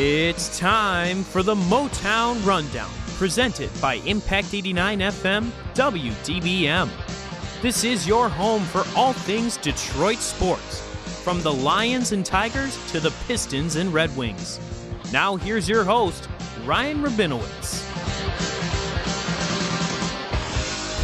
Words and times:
It's 0.00 0.56
time 0.56 1.24
for 1.24 1.42
the 1.42 1.56
Motown 1.56 2.46
Rundown, 2.46 2.88
presented 3.16 3.68
by 3.80 3.94
Impact 3.94 4.54
89 4.54 5.00
FM 5.00 5.50
WDBM. 5.74 6.88
This 7.62 7.82
is 7.82 8.06
your 8.06 8.28
home 8.28 8.62
for 8.62 8.84
all 8.96 9.12
things 9.12 9.56
Detroit 9.56 10.18
sports, 10.18 10.82
from 11.24 11.42
the 11.42 11.52
Lions 11.52 12.12
and 12.12 12.24
Tigers 12.24 12.78
to 12.92 13.00
the 13.00 13.10
Pistons 13.26 13.74
and 13.74 13.92
Red 13.92 14.16
Wings. 14.16 14.60
Now, 15.12 15.34
here's 15.34 15.68
your 15.68 15.82
host, 15.82 16.28
Ryan 16.64 17.02
Rabinowitz. 17.02 17.84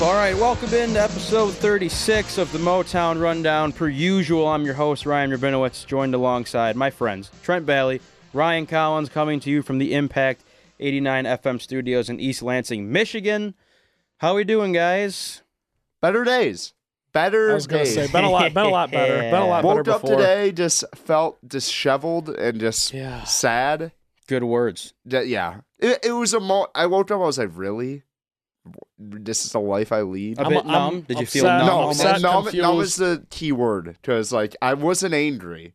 All 0.00 0.14
right, 0.14 0.36
welcome 0.36 0.72
into 0.72 1.02
episode 1.02 1.52
36 1.54 2.38
of 2.38 2.52
the 2.52 2.58
Motown 2.58 3.20
Rundown. 3.20 3.72
Per 3.72 3.88
usual, 3.88 4.46
I'm 4.46 4.64
your 4.64 4.74
host, 4.74 5.04
Ryan 5.04 5.32
Rabinowitz, 5.32 5.84
joined 5.84 6.14
alongside 6.14 6.76
my 6.76 6.90
friends 6.90 7.32
Trent 7.42 7.66
Balley, 7.66 8.00
Ryan 8.34 8.66
Collins, 8.66 9.08
coming 9.08 9.40
to 9.40 9.50
you 9.50 9.62
from 9.62 9.78
the 9.78 9.94
Impact 9.94 10.42
89 10.80 11.24
FM 11.24 11.60
studios 11.60 12.10
in 12.10 12.18
East 12.18 12.42
Lansing, 12.42 12.90
Michigan. 12.90 13.54
How 14.18 14.32
are 14.32 14.36
we 14.36 14.44
doing, 14.44 14.72
guys? 14.72 15.42
Better 16.00 16.24
days. 16.24 16.72
Better 17.12 17.52
I 17.52 17.54
was 17.54 17.68
gonna 17.68 17.84
days. 17.84 17.94
say, 17.94 18.08
been 18.08 18.24
a 18.24 18.30
lot, 18.30 18.52
been 18.52 18.66
a 18.66 18.70
lot 18.70 18.90
better, 18.90 19.18
been 19.30 19.34
a 19.34 19.46
lot 19.46 19.62
better 19.62 19.76
Woke 19.82 19.88
up 19.88 20.00
before. 20.02 20.16
today, 20.16 20.50
just 20.50 20.82
felt 20.96 21.38
disheveled 21.46 22.28
and 22.28 22.58
just 22.58 22.92
Yeah. 22.92 23.22
sad. 23.22 23.92
Good 24.26 24.42
words. 24.42 24.94
That- 25.04 25.28
yeah, 25.28 25.60
it, 25.78 26.00
it 26.06 26.12
was 26.12 26.34
a 26.34 26.40
mo. 26.40 26.66
I 26.74 26.86
woke 26.86 27.10
up. 27.12 27.20
I 27.20 27.24
was 27.24 27.38
like, 27.38 27.50
really? 27.52 28.02
This 28.98 29.44
is 29.44 29.52
the 29.52 29.60
life 29.60 29.92
I 29.92 30.00
lead. 30.02 30.38
A 30.38 30.42
I'm- 30.42 30.50
bit 30.50 30.64
I'm 30.64 30.72
numb. 30.72 31.00
Did 31.02 31.20
you 31.20 31.26
feel 31.26 31.44
numb? 31.44 31.66
no, 31.66 31.72
almost? 31.72 32.00
upset, 32.00 32.20
numb, 32.22 32.32
numb 32.32 32.44
confused. 32.46 32.80
is 32.90 32.96
the 32.96 33.26
key 33.30 33.52
word 33.52 33.96
because 34.02 34.32
like 34.32 34.56
I 34.60 34.74
wasn't 34.74 35.14
angry. 35.14 35.74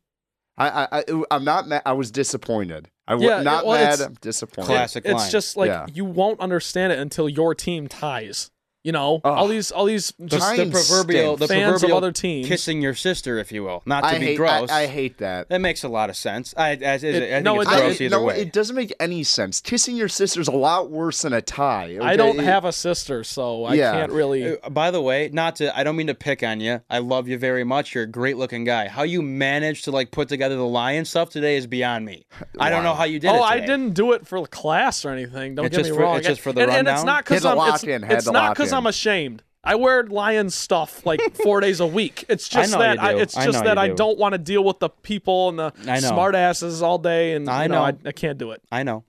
I, 0.59 0.69
I, 0.69 0.87
I 1.09 1.23
I'm 1.31 1.43
not 1.43 1.67
mad. 1.67 1.81
I 1.85 1.93
was 1.93 2.11
disappointed. 2.11 2.89
I 3.07 3.15
was 3.15 3.23
Yeah, 3.23 3.41
not 3.41 3.65
well, 3.65 3.77
mad. 3.83 4.01
I'm 4.01 4.13
disappointed. 4.21 4.67
Classic 4.67 5.03
It's 5.05 5.13
line. 5.13 5.31
just 5.31 5.57
like 5.57 5.69
Yeah. 5.69 5.87
you 5.93 6.05
won't 6.05 6.39
understand 6.39 6.93
it 6.93 6.99
until 6.99 7.27
your 7.29 7.55
team 7.55 7.87
ties. 7.87 8.51
You 8.81 8.93
know, 8.93 9.15
Ugh. 9.25 9.37
all 9.37 9.47
these, 9.49 9.71
all 9.71 9.83
these 9.83 10.13
the, 10.17 10.27
just 10.27 10.55
the 10.55 10.69
proverbial, 10.71 11.35
the 11.35 11.49
fans 11.49 11.83
of 11.83 11.91
other 11.91 12.13
teams. 12.13 12.47
kissing 12.47 12.81
your 12.81 12.93
sister, 12.95 13.37
if 13.37 13.51
you 13.51 13.61
will. 13.61 13.83
Not 13.85 14.01
to 14.01 14.07
I 14.07 14.19
be 14.19 14.25
hate. 14.27 14.37
gross. 14.37 14.69
I, 14.71 14.83
I 14.83 14.87
hate 14.87 15.17
that. 15.17 15.49
that 15.49 15.59
makes 15.59 15.83
a 15.83 15.89
lot 15.89 16.09
of 16.09 16.15
sense. 16.15 16.53
I, 16.55 16.69
I, 16.69 16.71
I, 16.71 16.93
I 16.93 16.97
think 16.99 17.43
no, 17.43 17.59
it's 17.59 17.69
it- 17.69 17.73
I- 17.73 17.79
gross 17.81 18.01
either 18.01 18.15
no, 18.15 18.23
way. 18.23 18.39
it 18.39 18.53
doesn't 18.53 18.77
make 18.77 18.93
any 18.97 19.23
sense. 19.23 19.59
Kissing 19.59 19.97
your 19.97 20.07
sister's 20.07 20.47
a 20.47 20.53
lot 20.53 20.89
worse 20.89 21.23
than 21.23 21.33
a 21.33 21.41
tie. 21.41 21.97
I 22.01 22.15
don't 22.15 22.39
It- 22.39 22.45
have 22.45 22.63
a 22.63 22.71
sister, 22.71 23.25
so 23.25 23.65
I 23.65 23.73
Yeah. 23.73 23.91
can't 23.91 24.13
really. 24.13 24.57
Uh, 24.57 24.69
By 24.69 24.91
the 24.91 25.01
way, 25.01 25.29
not 25.33 25.57
to 25.57 25.77
I 25.77 25.83
don't 25.83 25.97
mean 25.97 26.07
to 26.07 26.15
pick 26.15 26.41
on 26.41 26.61
you. 26.61 26.79
I 26.89 26.99
love 26.99 27.27
you 27.27 27.37
very 27.37 27.65
much. 27.65 27.93
You're 27.93 28.05
a 28.05 28.07
great 28.07 28.37
looking 28.37 28.63
guy. 28.63 28.87
How 28.87 29.03
you 29.03 29.21
managed 29.21 29.83
to 29.85 29.91
like 29.91 30.11
put 30.11 30.29
together 30.29 30.55
the 30.55 30.63
lion 30.65 31.03
stuff 31.03 31.29
today 31.31 31.57
is 31.57 31.67
beyond 31.67 32.05
me. 32.05 32.25
I 32.57 32.69
don't 32.69 32.85
know 32.85 32.93
how 32.93 33.03
you 33.03 33.19
did 33.19 33.27
it. 33.27 33.33
oh, 33.33 33.43
I 33.43 33.59
didn't 33.59 33.91
do 33.93 34.13
it 34.13 34.25
for 34.25 34.45
class 34.47 35.03
or 35.03 35.09
anything. 35.09 35.55
Don't 35.55 35.65
It's 35.65 35.75
get 35.75 35.81
just 35.81 35.91
me 35.91 35.97
for- 35.97 36.03
wrong. 36.03 36.17
it's 36.19 36.27
just 36.27 36.39
for 36.39 36.53
the 36.53 36.61
and, 36.61 36.71
and 36.71 36.87
it's 36.87 37.03
not 37.03 37.25
because 37.25 37.43
I'm. 37.43 37.57
It's, 37.73 37.83
in, 37.83 38.05
it's 38.05 38.25
not 38.25 38.33
lock 38.33 38.68
because. 38.69 38.77
I'm 38.77 38.87
ashamed. 38.87 39.43
I 39.63 39.75
wear 39.75 40.03
lion 40.03 40.49
stuff 40.49 41.05
like 41.05 41.21
four 41.35 41.59
days 41.65 41.79
a 41.79 41.85
week. 41.85 42.23
It's 42.29 42.47
just 42.47 42.71
that 42.71 42.99
I, 42.99 43.13
do. 43.13 43.19
it's 43.19 43.35
I 43.35 43.45
just 43.45 43.63
that 43.63 43.75
you 43.75 43.83
I 43.83 43.87
do. 43.89 43.95
don't 43.95 44.17
want 44.17 44.33
to 44.33 44.37
deal 44.37 44.63
with 44.63 44.79
the 44.79 44.89
people 44.89 45.49
and 45.49 45.59
the 45.59 45.73
I 45.85 45.99
know. 45.99 46.07
smart 46.07 46.33
asses 46.33 46.81
all 46.81 46.97
day, 46.97 47.33
and 47.33 47.49
I 47.49 47.63
you 47.63 47.69
know, 47.69 47.75
know. 47.75 47.97
I, 48.05 48.09
I 48.09 48.11
can't 48.13 48.37
do 48.37 48.51
it. 48.51 48.61
I 48.71 48.83
know. 48.83 49.03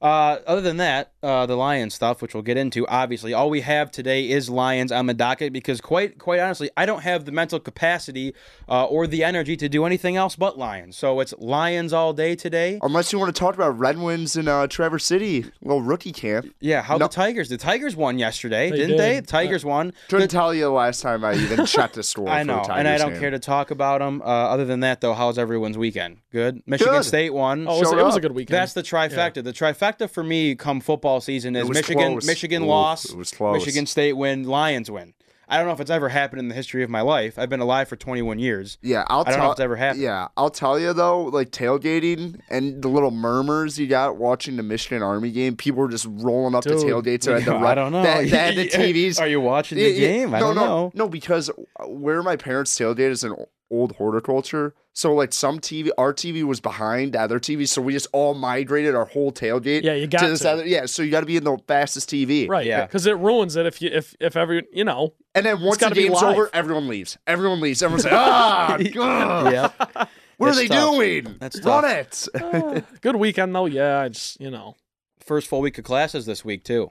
Uh, 0.00 0.38
other 0.46 0.60
than 0.62 0.78
that, 0.78 1.12
uh, 1.22 1.44
the 1.46 1.56
Lions 1.56 1.94
stuff, 1.94 2.22
which 2.22 2.32
we'll 2.34 2.42
get 2.42 2.56
into, 2.56 2.86
obviously, 2.88 3.34
all 3.34 3.50
we 3.50 3.60
have 3.60 3.90
today 3.90 4.28
is 4.30 4.48
Lions 4.48 4.90
on 4.90 5.06
the 5.06 5.14
docket 5.14 5.52
because, 5.52 5.80
quite 5.80 6.18
quite 6.18 6.40
honestly, 6.40 6.70
I 6.76 6.86
don't 6.86 7.02
have 7.02 7.24
the 7.26 7.32
mental 7.32 7.60
capacity 7.60 8.34
uh, 8.68 8.84
or 8.86 9.06
the 9.06 9.22
energy 9.24 9.56
to 9.56 9.68
do 9.68 9.84
anything 9.84 10.16
else 10.16 10.36
but 10.36 10.58
Lions. 10.58 10.96
So 10.96 11.20
it's 11.20 11.34
Lions 11.38 11.92
all 11.92 12.12
day 12.12 12.34
today. 12.36 12.78
Unless 12.82 13.12
you 13.12 13.18
want 13.18 13.34
to 13.34 13.38
talk 13.38 13.54
about 13.54 13.78
Red 13.78 13.98
Wings 13.98 14.36
in 14.36 14.48
uh, 14.48 14.66
Traverse 14.66 15.04
City, 15.04 15.44
little 15.62 15.82
rookie 15.82 16.12
camp. 16.12 16.54
Yeah, 16.60 16.82
how 16.82 16.96
No. 16.96 17.06
the 17.06 17.12
Tigers? 17.12 17.48
The 17.48 17.58
Tigers 17.58 17.94
won 17.96 18.18
yesterday, 18.18 18.70
They 18.70 18.76
didn't 18.76 18.96
they? 18.96 19.20
The 19.20 19.26
Tigers 19.26 19.64
won. 19.64 19.92
Couldn't 20.08 20.28
The- 20.28 20.32
tell 20.32 20.54
you 20.54 20.62
the 20.64 20.70
last 20.70 21.02
time 21.02 21.24
I 21.24 21.34
even 21.34 21.66
checked 21.66 21.94
the 21.94 22.02
score. 22.02 22.28
I 22.28 22.42
know, 22.44 22.62
the 22.64 22.72
and 22.72 22.88
I 22.88 22.96
don't 22.98 23.12
game. 23.12 23.20
care 23.20 23.30
to 23.30 23.38
talk 23.38 23.70
about 23.70 23.98
them. 24.00 24.22
Uh, 24.22 24.24
other 24.24 24.64
than 24.64 24.80
that, 24.80 25.00
though, 25.00 25.14
how's 25.14 25.38
everyone's 25.38 25.76
weekend? 25.76 26.18
Good. 26.32 26.62
Michigan 26.66 26.94
Good. 26.94 27.04
State 27.04 27.34
won. 27.34 27.66
Oh, 27.68 27.76
it 27.76 27.80
was, 27.80 27.92
it 27.92 27.96
was 28.04 28.16
a 28.16 28.20
good 28.20 28.32
weekend. 28.32 28.56
That's 28.56 28.72
the 28.72 28.82
trifecta. 28.82 29.42
The 29.42 29.52
trifecta 29.52 30.08
for 30.08 30.22
me 30.22 30.54
come 30.54 30.80
football 30.80 31.09
season 31.18 31.56
is 31.56 31.68
Michigan, 31.68 32.12
close. 32.12 32.26
Michigan 32.26 32.62
Ooh, 32.62 32.66
loss, 32.66 33.06
it 33.10 33.16
was 33.16 33.32
close. 33.32 33.54
Michigan 33.58 33.86
State 33.86 34.12
win, 34.12 34.44
Lions 34.44 34.88
win. 34.90 35.14
I 35.48 35.56
don't 35.56 35.66
know 35.66 35.72
if 35.72 35.80
it's 35.80 35.90
ever 35.90 36.08
happened 36.08 36.38
in 36.38 36.46
the 36.46 36.54
history 36.54 36.84
of 36.84 36.90
my 36.90 37.00
life. 37.00 37.36
I've 37.36 37.48
been 37.50 37.58
alive 37.58 37.88
for 37.88 37.96
21 37.96 38.38
years. 38.38 38.78
Yeah, 38.82 39.02
I'll 39.08 39.22
I 39.22 39.24
don't 39.24 39.32
tell. 39.34 39.38
know 39.40 39.46
if 39.46 39.54
it's 39.54 39.60
ever 39.60 39.74
happened. 39.74 40.02
Yeah, 40.04 40.28
I'll 40.36 40.48
tell 40.50 40.78
you 40.78 40.92
though, 40.92 41.24
like 41.24 41.50
tailgating 41.50 42.38
and 42.50 42.80
the 42.80 42.86
little 42.86 43.10
murmurs 43.10 43.76
you 43.76 43.88
got 43.88 44.16
watching 44.16 44.56
the 44.56 44.62
Michigan 44.62 45.02
Army 45.02 45.32
game. 45.32 45.56
People 45.56 45.80
were 45.80 45.88
just 45.88 46.06
rolling 46.08 46.54
up 46.54 46.62
Dude, 46.62 46.78
the 46.78 46.84
tailgates. 46.84 47.26
and 47.26 47.44
the 47.44 47.52
I 47.56 47.74
don't 47.74 47.90
know. 47.90 48.02
They, 48.04 48.26
they 48.26 48.36
had 48.36 48.54
the 48.54 48.68
TVs. 48.68 49.20
Are 49.20 49.26
you 49.26 49.40
watching 49.40 49.78
the 49.78 49.84
Yeah, 49.84 49.88
yeah. 49.88 50.08
game? 50.18 50.34
I 50.34 50.38
no, 50.38 50.46
don't 50.46 50.54
no, 50.54 50.64
know. 50.66 50.92
No, 50.94 51.08
because 51.08 51.50
where 51.84 52.22
my 52.22 52.36
parents 52.36 52.78
tailgate 52.78 53.10
is 53.10 53.24
an 53.24 53.34
old 53.70 53.92
horticulture. 53.96 54.74
So 54.92 55.14
like 55.14 55.32
some 55.32 55.60
TV, 55.60 55.90
our 55.96 56.12
TV 56.12 56.42
was 56.42 56.60
behind 56.60 57.12
the 57.12 57.20
other 57.20 57.38
TV, 57.38 57.66
so 57.68 57.80
we 57.80 57.92
just 57.92 58.08
all 58.12 58.34
migrated 58.34 58.94
our 58.94 59.04
whole 59.04 59.30
tailgate. 59.32 59.82
Yeah, 59.84 59.94
you 59.94 60.06
got 60.08 60.22
this 60.22 60.40
to. 60.40 60.50
other. 60.50 60.66
Yeah, 60.66 60.86
so 60.86 61.02
you 61.02 61.10
got 61.10 61.20
to 61.20 61.26
be 61.26 61.36
in 61.36 61.44
the 61.44 61.56
fastest 61.68 62.10
TV. 62.10 62.48
right. 62.48 62.66
Yeah. 62.66 62.86
because 62.86 63.06
it 63.06 63.16
ruins 63.16 63.54
it 63.56 63.66
if 63.66 63.80
you 63.80 63.90
if 63.92 64.14
if 64.20 64.36
every 64.36 64.66
you 64.72 64.84
know. 64.84 65.14
And 65.34 65.46
then 65.46 65.60
once 65.60 65.78
the 65.78 65.90
game's 65.90 66.22
over, 66.22 66.50
everyone 66.52 66.88
leaves. 66.88 67.16
Everyone 67.26 67.60
leaves. 67.60 67.82
Everyone's 67.82 68.04
like, 68.04 68.12
ah, 68.14 68.74
ugh, 68.80 69.52
Yep. 69.52 70.08
what 70.38 70.50
are 70.50 70.54
they 70.56 70.66
tough. 70.66 70.92
doing? 70.94 71.36
That's 71.38 71.60
Run 71.62 71.82
tough. 71.84 72.28
it. 72.34 72.84
Good 73.00 73.16
weekend 73.16 73.54
though. 73.54 73.66
Yeah, 73.66 74.00
I 74.00 74.08
just 74.08 74.40
you 74.40 74.50
know. 74.50 74.74
First 75.20 75.46
full 75.46 75.60
week 75.60 75.78
of 75.78 75.84
classes 75.84 76.26
this 76.26 76.44
week 76.44 76.64
too. 76.64 76.90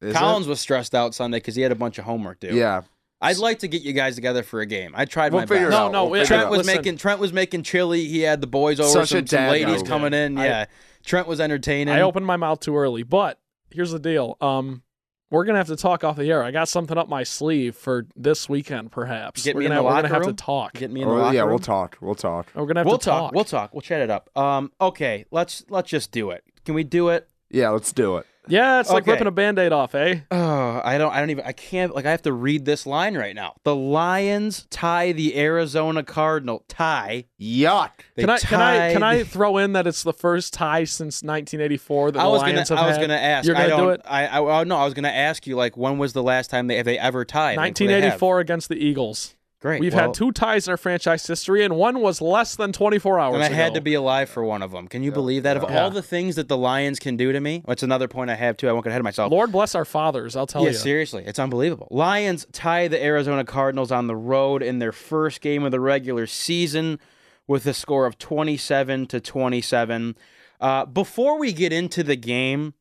Is 0.00 0.14
Collins 0.14 0.46
was 0.48 0.60
stressed 0.60 0.94
out 0.94 1.14
Sunday 1.14 1.38
because 1.38 1.54
he 1.54 1.62
had 1.62 1.72
a 1.72 1.76
bunch 1.76 1.98
of 1.98 2.04
homework 2.04 2.40
due. 2.40 2.54
Yeah. 2.54 2.82
I'd 3.20 3.38
like 3.38 3.60
to 3.60 3.68
get 3.68 3.82
you 3.82 3.92
guys 3.92 4.14
together 4.14 4.42
for 4.42 4.60
a 4.60 4.66
game. 4.66 4.92
I 4.94 5.04
tried 5.06 5.32
We'll 5.32 5.42
my 5.42 5.46
best. 5.46 5.70
No, 5.70 5.88
no, 5.90 6.04
We'll 6.06 6.20
it- 6.20 6.24
figure 6.24 6.24
it 6.24 6.26
Trent 6.26 6.42
out. 6.44 6.50
was 6.50 6.58
Listen. 6.66 6.76
making 6.76 6.96
Trent 6.98 7.20
was 7.20 7.32
making 7.32 7.62
chili. 7.62 8.04
He 8.06 8.20
had 8.20 8.40
the 8.40 8.46
boys 8.46 8.78
over, 8.78 8.90
Such 8.90 9.04
a 9.12 9.18
some, 9.18 9.26
some 9.26 9.48
ladies 9.48 9.78
joke. 9.82 9.86
coming 9.86 10.12
in. 10.12 10.36
I- 10.38 10.44
yeah, 10.44 10.64
Trent 11.04 11.26
was 11.26 11.40
entertaining. 11.40 11.94
I 11.94 12.02
opened 12.02 12.26
my 12.26 12.36
mouth 12.36 12.60
too 12.60 12.76
early, 12.76 13.02
but 13.02 13.38
here's 13.70 13.90
the 13.92 13.98
deal. 13.98 14.36
Um, 14.40 14.82
we're 15.30 15.44
gonna 15.44 15.58
have 15.58 15.66
to 15.68 15.76
talk 15.76 16.04
off 16.04 16.16
the 16.16 16.30
air. 16.30 16.42
I 16.44 16.50
got 16.50 16.68
something 16.68 16.96
up 16.98 17.08
my 17.08 17.22
sleeve 17.24 17.74
for 17.74 18.06
this 18.14 18.48
weekend, 18.48 18.92
perhaps. 18.92 19.42
Get 19.44 19.54
we're 19.54 19.60
me 19.60 19.66
in 19.66 19.70
gonna, 19.70 19.80
the 19.80 19.84
we're 19.84 19.90
gonna 20.02 20.08
have 20.08 20.20
room? 20.26 20.36
to 20.36 20.44
talk. 20.44 20.74
Get 20.74 20.90
me 20.90 21.02
in 21.02 21.08
the 21.08 21.14
Oh, 21.14 21.18
locker 21.18 21.34
yeah, 21.34 21.40
room. 21.40 21.50
we'll 21.50 21.58
talk. 21.58 21.96
We'll 22.00 22.14
talk. 22.14 22.46
We're 22.54 22.66
gonna 22.66 22.80
have 22.80 22.86
We'll 22.86 22.98
to 22.98 23.04
talk. 23.04 23.20
talk. 23.22 23.32
We'll 23.34 23.44
talk. 23.44 23.72
We'll 23.74 23.80
chat 23.80 24.02
it 24.02 24.10
up. 24.10 24.30
Um. 24.36 24.70
Okay. 24.80 25.24
Let's 25.30 25.64
let's 25.68 25.88
just 25.90 26.12
do 26.12 26.30
it. 26.30 26.44
Can 26.64 26.74
we 26.74 26.84
do 26.84 27.08
it? 27.08 27.28
Yeah, 27.50 27.70
let's 27.70 27.92
do 27.92 28.18
it. 28.18 28.26
Yeah, 28.48 28.80
it's 28.80 28.90
like 28.90 29.06
ripping 29.06 29.26
a 29.26 29.30
band-aid 29.30 29.72
off, 29.72 29.94
eh? 29.94 30.20
Oh, 30.30 30.80
I 30.84 30.98
don't. 30.98 31.12
I 31.12 31.20
don't 31.20 31.30
even. 31.30 31.44
I 31.44 31.52
can't. 31.52 31.94
Like, 31.94 32.06
I 32.06 32.10
have 32.10 32.22
to 32.22 32.32
read 32.32 32.64
this 32.64 32.86
line 32.86 33.16
right 33.16 33.34
now. 33.34 33.54
The 33.64 33.74
Lions 33.74 34.66
tie 34.70 35.12
the 35.12 35.38
Arizona 35.38 36.02
Cardinal. 36.02 36.64
Tie. 36.68 37.26
Yuck. 37.40 37.90
They 38.14 38.22
Can 38.22 38.30
I 38.30 38.38
can 38.38 38.60
I 38.60 38.92
can 38.92 39.02
I 39.02 39.22
throw 39.24 39.58
in 39.58 39.72
that 39.74 39.86
it's 39.86 40.02
the 40.02 40.12
first 40.12 40.54
tie 40.54 40.84
since 40.84 41.22
1984 41.22 42.12
that 42.12 42.20
I 42.20 42.24
the 42.24 42.30
was 42.30 42.42
gonna. 42.42 42.54
Lions 42.54 42.68
have 42.70 42.78
I 42.78 42.88
was 42.88 42.98
gonna 42.98 43.14
ask. 43.14 43.46
You're 43.46 43.54
gonna 43.54 43.68
don't. 43.68 43.80
do 43.80 43.90
it. 43.90 44.00
I. 44.04 44.26
I. 44.26 44.40
well, 44.40 44.64
no. 44.64 44.76
I 44.76 44.84
was 44.84 44.94
gonna 44.94 45.08
ask 45.08 45.46
you. 45.46 45.56
Like, 45.56 45.76
when 45.76 45.98
was 45.98 46.12
the 46.12 46.22
last 46.22 46.50
time 46.50 46.66
they 46.66 46.76
have 46.76 46.86
they 46.86 46.98
ever 46.98 47.24
tied? 47.24 47.56
Like, 47.56 47.76
they 47.76 47.84
have. 47.84 48.02
1984 48.02 48.40
against 48.40 48.68
the 48.68 48.76
Eagles. 48.76 49.35
Great. 49.60 49.80
We've 49.80 49.94
well, 49.94 50.04
had 50.04 50.14
two 50.14 50.32
ties 50.32 50.66
in 50.66 50.72
our 50.72 50.76
franchise 50.76 51.26
history, 51.26 51.64
and 51.64 51.76
one 51.76 52.00
was 52.00 52.20
less 52.20 52.56
than 52.56 52.72
24 52.72 53.18
hours 53.18 53.34
And 53.36 53.42
I 53.42 53.48
had 53.48 53.72
to 53.72 53.80
be 53.80 53.94
alive 53.94 54.28
for 54.28 54.44
one 54.44 54.62
of 54.62 54.70
them. 54.70 54.86
Can 54.86 55.02
you 55.02 55.10
believe 55.10 55.44
that? 55.44 55.56
Of 55.56 55.64
all 55.64 55.90
the 55.90 56.02
things 56.02 56.36
that 56.36 56.48
the 56.48 56.58
Lions 56.58 56.98
can 56.98 57.16
do 57.16 57.32
to 57.32 57.40
me, 57.40 57.62
that's 57.66 57.82
another 57.82 58.06
point 58.06 58.30
I 58.30 58.34
have 58.34 58.58
too. 58.58 58.68
I 58.68 58.72
won't 58.72 58.84
get 58.84 58.90
ahead 58.90 59.00
of 59.00 59.04
myself. 59.04 59.32
Lord 59.32 59.52
bless 59.52 59.74
our 59.74 59.86
fathers. 59.86 60.36
I'll 60.36 60.46
tell 60.46 60.60
you. 60.60 60.68
yeah, 60.68 60.72
you. 60.72 60.78
seriously, 60.78 61.24
it's 61.26 61.38
unbelievable. 61.38 61.88
Lions 61.90 62.46
tie 62.52 62.86
the 62.88 63.02
Arizona 63.02 63.44
Cardinals 63.44 63.90
on 63.90 64.08
the 64.08 64.16
road 64.16 64.62
in 64.62 64.78
their 64.78 64.92
first 64.92 65.40
game 65.40 65.64
of 65.64 65.72
the 65.72 65.80
regular 65.80 66.26
season 66.26 67.00
with 67.46 67.64
a 67.66 67.72
score 67.72 68.04
of 68.04 68.18
27 68.18 69.06
to 69.06 69.20
27. 69.20 70.16
Uh, 70.60 70.84
before 70.84 71.38
we 71.38 71.52
get 71.52 71.72
into 71.72 72.02
the 72.02 72.16
game, 72.16 72.74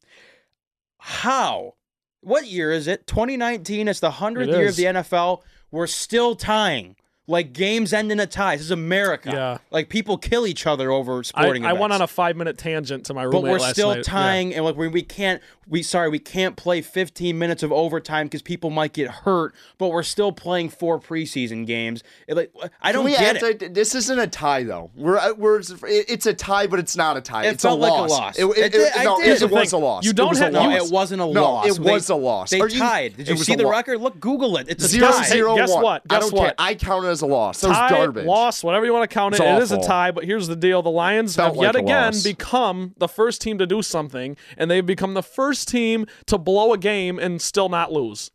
how? 0.98 1.76
What 2.22 2.48
year 2.48 2.72
is 2.72 2.88
it? 2.88 3.08
2019. 3.08 3.88
It's 3.88 4.00
the 4.00 4.12
100th 4.12 4.48
It 4.48 4.50
year 4.50 4.68
of 4.68 4.76
the 4.76 4.84
NFL. 4.86 5.42
We're 5.76 5.88
still 5.88 6.38
tying. 6.38 6.96
Like 7.28 7.54
games 7.54 7.92
end 7.92 8.12
in 8.12 8.20
a 8.20 8.28
tie. 8.28 8.56
This 8.56 8.66
is 8.66 8.72
America. 8.72 9.32
Yeah. 9.34 9.58
Like 9.72 9.90
people 9.90 10.16
kill 10.18 10.46
each 10.46 10.68
other 10.68 10.92
over 10.92 11.20
I, 11.20 11.22
sporting 11.24 11.66
I 11.66 11.74
went 11.74 11.86
events 11.86 11.96
on 11.96 12.02
a 12.04 12.08
five 12.08 12.36
minute 12.36 12.58
tangent 12.60 13.06
to 13.08 13.16
my 13.16 13.24
roommate 13.24 13.42
but 13.42 13.52
we're 13.52 13.58
last 13.60 13.74
still 13.74 13.90
night. 13.90 13.98
Yeah. 13.98 14.04
tying 14.04 14.54
and 14.54 14.64
like 14.64 14.76
we, 14.76 14.88
we 14.88 15.02
can't 15.02 15.42
we 15.68 15.82
sorry 15.82 16.10
we 16.10 16.20
can't 16.20 16.56
play 16.56 16.82
15 16.84 17.36
minutes 17.40 17.64
of 17.64 17.72
overtime 17.72 18.28
because 18.28 18.44
people 18.44 18.70
might 18.70 18.94
get 18.94 19.10
hurt 19.10 19.56
but 19.80 19.88
we're 19.88 20.04
still 20.04 20.32
playing 20.32 20.70
four 20.70 21.00
preseason 21.00 21.66
games 21.66 22.04
It, 22.28 22.36
like 22.36 22.54
i 22.80 22.92
don't 22.92 23.04
we 23.06 23.12
get 23.12 23.38
add 23.38 23.44
it 23.44 23.60
to- 23.60 23.70
this 23.70 23.96
isn't 23.96 24.20
a 24.20 24.28
tie 24.28 24.62
though. 24.62 24.92
We're 24.96 25.18
uh, 25.18 25.34
we're 25.34 25.62
it's 25.88 26.28
a 26.28 26.34
tie, 26.36 26.68
but 26.68 26.78
it's 26.78 26.96
not 26.96 27.18
a 27.18 27.22
tie. 27.22 27.46
It 27.46 27.54
it's 27.54 27.64
felt 27.64 27.80
a 27.80 27.82
like 27.82 27.92
a 27.92 27.96
loss. 27.96 28.10
loss. 28.12 28.38
It, 28.38 28.46
it, 28.46 28.58
It 28.58 28.72
did- 28.74 28.82
it- 28.96 29.04
no, 29.04 29.18
did. 29.20 29.42
it, 29.42 29.52
was 29.52 29.72
thing. 29.72 29.82
a 29.82 29.84
loss. 29.84 30.04
You 30.04 30.12
It 30.12 30.16
don't 30.16 30.30
was 30.30 30.40
a 30.40 30.44
have- 30.44 30.54
no 30.54 30.60
loss. 30.66 30.88
it 30.88 30.94
wasn't 30.94 31.22
a 31.22 31.26
No, 31.26 31.44
loss 31.44 31.66
it 31.78 31.82
They- 31.84 31.92
was 31.92 32.10
a 32.10 32.16
loss. 32.16 32.50
they 32.52 32.60
Are 32.60 32.70
you- 32.70 32.78
tied 32.80 33.18
did 33.18 33.28
you 33.30 33.38
see 33.38 33.56
the 33.56 33.66
record 33.66 34.00
look 34.00 34.20
google 34.20 34.58
it 34.58 34.68
it's 34.70 34.84
a 34.84 34.88
Zero 34.88 35.10
tie 35.12 35.24
zero 35.24 35.56
guess 35.56 35.72
what? 35.74 36.04
I 36.10 36.14
Guess 36.16 36.22
don't 36.22 36.32
care. 36.32 36.40
what? 36.50 36.56
I 36.60 36.76
count 36.76 37.06
it 37.16 37.20
as 37.20 37.22
a 37.22 37.26
loss. 37.28 37.62
That 37.62 37.70
was 37.70 37.78
tie, 37.78 37.90
garbage. 37.90 38.26
loss, 38.26 38.64
whatever 38.64 38.86
you 38.86 38.94
want 38.94 39.10
to 39.10 39.14
count 39.14 39.36
it. 39.36 39.42
It's 39.42 39.50
It 39.50 39.62
is 39.64 39.72
a 39.72 39.82
tie, 39.82 40.12
but 40.12 40.26
here's 40.26 40.48
the 40.48 40.56
deal: 40.56 40.82
the 40.82 40.90
Lions 40.90 41.36
Felt 41.36 41.56
have 41.56 41.62
yet 41.64 41.76
like 41.76 41.84
again 41.84 42.14
loss. 42.14 42.24
become 42.24 42.94
the 42.98 43.08
first 43.08 43.42
team 43.42 43.58
to 43.58 43.66
do 43.66 43.82
something, 43.82 44.38
and 44.58 44.70
they've 44.70 44.86
become 44.86 45.14
the 45.14 45.24
first 45.24 45.68
team 45.68 46.06
to 46.28 46.38
blow 46.38 46.74
a 46.74 46.78
game 46.78 47.20
and 47.20 47.42
still 47.42 47.70
not 47.70 47.92
lose. 47.92 48.32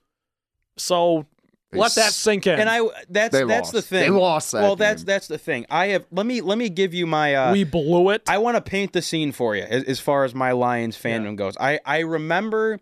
So 0.76 1.26
They 1.72 1.78
let 1.78 1.94
that 1.96 2.12
sink 2.12 2.46
in. 2.46 2.58
And 2.58 2.68
I 2.68 2.80
that's 3.08 3.32
They 3.32 3.44
that's 3.44 3.70
the 3.70 3.82
thing. 3.82 4.12
They 4.12 4.18
lost 4.18 4.52
that 4.52 4.62
Well, 4.62 4.76
that's 4.76 5.02
game. 5.02 5.06
that's 5.06 5.28
the 5.28 5.38
thing. 5.38 5.66
I 5.70 5.88
have 5.88 6.06
let 6.10 6.26
me 6.26 6.40
let 6.40 6.58
me 6.58 6.68
give 6.68 6.94
you 6.94 7.06
my 7.06 7.34
uh 7.34 7.52
we 7.52 7.64
blew 7.64 8.10
it. 8.10 8.22
I 8.28 8.38
want 8.38 8.56
to 8.56 8.60
paint 8.62 8.92
the 8.92 9.02
scene 9.02 9.32
for 9.32 9.54
you 9.54 9.62
as, 9.62 9.84
as 9.84 10.00
far 10.00 10.24
as 10.24 10.34
my 10.34 10.52
Lions 10.52 10.96
fandom 10.96 11.36
goes. 11.36 11.56
I, 11.60 11.78
I 11.84 11.98
remember 12.00 12.80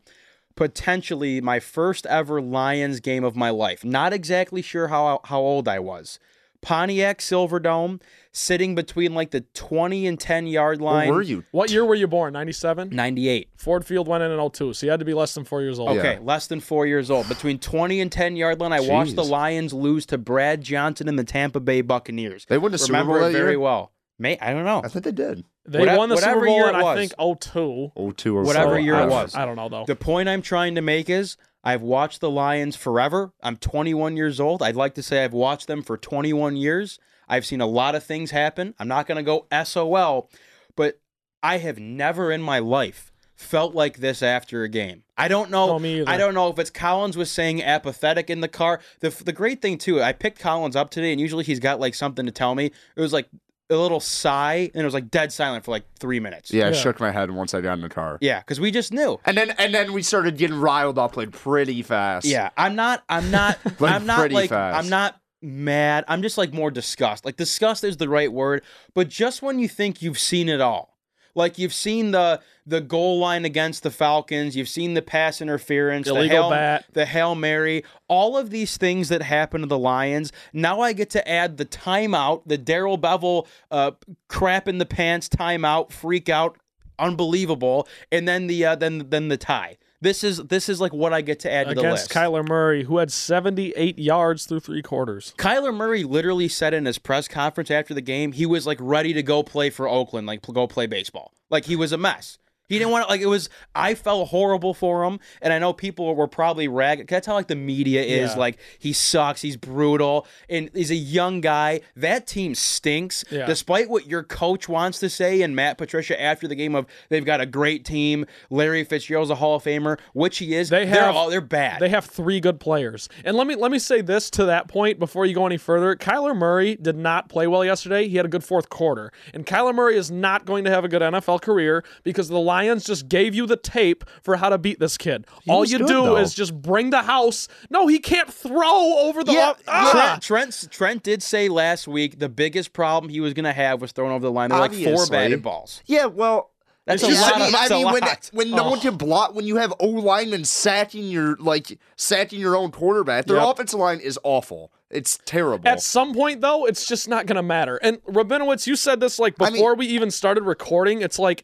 potentially 0.58 1.40
my 1.40 1.60
first 1.60 2.04
ever 2.06 2.42
Lions 2.42 2.98
game 2.98 3.22
of 3.22 3.36
my 3.36 3.48
life. 3.48 3.84
Not 3.84 4.12
exactly 4.12 4.60
sure 4.60 4.88
how 4.88 5.20
how 5.24 5.38
old 5.38 5.68
I 5.68 5.78
was. 5.78 6.18
Pontiac 6.60 7.20
Silverdome, 7.20 8.00
sitting 8.32 8.74
between 8.74 9.14
like 9.14 9.30
the 9.30 9.42
20 9.42 10.08
and 10.08 10.18
10 10.18 10.48
yard 10.48 10.80
Where 10.80 10.92
line. 10.92 11.08
were 11.10 11.22
you? 11.22 11.44
what 11.52 11.70
year 11.70 11.84
were 11.84 11.94
you 11.94 12.08
born? 12.08 12.32
97? 12.32 12.90
98. 12.90 13.50
Ford 13.56 13.86
Field 13.86 14.08
went 14.08 14.24
in 14.24 14.32
in 14.32 14.50
02, 14.50 14.72
so 14.72 14.84
you 14.84 14.90
had 14.90 14.98
to 14.98 15.06
be 15.06 15.14
less 15.14 15.32
than 15.32 15.44
four 15.44 15.62
years 15.62 15.78
old. 15.78 15.94
Yeah. 15.94 16.00
Okay, 16.00 16.18
less 16.18 16.48
than 16.48 16.58
four 16.58 16.84
years 16.84 17.08
old. 17.08 17.28
Between 17.28 17.60
20 17.60 18.00
and 18.00 18.10
10 18.10 18.34
yard 18.34 18.58
line, 18.58 18.72
I 18.72 18.80
watched 18.80 19.14
the 19.14 19.22
Lions 19.24 19.72
lose 19.72 20.06
to 20.06 20.18
Brad 20.18 20.62
Johnson 20.62 21.08
and 21.08 21.16
the 21.16 21.22
Tampa 21.22 21.60
Bay 21.60 21.80
Buccaneers. 21.82 22.46
They 22.46 22.58
wouldn't 22.58 22.80
Super 22.80 22.94
Remember 22.98 23.28
it 23.28 23.30
very 23.30 23.50
year? 23.52 23.60
well. 23.60 23.92
May 24.18 24.38
I 24.38 24.52
don't 24.52 24.64
know. 24.64 24.82
I 24.84 24.88
think 24.88 25.04
they 25.04 25.12
did. 25.12 25.44
They 25.66 25.80
Whate- 25.86 25.96
won 25.96 26.08
the 26.08 26.16
whatever 26.16 26.40
Super 26.40 26.46
Bowl 26.46 26.56
year 26.56 26.68
in, 26.70 26.74
it 26.74 26.78
I 26.78 26.82
was. 26.82 26.98
think, 26.98 27.12
02. 27.40 27.92
Oh 27.96 28.10
two 28.12 28.36
or 28.36 28.42
Whatever 28.42 28.72
so. 28.72 28.76
year 28.78 28.94
I 28.94 28.98
it 28.98 29.02
don't 29.02 29.10
was. 29.10 29.34
I 29.34 29.44
don't 29.44 29.56
know, 29.56 29.68
though. 29.68 29.84
The 29.86 29.96
point 29.96 30.28
I'm 30.28 30.42
trying 30.42 30.74
to 30.74 30.80
make 30.80 31.08
is 31.08 31.36
I've 31.62 31.82
watched 31.82 32.20
the 32.20 32.30
Lions 32.30 32.74
forever. 32.76 33.32
I'm 33.42 33.56
21 33.56 34.16
years 34.16 34.40
old. 34.40 34.62
I'd 34.62 34.76
like 34.76 34.94
to 34.94 35.02
say 35.02 35.24
I've 35.24 35.32
watched 35.32 35.66
them 35.66 35.82
for 35.82 35.96
21 35.96 36.56
years. 36.56 36.98
I've 37.28 37.44
seen 37.44 37.60
a 37.60 37.66
lot 37.66 37.94
of 37.94 38.02
things 38.02 38.30
happen. 38.30 38.74
I'm 38.78 38.88
not 38.88 39.06
going 39.06 39.16
to 39.16 39.22
go 39.22 39.46
SOL, 39.64 40.30
but 40.76 40.98
I 41.42 41.58
have 41.58 41.78
never 41.78 42.32
in 42.32 42.40
my 42.42 42.58
life 42.58 43.12
felt 43.34 43.74
like 43.74 43.98
this 43.98 44.22
after 44.22 44.62
a 44.64 44.68
game. 44.68 45.04
I 45.16 45.28
don't 45.28 45.50
know. 45.50 45.66
No, 45.66 45.78
me 45.78 46.00
either. 46.00 46.10
I 46.10 46.16
don't 46.16 46.34
know 46.34 46.48
if 46.48 46.58
it's 46.58 46.70
Collins 46.70 47.16
was 47.16 47.30
saying 47.30 47.62
apathetic 47.62 48.30
in 48.30 48.40
the 48.40 48.48
car. 48.48 48.80
The 49.00 49.10
the 49.10 49.32
great 49.32 49.60
thing 49.60 49.78
too, 49.78 50.02
I 50.02 50.12
picked 50.12 50.38
Collins 50.40 50.74
up 50.74 50.90
today, 50.90 51.12
and 51.12 51.20
usually 51.20 51.44
he's 51.44 51.60
got 51.60 51.78
like 51.78 51.94
something 51.94 52.24
to 52.26 52.32
tell 52.32 52.54
me. 52.54 52.66
It 52.96 53.00
was 53.00 53.12
like 53.12 53.28
a 53.70 53.76
little 53.76 54.00
sigh, 54.00 54.70
and 54.72 54.80
it 54.80 54.84
was 54.84 54.94
like 54.94 55.10
dead 55.10 55.32
silent 55.32 55.64
for 55.64 55.70
like 55.70 55.84
three 55.98 56.20
minutes. 56.20 56.52
Yeah, 56.52 56.68
I 56.68 56.72
shook 56.72 57.00
my 57.00 57.10
head 57.10 57.30
once 57.30 57.54
I 57.54 57.60
got 57.60 57.74
in 57.74 57.80
the 57.82 57.88
car. 57.88 58.18
yeah, 58.20 58.40
because 58.40 58.60
we 58.60 58.70
just 58.70 58.92
knew. 58.92 59.18
And 59.24 59.36
then 59.36 59.50
and 59.58 59.74
then 59.74 59.92
we 59.92 60.02
started 60.02 60.36
getting 60.38 60.58
riled 60.58 60.98
up 60.98 61.16
like 61.16 61.32
pretty 61.32 61.82
fast. 61.82 62.26
Yeah, 62.26 62.50
I'm 62.56 62.74
not. 62.74 63.04
I'm 63.08 63.30
not. 63.30 63.58
Like, 63.80 63.92
I'm 63.92 64.06
not 64.06 64.18
pretty 64.18 64.34
like. 64.34 64.50
fast. 64.50 64.76
I'm 64.82 64.88
not 64.90 65.20
mad. 65.40 66.04
I'm 66.08 66.22
just 66.22 66.36
like 66.38 66.52
more 66.52 66.70
disgust. 66.70 67.24
Like 67.24 67.36
disgust 67.36 67.84
is 67.84 67.96
the 67.96 68.08
right 68.08 68.32
word, 68.32 68.62
but 68.94 69.08
just 69.08 69.40
when 69.42 69.58
you 69.58 69.68
think 69.68 70.02
you've 70.02 70.18
seen 70.18 70.48
it 70.48 70.60
all, 70.60 70.97
like 71.38 71.56
you've 71.56 71.72
seen 71.72 72.10
the 72.10 72.40
the 72.66 72.80
goal 72.82 73.18
line 73.18 73.46
against 73.46 73.82
the 73.82 73.90
Falcons, 73.90 74.54
you've 74.54 74.68
seen 74.68 74.92
the 74.92 75.00
pass 75.00 75.40
interference, 75.40 76.06
the 76.06 76.28
hail, 76.28 76.50
bat. 76.50 76.84
the 76.92 77.06
hail 77.06 77.34
mary, 77.34 77.84
all 78.08 78.36
of 78.36 78.50
these 78.50 78.76
things 78.76 79.08
that 79.08 79.22
happen 79.22 79.62
to 79.62 79.66
the 79.66 79.78
Lions. 79.78 80.32
Now 80.52 80.80
I 80.80 80.92
get 80.92 81.08
to 81.10 81.26
add 81.26 81.56
the 81.56 81.64
timeout, 81.64 82.42
the 82.44 82.58
Darrell 82.58 82.98
Bevell 82.98 83.46
uh, 83.70 83.92
crap 84.28 84.68
in 84.68 84.76
the 84.76 84.84
pants 84.84 85.30
timeout, 85.30 85.92
freak 85.92 86.28
out, 86.28 86.58
unbelievable, 86.98 87.88
and 88.12 88.28
then 88.28 88.48
the 88.48 88.66
uh, 88.66 88.74
then 88.74 89.06
then 89.08 89.28
the 89.28 89.38
tie. 89.38 89.78
This 90.00 90.22
is 90.22 90.38
this 90.44 90.68
is 90.68 90.80
like 90.80 90.92
what 90.92 91.12
I 91.12 91.22
get 91.22 91.40
to 91.40 91.52
add 91.52 91.68
to 91.68 91.74
the 91.74 91.80
Against 91.80 92.04
list. 92.04 92.10
Kyler 92.10 92.46
Murray, 92.46 92.84
who 92.84 92.98
had 92.98 93.10
78 93.10 93.98
yards 93.98 94.46
through 94.46 94.60
three 94.60 94.82
quarters. 94.82 95.34
Kyler 95.38 95.74
Murray 95.74 96.04
literally 96.04 96.48
said 96.48 96.72
in 96.72 96.84
his 96.84 96.98
press 96.98 97.26
conference 97.26 97.70
after 97.70 97.94
the 97.94 98.00
game 98.00 98.32
he 98.32 98.46
was 98.46 98.66
like 98.66 98.78
ready 98.80 99.12
to 99.12 99.22
go 99.22 99.42
play 99.42 99.70
for 99.70 99.88
Oakland, 99.88 100.26
like 100.26 100.42
go 100.42 100.68
play 100.68 100.86
baseball. 100.86 101.32
Like 101.50 101.64
he 101.64 101.74
was 101.74 101.90
a 101.92 101.98
mess. 101.98 102.38
He 102.68 102.78
didn't 102.78 102.90
want 102.90 103.04
to 103.06 103.08
like 103.10 103.20
it 103.20 103.26
was. 103.26 103.48
I 103.74 103.94
felt 103.94 104.28
horrible 104.28 104.74
for 104.74 105.04
him, 105.04 105.20
and 105.40 105.52
I 105.52 105.58
know 105.58 105.72
people 105.72 106.14
were 106.14 106.28
probably 106.28 106.68
ragging. 106.68 107.06
That's 107.08 107.26
how 107.26 107.34
like 107.34 107.48
the 107.48 107.56
media 107.56 108.02
is. 108.02 108.32
Yeah. 108.32 108.38
Like 108.38 108.58
he 108.78 108.92
sucks. 108.92 109.40
He's 109.42 109.56
brutal, 109.56 110.26
and 110.48 110.70
he's 110.74 110.90
a 110.90 110.94
young 110.96 111.40
guy. 111.40 111.80
That 111.96 112.26
team 112.26 112.54
stinks. 112.54 113.24
Yeah. 113.30 113.46
Despite 113.46 113.88
what 113.88 114.06
your 114.06 114.22
coach 114.22 114.68
wants 114.68 114.98
to 115.00 115.08
say, 115.08 115.42
and 115.42 115.56
Matt 115.56 115.78
Patricia 115.78 116.20
after 116.20 116.46
the 116.46 116.54
game 116.54 116.74
of 116.74 116.86
they've 117.08 117.24
got 117.24 117.40
a 117.40 117.46
great 117.46 117.84
team. 117.84 118.26
Larry 118.50 118.84
Fitzgerald's 118.84 119.30
a 119.30 119.36
Hall 119.36 119.56
of 119.56 119.64
Famer, 119.64 119.98
which 120.12 120.38
he 120.38 120.54
is. 120.54 120.68
They 120.68 120.84
they're 120.84 121.04
have- 121.04 121.16
all 121.16 121.30
they're 121.30 121.40
bad. 121.40 121.80
They 121.80 121.88
have 121.88 122.04
three 122.04 122.40
good 122.40 122.60
players. 122.60 123.08
And 123.24 123.36
let 123.36 123.46
me 123.46 123.54
let 123.54 123.70
me 123.70 123.78
say 123.78 124.00
this 124.02 124.28
to 124.30 124.44
that 124.44 124.68
point 124.68 124.98
before 124.98 125.24
you 125.26 125.34
go 125.34 125.46
any 125.46 125.56
further. 125.56 125.96
Kyler 125.96 126.36
Murray 126.36 126.76
did 126.76 126.96
not 126.96 127.28
play 127.28 127.46
well 127.46 127.64
yesterday. 127.64 128.06
He 128.08 128.16
had 128.16 128.26
a 128.26 128.28
good 128.28 128.44
fourth 128.44 128.68
quarter. 128.68 129.10
And 129.32 129.46
Kyler 129.46 129.74
Murray 129.74 129.96
is 129.96 130.10
not 130.10 130.44
going 130.44 130.64
to 130.64 130.70
have 130.70 130.84
a 130.84 130.88
good 130.88 131.00
NFL 131.02 131.40
career 131.40 131.82
because 132.04 132.28
the 132.28 132.38
Lions 132.58 132.84
just 132.84 133.08
gave 133.08 133.34
you 133.34 133.46
the 133.46 133.56
tape 133.56 134.04
for 134.22 134.36
how 134.36 134.48
to 134.48 134.58
beat 134.58 134.80
this 134.80 134.96
kid. 134.96 135.26
All 135.48 135.64
you 135.64 135.78
good, 135.78 135.86
do 135.86 135.94
though. 136.04 136.16
is 136.16 136.34
just 136.34 136.60
bring 136.60 136.90
the 136.90 137.02
house. 137.02 137.46
No, 137.70 137.86
he 137.86 137.98
can't 138.00 138.32
throw 138.32 138.98
over 138.98 139.22
the 139.22 139.32
Yeah, 139.32 139.52
ah! 139.68 140.18
Trent, 140.20 140.22
Trent 140.22 140.68
Trent 140.72 141.02
did 141.04 141.22
say 141.22 141.48
last 141.48 141.86
week 141.86 142.18
the 142.18 142.28
biggest 142.28 142.72
problem 142.72 143.10
he 143.10 143.20
was 143.20 143.32
going 143.34 143.44
to 143.44 143.52
have 143.52 143.80
was 143.80 143.92
throwing 143.92 144.12
over 144.12 144.26
the 144.26 144.32
line. 144.32 144.50
They're 144.50 144.58
like 144.58 144.72
four 144.72 144.80
Obviously. 144.88 145.16
batted 145.16 145.42
balls. 145.42 145.82
Yeah, 145.86 146.06
well, 146.06 146.50
That's 146.84 147.02
it's 147.02 147.12
a 147.12 147.14
just- 147.14 147.22
lot 147.22 147.34
I 147.34 147.38
mean, 147.38 147.48
of- 147.48 147.54
I 147.54 147.58
that's 147.58 147.70
a 147.70 147.74
mean, 147.74 147.84
when 147.92 148.00
lot. 148.02 148.30
when 148.32 148.50
no 148.50 148.70
one 148.70 148.80
can 148.80 148.96
block, 148.96 149.34
when 149.34 149.44
you 149.46 149.56
have 149.56 149.72
O 149.78 149.86
linemen 149.86 150.44
sacking 150.44 151.04
your 151.04 151.36
like 151.38 151.78
sacking 151.96 152.40
your 152.40 152.56
own 152.56 152.70
quarterback, 152.72 153.26
their 153.26 153.36
Yep. 153.36 153.46
offensive 153.46 153.78
line 153.78 154.00
is 154.00 154.18
awful. 154.24 154.72
It's 154.90 155.18
terrible. 155.26 155.68
At 155.68 155.82
some 155.82 156.14
point, 156.14 156.40
though, 156.40 156.64
it's 156.64 156.86
just 156.86 157.08
not 157.10 157.26
going 157.26 157.36
to 157.36 157.42
matter. 157.42 157.76
And 157.82 158.02
Rabinowitz, 158.04 158.66
you 158.66 158.74
said 158.74 159.00
this 159.00 159.18
like 159.18 159.34
I 159.38 159.44
mean- 159.44 159.52
before 159.54 159.74
we 159.74 159.86
even 159.86 160.10
started 160.10 160.44
recording. 160.44 161.02
It's 161.02 161.18
like 161.18 161.42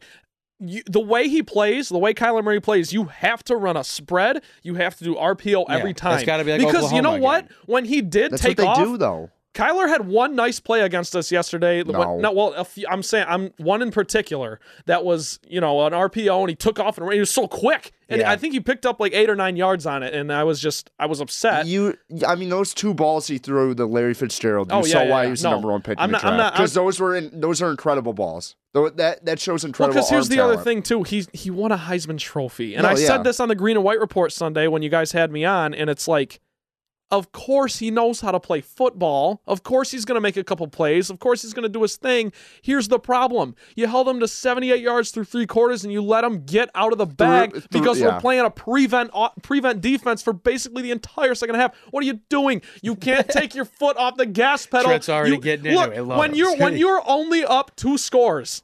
you, 0.59 0.83
the 0.87 0.99
way 0.99 1.27
he 1.27 1.43
plays, 1.43 1.89
the 1.89 1.97
way 1.97 2.13
Kyler 2.13 2.43
Murray 2.43 2.61
plays, 2.61 2.93
you 2.93 3.05
have 3.05 3.43
to 3.45 3.55
run 3.55 3.75
a 3.77 3.83
spread. 3.83 4.41
You 4.63 4.75
have 4.75 4.95
to 4.97 5.03
do 5.03 5.15
RPO 5.15 5.65
every 5.69 5.91
that's 5.91 6.01
time. 6.01 6.25
gotta 6.25 6.43
be 6.45 6.51
like 6.51 6.61
because 6.61 6.93
you 6.93 7.01
know 7.01 7.15
Oklahoma 7.15 7.23
what? 7.23 7.45
again. 7.45 7.57
When 7.65 7.85
he 7.85 8.01
did 8.01 8.31
That's 8.31 8.41
take 8.41 8.57
what 8.57 8.63
they 8.63 8.67
off, 8.67 8.77
do, 8.77 8.97
though. 8.97 9.29
Kyler 9.55 9.87
had 9.87 10.07
one 10.07 10.35
nice 10.35 10.59
play 10.59 10.81
against 10.81 11.15
us 11.15 11.31
yesterday. 11.31 11.81
No. 11.83 12.19
no 12.19 12.31
well, 12.31 12.53
a 12.53 12.65
few, 12.65 12.85
I'm 12.89 13.01
saying 13.01 13.25
I'm 13.27 13.51
one 13.57 13.81
in 13.81 13.89
particular 13.89 14.59
that 14.85 15.03
was 15.05 15.39
you 15.47 15.59
know 15.61 15.85
an 15.85 15.93
RPO 15.93 16.41
and 16.41 16.49
he 16.49 16.55
took 16.55 16.79
off 16.79 16.97
and. 16.97 17.11
He 17.11 17.19
was 17.19 17.31
so 17.31 17.47
quick, 17.47 17.93
and 18.09 18.19
Yeah. 18.19 18.29
I 18.31 18.35
think 18.35 18.53
he 18.53 18.59
picked 18.59 18.85
up 18.85 18.99
like 18.99 19.13
eight 19.13 19.29
or 19.29 19.35
nine 19.35 19.55
yards 19.55 19.85
on 19.85 20.03
it, 20.03 20.13
and 20.13 20.31
I 20.31 20.43
was 20.43 20.59
just 20.59 20.91
I 20.99 21.05
was 21.05 21.21
upset. 21.21 21.65
You, 21.67 21.95
I 22.27 22.35
mean, 22.35 22.49
those 22.49 22.73
two 22.73 22.93
balls 22.93 23.27
he 23.27 23.37
threw 23.37 23.73
the 23.73 23.85
Larry 23.85 24.13
Fitzgerald. 24.13 24.69
You 24.71 24.77
Oh, 24.77 24.85
yeah, 24.85 24.91
saw 24.91 25.03
yeah, 25.03 25.09
why 25.09 25.21
yeah. 25.21 25.25
he 25.27 25.31
was 25.31 25.43
No, 25.43 25.49
the 25.51 25.55
number 25.55 25.71
one 25.71 25.81
pick 25.81 25.97
I'm 25.99 26.09
in 26.09 26.11
the 26.11 26.17
not- 26.17 26.35
draft 26.37 26.53
because 26.55 26.73
those 26.73 26.99
were 26.99 27.15
in, 27.15 27.39
those 27.39 27.61
are 27.61 27.71
incredible 27.71 28.13
balls. 28.13 28.55
That 28.73 29.23
that 29.23 29.39
shows 29.39 29.63
incredible. 29.63 29.93
because 29.95 30.09
here's 30.09 30.29
arm 30.29 30.35
the 30.37 30.43
other 30.43 30.57
thing 30.57 30.83
too. 30.83 31.03
He 31.03 31.25
he 31.31 31.49
won 31.49 31.71
a 31.71 31.77
Heisman 31.77 32.17
Trophy, 32.17 32.73
and 32.75 32.83
No, 32.83 32.89
I 32.89 32.91
yeah. 32.95 33.07
said 33.07 33.23
this 33.23 33.39
on 33.39 33.47
the 33.47 33.55
Green 33.55 33.77
and 33.77 33.85
White 33.85 33.99
Report 34.01 34.33
Sunday 34.33 34.67
when 34.67 34.81
you 34.81 34.89
guys 34.89 35.13
had 35.13 35.31
me 35.31 35.45
on, 35.45 35.73
and 35.73 35.89
it's 35.89 36.09
like, 36.09 36.41
of 37.15 37.31
course 37.31 37.79
he 37.79 37.89
knows 37.91 38.21
how 38.21 38.31
to 38.31 38.39
play 38.39 38.61
football. 38.61 39.41
Of 39.47 39.63
course 39.63 39.91
he's 39.91 40.05
going 40.05 40.15
to 40.15 40.21
make 40.21 40.37
a 40.37 40.43
couple 40.43 40.67
plays. 40.67 41.09
Of 41.09 41.19
course 41.19 41.41
he's 41.41 41.53
going 41.53 41.63
to 41.63 41.69
do 41.69 41.81
his 41.81 41.95
thing. 41.95 42.31
Here's 42.61 42.87
the 42.87 42.99
problem: 42.99 43.55
you 43.75 43.87
held 43.87 44.07
him 44.07 44.19
to 44.19 44.27
78 44.27 44.81
yards 44.81 45.11
through 45.11 45.25
three 45.25 45.47
quarters, 45.47 45.83
and 45.83 45.91
you 45.91 46.01
let 46.01 46.23
him 46.23 46.45
get 46.45 46.69
out 46.75 46.91
of 46.91 46.97
the 46.97 47.05
bag 47.05 47.51
through- 47.51 47.61
because 47.71 47.99
yeah. 47.99 48.07
we're 48.15 48.19
playing 48.19 48.45
a 48.45 48.49
prevent 48.49 49.09
uh, 49.13 49.29
prevent 49.41 49.81
defense 49.81 50.21
for 50.21 50.33
basically 50.33 50.81
the 50.83 50.91
entire 50.91 51.35
second 51.35 51.55
half. 51.55 51.75
What 51.91 52.03
are 52.03 52.07
you 52.07 52.19
doing? 52.29 52.61
You 52.81 52.95
can't 52.95 53.27
take 53.29 53.55
your 53.55 53.65
foot 53.79 53.97
off 53.97 54.17
the 54.17 54.25
gas 54.25 54.65
pedal. 54.65 54.85
Trent's 54.87 55.09
already 55.09 55.31
You- 55.35 55.41
getting 55.41 55.65
into 55.65 55.91
it. 55.91 55.97
I 55.97 56.01
when 56.01 56.31
it. 56.31 56.37
you're 56.37 56.57
when 56.57 56.77
you're 56.77 57.01
only 57.07 57.43
up 57.43 57.75
two 57.75 57.97
scores, 57.97 58.63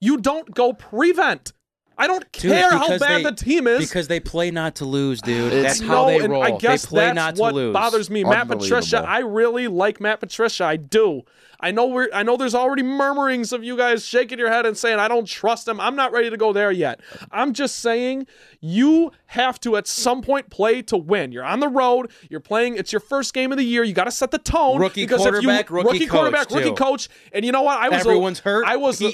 you 0.00 0.16
don't 0.16 0.54
go 0.54 0.72
prevent. 0.72 1.52
I 2.00 2.06
don't 2.06 2.32
Dude, 2.32 2.52
care 2.52 2.70
how 2.70 2.98
bad 2.98 3.00
they- 3.18 3.22
the 3.24 3.32
team 3.32 3.66
is. 3.66 3.86
Because 3.86 4.08
they 4.08 4.20
play 4.20 4.50
not 4.50 4.76
to 4.76 4.84
lose, 4.84 5.20
dude. 5.20 5.52
It's- 5.52 5.78
That's 5.78 5.80
how 5.88 6.06
no, 6.06 6.18
they 6.18 6.26
roll. 6.26 6.42
I 6.42 6.52
guess 6.52 6.82
they 6.86 6.88
play 6.88 7.04
that's 7.06 7.14
not 7.14 7.36
what 7.36 7.50
to 7.50 7.54
lose. 7.56 7.72
bothers 7.74 8.08
me. 8.10 8.24
Matt 8.24 8.48
Patricia, 8.48 9.04
I 9.06 9.18
really 9.18 9.68
like 9.68 10.00
Matt 10.00 10.20
Patricia. 10.20 10.64
I 10.64 10.76
do. 10.76 11.22
I 11.62 11.72
know 11.72 11.84
we're. 11.88 12.08
I 12.14 12.22
know 12.22 12.38
there's 12.38 12.54
already 12.54 12.82
murmurings 12.82 13.52
of 13.52 13.62
you 13.62 13.76
guys 13.76 14.06
shaking 14.06 14.38
your 14.38 14.48
head 14.50 14.64
and 14.64 14.74
saying 14.78 14.98
I 14.98 15.08
don't 15.08 15.26
trust 15.28 15.68
him. 15.68 15.78
I'm 15.78 15.94
not 15.94 16.10
ready 16.10 16.30
to 16.30 16.38
go 16.38 16.54
there 16.54 16.72
yet. 16.72 17.00
I'm 17.30 17.52
just 17.52 17.80
saying 17.80 18.26
you 18.60 19.12
have 19.26 19.60
to 19.60 19.76
at 19.76 19.86
some 19.86 20.22
point 20.22 20.48
play 20.48 20.80
to 20.80 20.96
win. 20.96 21.32
You're 21.32 21.44
on 21.44 21.60
the 21.60 21.68
road. 21.68 22.10
You're 22.30 22.40
playing. 22.40 22.76
It's 22.78 22.92
your 22.94 23.00
first 23.00 23.34
game 23.34 23.52
of 23.52 23.58
the 23.58 23.64
year. 23.64 23.84
You 23.84 23.92
got 23.92 24.04
to 24.04 24.10
set 24.10 24.30
the 24.30 24.38
tone. 24.38 24.78
Rookie 24.80 25.02
because 25.02 25.20
if 25.20 25.26
you- 25.26 25.32
quarterback, 25.42 25.70
rookie 25.70 26.06
quarterback, 26.06 26.48
coach, 26.48 26.64
rookie 26.64 26.74
coach. 26.76 27.08
And 27.34 27.44
you 27.44 27.52
know 27.52 27.60
what? 27.60 27.76
I 27.78 27.90
was 27.90 27.98
a- 27.98 28.08
Everyone's 28.08 28.38
hurt. 28.38 28.64
I 28.66 28.76
was 28.76 28.98
the- 28.98 29.12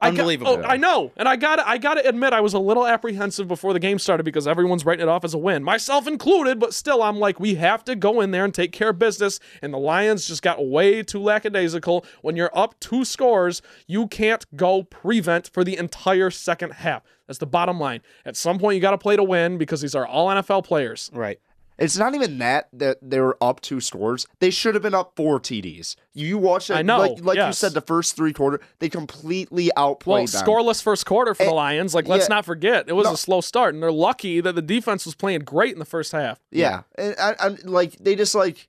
PEDs. 0.00 0.06
I 0.06 0.10
got- 0.10 0.18
Unbelievable. 0.20 0.60
oh, 0.60 0.62
I 0.62 0.76
know, 0.76 1.10
and 1.16 1.28
I 1.28 1.34
got 1.36 1.58
I 1.60 1.76
got 1.78 1.94
to 1.94 2.08
admit, 2.08 2.32
I 2.32 2.40
was 2.40 2.54
a 2.54 2.58
little 2.58 2.86
apprehensive 2.86 3.48
before 3.48 3.72
the 3.72 3.80
game 3.80 3.98
started 3.98 4.22
because 4.22 4.46
everyone's 4.46 4.84
writing 4.84 5.02
it 5.02 5.08
off 5.08 5.24
as 5.24 5.34
a 5.34 5.38
win, 5.38 5.64
myself 5.64 6.06
included. 6.06 6.60
But 6.60 6.72
still, 6.72 7.02
I'm 7.02 7.18
like, 7.18 7.40
we 7.40 7.56
have 7.56 7.84
to 7.86 7.96
go 7.96 8.20
in 8.20 8.30
there 8.30 8.44
and 8.44 8.54
take 8.54 8.70
care 8.72 8.90
of 8.90 8.98
business. 8.98 9.40
And 9.60 9.74
the 9.74 9.78
Lions 9.78 10.26
just 10.28 10.42
got 10.42 10.64
way 10.64 11.02
too 11.02 11.20
lackadaisical. 11.20 12.04
When 12.22 12.36
you're 12.36 12.56
up 12.56 12.78
two 12.80 13.04
scores, 13.04 13.60
you 13.86 14.06
can't 14.06 14.46
go 14.56 14.84
prevent 14.84 15.48
for 15.48 15.64
the 15.64 15.76
entire 15.76 16.30
second 16.30 16.74
half. 16.74 17.02
That's 17.26 17.38
the 17.40 17.46
bottom 17.46 17.78
line. 17.80 18.00
At 18.24 18.36
some 18.36 18.58
point, 18.58 18.76
you 18.76 18.80
got 18.80 18.92
to 18.92 18.98
play 18.98 19.16
to 19.16 19.24
win 19.24 19.58
because 19.58 19.80
these 19.80 19.94
are 19.94 20.06
all 20.06 20.28
NFL 20.28 20.64
players. 20.64 21.10
right. 21.12 21.40
It's 21.78 21.96
not 21.96 22.14
even 22.14 22.38
that 22.38 22.68
that 22.72 22.98
they 23.02 23.20
were 23.20 23.36
up 23.40 23.60
two 23.60 23.80
scores. 23.80 24.26
They 24.40 24.50
should 24.50 24.74
have 24.74 24.82
been 24.82 24.94
up 24.94 25.12
four 25.14 25.38
TDs. 25.38 25.94
You 26.12 26.36
watched 26.36 26.70
it. 26.70 26.74
I 26.74 26.82
know, 26.82 26.98
Like, 26.98 27.24
like 27.24 27.38
you 27.38 27.52
said, 27.52 27.72
the 27.72 27.80
first 27.80 28.16
three 28.16 28.32
quarter, 28.32 28.60
they 28.80 28.88
completely 28.88 29.70
Well, 29.76 29.90
outplayed 29.90 30.28
them. 30.28 30.44
scoreless 30.44 30.82
first 30.82 31.06
quarter 31.06 31.34
for 31.34 31.44
the 31.44 31.50
Eh, 31.50 31.54
Lions. 31.54 31.94
Like, 31.94 32.08
let's 32.08 32.24
yeah. 32.28 32.34
not 32.34 32.44
forget, 32.44 32.86
it 32.88 32.94
was 32.94 33.06
No. 33.06 33.12
a 33.12 33.16
slow 33.16 33.40
start, 33.40 33.74
and 33.74 33.82
they're 33.82 33.92
lucky 33.92 34.40
that 34.40 34.54
the 34.56 34.62
defense 34.62 35.06
was 35.06 35.14
playing 35.14 35.40
great 35.42 35.72
in 35.72 35.78
the 35.78 35.84
first 35.84 36.10
half. 36.12 36.40
Yeah, 36.50 36.82
and 36.96 37.14
I, 37.20 37.36
I'm 37.38 37.56
like 37.64 37.96
they 37.98 38.16
just 38.16 38.34
like 38.34 38.68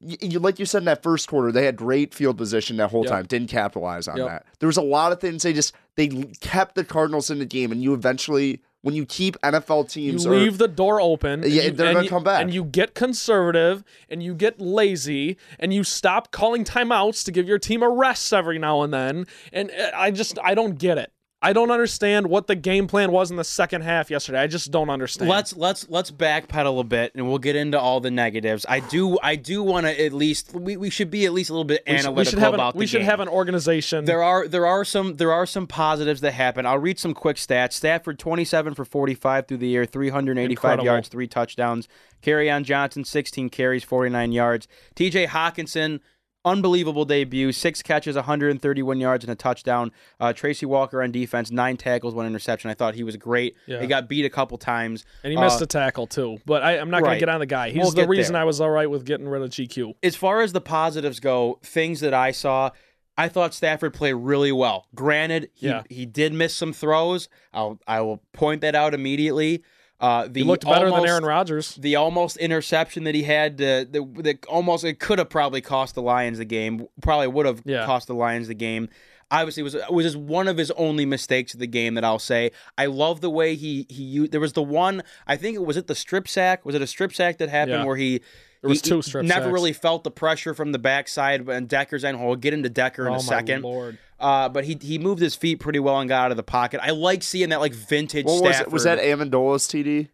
you, 0.00 0.16
you 0.20 0.38
like 0.40 0.58
you 0.58 0.66
said 0.66 0.78
in 0.78 0.86
that 0.86 1.00
first 1.04 1.28
quarter, 1.28 1.52
they 1.52 1.64
had 1.64 1.76
great 1.76 2.12
field 2.12 2.36
position 2.36 2.76
that 2.78 2.90
whole 2.90 3.04
Yep. 3.04 3.10
time. 3.12 3.26
Didn't 3.26 3.50
capitalize 3.50 4.08
on 4.08 4.16
Yep. 4.16 4.26
that. 4.28 4.46
There 4.58 4.66
was 4.66 4.76
a 4.76 4.82
lot 4.82 5.12
of 5.12 5.20
things 5.20 5.44
they 5.44 5.52
just 5.52 5.72
they 5.94 6.08
kept 6.40 6.74
the 6.74 6.82
Cardinals 6.84 7.30
in 7.30 7.38
the 7.38 7.44
game, 7.46 7.70
and 7.70 7.80
you 7.82 7.94
eventually 7.94 8.62
when 8.82 8.94
you 8.94 9.06
keep 9.06 9.36
NFL 9.42 9.82
You 9.82 9.88
teams 10.12 10.26
or 10.26 10.34
leave 10.36 10.58
the 10.58 10.68
door 10.68 11.00
open. 11.00 11.44
and 11.44 11.52
Yeah, 11.52 11.62
you- 11.64 11.70
they're 11.70 11.92
gonna 11.92 12.04
you- 12.04 12.10
come 12.10 12.24
back. 12.24 12.42
And 12.42 12.52
you 12.52 12.64
get 12.64 12.94
conservative, 12.94 13.82
and 14.08 14.22
you 14.22 14.34
get 14.34 14.60
lazy, 14.60 15.36
and 15.58 15.72
you 15.72 15.84
stop 15.84 16.30
calling 16.32 16.64
timeouts 16.64 17.24
to 17.24 17.32
give 17.32 17.48
your 17.48 17.58
team 17.58 17.82
a 17.82 17.88
rest 17.88 18.32
every 18.32 18.58
now 18.58 18.82
and 18.82 18.92
then. 18.92 19.26
And 19.52 19.70
uh, 19.70 19.90
I 19.94 20.10
just, 20.10 20.38
I 20.42 20.54
don't 20.54 20.78
get 20.78 20.98
it. 20.98 21.12
I 21.44 21.52
don't 21.52 21.72
understand 21.72 22.28
what 22.28 22.46
the 22.46 22.54
game 22.54 22.86
plan 22.86 23.10
was 23.10 23.32
in 23.32 23.36
the 23.36 23.42
second 23.42 23.82
half 23.82 24.10
yesterday. 24.10 24.38
I 24.38 24.46
just 24.46 24.70
don't 24.70 24.88
understand. 24.88 25.28
Let's 25.28 25.56
let's 25.56 25.88
let's 25.90 26.12
backpedal 26.12 26.78
a 26.78 26.84
bit, 26.84 27.12
and 27.16 27.26
we'll 27.28 27.38
get 27.38 27.56
into 27.56 27.80
all 27.80 27.98
the 27.98 28.12
negatives. 28.12 28.64
I 28.68 28.78
do 28.78 29.18
I 29.22 29.34
do 29.34 29.62
want 29.64 29.86
to 29.86 30.04
at 30.04 30.12
least 30.12 30.54
we, 30.54 30.76
we 30.76 30.88
should 30.88 31.10
be 31.10 31.26
at 31.26 31.32
least 31.32 31.50
a 31.50 31.52
little 31.52 31.64
bit 31.64 31.82
we 31.84 31.96
should, 31.96 32.06
analytical 32.06 32.20
we 32.20 32.24
should 32.26 32.38
have 32.38 32.54
about 32.54 32.74
an, 32.74 32.78
we 32.78 32.84
the 32.84 32.88
should 32.90 32.98
game. 32.98 33.06
have 33.06 33.18
an 33.20 33.28
organization. 33.28 34.04
There 34.04 34.22
are 34.22 34.46
there 34.46 34.66
are 34.66 34.84
some 34.84 35.16
there 35.16 35.32
are 35.32 35.44
some 35.46 35.66
positives 35.66 36.20
that 36.20 36.32
happen. 36.32 36.64
I'll 36.64 36.78
read 36.78 37.00
some 37.00 37.12
quick 37.12 37.38
stats. 37.38 37.72
Stafford 37.72 38.20
27 38.20 38.74
for 38.74 38.84
45 38.84 39.48
through 39.48 39.56
the 39.56 39.68
year, 39.68 39.84
385 39.84 40.52
Incredible. 40.52 40.84
yards, 40.84 41.08
three 41.08 41.26
touchdowns. 41.26 41.88
Kerryon 42.22 42.62
Johnson 42.62 43.04
16 43.04 43.50
carries, 43.50 43.82
49 43.82 44.30
yards. 44.30 44.68
TJ 44.94 45.26
Hockenson 45.26 45.98
unbelievable 46.44 47.04
debut, 47.04 47.52
six 47.52 47.82
catches, 47.82 48.16
131 48.16 49.00
yards 49.00 49.24
and 49.24 49.30
a 49.32 49.34
touchdown. 49.34 49.92
Uh, 50.20 50.32
Tracy 50.32 50.66
Walker 50.66 51.02
on 51.02 51.12
defense, 51.12 51.50
nine 51.50 51.76
tackles, 51.76 52.14
one 52.14 52.26
interception. 52.26 52.70
I 52.70 52.74
thought 52.74 52.94
he 52.94 53.02
was 53.04 53.16
great. 53.16 53.56
Yeah. 53.66 53.80
He 53.80 53.86
got 53.86 54.08
beat 54.08 54.24
a 54.24 54.30
couple 54.30 54.58
times. 54.58 55.04
and 55.22 55.32
he 55.32 55.38
missed 55.38 55.60
Uh, 55.60 55.64
a 55.64 55.66
tackle 55.66 56.06
too. 56.06 56.38
But 56.46 56.62
I, 56.62 56.78
I'm 56.78 56.90
not 56.90 57.02
going 57.02 57.14
to 57.14 57.20
get 57.20 57.28
on 57.28 57.40
the 57.40 57.46
guy. 57.46 57.70
He's 57.70 57.82
We'll 57.82 57.90
the 57.92 58.08
reason 58.08 58.32
there. 58.34 58.42
I 58.42 58.44
was 58.44 58.60
all 58.60 58.70
right 58.70 58.90
with 58.90 59.04
getting 59.04 59.28
rid 59.28 59.42
of 59.42 59.50
GQ. 59.50 59.94
as 60.02 60.16
far 60.16 60.40
as 60.40 60.52
the 60.52 60.60
positives 60.60 61.20
go, 61.20 61.58
things 61.62 62.00
that 62.00 62.14
I 62.14 62.30
saw, 62.32 62.70
I 63.16 63.28
thought 63.28 63.52
Stafford 63.54 63.92
played 63.94 64.14
really 64.14 64.52
well. 64.52 64.86
Granted, 64.94 65.50
he, 65.54 65.66
Yeah. 65.68 65.82
he 65.90 66.06
did 66.06 66.32
miss 66.32 66.54
some 66.54 66.72
throws. 66.72 67.28
I'll 67.52 67.78
I 67.86 68.00
will 68.00 68.22
point 68.32 68.62
that 68.62 68.74
out 68.74 68.94
immediately. 68.94 69.62
Uh, 70.02 70.26
the 70.28 70.40
He 70.40 70.44
looked 70.44 70.64
better 70.64 70.86
almost, 70.86 71.02
than 71.02 71.08
Aaron 71.10 71.24
Rodgers. 71.24 71.76
The 71.76 71.94
almost 71.96 72.36
interception 72.38 73.04
that 73.04 73.14
he 73.14 73.22
had, 73.22 73.54
uh, 73.62 73.86
the, 73.88 74.04
the 74.16 74.38
almost 74.48 74.84
it 74.84 74.98
could 74.98 75.18
have 75.20 75.30
probably 75.30 75.60
cost 75.60 75.94
the 75.94 76.02
Lions 76.02 76.38
the 76.38 76.44
game. 76.44 76.88
Probably 77.00 77.28
would 77.28 77.46
have 77.46 77.62
Yeah. 77.64 77.86
cost 77.86 78.08
the 78.08 78.14
Lions 78.14 78.48
the 78.48 78.54
game. 78.54 78.88
Obviously, 79.30 79.62
was 79.62 79.74
was 79.90 80.04
just 80.04 80.16
one 80.16 80.46
of 80.48 80.58
his 80.58 80.70
only 80.72 81.06
mistakes 81.06 81.54
of 81.54 81.60
the 81.60 81.66
game 81.66 81.94
that 81.94 82.04
I'll 82.04 82.18
say. 82.18 82.50
I 82.76 82.86
love 82.86 83.20
the 83.22 83.30
way 83.30 83.54
he 83.54 83.86
he 83.88 84.02
used. 84.02 84.32
There 84.32 84.40
was 84.40 84.52
the 84.54 84.62
one 84.62 85.02
I 85.26 85.36
think 85.36 85.54
it 85.54 85.64
was 85.64 85.76
it 85.78 85.86
the 85.86 85.94
strip 85.94 86.28
sack. 86.28 86.66
Was 86.66 86.74
it 86.74 86.82
a 86.82 86.86
strip 86.86 87.14
sack 87.14 87.38
that 87.38 87.48
happened 87.48 87.78
Yeah. 87.78 87.84
where 87.86 87.96
he 87.96 88.18
There 88.60 88.68
was 88.68 88.82
he- 88.82 88.90
two 88.90 89.00
strip 89.02 89.24
never 89.24 89.44
sacks. 89.44 89.52
really 89.54 89.72
felt 89.72 90.04
the 90.04 90.10
pressure 90.10 90.52
from 90.52 90.72
the 90.72 90.78
backside 90.78 91.48
and 91.48 91.66
Decker's 91.66 92.04
end 92.04 92.18
hole. 92.18 92.26
We'll 92.26 92.36
get 92.36 92.52
into 92.52 92.68
Decker 92.68 93.06
in 93.06 93.14
oh 93.14 93.16
a 93.16 93.20
second. 93.20 93.62
my 93.62 93.68
lord! 93.68 93.98
Uh, 94.22 94.48
but 94.48 94.64
he 94.64 94.78
he 94.80 94.98
moved 94.98 95.20
his 95.20 95.34
feet 95.34 95.56
pretty 95.56 95.78
well 95.80 95.98
and 95.98 96.08
got 96.08 96.26
out 96.26 96.30
of 96.30 96.36
the 96.36 96.42
pocket. 96.42 96.80
I 96.82 96.90
like 96.90 97.22
seeing 97.22 97.48
that 97.50 97.60
like 97.60 97.74
vintage 97.74 98.24
what 98.24 98.42
was 98.42 98.50
it? 98.50 98.54
Stafford. 98.54 98.72
Was 98.72 98.84
that 98.84 98.98
Amendola's 99.00 99.66
TD? 99.68 100.08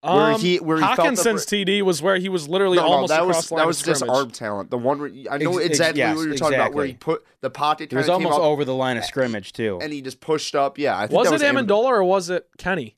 Where 0.00 0.12
Um, 0.34 0.40
he- 0.40 0.58
where 0.58 0.76
he 0.76 0.82
felt 0.84 0.96
the 0.96 1.02
Hockenson's 1.02 1.44
fr- 1.44 1.56
TD 1.56 1.82
was 1.82 2.00
where 2.00 2.16
he 2.18 2.28
was 2.28 2.48
literally 2.48 2.76
No, 2.76 2.84
no, 2.84 2.88
almost 2.92 3.08
that 3.10 3.20
across 3.22 3.36
was 3.36 3.50
line 3.52 3.56
that 3.58 3.62
of 3.62 3.66
was 3.66 3.82
just 3.82 4.00
scrimmage. 4.00 4.16
arm 4.16 4.30
talent. 4.30 4.70
The 4.70 4.78
one 4.78 5.00
where 5.00 5.10
I 5.30 5.38
know 5.38 5.50
Ex- 5.58 5.58
ex- 5.58 5.66
exactly 5.70 5.98
yes, 5.98 6.16
what 6.16 6.22
you're 6.26 6.34
talking 6.36 6.54
about, 6.54 6.72
where 6.72 6.86
he 6.86 6.92
put 6.94 7.26
the 7.40 7.50
pocket 7.50 7.92
It 7.92 7.96
was 7.96 8.06
kinda 8.06 8.18
came 8.18 8.26
almost 8.26 8.40
up 8.40 8.46
over 8.46 8.64
the 8.64 8.74
line 8.74 8.96
of 8.96 9.04
scrimmage 9.04 9.52
too. 9.52 9.78
and 9.82 9.92
he 9.92 10.00
just 10.00 10.20
pushed 10.20 10.54
up. 10.54 10.78
Yeah, 10.78 10.96
I 10.96 11.08
think 11.08 11.18
Was 11.18 11.30
that 11.30 11.42
it 11.42 11.52
was 11.54 11.64
Amendola 11.66 11.84
or 11.86 12.04
was 12.04 12.30
it 12.30 12.46
Kenny? 12.58 12.96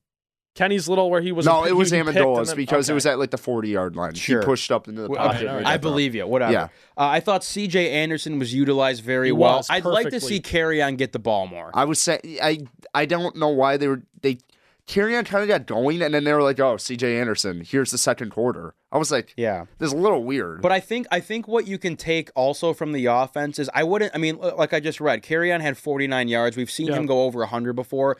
Kenny's 0.54 0.88
little 0.88 1.10
where 1.10 1.20
he 1.20 1.32
was. 1.32 1.46
No, 1.46 1.62
he- 1.62 1.70
it 1.70 1.72
was 1.74 1.90
he 1.90 1.98
Amendola's 1.98 2.48
then- 2.48 2.56
because 2.56 2.90
it 2.90 2.94
was 2.94 3.06
at 3.06 3.18
like 3.18 3.30
the 3.30 3.38
40 3.38 3.68
yard 3.68 3.96
line. 3.96 4.14
Sure. 4.14 4.40
He 4.40 4.44
pushed 4.44 4.70
up 4.72 4.88
into 4.88 5.02
the 5.02 5.08
pocket. 5.08 5.42
okay, 5.42 5.46
right. 5.54 5.66
I 5.66 5.76
believe 5.76 6.14
you. 6.14 6.26
Whatever. 6.26 6.52
Yeah. 6.52 6.64
Uh, 6.96 7.06
I 7.06 7.20
thought 7.20 7.44
C.J. 7.44 7.90
Anderson 7.90 8.38
was 8.38 8.52
utilized 8.52 9.04
very 9.04 9.28
He 9.28 9.32
well. 9.32 9.64
I'd 9.70 9.84
like 9.84 10.10
to 10.10 10.20
see 10.20 10.40
Kerryon 10.40 10.96
get 10.98 11.12
the 11.12 11.18
ball 11.18 11.46
more. 11.46 11.70
I 11.74 11.84
was 11.84 11.98
saying 12.00 12.20
I 12.42 12.60
I 12.92 13.06
don't 13.06 13.36
know 13.36 13.48
why 13.48 13.76
they 13.76 13.88
were 13.88 14.02
they 14.22 14.38
Kerryon 14.86 15.24
kind 15.24 15.42
of 15.42 15.48
got 15.48 15.66
going 15.66 16.02
and 16.02 16.12
then 16.12 16.24
they 16.24 16.32
were 16.32 16.42
like, 16.42 16.58
oh, 16.58 16.76
C.J. 16.76 17.20
Anderson, 17.20 17.62
here's 17.64 17.92
the 17.92 17.98
second 17.98 18.30
quarter. 18.30 18.74
I 18.90 18.98
was 18.98 19.12
like, 19.12 19.32
yeah. 19.36 19.66
this 19.78 19.86
is 19.86 19.92
a 19.92 19.96
little 19.96 20.24
weird. 20.24 20.62
But 20.62 20.72
I 20.72 20.80
think 20.80 21.06
I 21.12 21.20
think 21.20 21.46
what 21.46 21.68
you 21.68 21.78
can 21.78 21.96
take 21.96 22.28
also 22.34 22.72
from 22.74 22.90
the 22.90 23.06
offense 23.06 23.60
is 23.60 23.70
I 23.72 23.84
wouldn't. 23.84 24.12
I 24.16 24.18
mean, 24.18 24.38
like 24.38 24.72
I 24.72 24.80
just 24.80 25.00
read, 25.00 25.22
Kerryon 25.22 25.60
had 25.60 25.78
49 25.78 26.26
yards. 26.26 26.56
We've 26.56 26.70
seen 26.70 26.88
Yeah. 26.88 26.96
him 26.96 27.06
go 27.06 27.22
over 27.22 27.38
100 27.38 27.74
before. 27.74 28.16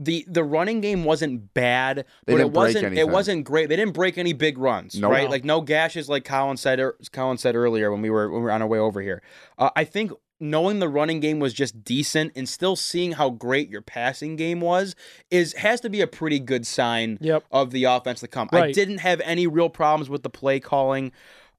The 0.00 0.24
the 0.28 0.44
running 0.44 0.80
game 0.80 1.02
wasn't 1.04 1.52
bad, 1.54 2.04
They 2.26 2.34
but 2.34 2.40
it 2.40 2.52
wasn't 2.52 2.96
it 2.96 3.08
wasn't 3.08 3.44
great. 3.44 3.68
They 3.68 3.76
didn't 3.76 3.94
break 3.94 4.16
any 4.16 4.32
big 4.32 4.56
runs, 4.56 4.94
Nope. 4.94 5.10
right? 5.10 5.24
No. 5.24 5.30
Like 5.30 5.44
no 5.44 5.60
gashes, 5.60 6.08
like 6.08 6.24
Colin 6.24 6.56
said. 6.56 6.78
er- 6.78 6.96
Colin 7.12 7.36
said 7.38 7.56
earlier 7.56 7.90
when 7.90 8.00
we 8.00 8.08
were 8.10 8.30
when 8.30 8.40
we 8.40 8.44
were 8.44 8.52
on 8.52 8.62
our 8.62 8.68
way 8.68 8.78
over 8.78 9.00
here. 9.02 9.22
Uh, 9.58 9.70
I 9.74 9.82
think 9.84 10.12
knowing 10.40 10.78
the 10.78 10.88
running 10.88 11.18
game 11.18 11.40
was 11.40 11.52
just 11.52 11.82
decent 11.82 12.30
and 12.36 12.48
still 12.48 12.76
seeing 12.76 13.10
how 13.12 13.28
great 13.28 13.68
your 13.68 13.82
passing 13.82 14.36
game 14.36 14.60
was 14.60 14.94
is 15.32 15.52
has 15.54 15.80
to 15.80 15.90
be 15.90 16.00
a 16.00 16.06
pretty 16.06 16.38
good 16.38 16.64
sign 16.64 17.18
Yep. 17.20 17.42
of 17.50 17.72
the 17.72 17.82
offense 17.82 18.20
to 18.20 18.28
come. 18.28 18.48
I 18.52 18.70
didn't 18.70 18.98
have 18.98 19.20
any 19.24 19.48
real 19.48 19.68
problems 19.68 20.08
with 20.08 20.22
the 20.22 20.30
play 20.30 20.60
calling. 20.60 21.10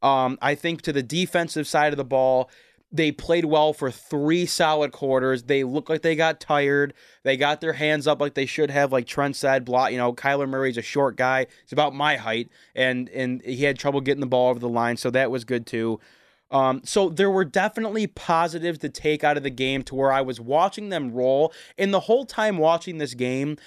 Um, 0.01 0.37
I 0.41 0.55
think 0.55 0.81
to 0.83 0.93
the 0.93 1.03
defensive 1.03 1.67
side 1.67 1.91
of 1.91 1.97
the 1.97 2.05
ball, 2.05 2.49
they 2.91 3.11
played 3.11 3.45
well 3.45 3.71
for 3.73 3.91
three 3.91 4.45
solid 4.45 4.91
quarters. 4.91 5.43
They 5.43 5.63
looked 5.63 5.89
like 5.89 6.01
they 6.01 6.15
got 6.15 6.39
tired. 6.39 6.93
They 7.23 7.37
got 7.37 7.61
their 7.61 7.73
hands 7.73 8.07
up 8.07 8.19
like 8.19 8.33
they 8.33 8.45
should 8.45 8.71
have. 8.71 8.91
Like 8.91 9.05
Trent 9.05 9.35
said, 9.35 9.65
block. 9.65 9.91
You 9.91 9.97
know, 9.97 10.13
Kyler 10.13 10.49
Murray's 10.49 10.77
a 10.77 10.81
short 10.81 11.15
guy. 11.15 11.45
He's 11.63 11.73
about 11.73 11.93
my 11.93 12.15
height, 12.17 12.49
and 12.75 13.09
and 13.09 13.41
he 13.43 13.63
had 13.63 13.77
trouble 13.77 14.01
getting 14.01 14.21
the 14.21 14.27
ball 14.27 14.49
over 14.49 14.59
the 14.59 14.69
line, 14.69 14.97
so 14.97 15.11
that 15.11 15.29
was 15.29 15.43
good 15.45 15.67
too. 15.67 15.99
Um, 16.51 16.81
so 16.83 17.09
there 17.09 17.29
were 17.29 17.45
definitely 17.45 18.07
positives 18.07 18.79
to 18.79 18.89
take 18.89 19.23
out 19.23 19.37
of 19.37 19.43
the 19.43 19.51
game 19.51 19.83
to 19.83 19.93
where 19.93 20.11
I 20.11 20.21
was 20.21 20.41
watching 20.41 20.89
them 20.89 21.11
roll, 21.11 21.53
and 21.77 21.93
the 21.93 21.99
whole 22.01 22.25
time 22.25 22.57
watching 22.57 22.97
this 22.97 23.13
game, 23.13 23.57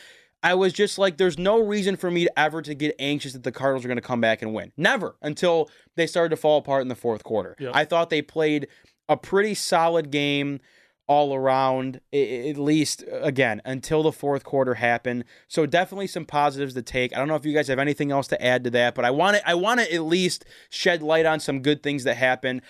I 0.43 0.55
was 0.55 0.73
just 0.73 0.99
like, 0.99 1.17
there's 1.17 1.39
no 1.39 1.61
reason 1.61 1.97
for 1.97 2.11
me 2.11 2.25
to 2.25 2.39
ever 2.39 2.61
to 2.63 2.75
get 2.75 2.97
anxious 2.99 3.35
that 3.35 3.45
the 3.45 3.53
Cardinals 3.53 3.85
are 3.85 3.89
going 3.89 3.99
to 3.99 4.03
come 4.03 4.21
back 4.21 4.43
and 4.43 4.53
win. 4.53 4.73
Never 4.77 5.15
until 5.23 5.71
they 5.95 6.09
started 6.09 6.31
to 6.31 6.37
fall 6.37 6.59
apart 6.59 6.83
in 6.83 6.89
the 6.89 6.97
fourth 6.97 7.23
quarter. 7.23 7.55
Yep. 7.61 7.71
I 7.73 7.85
thought 7.85 8.11
they 8.11 8.23
played 8.23 8.67
a 9.13 9.17
pretty 9.17 9.55
solid 9.55 10.11
game 10.11 10.61
all 11.09 11.35
around, 11.35 12.01
i- 12.13 12.17
i- 12.17 12.49
at 12.51 12.57
least 12.57 13.05
again 13.11 13.61
until 13.65 14.03
the 14.03 14.13
fourth 14.13 14.45
quarter 14.45 14.75
happened. 14.75 15.25
So 15.49 15.67
definitely 15.67 16.07
some 16.07 16.25
positives 16.25 16.75
to 16.75 16.83
take. 16.83 17.13
I 17.15 17.19
don't 17.19 17.29
know 17.29 17.35
if 17.35 17.45
you 17.45 17.53
guys 17.53 17.69
have 17.69 17.79
anything 17.81 18.11
else 18.11 18.29
to 18.29 18.43
add 18.43 18.65
to 18.65 18.71
that, 18.71 18.95
but 18.95 19.05
I 19.05 19.11
want 19.11 19.37
to 19.37 19.49
I 19.49 19.55
want 19.55 19.81
to 19.81 19.93
at 19.93 20.03
least 20.03 20.45
shed 20.71 21.03
light 21.03 21.27
on 21.27 21.41
some 21.41 21.61
good 21.61 21.83
things 21.83 22.05
that 22.05 22.17
happened, 22.17 22.63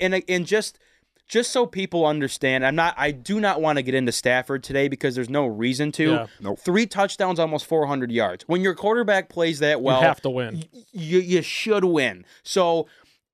and 0.00 0.22
and 0.28 0.46
just 0.46 0.78
just 1.28 1.50
so 1.50 1.66
people 1.66 2.06
understand, 2.06 2.64
I'm 2.64 2.76
not 2.76 2.94
I 2.96 3.10
do 3.10 3.40
not 3.40 3.60
want 3.60 3.76
to 3.78 3.82
get 3.82 3.94
into 3.94 4.10
Stafford 4.12 4.62
today 4.62 4.88
because 4.88 5.14
there's 5.14 5.28
no 5.30 5.44
reason 5.46 5.92
to. 5.92 6.10
Yeah. 6.12 6.26
Nope. 6.40 6.58
Three 6.60 6.86
touchdowns, 6.86 7.38
almost 7.38 7.66
400 7.66 8.10
yards. 8.10 8.44
When 8.46 8.60
your 8.62 8.74
quarterback 8.74 9.28
plays 9.28 9.58
that 9.58 9.80
well, 9.82 10.00
you 10.00 10.06
have 10.06 10.20
to 10.22 10.30
win. 10.30 10.64
y- 10.72 10.82
you 10.92 11.18
you 11.18 11.42
should 11.42 11.84
win. 11.84 12.24
So 12.42 12.86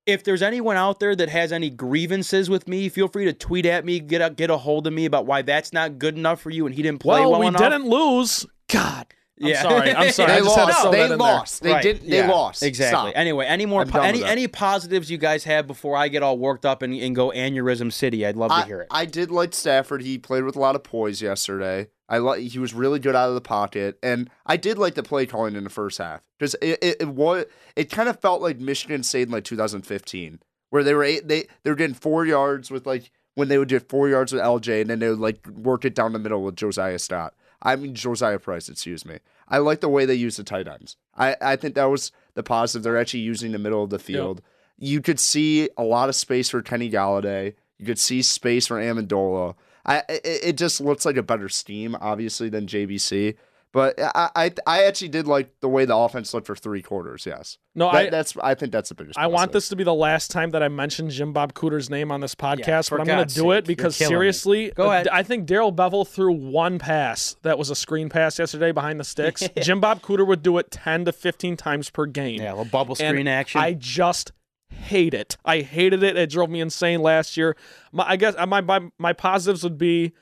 if 0.05 0.23
there's 0.23 0.41
anyone 0.41 0.75
out 0.75 0.99
there 0.99 1.15
that 1.15 1.29
has 1.29 1.51
any 1.51 1.69
grievances 1.69 2.49
with 2.49 2.67
me, 2.67 2.89
feel 2.89 3.07
free 3.07 3.25
to 3.25 3.33
tweet 3.33 3.65
at 3.65 3.85
me, 3.85 3.99
get 3.99 4.21
a, 4.21 4.29
get 4.29 4.49
a 4.49 4.57
hold 4.57 4.87
of 4.87 4.93
me 4.93 5.05
about 5.05 5.25
why 5.25 5.41
that's 5.41 5.71
not 5.73 5.97
good 5.99 6.17
enough 6.17 6.41
for 6.41 6.49
you 6.49 6.65
and 6.65 6.75
he 6.75 6.81
didn't 6.81 6.99
play 6.99 7.21
well, 7.21 7.31
Well, 7.31 7.39
we 7.41 7.47
enough. 7.47 7.61
didn't 7.61 7.87
lose. 7.87 8.45
God. 8.67 9.07
I'm 9.41 9.47
Yeah. 9.47 9.61
sorry. 9.63 9.91
I'm 9.93 10.11
sorry. 10.11 10.27
they 10.31 10.37
I 10.37 10.39
just 10.41 10.55
had 10.55 10.65
to 10.67 10.71
lost. 10.71 10.91
They 10.91 10.97
that 11.07 11.11
in 11.11 11.19
lost. 11.19 11.63
They 11.63 11.71
Right, 11.71 11.83
did. 11.83 12.01
They 12.01 12.17
yeah, 12.17 12.29
lost. 12.29 12.63
Exactly. 12.63 13.11
Stop. 13.11 13.13
Anyway, 13.17 13.45
any 13.45 13.65
more 13.65 13.85
po- 13.85 14.01
any 14.01 14.23
any 14.23 14.47
positives 14.47 15.09
you 15.09 15.17
guys 15.17 15.43
have 15.45 15.65
before 15.67 15.97
I 15.97 16.07
get 16.07 16.21
all 16.21 16.37
worked 16.37 16.65
up 16.65 16.81
and, 16.81 16.93
and 16.93 17.15
go 17.15 17.31
aneurysm 17.31 17.91
city? 17.91 18.25
I'd 18.25 18.35
love 18.37 18.51
to 18.51 18.65
hear 18.65 18.81
it. 18.81 18.87
I 18.91 19.05
did 19.05 19.31
like 19.31 19.53
Stafford. 19.53 20.01
He 20.03 20.17
played 20.19 20.43
with 20.43 20.55
a 20.55 20.59
lot 20.59 20.75
of 20.75 20.83
poise 20.83 21.21
yesterday. 21.21 21.87
I 22.13 22.19
like 22.19 22.41
he 22.41 22.59
was 22.59 22.75
really 22.75 22.99
good 22.99 23.15
out 23.15 23.29
of 23.29 23.33
the 23.33 23.41
pocket, 23.41 23.97
and 24.03 24.29
I 24.45 24.55
did 24.55 24.77
like 24.77 24.93
the 24.93 25.01
play 25.01 25.25
calling 25.25 25.55
in 25.55 25.63
the 25.63 25.69
first 25.71 25.97
half 25.97 26.21
because 26.37 26.53
it, 26.61 26.77
it, 26.79 26.97
it 26.99 27.07
was 27.07 27.45
it 27.75 27.89
kind 27.89 28.07
of 28.07 28.19
felt 28.19 28.39
like 28.39 28.59
Michigan 28.59 29.01
State 29.01 29.23
in 29.23 29.31
like 29.31 29.45
2015, 29.45 30.39
where 30.69 30.83
they 30.83 30.93
were 30.93 31.03
eight, 31.03 31.27
they 31.27 31.47
they 31.63 31.71
were 31.71 31.75
getting 31.75 31.95
four 31.95 32.23
yards 32.23 32.69
with 32.69 32.85
like 32.85 33.09
when 33.33 33.47
they 33.47 33.57
would 33.57 33.67
get 33.67 33.89
four 33.89 34.09
yards 34.09 34.31
with 34.31 34.43
LJ, 34.43 34.81
and 34.81 34.91
then 34.91 34.99
they 34.99 35.09
would 35.09 35.17
like 35.17 35.47
work 35.47 35.85
it 35.85 35.95
down 35.95 36.13
the 36.13 36.19
middle 36.19 36.43
with 36.43 36.55
Josiah 36.55 36.99
Stott. 36.99 37.33
I 37.63 37.75
mean 37.77 37.95
Josiah 37.95 38.37
Price, 38.37 38.69
excuse 38.69 39.07
me. 39.07 39.17
I 39.47 39.57
like 39.57 39.81
the 39.81 39.89
way 39.89 40.05
they 40.05 40.13
use 40.13 40.37
the 40.37 40.43
tight 40.43 40.67
ends. 40.67 40.97
I 41.17 41.35
I 41.41 41.55
think 41.55 41.73
that 41.73 41.85
was 41.85 42.11
the 42.35 42.43
positive. 42.43 42.83
They're 42.83 42.99
actually 42.99 43.21
using 43.21 43.53
the 43.53 43.57
middle 43.57 43.83
of 43.83 43.89
the 43.89 43.97
field. 43.97 44.43
You 44.77 45.01
could 45.01 45.19
see 45.19 45.67
a 45.79 45.83
lot 45.83 46.09
of 46.09 46.15
space 46.15 46.51
for 46.51 46.61
Kenny 46.61 46.91
Golladay. 46.91 47.55
You 47.79 47.87
could 47.87 47.97
see 47.97 48.21
space 48.21 48.67
for 48.67 48.79
Amendola. 48.79 49.55
I 49.85 49.97
it, 50.09 50.21
it 50.25 50.57
just 50.57 50.81
looks 50.81 51.05
like 51.05 51.17
a 51.17 51.23
better 51.23 51.49
scheme, 51.49 51.95
obviously, 51.99 52.49
than 52.49 52.67
JBC. 52.67 53.35
But 53.73 53.99
I, 53.99 54.29
I 54.35 54.51
I 54.67 54.83
actually 54.83 55.09
did 55.09 55.27
like 55.27 55.59
the 55.59 55.67
way 55.67 55.85
the 55.85 55.95
offense 55.95 56.31
looked 56.31 56.45
for 56.45 56.55
three 56.55 56.83
quarters. 56.83 57.25
Yes, 57.25 57.57
No, 57.73 57.91
That- 57.91 57.95
I 57.95 58.09
that's 58.11 58.37
I 58.37 58.53
think 58.53 58.71
that's 58.71 58.89
the 58.89 58.95
biggest. 58.95 59.17
I 59.17 59.25
want 59.25 59.51
this 59.51 59.67
to 59.69 59.75
be 59.75 59.83
the 59.83 59.95
last 59.95 60.29
time 60.29 60.51
that 60.51 60.61
I 60.61 60.67
mention 60.67 61.09
Jim 61.09 61.33
Bob 61.33 61.55
Cooter's 61.55 61.89
name 61.89 62.11
on 62.11 62.21
this 62.21 62.35
podcast, 62.35 62.89
for 62.89 62.99
but 62.99 63.01
I'm 63.01 63.07
going 63.07 63.27
to 63.27 63.33
do 63.33 63.41
sake, 63.41 63.51
it 63.51 63.65
because 63.65 63.99
you're 63.99 64.09
me. 64.09 64.13
seriously, 64.13 64.71
Go 64.75 64.89
uh, 64.89 64.93
ahead. 64.93 65.07
I 65.07 65.23
think 65.23 65.47
Darrell 65.47 65.73
Bevell 65.73 66.07
threw 66.07 66.31
one 66.33 66.77
pass 66.77 67.35
that 67.41 67.57
was 67.57 67.71
a 67.71 67.75
screen 67.75 68.09
pass 68.09 68.37
yesterday 68.37 68.71
behind 68.71 68.99
the 68.99 69.03
sticks. 69.03 69.41
Jim 69.63 69.79
Bob 69.79 70.03
Cooter 70.03 70.25
would 70.27 70.43
do 70.43 70.55
it 70.59 70.69
10 70.69 71.05
to 71.05 71.11
15 71.11 71.57
times 71.57 71.89
per 71.89 72.05
game. 72.05 72.41
Yeah, 72.41 72.49
a 72.49 72.53
little 72.53 72.65
bubble 72.65 72.95
And 72.99 73.15
screen 73.15 73.27
action. 73.27 73.59
I 73.59 73.73
just 73.73 74.33
hate 74.73 75.13
it. 75.13 75.37
I 75.45 75.61
hated 75.61 76.03
it. 76.03 76.17
It 76.17 76.29
drove 76.29 76.49
me 76.49 76.61
insane 76.61 77.01
last 77.01 77.37
year. 77.37 77.55
My, 77.91 78.09
I 78.09 78.15
guess 78.15 78.35
uh, 78.37 78.45
my, 78.45 78.61
my 78.61 78.81
my 78.97 79.13
positives 79.13 79.63
would 79.63 79.77
be 79.77 80.13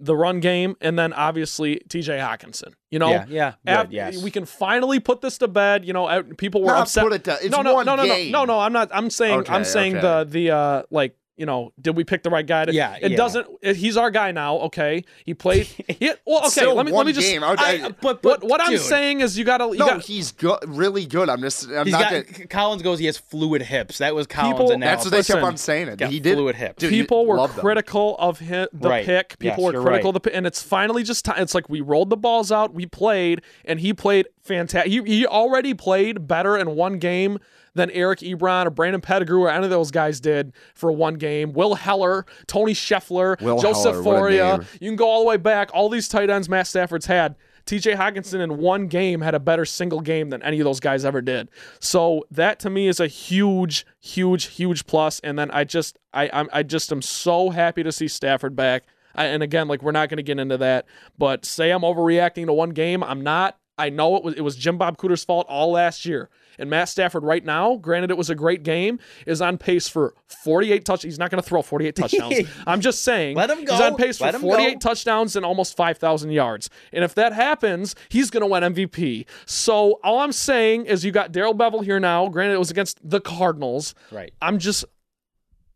the 0.00 0.16
run 0.16 0.40
game 0.40 0.76
and 0.80 0.98
then 0.98 1.12
obviously 1.12 1.82
TJ 1.88 2.20
Hockenson. 2.20 2.74
You 2.90 2.98
know, 3.00 3.10
yeah, 3.10 3.24
yeah, 3.28 3.54
Af- 3.66 3.86
good, 3.86 3.92
yes. 3.92 4.22
we 4.22 4.30
can 4.30 4.44
finally 4.44 5.00
put 5.00 5.20
this 5.20 5.38
to 5.38 5.48
bed. 5.48 5.84
You 5.84 5.92
know, 5.92 6.06
uh, 6.06 6.22
people 6.36 6.62
were 6.62 6.68
Not 6.68 6.82
upset. 6.82 7.04
put 7.04 7.12
it 7.12 7.24
down. 7.24 7.38
It's 7.42 7.50
no, 7.50 7.62
no, 7.62 7.74
one 7.74 7.86
no, 7.86 7.96
no, 7.96 8.04
game. 8.04 8.30
no, 8.32 8.44
no, 8.44 8.54
no. 8.54 8.60
I'm 8.60 8.72
not. 8.72 8.90
I'm 8.92 9.10
saying. 9.10 9.44
I'm 9.48 9.64
saying 9.64 9.96
okay. 9.96 10.00
the 10.00 10.24
the 10.30 10.50
uh 10.50 10.82
like 10.90 11.17
you 11.38 11.46
know, 11.46 11.72
did 11.80 11.96
we 11.96 12.04
pick 12.04 12.22
the 12.22 12.30
right 12.30 12.46
guy? 12.46 12.64
To, 12.66 12.72
Yeah, 12.74 12.96
It 13.00 13.12
yeah. 13.12 13.16
doesn't. 13.16 13.46
It, 13.62 13.76
he's 13.76 13.96
our 13.96 14.10
guy 14.10 14.32
now. 14.32 14.56
Okay, 14.56 15.04
he 15.24 15.34
played. 15.34 15.66
He, 15.88 16.12
well, 16.26 16.40
okay. 16.40 16.48
Still 16.50 16.74
let 16.74 16.84
me 16.86 16.92
one 16.92 17.06
let 17.06 17.06
me 17.06 17.12
just. 17.12 17.26
game. 17.26 17.42
Okay. 17.42 17.82
I- 17.82 17.86
uh, 17.86 17.88
but, 18.00 18.22
What 18.22 18.40
but 18.40 18.44
what 18.44 18.60
I'm 18.60 18.76
saying 18.78 19.20
is 19.20 19.38
you 19.38 19.44
gotta 19.44 19.64
you 19.66 19.78
no, 19.78 19.86
got 19.86 20.02
he's 20.02 20.32
good, 20.32 20.58
really 20.66 21.06
good. 21.06 21.28
I'm 21.28 21.40
just 21.40 21.68
I'm 21.68 21.88
not. 21.90 22.00
got 22.10 22.10
gonna, 22.26 22.46
Collins 22.48 22.82
goes. 22.82 22.98
He 22.98 23.06
has 23.06 23.16
fluid 23.16 23.62
hips. 23.62 23.98
That 23.98 24.14
was 24.14 24.26
Collins' 24.26 24.54
People- 24.58 24.72
analysis. 24.72 25.10
that's 25.10 25.28
what 25.28 25.34
they 25.34 25.40
kept 25.40 25.46
on 25.46 25.56
saying. 25.56 25.88
It. 25.88 26.00
He 26.08 26.20
did. 26.20 26.34
fluid 26.36 26.56
hips. 26.56 26.80
Dude, 26.80 26.90
people 26.90 27.24
were 27.26 27.36
love 27.36 27.54
them. 27.54 27.60
critical 27.62 28.16
of 28.18 28.38
him, 28.40 28.68
the 28.72 28.88
Right. 28.88 29.04
pick. 29.06 29.38
People 29.38 29.64
Yes, 29.64 29.74
were 29.74 29.82
critical 29.82 29.90
right. 29.90 30.04
of 30.08 30.14
the 30.14 30.20
pick, 30.20 30.34
and 30.34 30.46
it's 30.46 30.62
finally 30.62 31.02
just 31.02 31.24
time. 31.24 31.40
It's 31.42 31.54
like 31.54 31.68
we 31.68 31.80
rolled 31.80 32.10
the 32.10 32.16
balls 32.16 32.50
out, 32.52 32.74
we 32.74 32.86
played, 32.86 33.42
and 33.64 33.80
he 33.80 33.92
played 33.94 34.26
fantastic. 34.48 34.90
He, 34.90 35.02
he 35.02 35.26
already 35.26 35.74
played 35.74 36.26
better 36.26 36.56
in 36.56 36.74
one 36.74 36.98
game 36.98 37.38
than 37.74 37.90
Eric 37.92 38.20
Ebron 38.20 38.66
or 38.66 38.70
Brandon 38.70 39.00
Pettigrew 39.00 39.42
or 39.42 39.50
any 39.50 39.64
of 39.64 39.70
those 39.70 39.90
guys 39.90 40.20
did 40.20 40.52
for 40.74 40.90
one 40.90 41.14
game. 41.14 41.52
Will 41.52 41.74
Heller, 41.74 42.26
Tony 42.46 42.72
Scheffler, 42.72 43.40
Will 43.40 43.60
Joseph 43.60 43.94
Heller, 43.94 44.02
Fauria. 44.02 44.66
You 44.80 44.90
can 44.90 44.96
go 44.96 45.08
all 45.08 45.20
the 45.20 45.26
way 45.26 45.36
back. 45.36 45.70
All 45.72 45.88
these 45.88 46.08
tight 46.08 46.30
ends 46.30 46.48
Matt 46.48 46.66
Stafford's 46.66 47.06
had. 47.06 47.36
TJ 47.66 47.96
Hockenson 47.96 48.40
in 48.40 48.56
one 48.56 48.86
game 48.86 49.20
had 49.20 49.34
a 49.34 49.38
better 49.40 49.66
single 49.66 50.00
game 50.00 50.30
than 50.30 50.42
any 50.42 50.58
of 50.58 50.64
those 50.64 50.80
guys 50.80 51.04
ever 51.04 51.20
did. 51.20 51.50
So 51.80 52.24
that 52.30 52.58
to 52.60 52.70
me 52.70 52.88
is 52.88 52.98
a 52.98 53.06
huge, 53.06 53.84
huge, 54.00 54.46
huge 54.46 54.86
plus. 54.86 55.20
And 55.20 55.38
then 55.38 55.50
I 55.50 55.64
just, 55.64 55.98
I, 56.14 56.30
I'm, 56.32 56.48
I 56.50 56.62
just 56.62 56.90
am 56.90 57.02
so 57.02 57.50
happy 57.50 57.82
to 57.82 57.92
see 57.92 58.08
Stafford 58.08 58.56
back. 58.56 58.84
I, 59.14 59.26
and 59.26 59.42
again, 59.42 59.68
like 59.68 59.82
we're 59.82 59.92
not 59.92 60.08
going 60.08 60.16
to 60.16 60.22
get 60.22 60.38
into 60.38 60.56
that, 60.56 60.86
but 61.18 61.44
say 61.44 61.70
I'm 61.70 61.82
overreacting 61.82 62.46
to 62.46 62.54
one 62.54 62.70
game, 62.70 63.02
I'm 63.02 63.20
not. 63.20 63.58
I 63.78 63.90
know 63.90 64.16
it 64.16 64.24
was 64.24 64.34
it 64.34 64.40
was 64.42 64.56
Jim 64.56 64.78
Bob 64.78 64.98
Cooter's 64.98 65.24
fault 65.24 65.46
all 65.48 65.72
last 65.72 66.04
year. 66.04 66.28
And 66.58 66.68
Matt 66.68 66.88
Stafford 66.88 67.22
right 67.22 67.44
now, 67.44 67.76
granted 67.76 68.10
it 68.10 68.16
was 68.16 68.30
a 68.30 68.34
great 68.34 68.64
game, 68.64 68.98
is 69.26 69.40
on 69.40 69.58
pace 69.58 69.88
for 69.88 70.14
48 70.26 70.84
touch. 70.84 71.04
He's 71.04 71.18
not 71.18 71.30
going 71.30 71.40
to 71.40 71.48
throw 71.48 71.62
48 71.62 71.94
touchdowns. 71.96 72.48
I'm 72.66 72.80
just 72.80 73.02
saying. 73.02 73.36
Let 73.36 73.48
him 73.48 73.64
go. 73.64 73.74
He's 73.74 73.80
on 73.80 73.94
pace 73.94 74.20
Let 74.20 74.34
for 74.34 74.40
48 74.40 74.72
go. 74.72 74.78
touchdowns 74.80 75.36
and 75.36 75.46
almost 75.46 75.76
5,000 75.76 76.32
yards. 76.32 76.68
And 76.92 77.04
if 77.04 77.14
that 77.14 77.32
happens, 77.32 77.94
he's 78.08 78.30
going 78.30 78.40
to 78.40 78.48
win 78.48 78.74
MVP. 78.74 79.26
So 79.46 80.00
all 80.02 80.18
I'm 80.18 80.32
saying 80.32 80.86
is 80.86 81.04
you 81.04 81.12
got 81.12 81.30
Darrell 81.30 81.54
Bevell 81.54 81.84
here 81.84 82.00
now. 82.00 82.28
Granted, 82.28 82.54
it 82.54 82.58
was 82.58 82.72
against 82.72 82.98
the 83.08 83.20
Cardinals. 83.20 83.94
Right. 84.10 84.32
I'm 84.42 84.58
just. 84.58 84.84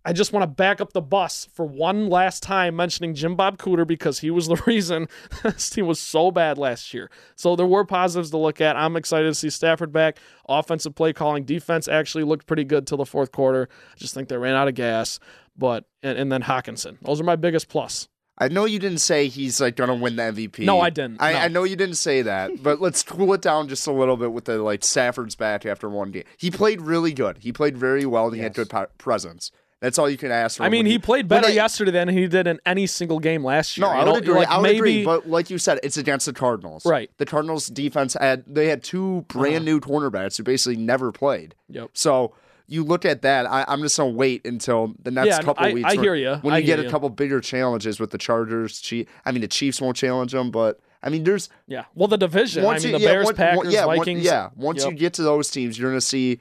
I 0.04 0.12
just 0.12 0.32
want 0.32 0.42
to 0.42 0.48
back 0.48 0.80
up 0.80 0.92
the 0.92 1.00
bus 1.00 1.48
for 1.52 1.64
one 1.64 2.08
last 2.08 2.42
time 2.42 2.74
mentioning 2.76 3.14
Jim 3.14 3.36
Bob 3.36 3.58
Cooter 3.58 3.86
because 3.86 4.18
he 4.18 4.30
was 4.30 4.48
the 4.48 4.60
reason 4.66 5.08
this 5.42 5.70
team 5.70 5.86
was 5.86 6.00
so 6.00 6.30
bad 6.30 6.58
last 6.58 6.92
year. 6.92 7.10
So 7.36 7.54
there 7.54 7.66
were 7.66 7.84
positives 7.84 8.30
to 8.30 8.38
look 8.38 8.60
at. 8.60 8.76
I'm 8.76 8.96
excited 8.96 9.28
to 9.28 9.34
see 9.34 9.50
Stafford 9.50 9.92
back. 9.92 10.18
Offensive 10.48 10.94
play 10.94 11.12
calling, 11.12 11.44
defense 11.44 11.88
actually 11.88 12.24
looked 12.24 12.46
pretty 12.46 12.64
good 12.64 12.86
till 12.86 12.98
the 12.98 13.06
fourth 13.06 13.32
quarter. 13.32 13.68
I 13.92 13.96
just 13.96 14.14
think 14.14 14.28
they 14.28 14.36
ran 14.36 14.54
out 14.54 14.68
of 14.68 14.74
gas. 14.74 15.20
But 15.56 15.84
and, 16.02 16.18
and 16.18 16.32
then 16.32 16.42
Hockenson. 16.42 16.96
Those 17.02 17.20
are 17.20 17.24
my 17.24 17.36
biggest 17.36 17.68
plus. 17.68 18.08
I 18.38 18.48
know 18.48 18.64
you 18.64 18.78
didn't 18.78 18.98
say 18.98 19.28
he's 19.28 19.60
like 19.60 19.76
gonna 19.76 19.94
win 19.94 20.16
the 20.16 20.22
MVP. 20.22 20.60
No, 20.60 20.80
I 20.80 20.90
didn't. 20.90 21.20
I, 21.20 21.32
No. 21.32 21.38
I 21.38 21.48
know 21.48 21.64
you 21.64 21.76
didn't 21.76 21.96
say 21.96 22.22
that, 22.22 22.50
but 22.62 22.80
let's 22.80 23.02
cool 23.02 23.32
it 23.34 23.42
down 23.42 23.68
just 23.68 23.86
a 23.86 23.92
little 23.92 24.16
bit 24.16 24.32
with 24.32 24.46
the 24.46 24.58
like 24.58 24.82
Stafford's 24.82 25.34
back 25.34 25.66
after 25.66 25.88
one 25.88 26.10
game. 26.10 26.24
He 26.38 26.50
played 26.50 26.80
really 26.80 27.12
good. 27.12 27.38
He 27.38 27.52
played 27.52 27.76
very 27.76 28.06
well. 28.06 28.26
and 28.28 28.36
He 28.36 28.42
had 28.42 28.54
good 28.54 28.72
presence. 28.98 29.52
That's 29.82 29.98
all 29.98 30.08
you 30.08 30.16
can 30.16 30.30
ask 30.30 30.58
for. 30.58 30.62
I 30.62 30.68
mean, 30.68 30.84
when 30.84 30.92
he 30.92 30.98
played 31.00 31.26
better 31.26 31.48
they- 31.48 31.54
yesterday 31.56 31.90
than 31.90 32.06
he 32.08 32.28
did 32.28 32.46
in 32.46 32.60
any 32.64 32.86
single 32.86 33.18
game 33.18 33.44
last 33.44 33.76
year. 33.76 33.84
No, 33.88 33.92
I 33.92 34.04
know? 34.04 34.12
would 34.12 34.22
agree. 34.22 34.34
Like 34.36 34.48
I 34.48 34.58
would 34.58 34.62
maybe, 34.62 34.78
agree. 34.78 35.04
But 35.04 35.28
like 35.28 35.50
you 35.50 35.58
said, 35.58 35.80
it's 35.82 35.96
against 35.96 36.26
the 36.26 36.32
Cardinals. 36.32 36.86
Right. 36.86 37.10
The 37.18 37.26
Cardinals 37.26 37.66
defense 37.66 38.14
had 38.14 38.44
they 38.46 38.68
had 38.68 38.84
two 38.84 39.22
brand 39.28 39.56
uh-huh. 39.56 39.64
new 39.64 39.80
cornerbacks 39.80 40.36
who 40.36 40.44
basically 40.44 40.76
never 40.76 41.10
played. 41.10 41.56
Yep. 41.68 41.90
So 41.94 42.32
you 42.68 42.84
look 42.84 43.04
at 43.04 43.22
that. 43.22 43.44
I, 43.44 43.64
I'm 43.66 43.82
just 43.82 43.96
gonna 43.96 44.10
wait 44.10 44.46
until 44.46 44.94
the 45.02 45.10
next 45.10 45.26
Yeah, 45.26 45.42
couple 45.42 45.66
I- 45.66 45.72
weeks. 45.72 45.88
I 45.90 45.96
when- 45.96 46.04
hear 46.04 46.14
you. 46.14 46.34
When 46.42 46.54
I 46.54 46.58
you 46.58 46.64
get 46.64 46.78
a 46.78 46.88
couple 46.88 47.10
bigger 47.10 47.40
challenges 47.40 47.98
with 47.98 48.10
the 48.12 48.18
Chargers, 48.18 48.80
Chief. 48.80 49.08
I 49.26 49.32
mean, 49.32 49.40
the 49.40 49.48
Chiefs 49.48 49.80
won't 49.80 49.96
challenge 49.96 50.30
them, 50.30 50.52
but 50.52 50.78
I 51.02 51.08
mean, 51.08 51.24
there's 51.24 51.48
yeah. 51.66 51.86
Well, 51.96 52.06
the 52.06 52.16
division. 52.18 52.62
I 52.62 52.66
once 52.66 52.84
mean, 52.84 52.92
you, 52.92 52.98
the 53.00 53.04
yeah, 53.04 53.10
Bears, 53.10 53.24
one- 53.24 53.34
Packers, 53.34 53.56
one- 53.56 53.70
yeah, 53.72 53.84
one- 53.86 53.98
Vikings. 53.98 54.24
yeah. 54.24 54.50
Once 54.54 54.84
Yep. 54.84 54.92
you 54.92 54.96
get 54.98 55.14
to 55.14 55.22
those 55.24 55.50
teams, 55.50 55.76
you're 55.76 55.90
gonna 55.90 56.00
see. 56.00 56.40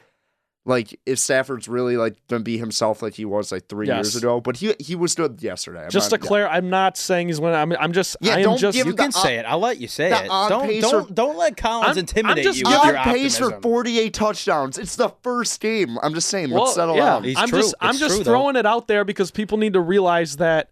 Like 0.63 0.99
if 1.07 1.17
Stafford's 1.17 1.67
really 1.67 1.97
like 1.97 2.15
gonna 2.27 2.43
be 2.43 2.59
himself 2.59 3.01
like 3.01 3.15
he 3.15 3.25
was 3.25 3.51
like 3.51 3.67
three 3.67 3.87
Yes. 3.87 3.95
years 4.13 4.15
ago, 4.17 4.39
but 4.39 4.57
he 4.57 4.75
he 4.79 4.95
was 4.95 5.15
good 5.15 5.41
yesterday. 5.41 5.85
I'm 5.85 5.89
Just 5.89 6.11
not- 6.11 6.21
to 6.21 6.27
clear, 6.27 6.47
I'm 6.47 6.69
not 6.69 6.97
saying 6.97 7.29
he's 7.29 7.41
winning. 7.41 7.57
I'm, 7.57 7.71
I'm 7.79 7.93
just. 7.93 8.15
Yeah, 8.21 8.35
I 8.35 8.37
am 8.37 8.43
don't 8.43 8.57
just. 8.59 8.75
give 8.77 8.85
You 8.85 8.91
him 8.91 8.95
the 8.95 9.01
can 9.03 9.11
say 9.11 9.37
it. 9.39 9.45
I'll 9.47 9.57
let 9.57 9.79
you 9.79 9.87
say 9.87 10.11
it. 10.11 10.27
Don't 10.27 10.67
pace 10.67 10.83
don't 10.83 11.07
for- 11.07 11.13
don't 11.13 11.35
let 11.35 11.57
Collins 11.57 11.87
I'm- 11.87 11.91
I'm 11.93 11.99
intimidate 11.99 12.43
just 12.43 12.59
you 12.59 12.65
giving- 12.65 12.79
with 12.79 12.87
on 12.89 12.93
your 12.93 13.03
pace 13.15 13.37
for 13.39 13.59
48 13.59 14.13
touchdowns. 14.13 14.77
It's 14.77 14.95
the 14.95 15.09
first 15.23 15.59
game. 15.61 15.97
I'm 16.03 16.13
just 16.13 16.29
saying, 16.29 16.51
let's 16.51 16.75
settle 16.75 16.95
yeah, 16.95 17.05
down. 17.05 17.23
He's 17.23 17.37
I'm 17.37 17.49
true. 17.49 17.59
just 17.61 17.73
I'm 17.81 17.95
just 17.97 18.17
true, 18.17 18.23
though. 18.23 18.31
throwing 18.31 18.55
it 18.55 18.67
out 18.67 18.87
there 18.87 19.03
because 19.03 19.31
people 19.31 19.57
need 19.57 19.73
to 19.73 19.81
realize 19.81 20.37
that. 20.37 20.69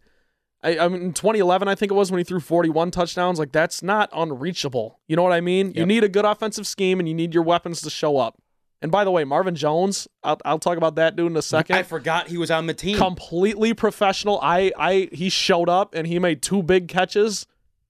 I, 0.61 0.77
I 0.77 0.87
mean, 0.87 1.01
in 1.01 1.13
2011, 1.13 1.67
I 1.67 1.73
think 1.73 1.91
it 1.91 1.95
was 1.95 2.11
when 2.11 2.19
he 2.19 2.23
threw 2.25 2.39
41 2.41 2.91
touchdowns. 2.91 3.39
Like 3.39 3.51
that's 3.53 3.81
not 3.81 4.09
unreachable. 4.13 4.99
You 5.07 5.15
know 5.15 5.23
what 5.23 5.31
I 5.31 5.41
mean? 5.41 5.71
You 5.73 5.87
need 5.87 6.03
a 6.03 6.09
good 6.09 6.25
offensive 6.25 6.67
scheme, 6.67 6.99
and 6.99 7.07
you 7.07 7.15
need 7.15 7.33
your 7.33 7.41
weapons 7.43 7.81
to 7.81 7.89
show 7.89 8.17
up. 8.17 8.37
And 8.81 8.91
by 8.91 9.03
the 9.03 9.11
way, 9.11 9.25
Marvin 9.25 9.55
Jones, 9.55 10.07
I'll, 10.23 10.39
I'll 10.45 10.59
talk 10.59 10.77
about 10.77 10.95
that 10.95 11.15
dude 11.15 11.31
in 11.31 11.37
a 11.37 11.41
second. 11.41 11.75
I 11.75 11.83
forgot 11.83 12.29
he 12.29 12.37
was 12.37 12.49
on 12.49 12.65
the 12.67 12.73
team. 12.73 12.97
completely 12.97 13.73
professional. 13.73 14.39
I 14.41 14.71
I 14.77 15.09
he 15.11 15.29
showed 15.29 15.67
up 15.69 15.93
and 15.95 16.07
he 16.07 16.17
made 16.19 16.41
two 16.41 16.63
big 16.63 16.87
catches. 16.87 17.45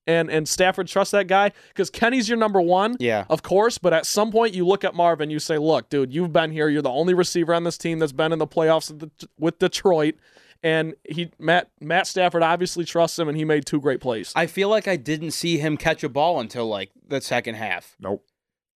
And, 0.08 0.32
and 0.32 0.50
Stafford 0.50 0.88
trusts 0.88 1.12
that 1.12 1.28
guy 1.28 1.52
because 1.68 1.92
Kenny's 1.92 2.28
your 2.28 2.38
number 2.40 2.60
one, 2.60 2.96
Yeah. 3.00 3.26
of 3.30 3.44
course. 3.44 3.78
But 3.78 3.94
at 3.94 4.08
some 4.08 4.32
point, 4.32 4.56
you 4.56 4.66
look 4.66 4.84
at 4.84 4.96
Marvin, 4.96 5.30
you 5.30 5.38
say, 5.38 5.60
"Look, 5.60 5.90
dude, 5.90 6.12
you've 6.12 6.34
been 6.34 6.50
here. 6.50 6.68
You're 6.68 6.82
the 6.82 6.90
only 6.90 7.14
receiver 7.14 7.54
on 7.54 7.64
this 7.64 7.78
team 7.78 8.00
that's 8.00 8.12
been 8.12 8.32
in 8.34 8.40
the 8.40 8.48
playoffs 8.48 8.90
with 8.90 9.12
with 9.38 9.60
Detroit." 9.60 10.16
And 10.64 10.96
he 11.08 11.30
Matt 11.38 11.70
Matt 11.80 12.08
Stafford 12.08 12.42
obviously 12.42 12.86
trusts 12.86 13.20
him, 13.20 13.28
and 13.30 13.38
he 13.38 13.46
made 13.46 13.68
two 13.68 13.80
great 13.80 14.02
plays. 14.02 14.34
I 14.36 14.48
feel 14.48 14.68
like 14.70 14.88
I 14.88 14.96
didn't 14.96 15.32
see 15.32 15.60
him 15.60 15.78
catch 15.78 16.04
a 16.04 16.10
ball 16.10 16.40
until 16.40 16.66
like 16.68 16.90
the 17.08 17.22
second 17.22 17.56
half. 17.56 17.96
nope. 18.00 18.26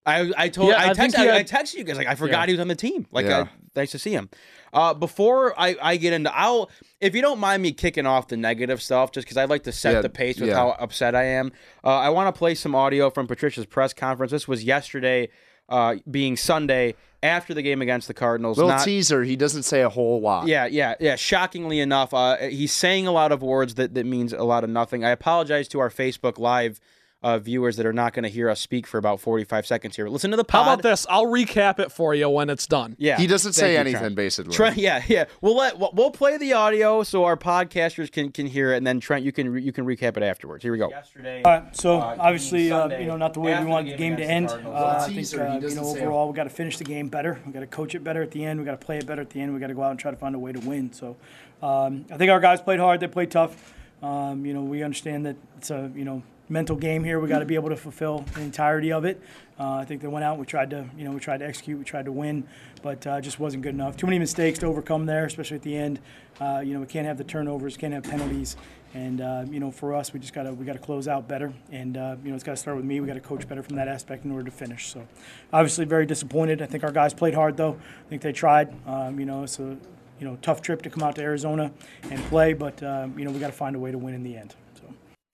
I 0.06 0.32
I 0.38 0.50
told 0.50 0.70
Yeah, 0.70 0.76
I, 0.76 0.90
I 0.90 0.94
text, 0.94 1.16
think 1.16 1.30
I, 1.30 1.38
I 1.38 1.44
texted 1.44 1.76
you 1.76 1.84
guys 1.84 1.98
like 1.98 2.08
I 2.08 2.16
forgot 2.16 2.42
Yeah. 2.42 2.46
he 2.48 2.54
was 2.54 2.60
on 2.60 2.68
the 2.68 2.76
team. 2.76 3.08
Like 3.12 3.26
Yeah. 3.26 3.44
I, 3.44 3.50
nice 3.76 3.92
to 3.92 4.00
see 4.00 4.12
him. 4.12 4.30
Uh, 4.74 4.94
before 4.94 5.54
I, 5.60 5.76
I 5.82 5.98
get 5.98 6.14
into 6.14 6.36
I'll 6.36 6.70
if 7.00 7.14
you 7.16 7.22
don't 7.22 7.40
mind 7.40 7.62
me 7.62 7.72
kicking 7.72 8.06
off 8.06 8.28
the 8.28 8.38
negative 8.38 8.82
stuff 8.82 9.12
just 9.12 9.26
because 9.28 9.38
I'd 9.38 9.50
like 9.50 9.64
to 9.64 9.72
set 9.72 10.02
the 10.02 10.10
pace 10.10 10.40
with 10.40 10.52
how 10.52 10.70
upset 10.72 11.16
I 11.16 11.24
am. 11.26 11.52
Uh, 11.84 11.90
I 12.00 12.10
want 12.10 12.34
to 12.34 12.38
play 12.38 12.56
some 12.56 12.74
audio 12.76 13.10
from 13.10 13.28
Patricia's 13.28 13.66
press 13.66 13.94
conference. 13.94 14.32
This 14.32 14.48
was 14.48 14.64
yesterday, 14.64 15.30
uh, 15.70 15.96
being 16.10 16.36
Sunday 16.38 16.96
after 17.22 17.54
the 17.54 17.62
game 17.62 17.82
against 17.82 18.08
the 18.10 18.14
Cardinals. 18.14 18.58
Little 18.58 18.72
Not- 18.72 18.84
teaser. 18.84 19.24
He 19.24 19.36
doesn't 19.38 19.64
say 19.64 19.82
a 19.82 19.90
whole 19.90 20.20
lot. 20.20 20.48
yeah, 20.48 20.66
yeah, 20.66 20.96
yeah. 21.00 21.16
Shockingly 21.16 21.80
enough, 21.80 22.14
uh, 22.14 22.38
he's 22.38 22.74
saying 22.74 23.08
a 23.08 23.12
lot 23.12 23.32
of 23.32 23.42
words 23.42 23.76
that, 23.76 23.94
that 23.94 24.06
means 24.06 24.34
a 24.34 24.44
lot 24.44 24.64
of 24.66 24.70
nothing. 24.70 25.06
I 25.06 25.12
apologize 25.12 25.68
to 25.70 25.80
our 25.80 25.90
Facebook 25.90 26.38
Live 26.38 26.80
uh, 27.24 27.40
viewers 27.40 27.78
that 27.78 27.86
are 27.86 27.94
not 27.94 28.14
going 28.14 28.24
to 28.24 28.30
hear 28.30 28.50
us 28.50 28.60
speak 28.60 28.86
for 28.86 28.98
about 28.98 29.20
45 29.22 29.66
seconds 29.66 29.96
here. 29.96 30.10
Listen 30.10 30.30
to 30.32 30.38
the 30.38 30.44
pod. 30.44 30.66
How 30.66 30.74
about 30.74 30.84
this? 30.84 31.08
I'll 31.10 31.26
recap 31.26 31.80
it 31.80 31.92
for 31.92 32.14
you 32.14 32.30
when 32.30 32.50
it's 32.50 32.68
done. 32.68 32.96
Yeah, 33.00 33.18
He 33.18 33.28
doesn't 33.28 33.54
say 33.54 33.74
you, 33.74 33.80
anything 33.80 34.00
Trent. 34.00 34.16
basically. 34.16 34.54
Trent, 34.54 34.78
yeah, 34.78 35.02
yeah. 35.08 35.26
We'll 35.42 35.56
let 35.56 35.80
we'll, 35.80 35.92
we'll 35.94 36.12
play 36.12 36.38
the 36.38 36.54
audio 36.54 37.02
so 37.04 37.24
our 37.24 37.38
podcasters 37.38 38.12
can 38.12 38.32
can 38.32 38.46
hear 38.46 38.74
it, 38.74 38.78
and 38.78 38.86
then 38.86 39.00
Trent, 39.00 39.24
you 39.24 39.32
can 39.32 39.50
re- 39.50 39.62
you 39.62 39.72
can 39.72 39.86
recap 39.86 40.18
it 40.18 40.24
afterwards. 40.24 40.64
Here 40.64 40.72
we 40.72 40.78
go. 40.78 40.90
Yesterday, 40.90 41.42
Uh, 41.46 41.62
so 41.72 42.00
Uh, 42.00 42.18
obviously, 42.20 42.72
uh, 42.72 42.82
Sunday, 42.82 43.02
you 43.02 43.08
know, 43.08 43.18
not 43.18 43.34
the 43.34 43.40
way 43.40 43.54
after 43.54 43.64
we 43.64 43.70
the 43.70 43.72
wanted 43.72 43.98
game 43.98 44.16
the 44.18 44.24
game 44.24 44.48
to 44.48 44.54
end. 44.58 44.66
Uh, 44.66 44.98
I 45.00 45.08
think, 45.08 45.34
uh, 45.40 45.66
you 45.68 45.76
know, 45.76 45.86
overall, 45.86 46.28
we 46.28 46.36
got 46.36 46.44
to 46.44 46.50
finish 46.50 46.78
the 46.78 46.84
game 46.84 47.08
better. 47.08 47.40
We 47.46 47.54
got 47.54 47.62
to 47.62 47.68
coach 47.68 47.96
it 47.96 48.04
better 48.04 48.22
at 48.22 48.32
the 48.32 48.44
end. 48.44 48.60
We 48.60 48.66
got 48.66 48.80
to 48.80 48.86
play 48.86 48.98
it 48.98 49.06
better 49.06 49.22
at 49.22 49.30
the 49.30 49.40
end. 49.40 49.54
We 49.54 49.60
got 49.62 49.68
to 49.68 49.74
go 49.74 49.84
out 49.84 49.92
and 49.92 50.00
try 50.00 50.12
to 50.12 50.18
find 50.18 50.36
a 50.36 50.40
way 50.40 50.52
to 50.52 50.60
win. 50.60 50.92
So, 50.92 51.16
um, 51.62 52.06
I 52.12 52.18
think 52.18 52.30
our 52.32 52.40
guys 52.42 52.60
played 52.62 52.80
hard. 52.80 53.00
They 53.00 53.08
played 53.08 53.32
tough. 53.32 53.74
Um, 54.02 54.46
you 54.46 54.54
know, 54.54 54.62
we 54.62 54.84
understand 54.84 55.26
that 55.26 55.38
it's 55.58 55.72
a, 55.72 55.90
you 55.96 56.04
know, 56.04 56.22
mental 56.50 56.76
game 56.76 57.04
here. 57.04 57.20
We 57.20 57.28
got 57.28 57.40
to 57.40 57.46
be 57.46 57.56
able 57.56 57.70
to 57.70 57.76
fulfill 57.76 58.26
the 58.34 58.42
entirety 58.42 58.92
of 58.92 59.06
it. 59.06 59.22
Uh, 59.60 59.74
I 59.76 59.86
think 59.86 60.02
they 60.02 60.08
went 60.08 60.24
out. 60.24 60.38
We 60.38 60.46
tried 60.46 60.70
to, 60.72 60.86
you 60.98 61.04
know, 61.04 61.12
we 61.12 61.20
tried 61.20 61.40
to 61.40 61.46
execute. 61.46 61.78
We 61.78 61.86
tried 61.86 62.06
to 62.06 62.12
win, 62.12 62.46
but 62.82 63.06
uh, 63.06 63.22
just 63.22 63.40
wasn't 63.40 63.64
good 63.64 63.76
enough. 63.76 63.96
Too 63.96 64.08
many 64.08 64.20
mistakes 64.20 64.60
to 64.60 64.66
overcome 64.66 65.06
there, 65.06 65.26
especially 65.26 65.56
at 65.56 65.62
the 65.62 65.76
end. 65.76 66.00
Uh, 66.40 66.62
you 66.66 66.74
know, 66.74 66.80
we 66.80 66.88
can't 66.88 67.06
have 67.06 67.18
the 67.18 67.24
turnovers, 67.24 67.78
can't 67.78 67.94
have 67.94 68.04
penalties, 68.04 68.58
and 68.94 69.22
uh, 69.22 69.46
you 69.50 69.60
know, 69.60 69.72
for 69.72 69.96
us, 69.96 70.14
we 70.14 70.20
just 70.20 70.34
gotta 70.34 70.54
we 70.54 70.66
gotta 70.66 70.80
close 70.80 71.08
out 71.08 71.28
better, 71.28 71.54
and 71.72 71.98
uh, 71.98 72.16
you 72.24 72.30
know, 72.30 72.36
it's 72.36 72.44
got 72.44 72.52
to 72.52 72.58
start 72.58 72.78
with 72.78 72.86
me. 72.86 73.00
We 73.00 73.08
got 73.08 73.14
to 73.14 73.20
coach 73.20 73.48
better 73.48 73.64
from 73.64 73.76
that 73.76 73.88
aspect 73.88 74.26
in 74.26 74.32
order 74.32 74.46
to 74.46 74.52
finish. 74.52 74.88
So, 74.88 75.08
obviously, 75.52 75.86
very 75.86 76.06
disappointed. 76.06 76.62
I 76.62 76.66
think 76.66 76.84
our 76.84 76.92
guys 76.92 77.14
played 77.14 77.34
hard 77.34 77.58
though. 77.58 77.78
I 78.06 78.10
think 78.10 78.22
they 78.22 78.32
tried. 78.32 78.74
Um, 78.88 79.20
you 79.20 79.26
know, 79.26 79.44
it's 79.44 79.60
a 79.60 79.78
you 80.20 80.28
know 80.28 80.38
tough 80.42 80.62
trip 80.62 80.82
to 80.84 80.90
come 80.90 81.04
out 81.04 81.16
to 81.16 81.22
Arizona 81.22 81.72
and 82.10 82.20
play, 82.26 82.54
but 82.54 82.82
um, 82.84 83.18
you 83.18 83.26
know, 83.26 83.32
we 83.32 83.40
got 83.40 83.48
to 83.48 83.54
find 83.54 83.76
a 83.76 83.80
way 83.80 83.92
to 83.92 83.98
win 83.98 84.14
in 84.14 84.24
the 84.24 84.38
end. 84.38 84.56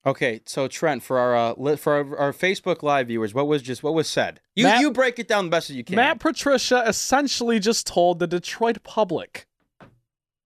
So. 0.03 0.09
Okay, 0.11 0.41
so 0.45 0.67
Trent, 0.67 1.03
for 1.03 1.19
our 1.19 1.35
uh, 1.35 1.53
li- 1.57 1.75
for 1.75 1.93
our, 1.93 2.17
our 2.17 2.33
Facebook 2.33 2.83
Live 2.83 3.07
viewers, 3.07 3.33
what 3.33 3.47
was 3.47 3.61
just 3.61 3.83
what 3.83 3.93
was 3.93 4.07
said? 4.07 4.39
You 4.55 4.65
Matt- 4.65 4.81
you 4.81 4.91
break 4.91 5.19
it 5.19 5.27
down 5.27 5.45
the 5.45 5.51
best 5.51 5.69
as 5.69 5.75
you 5.75 5.83
can. 5.83 5.95
Matt 5.97 6.19
Patricia 6.19 6.83
essentially 6.87 7.59
just 7.59 7.85
told 7.85 8.19
the 8.19 8.27
Detroit 8.27 8.83
public 8.83 9.45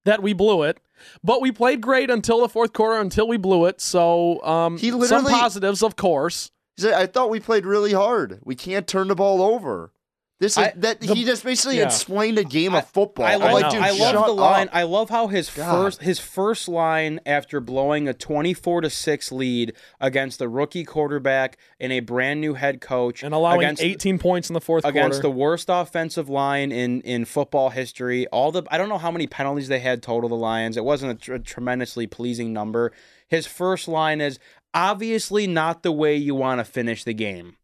that 0.05 0.21
we 0.21 0.33
blew 0.33 0.63
it, 0.63 0.79
but 1.23 1.41
we 1.41 1.51
played 1.51 1.81
great 1.81 2.09
until 2.09 2.41
the 2.41 2.49
fourth 2.49 2.73
quarter, 2.73 2.99
until 2.99 3.27
we 3.27 3.37
blew 3.37 3.65
it. 3.65 3.79
So, 3.79 4.43
um, 4.43 4.77
He 4.77 4.91
some 5.05 5.25
positives, 5.25 5.83
of 5.83 5.95
course. 5.95 6.51
He 6.75 6.81
said, 6.81 6.93
I 6.93 7.05
thought 7.05 7.29
we 7.29 7.39
played 7.39 7.65
really 7.65 7.93
hard. 7.93 8.39
We 8.43 8.55
can't 8.55 8.87
turn 8.87 9.07
the 9.07 9.15
ball 9.15 9.41
over. 9.41 9.91
This 10.39 10.53
is 10.53 10.57
I- 10.57 10.73
that 10.77 10.99
the- 10.99 11.13
he 11.13 11.23
just 11.23 11.43
basically 11.45 11.77
yeah. 11.77 11.85
explained 11.85 12.37
a 12.37 12.43
game 12.43 12.73
of 12.75 12.85
football. 12.89 13.25
I 13.25 13.33
I'm 13.35 13.39
love, 13.39 13.53
like, 13.53 13.71
dude, 13.71 13.81
I 13.81 13.91
love 13.91 14.13
shut 14.13 14.25
the 14.25 14.33
line. 14.33 14.67
up. 14.67 14.75
I 14.75 14.83
love 14.83 15.09
how 15.09 15.27
his 15.27 15.49
God. 15.49 15.71
first 15.71 16.01
his 16.01 16.19
first 16.19 16.67
line 16.67 17.21
after 17.25 17.61
blowing 17.61 18.09
a 18.09 18.13
twenty 18.13 18.53
four 18.53 18.81
to 18.81 18.89
six 18.89 19.31
lead 19.31 19.73
against 20.01 20.39
the 20.39 20.49
rookie 20.49 20.83
quarterback 20.83 21.57
and 21.79 21.93
a 21.93 22.01
brand 22.01 22.41
new 22.41 22.55
head 22.55 22.81
coach 22.81 23.23
And 23.23 23.33
allowing 23.33 23.59
against 23.61 23.81
18 23.81 24.19
points 24.19 24.49
in 24.49 24.53
the 24.53 24.59
fourth 24.59 24.83
against 24.83 25.21
quarter. 25.21 25.27
the 25.27 25.31
worst 25.31 25.67
offensive 25.69 26.27
line 26.27 26.71
in 26.73 26.99
in 27.01 27.23
football 27.23 27.69
history. 27.69 28.27
All 28.27 28.51
the 28.51 28.63
I 28.69 28.77
don't 28.77 28.89
know 28.89 28.97
how 28.97 29.11
many 29.11 29.27
penalties 29.27 29.69
they 29.69 29.79
had 29.79 30.03
total. 30.03 30.27
The 30.29 30.35
Lions. 30.35 30.75
It 30.75 30.83
wasn't 30.83 31.11
a 31.13 31.15
tr- 31.15 31.37
tremendously 31.37 32.05
pleasing 32.07 32.51
number. 32.51 32.91
His 33.29 33.45
first 33.47 33.87
line 33.87 34.19
is 34.19 34.39
obviously 34.73 35.47
not 35.47 35.83
the 35.83 35.91
way 35.91 36.15
you 36.17 36.35
want 36.35 36.59
to 36.59 36.65
finish 36.65 37.03
the 37.03 37.13
game. 37.13 37.55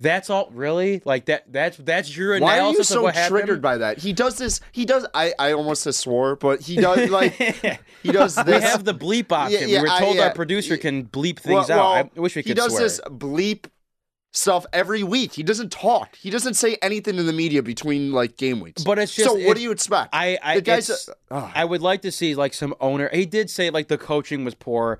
That's 0.00 0.30
all. 0.30 0.50
Really, 0.52 1.02
like 1.04 1.26
that. 1.26 1.52
That's 1.52 1.76
that's 1.76 2.16
your 2.16 2.34
analysis. 2.34 2.58
Why 2.58 2.64
are 2.66 2.72
you 2.72 2.82
so 2.84 3.02
what 3.02 3.14
happened. 3.14 3.36
triggered 3.36 3.60
by 3.62 3.76
that? 3.78 3.98
He 3.98 4.12
does 4.14 4.38
this. 4.38 4.60
He 4.72 4.86
does. 4.86 5.06
I, 5.12 5.34
I 5.38 5.52
almost 5.52 5.84
just 5.84 6.00
swore, 6.00 6.36
but 6.36 6.60
he 6.62 6.76
does 6.76 7.10
like 7.10 7.34
he 8.02 8.10
does 8.10 8.34
this. 8.34 8.46
we 8.46 8.52
have 8.62 8.84
the 8.84 8.94
bleep 8.94 9.30
option. 9.30 9.68
yeah, 9.68 9.82
we 9.82 9.88
were 9.88 9.94
I- 9.94 9.98
told 10.00 10.16
yeah. 10.16 10.22
our 10.28 10.34
producer 10.34 10.76
can 10.78 11.04
bleep 11.04 11.44
Well- 11.46 11.58
things 11.64 11.70
out. 11.70 11.78
well, 11.78 12.10
I 12.16 12.20
wish 12.20 12.34
we 12.34 12.42
could 12.42 12.48
He 12.48 12.54
does 12.54 12.72
swear. 12.72 12.82
this 12.84 13.00
bleep 13.08 13.66
stuff 14.32 14.64
every 14.72 15.02
week. 15.02 15.32
He 15.32 15.42
doesn't 15.42 15.72
talk. 15.72 16.16
He 16.16 16.30
doesn't 16.30 16.54
say 16.54 16.78
anything 16.82 17.18
in 17.18 17.26
the 17.26 17.32
media 17.32 17.62
between 17.62 18.12
like 18.12 18.36
game 18.36 18.60
weeks. 18.60 18.82
But 18.84 18.98
it's 18.98 19.14
just- 19.14 19.28
so. 19.28 19.36
What 19.46 19.56
do 19.56 19.62
you 19.62 19.70
expect? 19.72 20.14
I, 20.14 20.38
I, 20.42 20.54
the 20.56 20.60
guy's. 20.62 20.88
it's- 20.88 21.10
Ugh. 21.30 21.50
I 21.54 21.64
would 21.64 21.82
like 21.82 22.02
to 22.02 22.12
see 22.12 22.34
like 22.34 22.54
some 22.54 22.74
owner. 22.80 23.10
He 23.12 23.26
did 23.26 23.50
say 23.50 23.68
like 23.70 23.88
the 23.88 23.98
coaching 23.98 24.44
was 24.44 24.54
poor. 24.54 24.98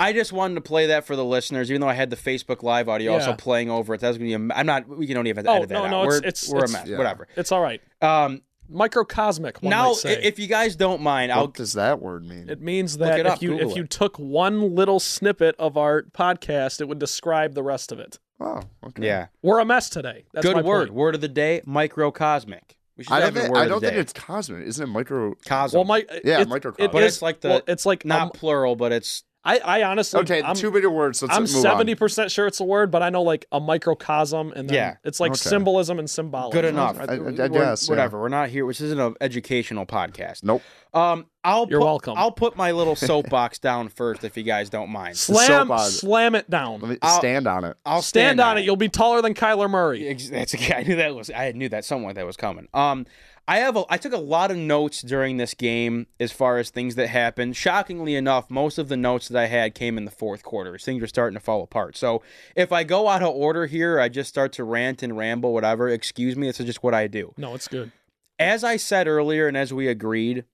I 0.00 0.12
just 0.12 0.32
wanted 0.32 0.54
to 0.56 0.60
play 0.60 0.86
that 0.86 1.04
for 1.06 1.16
the 1.16 1.24
listeners, 1.24 1.70
even 1.70 1.80
though 1.80 1.88
I 1.88 1.94
had 1.94 2.10
the 2.10 2.16
Facebook 2.16 2.62
Live 2.62 2.88
audio 2.88 3.14
also 3.14 3.32
playing 3.34 3.68
over 3.70 3.94
it. 3.94 4.00
That's 4.00 4.16
gonna 4.18 4.28
be. 4.28 4.34
A, 4.52 4.56
I'm 4.56 4.66
not. 4.66 4.88
We 4.88 5.06
don't 5.12 5.26
even 5.26 5.46
Oh, 5.48 5.56
edit 5.56 5.68
that 5.70 5.74
no, 5.74 5.84
out. 5.84 5.90
no, 5.90 6.06
we're, 6.06 6.18
it's- 6.18 6.44
it's- 6.44 6.48
we're 6.48 6.58
it's- 6.58 6.70
a 6.70 6.72
mess. 6.78 6.88
Yeah. 6.88 6.98
Whatever. 6.98 7.26
it's 7.36 7.50
all 7.52 7.60
right. 7.60 7.80
Um, 8.00 8.42
Microcosmic, 8.70 9.62
one 9.62 9.70
now, 9.70 9.86
might 9.88 9.96
say. 9.96 10.22
if 10.22 10.38
you 10.38 10.46
guys 10.46 10.76
don't 10.76 11.00
mind, 11.00 11.32
I'll 11.32 11.46
what 11.46 11.54
does 11.54 11.72
that 11.72 12.00
word 12.02 12.24
mean? 12.24 12.48
it 12.50 12.60
means 12.60 12.98
that 12.98 13.18
it 13.18 13.26
if 13.26 13.32
up, 13.32 13.42
you 13.42 13.50
Google 13.50 13.70
if 13.70 13.76
you 13.76 13.84
took 13.86 14.18
one 14.18 14.74
little 14.74 15.00
snippet 15.00 15.56
of 15.58 15.76
our 15.78 16.02
podcast, 16.02 16.80
it 16.80 16.86
would 16.88 16.98
describe 16.98 17.54
the 17.54 17.62
rest 17.62 17.90
of 17.92 17.98
it. 17.98 18.18
oh, 18.40 18.60
okay. 18.86 19.04
yeah. 19.06 19.26
We're 19.42 19.58
a 19.60 19.64
mess 19.64 19.88
today. 19.88 20.26
That's 20.32 20.46
Good 20.46 20.56
my 20.56 20.62
word. 20.62 20.88
Point. 20.88 20.94
Word 20.94 21.14
of 21.16 21.20
the 21.22 21.28
day. 21.28 21.62
Microcosmic. 21.64 22.76
We 22.96 23.04
should 23.04 23.12
I 23.12 23.20
have 23.20 23.34
don't 23.34 23.38
a 23.38 23.40
think. 23.46 23.54
word 23.54 23.60
I 23.60 23.68
don't 23.68 23.80
the 23.80 23.86
think 23.86 23.94
day. 23.96 24.00
it's 24.00 24.12
cosmic. 24.12 24.66
Isn't 24.66 24.84
it 24.84 24.92
micro? 24.92 25.34
Cosm. 25.46 25.74
Well, 25.74 25.84
my 25.84 26.04
Yeah, 26.24 26.40
it, 26.42 26.48
microcosm. 26.48 26.84
it 26.84 26.92
But 26.92 27.02
is- 27.04 27.14
it's 27.14 27.22
like 27.22 27.40
the- 27.40 27.48
well, 27.48 27.62
it's 27.66 27.86
like 27.86 28.04
not 28.04 28.20
um, 28.22 28.30
plural, 28.30 28.76
but 28.76 28.92
it's 28.92 29.24
I 29.48 29.58
I 29.78 29.82
honestly 29.84 30.20
Okay, 30.20 30.42
I'm, 30.42 30.54
two 30.54 30.70
bigger 30.70 30.90
words. 30.90 31.22
Let's 31.22 31.34
I'm 31.36 31.46
seventy 31.46 31.94
percent 31.94 32.30
sure 32.30 32.46
it's 32.46 32.60
a 32.60 32.64
word, 32.64 32.90
but 32.90 33.02
I 33.02 33.10
know 33.10 33.22
like 33.22 33.46
a 33.50 33.58
microcosm 33.60 34.52
and 34.54 34.68
then 34.68 34.74
Yeah. 34.74 34.96
it's 35.04 35.20
like 35.20 35.32
Okay. 35.32 35.38
symbolism 35.48 35.98
and 35.98 36.08
symbology. 36.08 36.54
good 36.56 36.64
enough. 36.66 36.98
I- 37.00 37.04
I- 37.04 37.14
I 37.14 37.18
We're- 37.18 37.48
guess, 37.48 37.86
yeah. 37.88 37.90
Whatever. 37.92 38.20
We're 38.20 38.28
not 38.28 38.50
here. 38.50 38.66
Which 38.66 38.80
isn't 38.80 38.98
an 39.00 39.14
educational 39.20 39.86
podcast. 39.86 40.42
Nope. 40.44 40.62
Um, 40.94 41.26
I'll 41.44 41.66
You're 41.68 41.80
put, 41.80 41.86
welcome. 41.86 42.14
I'll 42.16 42.32
put 42.32 42.56
my 42.56 42.72
little 42.72 42.96
soapbox 43.10 43.58
down 43.58 43.88
first, 43.88 44.24
if 44.24 44.36
you 44.36 44.42
guys 44.42 44.68
don't 44.70 44.90
mind. 44.90 45.16
Slam 45.16 45.70
it. 45.70 45.78
slam 45.78 46.34
it 46.34 46.48
down. 46.50 46.80
Let 46.80 46.90
me 46.90 46.98
I'll- 47.02 47.18
stand 47.18 47.46
on 47.46 47.64
it. 47.64 47.76
I'll 47.86 48.02
Stand 48.02 48.40
on 48.40 48.58
it. 48.58 48.64
You'll 48.64 48.76
be 48.76 48.88
taller 48.88 49.22
than 49.22 49.34
Kyler 49.34 49.70
Murray. 49.70 50.12
That's 50.12 50.54
okay. 50.54 50.74
I 50.76 50.82
knew 50.82 50.96
that 50.96 51.14
was. 51.14 51.30
I 51.30 51.52
knew 51.52 51.68
that 51.70 51.84
someone 51.84 52.14
that 52.16 52.26
was 52.26 52.36
coming. 52.36 52.68
Um, 52.74 53.06
I 53.48 53.58
have. 53.60 53.76
A, 53.76 53.84
I 53.88 53.96
took 53.96 54.12
a 54.12 54.18
lot 54.18 54.50
of 54.50 54.58
notes 54.58 55.00
during 55.00 55.38
this 55.38 55.54
game 55.54 56.06
as 56.20 56.30
far 56.30 56.58
as 56.58 56.68
things 56.68 56.94
that 56.96 57.08
happened. 57.08 57.56
Shockingly 57.56 58.14
enough, 58.14 58.50
most 58.50 58.76
of 58.78 58.88
the 58.88 58.96
notes 58.96 59.28
that 59.28 59.42
I 59.42 59.46
had 59.46 59.74
came 59.74 59.96
in 59.96 60.04
the 60.04 60.10
fourth 60.10 60.42
quarter. 60.42 60.76
Things 60.78 61.00
were 61.00 61.06
starting 61.06 61.34
to 61.38 61.42
fall 61.42 61.62
apart. 61.62 61.96
So 61.96 62.22
if 62.54 62.72
I 62.72 62.84
go 62.84 63.08
out 63.08 63.22
of 63.22 63.34
order 63.34 63.64
here, 63.66 63.98
I 63.98 64.10
just 64.10 64.28
start 64.28 64.52
to 64.52 64.64
rant 64.64 65.02
and 65.02 65.16
ramble. 65.16 65.54
Whatever. 65.54 65.88
Excuse 65.88 66.36
me. 66.36 66.46
This 66.46 66.60
is 66.60 66.66
just 66.66 66.82
what 66.82 66.92
I 66.94 67.06
do. 67.06 67.32
No, 67.38 67.54
it's 67.54 67.68
good. 67.68 67.90
as 68.38 68.62
I 68.62 68.76
said 68.76 69.08
earlier, 69.08 69.48
and 69.48 69.56
as 69.56 69.72
we 69.72 69.88
agreed, 69.88 70.44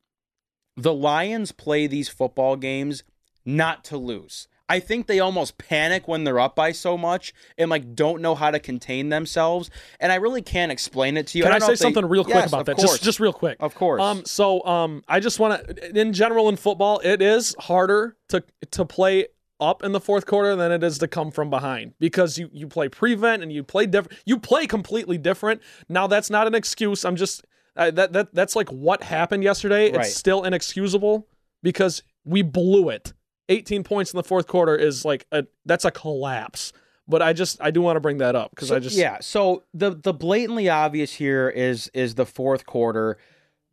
the 0.77 0.95
Lions 0.95 1.53
play 1.53 1.87
these 1.87 2.09
football 2.09 2.57
games 2.57 3.03
not 3.45 3.85
to 3.85 3.97
lose. 3.97 4.49
I 4.69 4.81
think 4.81 5.07
they 5.07 5.21
almost 5.21 5.59
panic 5.59 6.09
when 6.09 6.25
they're 6.25 6.41
up 6.41 6.57
by 6.57 6.73
so 6.73 6.97
much 6.97 7.35
and 7.59 7.69
like 7.71 7.95
don't 7.95 8.23
know 8.23 8.35
how 8.35 8.51
to 8.51 8.59
contain 8.59 9.11
themselves. 9.11 9.71
And 10.01 10.11
I 10.11 10.17
really 10.17 10.41
can't 10.43 10.73
explain 10.73 11.17
it 11.17 11.27
to 11.29 11.39
you. 11.39 11.45
Can 11.45 11.53
I, 11.53 11.59
don't 11.59 11.67
say 11.67 11.73
if 11.75 11.79
they- 11.79 11.83
something 11.85 12.07
real 12.07 12.25
quick 12.25 12.37
Yes, 12.37 12.49
about 12.49 12.67
that? 12.67 12.77
Course. 12.77 12.91
Just 12.93 13.03
just 13.03 13.21
real 13.21 13.33
quick. 13.33 13.57
of 13.61 13.75
course. 13.75 14.01
Um, 14.01 14.25
so 14.25 14.65
um, 14.65 15.03
I 15.07 15.21
just 15.21 15.39
want 15.39 15.67
to, 15.67 15.99
in 15.99 16.13
general, 16.13 16.49
in 16.49 16.57
football, 16.57 17.01
it 17.05 17.21
is 17.21 17.55
harder 17.59 18.17
to 18.29 18.43
to 18.71 18.85
play 18.85 19.27
up 19.61 19.85
in 19.85 19.93
the 19.93 20.01
fourth 20.01 20.27
quarter 20.27 20.57
than 20.57 20.73
it 20.73 20.83
is 20.83 20.99
to 20.99 21.09
come 21.09 21.31
from 21.31 21.51
behind 21.51 21.95
because 21.99 22.39
you 22.39 22.49
you 22.53 22.67
play 22.67 22.89
prevent 22.89 23.43
and 23.43 23.53
you 23.53 23.63
play 23.63 23.87
different. 23.87 24.19
You 24.25 24.39
play 24.39 24.67
completely 24.67 25.19
different. 25.19 25.61
Now 25.89 26.07
that's 26.07 26.31
not 26.31 26.47
an 26.47 26.55
excuse. 26.55 27.05
I'm 27.05 27.17
just 27.17 27.45
uh, 27.77 27.91
that 27.93 28.13
that 28.15 28.35
that's 28.35 28.57
like 28.57 28.71
what 28.71 29.03
happened 29.03 29.43
yesterday. 29.45 29.93
Right. 29.93 30.07
It's 30.07 30.17
still 30.17 30.43
inexcusable 30.43 31.29
because 31.63 32.03
we 32.25 32.41
blew 32.43 32.89
it. 32.89 33.13
18 33.49 33.85
points 33.85 34.13
in 34.13 34.17
the 34.17 34.23
fourth 34.23 34.47
quarter 34.47 34.75
is 34.75 35.05
like 35.05 35.27
a 35.33 35.45
that's 35.67 35.85
a 35.85 35.91
collapse. 35.91 36.73
But 37.07 37.21
I 37.21 37.35
just 37.35 37.61
I 37.61 37.71
do 37.71 37.83
want 37.83 37.97
to 37.97 38.01
bring 38.01 38.19
that 38.19 38.35
up 38.35 38.51
because 38.51 38.69
So- 38.69 38.77
I 38.77 38.79
just 38.79 38.97
yeah. 38.97 39.19
So 39.21 39.63
the 39.75 39.91
the 39.91 40.13
blatantly 40.15 40.69
obvious 40.69 41.15
here 41.15 41.49
is 41.49 41.91
is 41.95 42.15
the 42.15 42.27
fourth 42.27 42.65
quarter. 42.67 43.19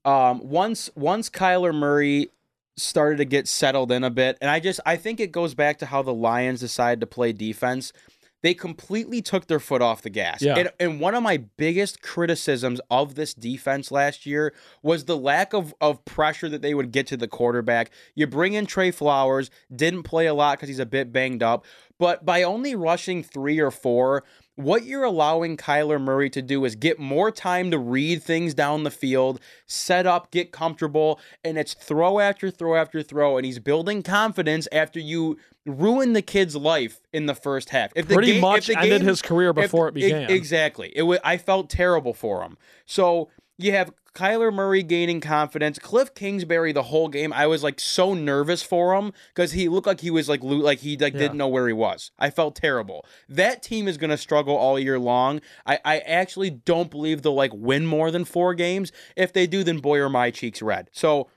Um, 0.03 0.41
once 0.49 0.89
once 0.95 1.29
Kyler 1.29 1.73
Murray 1.73 2.29
started 2.75 3.17
to 3.17 3.25
get 3.25 3.47
settled 3.47 3.91
in 3.91 4.03
a 4.03 4.09
bit, 4.09 4.37
and 4.41 4.49
I 4.49 4.59
just 4.59 4.79
I 4.85 4.97
think 4.97 5.19
it 5.19 5.31
goes 5.31 5.53
back 5.53 5.77
to 5.79 5.85
how 5.85 6.01
the 6.01 6.13
Lions 6.13 6.59
decided 6.59 6.99
to 7.01 7.07
play 7.07 7.31
defense. 7.31 7.93
They 8.41 8.53
completely 8.53 9.21
took 9.21 9.47
their 9.47 9.59
foot 9.59 9.81
off 9.81 10.01
the 10.01 10.09
gas. 10.09 10.41
Yeah. 10.41 10.57
And, 10.57 10.71
and 10.79 10.99
one 10.99 11.13
of 11.15 11.23
my 11.23 11.37
biggest 11.37 12.01
criticisms 12.01 12.81
of 12.89 13.15
this 13.15 13.33
defense 13.33 13.91
last 13.91 14.25
year 14.25 14.53
was 14.81 15.05
the 15.05 15.17
lack 15.17 15.53
of, 15.53 15.73
of 15.79 16.03
pressure 16.05 16.49
that 16.49 16.61
they 16.61 16.73
would 16.73 16.91
get 16.91 17.07
to 17.07 17.17
the 17.17 17.27
quarterback. 17.27 17.91
You 18.15 18.27
bring 18.27 18.53
in 18.53 18.65
Trey 18.65 18.91
Flowers, 18.91 19.49
didn't 19.73 20.03
play 20.03 20.25
a 20.25 20.33
lot 20.33 20.57
because 20.57 20.69
he's 20.69 20.79
a 20.79 20.85
bit 20.85 21.11
banged 21.11 21.43
up, 21.43 21.65
but 21.99 22.25
by 22.25 22.41
only 22.41 22.73
rushing 22.73 23.23
three 23.23 23.59
or 23.59 23.69
four, 23.69 24.23
what 24.55 24.83
you're 24.85 25.03
allowing 25.03 25.57
Kyler 25.57 25.99
Murray 25.99 26.29
to 26.31 26.41
do 26.41 26.65
is 26.65 26.75
get 26.75 26.99
more 26.99 27.31
time 27.31 27.71
to 27.71 27.77
read 27.77 28.21
things 28.21 28.53
down 28.53 28.83
the 28.83 28.91
field, 28.91 29.39
set 29.65 30.05
up, 30.05 30.31
get 30.31 30.51
comfortable, 30.51 31.19
and 31.43 31.57
it's 31.57 31.73
throw 31.73 32.19
after 32.19 32.51
throw 32.51 32.75
after 32.75 33.01
throw, 33.01 33.37
and 33.37 33.45
he's 33.45 33.59
building 33.59 34.03
confidence 34.03 34.67
after 34.71 34.99
you 34.99 35.37
ruin 35.65 36.13
the 36.13 36.21
kid's 36.21 36.55
life 36.55 36.99
in 37.13 37.27
the 37.27 37.35
first 37.35 37.69
half. 37.69 37.91
If 37.95 38.07
the 38.07 38.15
Pretty 38.15 38.33
game- 38.33 38.41
much 38.41 38.69
if 38.69 38.75
the 38.75 38.81
ended 38.81 39.01
game- 39.01 39.07
his 39.07 39.21
career 39.21 39.49
if- 39.49 39.55
before 39.55 39.87
it 39.89 39.97
e- 39.97 40.01
began. 40.01 40.29
exactly. 40.29 40.91
It 40.95 41.03
wa 41.03 41.17
I 41.23 41.37
felt 41.37 41.69
terrible 41.69 42.13
for 42.13 42.43
him. 42.43 42.57
So 42.85 43.29
you 43.63 43.71
have 43.73 43.91
Kyler 44.13 44.53
Murray 44.53 44.83
gaining 44.83 45.21
confidence. 45.21 45.79
Cliff 45.79 46.13
Kingsbury 46.13 46.73
the 46.73 46.83
whole 46.83 47.07
game. 47.07 47.31
I 47.31 47.47
was 47.47 47.63
like 47.63 47.79
so 47.79 48.13
nervous 48.13 48.61
for 48.61 48.93
him 48.95 49.13
because 49.33 49.53
he 49.53 49.69
looked 49.69 49.87
like 49.87 50.01
he 50.01 50.11
was 50.11 50.27
like 50.27 50.41
like 50.43 50.79
he 50.79 50.97
like 50.97 51.13
Yeah. 51.13 51.19
didn't 51.19 51.37
know 51.37 51.47
where 51.47 51.67
he 51.67 51.73
was. 51.73 52.11
I 52.19 52.29
felt 52.29 52.55
terrible. 52.55 53.05
That 53.29 53.63
team 53.63 53.87
is 53.87 53.97
gonna 53.97 54.17
struggle 54.17 54.55
all 54.55 54.77
year 54.77 54.99
long. 54.99 55.39
I, 55.65 55.79
I 55.85 55.99
actually 55.99 56.49
don't 56.49 56.91
believe 56.91 57.21
they'll 57.21 57.33
like 57.35 57.53
win 57.53 57.85
more 57.85 58.11
than 58.11 58.25
four 58.25 58.53
games. 58.53 58.91
If 59.15 59.31
they 59.31 59.47
do, 59.47 59.63
then 59.63 59.77
boy 59.79 59.99
are 59.99 60.09
my 60.09 60.29
cheeks 60.31 60.61
red. 60.61 60.89
So 60.91 61.29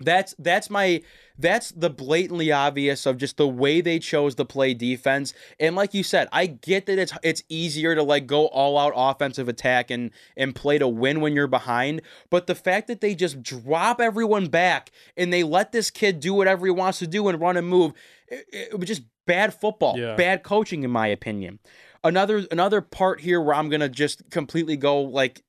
That's 0.00 0.32
that's 0.38 0.70
my 0.70 1.02
that's 1.38 1.72
the 1.72 1.90
blatantly 1.90 2.52
obvious 2.52 3.04
of 3.04 3.16
just 3.16 3.36
the 3.36 3.48
way 3.48 3.80
they 3.80 3.98
chose 3.98 4.36
to 4.36 4.44
play 4.44 4.72
defense. 4.72 5.34
And 5.58 5.74
like 5.74 5.92
you 5.92 6.04
said, 6.04 6.28
I 6.30 6.46
get 6.46 6.86
that 6.86 6.98
it's 7.00 7.12
it's 7.24 7.42
easier 7.48 7.96
to 7.96 8.02
like 8.04 8.26
go 8.28 8.46
all 8.46 8.78
out 8.78 8.92
offensive 8.94 9.48
attack 9.48 9.90
and 9.90 10.12
and 10.36 10.54
play 10.54 10.78
to 10.78 10.86
win 10.86 11.20
when 11.20 11.32
you're 11.34 11.48
behind, 11.48 12.02
but 12.30 12.46
the 12.46 12.54
fact 12.54 12.86
that 12.86 13.00
they 13.00 13.16
just 13.16 13.42
drop 13.42 14.00
everyone 14.00 14.46
back 14.46 14.92
and 15.16 15.32
they 15.32 15.42
let 15.42 15.72
this 15.72 15.90
kid 15.90 16.20
do 16.20 16.32
whatever 16.32 16.64
he 16.66 16.70
wants 16.70 17.00
to 17.00 17.06
do 17.08 17.26
and 17.26 17.40
run 17.40 17.56
and 17.56 17.66
move, 17.66 17.92
it, 18.28 18.46
it 18.52 18.78
was 18.78 18.86
just 18.86 19.02
bad 19.26 19.52
football, 19.52 19.98
Yeah. 19.98 20.14
bad 20.14 20.44
coaching 20.44 20.84
in 20.84 20.90
my 20.92 21.08
opinion. 21.08 21.58
Another 22.04 22.46
another 22.52 22.80
part 22.82 23.20
here 23.20 23.40
where 23.40 23.56
I'm 23.56 23.68
gonna 23.68 23.88
just 23.88 24.30
completely 24.30 24.76
go 24.76 25.00
like 25.02 25.42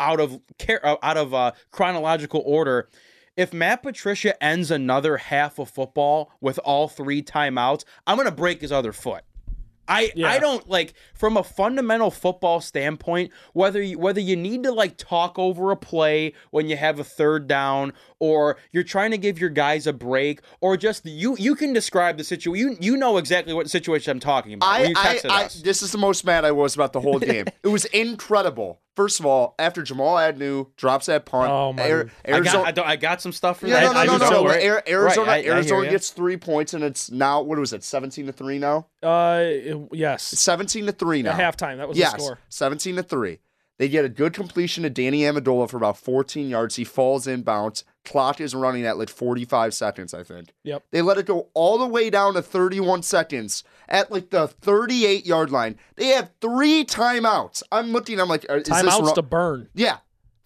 out 0.00 0.18
of 0.20 0.40
care 0.58 0.84
out 0.84 1.16
of 1.16 1.32
uh, 1.32 1.52
chronological 1.70 2.42
order. 2.44 2.88
If 3.38 3.52
Matt 3.52 3.84
Patricia 3.84 4.42
ends 4.42 4.72
another 4.72 5.16
half 5.16 5.60
of 5.60 5.70
football 5.70 6.32
with 6.40 6.58
all 6.64 6.88
three 6.88 7.22
timeouts, 7.22 7.84
I'm 8.04 8.16
gonna 8.16 8.32
break 8.32 8.60
his 8.62 8.72
other 8.72 8.92
foot. 8.92 9.22
I 9.86 10.12
Yeah. 10.16 10.28
I 10.28 10.40
don't 10.40 10.68
like 10.68 10.92
from 11.14 11.36
a 11.36 11.44
fundamental 11.44 12.10
football 12.10 12.60
standpoint 12.60 13.30
whether 13.52 13.80
you, 13.80 13.96
whether 13.96 14.20
you 14.20 14.34
need 14.36 14.64
to 14.64 14.72
like 14.72 14.96
talk 14.96 15.38
over 15.38 15.70
a 15.70 15.76
play 15.76 16.34
when 16.50 16.68
you 16.68 16.76
have 16.76 16.98
a 16.98 17.04
third 17.04 17.46
down 17.46 17.92
or 18.18 18.58
you're 18.72 18.82
trying 18.82 19.12
to 19.12 19.18
give 19.18 19.38
your 19.38 19.50
guys 19.50 19.86
a 19.86 19.92
break 19.92 20.40
or 20.60 20.76
just 20.76 21.06
you 21.06 21.36
you 21.38 21.54
can 21.54 21.72
describe 21.72 22.18
the 22.18 22.24
situation 22.24 22.58
you 22.58 22.76
you 22.80 22.96
know 22.96 23.18
exactly 23.18 23.54
what 23.54 23.70
situation 23.70 24.10
I'm 24.10 24.20
talking 24.20 24.54
about. 24.54 24.80
when 24.80 24.86
I, 24.86 24.88
you 24.88 24.94
I, 24.96 25.16
texted 25.16 25.30
I, 25.30 25.48
this 25.62 25.80
is 25.80 25.92
the 25.92 25.98
most 25.98 26.24
mad 26.24 26.44
I 26.44 26.50
was 26.50 26.74
about 26.74 26.92
the 26.92 27.00
whole 27.00 27.18
game. 27.20 27.46
it 27.62 27.68
was 27.68 27.84
incredible. 27.86 28.80
First 28.98 29.20
of 29.20 29.26
all, 29.26 29.54
after 29.60 29.84
Jamal 29.84 30.18
Agnew 30.18 30.66
drops 30.76 31.06
that 31.06 31.24
punt, 31.24 31.52
Oh, 31.52 31.72
my- 31.72 31.88
Ar- 31.88 32.00
I 32.24 32.40
got 32.40 32.54
Arizona, 32.56 32.82
I, 32.82 32.90
I 32.90 32.96
got 32.96 33.22
some 33.22 33.30
stuff 33.30 33.60
for 33.60 33.68
yeah, 33.68 33.92
that. 33.92 34.06
no, 34.06 34.16
no, 34.16 34.28
no, 34.28 34.42
no. 34.42 34.50
Arizona, 34.50 35.28
Right, 35.28 35.46
I- 35.46 35.48
Arizona 35.48 35.88
gets 35.88 36.10
three 36.10 36.36
points, 36.36 36.74
and 36.74 36.82
it's 36.82 37.08
now 37.08 37.40
what 37.42 37.60
was 37.60 37.72
it, 37.72 37.84
seventeen 37.84 38.26
to 38.26 38.32
three 38.32 38.58
now? 38.58 38.88
Uh, 39.00 39.44
yes. 39.92 40.24
Seventeen 40.24 40.86
to 40.86 40.92
three 40.92 41.22
now. 41.22 41.38
At 41.38 41.56
halftime, 41.56 41.76
that 41.76 41.88
was 41.88 41.96
yes, 41.96 42.14
the 42.14 42.18
score. 42.18 42.38
17 42.48 42.96
to 42.96 43.04
3. 43.04 43.38
They 43.78 43.88
get 43.88 44.04
a 44.04 44.08
good 44.08 44.32
completion 44.32 44.82
to 44.82 44.90
Danny 44.90 45.20
Amendola 45.20 45.70
for 45.70 45.76
about 45.76 45.96
14 45.98 46.48
yards. 46.48 46.76
He 46.76 46.84
falls 46.84 47.26
inbounds. 47.26 47.84
Clock 48.04 48.40
is 48.40 48.54
running 48.54 48.84
at 48.84 48.98
like 48.98 49.08
45 49.08 49.72
seconds, 49.72 50.12
I 50.12 50.24
think. 50.24 50.52
Yep. 50.64 50.82
They 50.90 51.00
let 51.00 51.16
it 51.18 51.26
go 51.26 51.48
all 51.54 51.78
the 51.78 51.86
way 51.86 52.10
down 52.10 52.34
to 52.34 52.42
31 52.42 53.02
seconds 53.04 53.62
at 53.88 54.10
like 54.10 54.30
the 54.30 54.48
38 54.48 55.24
yard 55.26 55.50
line. 55.50 55.76
They 55.96 56.06
have 56.08 56.30
three 56.40 56.84
timeouts. 56.84 57.62
I'm 57.70 57.92
looking, 57.92 58.20
I'm 58.20 58.28
like, 58.28 58.44
is 58.50 58.64
this 58.64 58.68
Timeouts 58.82 59.00
wrong? 59.02 59.14
to 59.14 59.22
burn. 59.22 59.68
Yeah. 59.74 59.98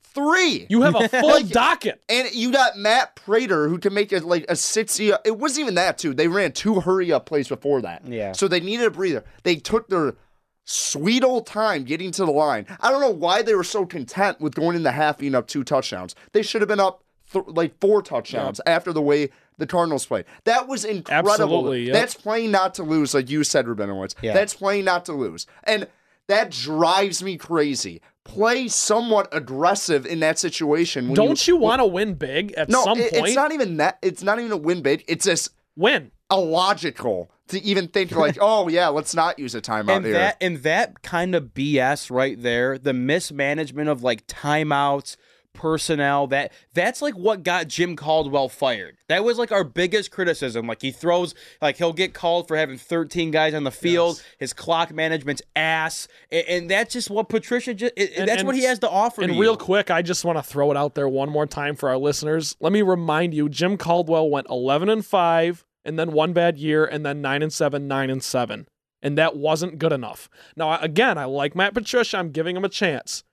Three. 0.03 0.67
You 0.69 0.83
have 0.83 0.95
a 0.95 1.09
full 1.21 1.41
docket. 1.45 2.03
and 2.09 2.31
you 2.35 2.53
got 2.53 2.77
Matt 2.77 3.17
Prater 3.17 3.69
who 3.69 3.79
can 3.79 3.95
make 3.95 4.13
it 4.13 4.25
like 4.25 4.45
a 4.49 4.57
60. 4.57 5.11
It 5.25 5.39
wasn't 5.39 5.63
even 5.63 5.75
that, 5.77 5.97
too. 5.97 6.13
They 6.13 6.29
ran 6.29 6.53
two 6.53 6.81
hurry 6.81 7.11
up 7.11 7.25
plays 7.25 7.49
before 7.49 7.81
that. 7.81 8.07
Yeah. 8.07 8.33
So 8.33 8.47
they 8.47 8.61
needed 8.61 8.85
a 8.87 8.91
breather. 8.91 9.25
They 9.43 9.57
took 9.57 9.89
their 9.89 10.17
sweet 10.65 11.25
old 11.25 11.47
time 11.47 11.85
getting 11.85 12.11
to 12.13 12.25
the 12.25 12.31
line. 12.31 12.67
I 12.81 12.91
don't 12.91 13.01
know 13.01 13.11
why 13.11 13.43
they 13.43 13.55
were 13.55 13.65
so 13.65 13.85
content 13.87 14.41
with 14.41 14.55
going 14.55 14.77
in 14.77 14.83
the 14.83 14.93
half 14.93 15.19
being 15.19 15.35
up 15.35 15.47
two 15.49 15.65
touchdowns. 15.65 16.15
They 16.33 16.43
should 16.43 16.61
have 16.61 16.69
been 16.69 16.81
up 16.81 17.03
th- 17.33 17.45
like 17.49 17.79
four 17.81 18.03
touchdowns 18.03 18.61
after 18.67 18.93
the 18.93 19.03
way 19.03 19.31
the 19.59 19.67
Cardinals 19.67 20.07
played. 20.07 20.25
That 20.45 20.69
was 20.69 20.85
incredible. 20.85 21.31
Absolutely, 21.31 21.85
yep. 21.85 21.95
That's 21.95 22.15
playing 22.15 22.51
not 22.51 22.75
to 22.75 22.83
lose, 22.83 23.15
like 23.15 23.31
you 23.31 23.45
said, 23.45 23.67
Rabinowitz. 23.67 24.15
Yeah. 24.23 24.33
That's 24.33 24.55
playing 24.55 24.85
not 24.85 25.05
to 25.07 25.13
lose. 25.13 25.47
And 25.65 25.89
that 26.29 26.51
drives 26.51 27.23
me 27.23 27.37
crazy. 27.37 28.01
Play 28.25 28.69
somewhat 28.69 29.29
aggressive 29.33 30.07
in 30.07 30.21
that 30.21 30.39
situation. 30.39 31.13
Don't 31.13 31.47
you 31.49 31.57
want 31.57 31.81
to 31.81 31.87
win 31.87 32.15
big 32.15 32.53
at 32.53 32.69
no, 32.69 32.85
some 32.85 32.99
it- 32.99 33.13
point? 33.13 33.27
it's 33.27 33.37
not 33.37 33.53
even 33.53 33.79
that. 33.79 33.99
It's 34.01 34.23
not 34.23 34.39
even 34.39 34.53
a 34.53 34.57
win 34.57 34.81
big. 34.81 35.05
It's 35.09 35.25
just 35.25 35.51
win. 35.77 36.13
illogical 36.31 37.31
to 37.53 37.63
even 37.63 37.89
think 37.89 38.11
like, 38.13 38.37
oh 38.41 38.69
yeah, 38.69 38.89
let's 38.89 39.15
not 39.15 39.39
use 39.39 39.55
a 39.55 39.61
timeout 39.63 39.97
and 39.97 40.05
here. 40.05 40.15
that 40.15 40.37
and 40.41 40.59
that 40.59 41.03
kind 41.03 41.35
of 41.35 41.55
BS 41.55 42.11
right 42.11 42.41
there, 42.43 42.77
the 42.79 42.93
mismanagement 42.93 43.89
of 43.89 44.03
like 44.03 44.27
timeouts, 44.27 45.17
personnel, 45.55 46.27
that 46.29 46.51
that's 46.73 47.03
like 47.03 47.15
what 47.15 47.43
got 47.43 47.69
Jim 47.69 47.95
Caldwell 47.95 48.49
fired. 48.49 48.97
That 49.09 49.23
was 49.23 49.37
like 49.39 49.53
our 49.53 49.65
biggest 49.65 50.11
criticism. 50.11 50.67
Like 50.67 50.81
he 50.81 50.91
throws 50.91 51.35
like 51.61 51.77
he'll 51.77 51.93
get 51.93 52.15
called 52.15 52.49
for 52.49 52.57
having 52.57 52.79
13 52.79 53.31
guys 53.31 53.53
on 53.53 53.65
the 53.65 53.71
field, 53.71 54.23
his 54.39 54.53
clock 54.55 54.93
management's 54.93 55.43
ass, 55.55 56.09
and, 56.31 56.45
and 56.49 56.71
that's 56.71 56.93
just 56.95 57.11
what 57.11 57.29
Patricia 57.29 57.75
just 57.75 57.93
And- 57.99 58.27
that's 58.29 58.41
and- 58.41 58.47
what 58.47 58.57
he 58.57 58.63
has 58.65 58.79
to 58.81 58.89
offer 58.89 59.23
And 59.23 59.35
to 59.35 59.39
real 59.39 59.53
you. 59.53 59.59
quick, 59.59 59.91
I 59.91 60.01
just 60.03 60.25
want 60.25 60.39
to 60.39 60.43
throw 60.43 60.71
it 60.71 60.77
out 60.77 60.95
there 60.95 61.09
one 61.09 61.29
more 61.29 61.47
time 61.47 61.77
for 61.77 61.91
our 61.91 61.99
listeners. 61.99 62.57
Let 62.61 62.73
me 62.73 62.81
remind 62.83 63.35
you, 63.35 63.49
Jim 63.51 63.77
Caldwell 63.77 64.31
went 64.31 64.47
11 64.49 64.89
and 64.89 65.05
5 65.05 65.67
and 65.85 65.99
then 65.99 66.13
one 66.13 66.33
bad 66.33 66.59
year 66.59 66.85
and 66.85 67.05
then 67.05 67.21
9 67.21 67.43
and 67.43 67.53
7, 67.53 67.87
9 67.89 68.11
and 68.11 68.23
7. 68.23 68.69
And 69.05 69.19
that 69.19 69.37
wasn't 69.37 69.79
good 69.79 69.93
enough. 69.93 70.29
Now, 70.57 70.79
again, 70.79 71.19
I 71.19 71.25
like 71.25 71.57
Matt 71.57 71.75
Patricia. 71.75 72.19
I'm 72.19 72.31
giving 72.31 72.57
him 72.57 72.65
a 72.65 72.69
chance. 72.69 73.25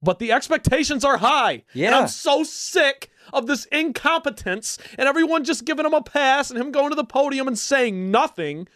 But 0.00 0.18
the 0.20 0.30
expectations 0.32 1.04
are 1.04 1.16
high. 1.18 1.52
And 1.52 1.62
Yeah. 1.74 1.98
I'm 1.98 2.08
so 2.08 2.44
sick 2.44 3.10
of 3.32 3.46
this 3.46 3.64
incompetence 3.66 4.78
and 4.98 5.08
everyone 5.08 5.44
just 5.44 5.64
giving 5.64 5.86
him 5.86 5.94
a 5.94 6.02
pass 6.02 6.50
and 6.50 6.58
him 6.60 6.70
going 6.72 6.90
to 6.90 6.96
the 6.96 7.04
podium 7.04 7.48
and 7.48 7.58
saying 7.58 8.10
nothing. 8.10 8.68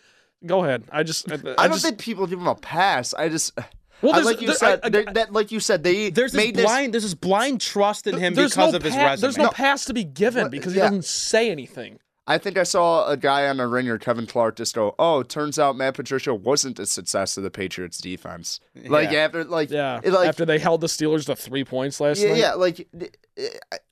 Go 0.44 0.64
ahead. 0.64 0.84
I 0.90 1.02
just 1.02 1.30
I, 1.30 1.34
I, 1.34 1.36
I 1.36 1.40
don't 1.68 1.72
just, 1.76 1.84
think 1.84 1.98
people 1.98 2.26
give 2.26 2.38
him 2.40 2.46
a 2.46 2.54
pass. 2.54 3.12
I 3.14 3.28
just, 3.28 3.58
Well, 4.02 4.14
I, 4.14 4.20
like 4.20 4.40
you 4.40 4.48
there- 4.48 4.56
said, 4.56 4.80
I- 4.82 4.86
I- 5.08 5.12
that 5.12 5.32
like 5.32 5.50
you 5.50 5.58
said, 5.60 5.82
they 5.82 6.10
There's 6.10 6.32
this 6.32 6.44
made 6.44 6.54
this. 6.56 6.64
blind 6.64 6.92
there's 6.94 7.02
this 7.04 7.14
blind 7.14 7.60
trust 7.60 8.06
in 8.06 8.16
him 8.18 8.34
because 8.34 8.56
no 8.56 8.68
of 8.74 8.82
his 8.82 8.94
pa- 8.94 9.04
resume. 9.06 9.20
There's 9.20 9.38
no 9.38 9.48
pass 9.50 9.84
to 9.86 9.94
be 9.94 10.04
given 10.04 10.42
Well, 10.42 10.50
because 10.50 10.72
he 10.74 10.78
yeah. 10.78 10.86
doesn't 10.86 11.04
say 11.04 11.50
anything. 11.50 11.98
I 12.28 12.38
think 12.38 12.58
I 12.58 12.64
saw 12.64 13.06
a 13.08 13.16
guy 13.16 13.46
on 13.48 13.58
the 13.58 13.68
ringer, 13.68 13.98
Kevin 13.98 14.26
Clark, 14.26 14.56
just 14.56 14.74
go, 14.74 14.94
"Oh, 14.98 15.22
turns 15.22 15.58
out 15.60 15.76
Matt 15.76 15.94
Patricia 15.94 16.34
wasn't 16.34 16.78
a 16.80 16.86
success 16.86 17.36
of 17.36 17.44
the 17.44 17.50
Patriots 17.52 17.98
defense." 17.98 18.58
Like 18.74 19.12
Yeah. 19.12 19.20
after, 19.20 19.44
like 19.44 19.70
Yeah. 19.70 20.00
it, 20.02 20.12
like 20.12 20.28
After 20.28 20.44
they 20.44 20.58
held 20.58 20.80
the 20.80 20.88
Steelers 20.88 21.26
to 21.26 21.36
three 21.36 21.64
points 21.64 22.00
last 22.00 22.20
yeah, 22.20 22.28
night. 22.30 22.38
yeah, 22.38 22.54
like 22.54 22.88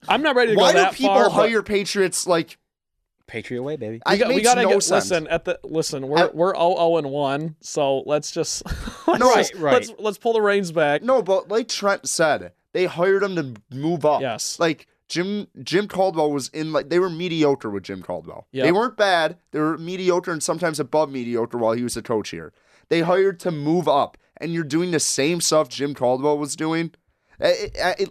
I'm 0.08 0.22
not 0.22 0.34
ready 0.36 0.50
to 0.52 0.56
go. 0.56 0.62
why 0.62 0.72
go 0.72 0.78
do 0.78 0.82
that 0.84 0.94
people 0.94 1.14
far. 1.14 1.24
but 1.24 1.30
hire 1.32 1.62
Patriots? 1.62 2.26
Like 2.26 2.58
Patriot 3.26 3.62
way, 3.62 3.76
baby. 3.76 4.00
I, 4.04 4.14
We, 4.14 4.18
got, 4.18 4.24
it 4.24 4.28
we 4.28 4.34
makes 4.36 4.48
gotta 4.48 4.62
no 4.62 4.68
get 4.68 4.82
sense. 4.82 5.10
listen 5.10 5.26
at 5.28 5.44
the 5.44 5.58
listen. 5.62 6.08
We're 6.08 6.18
I- 6.18 6.30
we're 6.34 6.54
0 6.54 6.96
and 6.98 7.10
one, 7.10 7.56
so 7.60 8.00
let's 8.00 8.30
just 8.30 8.62
let's 9.06 9.20
No, 9.20 9.34
just- 9.34 9.54
right, 9.54 9.74
let's 9.74 9.92
let's 9.98 10.18
pull 10.18 10.32
the 10.34 10.42
reins 10.42 10.72
back. 10.72 11.02
No, 11.02 11.22
but 11.22 11.48
like 11.48 11.68
Trent 11.68 12.08
said, 12.08 12.52
they 12.72 12.86
hired 12.86 13.22
him 13.22 13.36
to 13.36 13.54
move 13.74 14.04
up. 14.04 14.20
Yes. 14.20 14.58
Like 14.58 14.88
Jim 15.08 15.46
Jim 15.62 15.86
Caldwell 15.88 16.30
was 16.32 16.48
in 16.48 16.72
like 16.72 16.88
they 16.88 16.98
were 16.98 17.10
mediocre 17.10 17.70
with 17.70 17.82
Jim 17.84 18.02
Caldwell. 18.02 18.46
Yep. 18.52 18.64
They 18.64 18.72
weren't 18.72 18.96
bad. 18.96 19.36
They 19.50 19.60
were 19.60 19.76
mediocre 19.78 20.30
and 20.32 20.42
sometimes 20.42 20.80
above 20.80 21.10
mediocre 21.10 21.58
while 21.58 21.72
he 21.74 21.82
was 21.82 21.94
the 21.94 22.02
coach 22.02 22.30
here. 22.30 22.52
They 22.88 23.00
hired 23.02 23.38
to 23.40 23.50
move 23.50 23.86
up, 23.88 24.16
and 24.38 24.52
you're 24.52 24.64
doing 24.64 24.90
the 24.90 25.00
same 25.00 25.40
stuff 25.40 25.68
Jim 25.68 25.94
Caldwell 25.94 26.38
was 26.38 26.56
doing. 26.56 26.92
It- 27.40 27.72
it- 27.74 28.00
it- 28.00 28.10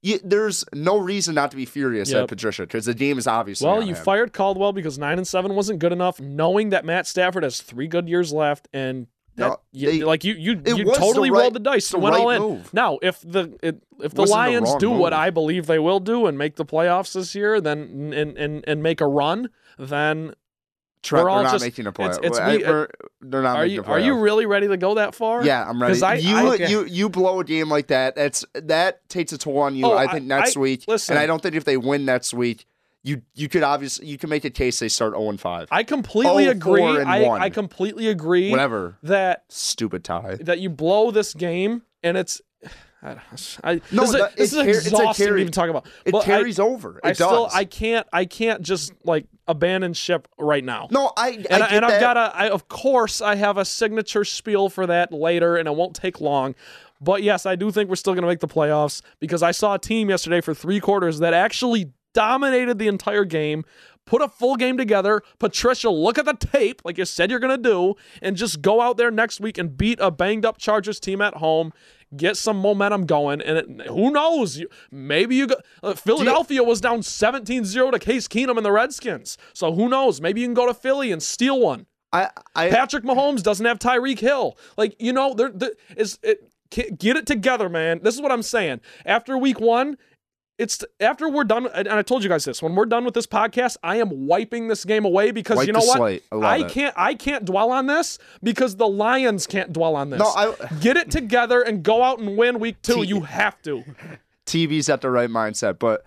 you- 0.00 0.20
there's 0.24 0.64
no 0.74 0.96
reason 0.98 1.34
not 1.34 1.50
to 1.50 1.56
be 1.56 1.64
furious 1.64 2.10
Yep. 2.10 2.22
at 2.24 2.28
Patricia 2.28 2.62
because 2.62 2.86
the 2.86 2.94
game 2.94 3.18
is 3.18 3.26
obviously. 3.26 3.66
Well, 3.68 3.82
you 3.82 3.94
him. 3.94 4.02
fired 4.04 4.32
Caldwell 4.32 4.72
because 4.72 4.98
nine 4.98 5.18
and 5.18 5.26
seven 5.26 5.54
wasn't 5.54 5.78
good 5.80 5.92
enough, 5.92 6.20
knowing 6.20 6.70
that 6.70 6.84
Matt 6.84 7.06
Stafford 7.06 7.42
has 7.42 7.60
three 7.60 7.86
good 7.88 8.08
years 8.08 8.32
left, 8.32 8.68
and 8.72 9.06
that, 9.36 9.48
No, 9.48 9.56
you- 9.72 9.90
they- 9.90 10.02
like 10.04 10.24
you 10.24 10.34
you 10.34 10.60
you 10.64 10.84
was 10.84 10.94
the 10.98 11.00
totally 11.00 11.30
right- 11.30 11.40
rolled 11.42 11.54
the 11.54 11.60
dice 11.60 11.88
the 11.88 11.96
and 11.96 12.02
went 12.04 12.16
all 12.16 12.28
right 12.28 12.36
in. 12.36 12.42
move. 12.42 12.74
Now, 12.74 12.98
if 13.02 13.20
the 13.20 13.56
it, 13.62 13.82
if 14.00 14.12
the 14.14 14.24
the 14.24 14.30
Lions 14.30 14.68
wrong 14.70 14.78
do 14.78 14.90
what. 14.90 15.12
I 15.12 15.30
believe 15.30 15.66
they 15.66 15.78
will 15.78 16.00
do 16.00 16.26
and 16.26 16.36
make 16.36 16.56
the 16.56 16.64
playoffs 16.66 17.14
this 17.14 17.34
year, 17.34 17.60
then 17.60 18.12
and 18.14 18.36
and, 18.36 18.64
and 18.66 18.82
make 18.82 19.00
a 19.00 19.06
run, 19.06 19.48
then 19.78 20.34
Trent, 21.02 21.24
we're 21.24 21.30
all 21.30 21.42
just- 21.42 21.64
making 21.64 21.86
a 21.86 21.92
play. 21.92 22.06
it's- 22.06 22.20
it's 22.22 22.38
I- 22.38 22.58
they're 22.58 22.88
not 23.42 23.56
are 23.56 23.62
making 23.62 23.74
you 23.74 23.82
a 23.82 23.86
are 23.86 23.98
you 23.98 24.14
playoff. 24.14 24.22
really 24.22 24.46
ready 24.46 24.68
to 24.68 24.76
go 24.76 24.94
that 24.94 25.14
far? 25.14 25.44
Yeah, 25.44 25.68
I'm 25.68 25.80
ready. 25.82 26.00
I- 26.02 26.14
you 26.14 26.36
I- 26.36 26.54
you 26.56 26.84
you 26.84 27.08
blow 27.08 27.40
a 27.40 27.44
game 27.44 27.68
like 27.68 27.88
that. 27.88 28.14
That's 28.14 28.44
that 28.54 29.08
takes 29.08 29.32
a 29.32 29.38
toll 29.38 29.58
on 29.58 29.74
you. 29.74 29.86
Oh, 29.86 29.96
I 29.96 30.06
think 30.12 30.26
next 30.26 30.56
week, 30.56 30.84
listen. 30.86 31.16
and 31.16 31.22
I 31.22 31.26
don't 31.26 31.42
think 31.42 31.54
if 31.56 31.64
they 31.64 31.76
win 31.76 32.04
next 32.04 32.32
week, 32.34 32.66
you 33.02 33.22
you 33.34 33.48
could 33.48 33.62
obviously 33.62 34.06
you 34.06 34.18
can 34.18 34.30
make 34.30 34.44
a 34.44 34.50
case 34.50 34.78
they 34.78 34.88
start 34.88 35.12
0 35.14 35.28
and 35.30 35.40
5. 35.40 35.68
I 35.70 35.82
completely 35.82 36.46
Oh, 36.48 36.50
agree. 36.50 36.82
I. 36.82 37.24
I 37.44 37.50
completely 37.50 38.08
agree 38.08 38.50
Whatever. 38.50 38.96
that 39.02 39.44
Stupid 39.48 40.04
tie. 40.04 40.36
that 40.42 40.60
you 40.60 40.70
blow 40.70 41.10
this 41.10 41.34
game 41.34 41.82
and 42.02 42.16
it's 42.16 42.40
I, 43.04 43.16
I 43.64 43.80
No, 43.90 44.02
this, 44.02 44.10
is, 44.10 44.12
that- 44.12 44.36
this 44.36 44.52
it 44.52 44.68
is 44.68 44.76
it's 44.76 44.86
a 44.86 44.88
exhausting 44.90 45.26
carry- 45.26 45.38
to 45.38 45.42
even 45.42 45.52
talk 45.52 45.68
about. 45.68 45.86
It 46.04 46.12
But 46.12 46.22
I- 46.22 46.24
carries 46.26 46.60
over. 46.60 46.98
It 46.98 47.00
I 47.04 47.08
does. 47.08 47.16
still 47.16 47.48
I 47.52 47.64
can't 47.64 48.06
I 48.12 48.24
can't 48.24 48.62
just 48.62 48.92
like 49.04 49.26
abandon 49.48 49.92
ship 49.94 50.28
right 50.38 50.62
now. 50.62 50.86
no, 50.92 51.12
I 51.16 51.26
I 51.26 51.28
and, 51.30 51.42
get 51.48 51.62
I, 51.62 51.66
and 51.74 51.84
I've 51.84 52.00
got 52.00 52.16
a 52.16 52.30
I, 52.32 52.48
of 52.50 52.68
course 52.68 53.20
I 53.20 53.34
have 53.34 53.58
a 53.58 53.64
signature 53.64 54.24
spiel 54.24 54.68
for 54.68 54.86
that 54.86 55.12
later 55.12 55.56
and 55.56 55.66
it 55.66 55.74
won't 55.74 55.96
take 55.96 56.20
long. 56.20 56.54
But 57.00 57.24
yes, 57.24 57.46
I 57.46 57.56
do 57.56 57.72
think 57.72 57.90
we're 57.90 57.96
still 57.96 58.12
going 58.12 58.22
to 58.22 58.28
make 58.28 58.38
the 58.38 58.46
playoffs 58.46 59.02
because 59.18 59.42
I 59.42 59.50
saw 59.50 59.74
a 59.74 59.78
team 59.80 60.08
yesterday 60.08 60.40
for 60.40 60.54
3 60.54 60.78
quarters 60.78 61.18
that 61.18 61.34
actually 61.34 61.90
dominated 62.14 62.78
the 62.78 62.88
entire 62.88 63.24
game. 63.24 63.64
Put 64.04 64.20
a 64.20 64.28
full 64.28 64.56
game 64.56 64.76
together. 64.76 65.22
Patricia, 65.38 65.88
look 65.88 66.18
at 66.18 66.24
the 66.24 66.34
tape, 66.34 66.82
like 66.84 66.98
you 66.98 67.04
said 67.04 67.30
you're 67.30 67.38
going 67.38 67.56
to 67.56 67.70
do, 67.70 67.94
and 68.20 68.36
just 68.36 68.60
go 68.60 68.80
out 68.80 68.96
there 68.96 69.10
next 69.12 69.40
week 69.40 69.58
and 69.58 69.76
beat 69.76 69.98
a 70.00 70.10
banged 70.10 70.44
up 70.44 70.58
Chargers 70.58 70.98
team 70.98 71.20
at 71.20 71.34
home. 71.34 71.72
get 72.16 72.36
some 72.36 72.56
momentum 72.56 73.06
going, 73.06 73.40
and 73.40 73.58
it, 73.58 73.86
who 73.86 74.10
knows? 74.10 74.58
You, 74.58 74.68
maybe 74.90 75.36
you 75.36 75.46
go. 75.46 75.54
Uh, 75.82 75.94
Philadelphia 75.94 76.62
was 76.62 76.80
down 76.80 77.00
17-0 77.00 77.92
to 77.92 77.98
Case 77.98 78.26
Keenum 78.26 78.56
and 78.56 78.66
the 78.66 78.72
Redskins, 78.72 79.38
so 79.54 79.72
who 79.72 79.88
knows? 79.88 80.20
Maybe 80.20 80.40
you 80.40 80.46
can 80.48 80.54
go 80.54 80.66
to 80.66 80.74
Philly 80.74 81.12
and 81.12 81.22
steal 81.22 81.60
one. 81.60 81.86
I, 82.12 82.30
I 82.54 82.68
Patrick 82.68 83.04
Mahomes 83.04 83.42
doesn't 83.42 83.64
have 83.64 83.78
Tyreek 83.78 84.18
Hill. 84.18 84.58
Like 84.76 84.94
you 84.98 85.12
know, 85.12 85.34
there, 85.34 85.50
there 85.50 85.70
is 85.96 86.18
it. 86.22 86.48
Get 86.70 87.18
it 87.18 87.26
together, 87.26 87.68
man. 87.68 88.00
This 88.02 88.14
is 88.14 88.22
what 88.22 88.32
I'm 88.32 88.42
saying. 88.42 88.80
After 89.04 89.36
week 89.36 89.60
one, 89.60 89.98
it's 90.58 90.84
after 91.00 91.28
we're 91.28 91.44
done. 91.44 91.66
And 91.74 91.88
I 91.88 92.02
told 92.02 92.22
you 92.22 92.28
guys 92.28 92.44
this. 92.44 92.62
When 92.62 92.74
we're 92.74 92.86
done 92.86 93.04
with 93.04 93.14
this 93.14 93.26
podcast, 93.26 93.76
I 93.82 93.96
am 93.96 94.26
wiping 94.26 94.68
this 94.68 94.84
game 94.84 95.04
away 95.04 95.30
because 95.30 95.56
Wipe 95.56 95.66
you 95.66 95.72
know 95.72 95.80
what? 95.80 96.22
I 96.32 96.58
I 96.58 96.62
can't. 96.64 96.94
I 96.96 97.14
can't 97.14 97.44
dwell 97.44 97.70
on 97.70 97.86
this 97.86 98.18
because 98.42 98.76
the 98.76 98.86
Lions 98.88 99.46
can't 99.46 99.72
dwell 99.72 99.96
on 99.96 100.10
this. 100.10 100.20
No, 100.20 100.26
I- 100.26 100.54
get 100.80 100.96
it 100.96 101.10
together 101.10 101.62
and 101.62 101.82
go 101.82 102.02
out 102.02 102.18
and 102.18 102.36
win 102.36 102.58
week 102.60 102.80
two. 102.82 103.02
T- 103.02 103.08
You 103.08 103.22
have 103.22 103.60
to. 103.62 103.84
TV's 104.46 104.88
at 104.88 105.00
the 105.00 105.10
right 105.10 105.30
mindset, 105.30 105.78
but 105.78 106.04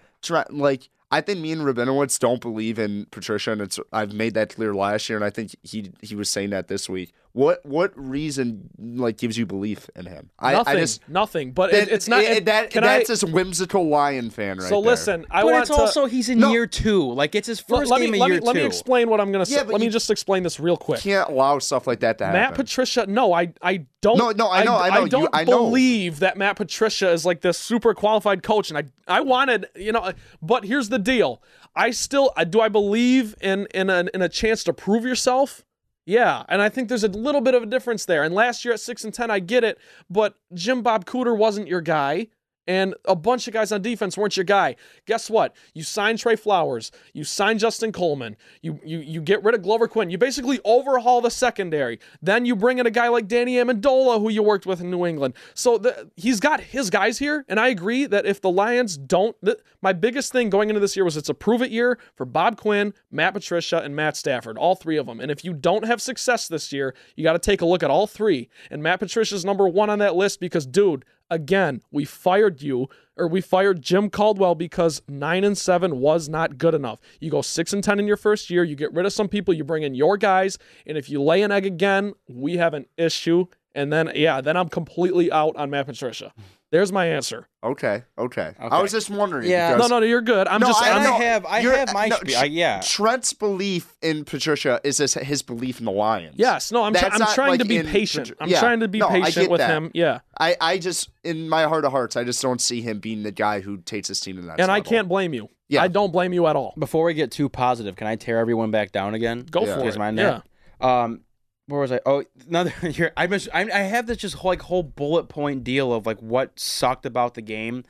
like 0.52 0.90
I 1.12 1.22
think 1.22 1.40
me 1.40 1.52
and 1.52 1.62
Rabinowitz 1.62 2.20
don't 2.20 2.42
believe 2.42 2.78
in 2.80 3.06
Patricia, 3.12 3.52
and 3.52 3.62
it's 3.62 3.80
I've 3.94 4.14
made 4.14 4.34
that 4.34 4.56
clear 4.56 4.74
last 4.74 5.08
year, 5.10 5.18
and 5.18 5.26
I 5.26 5.30
think 5.30 5.56
he 5.64 5.92
he 6.02 6.16
was 6.16 6.30
saying 6.30 6.50
that 6.52 6.68
this 6.68 6.90
week. 6.90 7.14
What 7.36 7.66
what 7.66 7.92
reason 7.98 8.70
like 8.80 9.18
gives 9.18 9.38
you 9.38 9.46
belief 9.46 9.90
in 9.94 10.06
him? 10.06 10.30
I, 10.40 10.54
Nothing. 10.54 10.78
I 10.78 10.80
just 10.80 11.10
nothing. 11.10 11.52
But 11.52 11.72
that, 11.72 11.90
it, 11.90 11.92
it's 11.92 12.08
not. 12.08 12.22
it- 12.24 12.38
it- 12.38 12.46
that 12.46 12.70
can 12.70 12.82
that's 12.84 13.10
I, 13.10 13.12
this 13.14 13.26
whimsical 13.26 13.90
lion 13.90 14.30
fan 14.30 14.58
right 14.58 14.70
so 14.70 14.80
there. 14.82 14.92
listen. 14.92 15.26
I 15.30 15.42
but 15.42 15.52
want 15.52 15.62
it's 15.68 15.76
to. 15.76 15.82
also 15.82 16.06
he's 16.06 16.30
in 16.30 16.40
No. 16.40 16.52
year 16.52 16.66
two. 16.66 17.12
Like 17.12 17.36
it's 17.36 17.48
his 17.50 17.60
first 17.60 17.92
let 17.92 18.00
game 18.00 18.12
me 18.12 18.20
of 18.20 18.22
let 18.22 18.30
year 18.32 18.40
me 18.40 18.46
let 18.48 18.56
me 18.56 18.64
explain 18.64 19.10
what 19.10 19.20
I'm 19.20 19.34
gonna 19.34 19.46
say. 19.46 19.56
Yeah, 19.56 19.64
but 19.66 19.74
let 19.74 19.82
me 19.82 19.90
just 19.90 20.10
explain 20.10 20.44
this 20.44 20.62
real 20.62 20.78
quick. 20.78 21.02
can't 21.02 21.30
allow 21.30 21.60
stuff 21.60 21.88
like 21.88 22.00
that 22.00 22.18
to 22.20 22.26
happen. 22.26 22.40
Matt 22.40 22.56
Patricia, 22.56 23.06
no, 23.06 23.34
I 23.34 23.52
I 23.62 23.86
don't. 24.02 24.18
No, 24.18 24.32
no, 24.32 24.50
I 24.50 24.64
know, 24.64 24.78
I 24.78 24.90
know, 24.92 25.04
you- 25.04 25.10
don't 25.10 25.30
I 25.36 25.44
know. 25.44 25.66
believe 25.66 26.20
that 26.20 26.38
Matt 26.38 26.56
Patricia 26.56 27.12
is 27.12 27.26
like 27.26 27.42
this 27.42 27.58
super 27.58 27.94
qualified 27.94 28.44
coach, 28.44 28.70
and 28.72 28.78
I 28.78 28.84
I 29.14 29.20
wanted, 29.20 29.66
you 29.76 29.92
know, 29.92 30.14
but 30.42 30.64
here's 30.64 30.88
the 30.88 31.00
deal. 31.00 31.42
I 31.76 31.92
still 31.92 32.32
do 32.50 32.62
I 32.62 32.70
believe 32.70 33.36
in 33.42 33.68
in 33.74 33.90
a, 33.90 34.06
in 34.14 34.22
a 34.22 34.30
chance 34.30 34.64
to 34.64 34.72
prove 34.72 35.04
yourself. 35.04 35.66
Yeah, 36.06 36.44
and 36.48 36.62
I 36.62 36.70
think 36.70 36.88
there's 36.88 37.04
a 37.04 37.08
little 37.08 37.42
bit 37.42 37.56
of 37.56 37.64
a 37.64 37.66
difference 37.66 38.06
there. 38.06 38.24
And 38.24 38.34
last 38.34 38.64
year 38.64 38.74
at 38.74 38.80
six 38.80 39.04
and 39.04 39.14
ten, 39.14 39.32
I 39.32 39.40
get 39.40 39.64
it, 39.64 39.80
but 40.10 40.36
Jim 40.54 40.84
Bob 40.84 41.06
Cooter 41.06 41.36
wasn't 41.36 41.68
your 41.68 41.82
guy. 41.82 42.28
And 42.68 42.96
a 43.06 43.16
bunch 43.16 43.48
of 43.48 43.54
guys 43.54 43.72
on 43.72 43.82
defense 43.82 44.18
weren't 44.18 44.38
your 44.38 44.44
guy. 44.44 44.76
Guess 45.06 45.30
what? 45.30 45.56
You 45.74 45.84
signed 45.84 46.20
Trey 46.20 46.36
Flowers. 46.36 46.92
You 47.14 47.24
signed 47.24 47.60
Justin 47.60 47.92
Coleman. 47.92 48.38
You 48.62 48.80
you 48.84 49.00
you 49.00 49.22
get 49.22 49.44
rid 49.44 49.56
of 49.56 49.62
Glover 49.62 49.88
Quin. 49.88 50.10
You 50.10 50.18
basically 50.18 50.60
overhaul 50.66 51.22
the 51.22 51.30
secondary. 51.30 52.00
Then 52.22 52.46
you 52.46 52.56
bring 52.56 52.80
in 52.80 52.88
a 52.88 52.92
guy 52.92 53.08
like 53.08 53.28
Danny 53.28 53.56
Amendola, 53.56 54.20
who 54.20 54.30
you 54.30 54.42
worked 54.42 54.66
with 54.66 54.82
in 54.82 54.90
New 54.90 55.06
England. 55.06 55.36
So 55.54 55.78
the, 55.78 56.10
he's 56.16 56.40
got 56.40 56.60
his 56.60 56.90
guys 56.90 57.20
here, 57.20 57.46
and 57.48 57.60
I 57.60 57.68
agree 57.68 58.06
that 58.06 58.26
if 58.26 58.42
the 58.42 58.50
Lions 58.50 58.98
don't, 58.98 59.36
my 59.82 59.94
biggest 59.94 60.32
thing 60.32 60.50
going 60.50 60.70
into 60.70 60.80
this 60.80 60.96
year 60.96 61.06
was 61.06 61.18
it's 61.18 61.30
a 61.30 61.34
prove 61.34 61.62
it 61.62 61.72
year 61.72 62.00
for 62.16 62.26
Bob 62.26 62.58
Quinn, 62.58 62.94
Matt 63.12 63.34
Patricia, 63.34 63.78
and 63.78 63.96
Matt 63.96 64.18
Stafford, 64.18 64.58
all 64.58 64.76
three 64.76 64.98
of 64.98 65.06
them. 65.06 65.20
And 65.20 65.30
if 65.30 65.44
you 65.46 65.54
don't 65.54 65.86
have 65.86 66.02
success 66.02 66.48
this 66.48 66.74
year, 66.74 66.96
you 67.16 67.24
got 67.24 67.34
to 67.34 67.40
take 67.40 67.62
a 67.62 67.66
look 67.66 67.84
at 67.84 67.92
all 67.92 68.08
three. 68.08 68.50
And 68.72 68.82
Matt 68.82 69.00
Patricia's 69.00 69.46
number 69.46 69.68
one 69.68 69.90
on 69.90 70.00
that 70.00 70.16
list 70.16 70.40
because, 70.40 70.66
dude, 70.66 71.06
again, 71.30 71.82
we 71.92 72.06
fired 72.06 72.62
you 72.62 72.88
or 73.18 73.28
we 73.28 73.42
fired 73.42 73.82
Jim 73.82 74.10
Caldwell 74.10 74.56
because 74.56 75.02
nine 75.08 75.44
and 75.44 75.58
seven 75.58 76.00
was 76.00 76.28
not 76.28 76.58
good 76.58 76.74
enough. 76.74 77.00
You 77.20 77.32
go 77.32 77.42
six 77.42 77.74
and 77.74 77.84
ten 77.84 78.00
in 78.00 78.08
your 78.08 78.18
first 78.18 78.50
year, 78.50 78.64
you 78.64 78.76
get 78.76 78.94
rid 78.94 79.06
of 79.06 79.14
some 79.14 79.28
people, 79.28 79.54
you 79.54 79.64
bring 79.64 79.84
in 79.84 79.96
your 79.96 80.18
guys, 80.18 80.58
and 80.86 80.98
if 80.98 81.10
you 81.10 81.22
lay 81.22 81.42
an 81.42 81.52
egg 81.52 81.66
again, 81.66 82.14
we 82.28 82.58
have 82.58 82.74
an 82.74 82.86
issue. 82.98 83.46
And 83.74 83.92
then 83.92 84.12
yeah, 84.16 84.40
then 84.42 84.56
I'm 84.56 84.70
completely 84.70 85.32
out 85.32 85.56
on 85.58 85.70
Matt 85.70 85.86
Patricia. 85.86 86.34
There's 86.72 86.92
my 86.92 87.06
answer. 87.08 87.48
Okay, 87.64 88.04
okay, 88.18 88.54
I 88.60 88.82
was 88.82 88.92
just 88.92 89.10
wondering. 89.10 89.50
Yeah. 89.50 89.74
because- 89.76 89.90
No, 89.90 89.96
no, 89.96 90.00
no, 90.02 90.06
you're 90.06 90.22
good. 90.22 90.48
I'm 90.48 90.60
No, 90.60 90.68
just 90.68 90.82
I, 90.84 90.90
and 90.90 91.00
I 91.08 91.12
have- 91.24 91.46
I 91.46 91.60
you're- 91.60 91.78
have 91.78 91.94
my 91.94 92.08
no, 92.08 92.18
spiel. 92.18 92.38
I- 92.38 92.44
yeah. 92.46 92.82
Trent's 92.84 93.34
belief 93.34 93.96
in 94.02 94.26
Patricia 94.26 94.82
is 94.84 94.98
his, 94.98 95.14
his 95.14 95.42
belief 95.42 95.80
in 95.80 95.86
the 95.86 95.92
Lions. 95.92 96.36
Yes, 96.38 96.72
no, 96.72 96.84
I'm, 96.84 96.94
try- 96.94 97.04
That's 97.04 97.14
I'm 97.16 97.20
not, 97.20 97.36
trying 97.36 97.50
like, 97.52 97.60
to 97.62 97.66
be 97.66 97.78
in 97.78 97.86
patient. 97.88 98.28
Patri- 98.28 98.38
I'm 98.42 98.50
yeah. 98.50 98.60
trying 98.60 98.80
to 98.82 98.88
be 98.88 99.00
No, 99.00 99.08
I 99.08 99.22
patient 99.22 99.44
get 99.46 99.52
with 99.52 99.60
that. 99.60 99.70
him. 99.70 99.92
Yeah. 99.94 100.20
I, 100.40 100.58
I 100.60 100.78
just 100.78 101.10
in 101.24 101.48
my 101.48 101.64
heart 101.64 101.86
of 101.86 101.92
hearts, 101.92 102.16
I 102.18 102.24
just 102.24 102.42
don't 102.42 102.60
see 102.60 102.82
him 102.82 103.00
being 103.00 103.24
the 103.24 103.32
guy 103.32 103.62
who 103.62 103.78
takes 103.78 104.08
his 104.10 104.20
team 104.20 104.36
to 104.36 104.42
the 104.42 104.48
next 104.50 104.60
And 104.60 104.70
I 104.72 104.76
level. 104.78 104.90
can't 104.90 105.08
blame 105.08 105.34
you. 105.34 105.50
Yeah. 105.70 105.82
I 105.82 105.88
don't 105.88 106.12
blame 106.12 106.34
you 106.34 106.46
at 106.48 106.56
all. 106.56 106.74
Before 106.78 107.06
we 107.06 107.14
get 107.14 107.32
too 107.32 107.48
positive, 107.50 107.96
can 107.96 108.06
I 108.08 108.16
tear 108.16 108.38
everyone 108.40 108.70
back 108.72 108.92
down 108.92 109.14
again? 109.16 109.46
Go 109.50 109.62
Yeah. 109.66 109.74
for 109.74 109.80
You 109.80 109.86
guys 109.86 109.96
it. 109.96 110.00
mind 110.00 110.18
yeah. 110.18 110.42
Um, 110.82 111.22
where 111.68 111.82
was 111.82 111.92
I? 111.92 112.00
Oh, 112.06 112.24
another. 112.48 112.70
Here, 112.82 113.12
I 113.18 113.28
mis- 113.28 113.50
I, 113.54 113.62
I 113.62 113.80
have 113.80 114.08
this 114.08 114.18
just 114.18 114.36
whole, 114.36 114.52
like 114.52 114.62
whole 114.64 114.84
bullet 114.84 115.30
point 115.30 115.64
deal 115.64 115.94
of 115.94 116.06
like 116.06 116.20
what 116.20 116.60
sucked 116.60 117.06
about 117.06 117.34
the 117.34 117.42
game. 117.42 117.84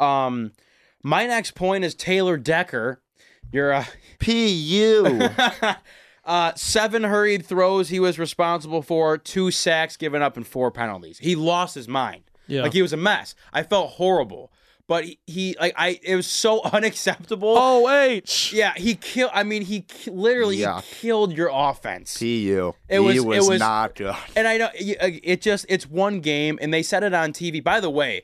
Um, 0.00 0.52
my 1.02 1.26
next 1.26 1.54
point 1.54 1.84
is 1.84 1.94
Taylor 1.94 2.36
Decker. 2.36 3.00
You're 3.52 3.70
a 3.72 3.86
Pu. 4.18 5.28
uh, 6.24 6.54
seven 6.54 7.04
hurried 7.04 7.46
throws 7.46 7.88
he 7.88 8.00
was 8.00 8.18
responsible 8.18 8.82
for, 8.82 9.16
two 9.18 9.50
sacks 9.50 9.96
given 9.96 10.22
up, 10.22 10.36
and 10.36 10.46
four 10.46 10.70
penalties. 10.70 11.18
He 11.18 11.36
lost 11.36 11.74
his 11.74 11.88
mind. 11.88 12.24
Yeah. 12.46 12.62
Like 12.62 12.72
he 12.72 12.82
was 12.82 12.92
a 12.92 12.98
mess. 12.98 13.34
I 13.52 13.62
felt 13.62 13.92
horrible, 13.92 14.52
but 14.86 15.04
he, 15.04 15.18
he 15.26 15.56
like 15.60 15.74
I 15.76 15.98
it 16.02 16.16
was 16.16 16.26
so 16.26 16.62
unacceptable. 16.72 17.54
Oh, 17.58 17.88
H. 17.88 18.52
Yeah, 18.52 18.74
he 18.76 18.94
killed. 18.94 19.30
I 19.34 19.42
mean, 19.42 19.62
he 19.62 19.82
ki- 19.82 20.10
literally 20.10 20.58
Yuck. 20.58 20.82
he 20.82 20.94
killed 20.96 21.32
your 21.36 21.50
offense. 21.52 22.18
Pu. 22.18 22.74
It 22.88 23.00
was- 23.00 23.14
he 23.14 23.20
it 23.20 23.24
was, 23.24 23.48
was- 23.48 23.60
not 23.60 23.94
good. 23.94 24.14
And 24.36 24.46
I 24.46 24.56
know 24.58 24.68
y- 24.80 24.96
uh, 25.00 25.10
it 25.22 25.40
just 25.42 25.66
it's 25.68 25.88
one 25.88 26.20
game, 26.20 26.58
and 26.60 26.72
they 26.72 26.82
said 26.82 27.02
it 27.02 27.14
on 27.14 27.32
TV. 27.32 27.62
By 27.62 27.80
the 27.80 27.90
way, 27.90 28.22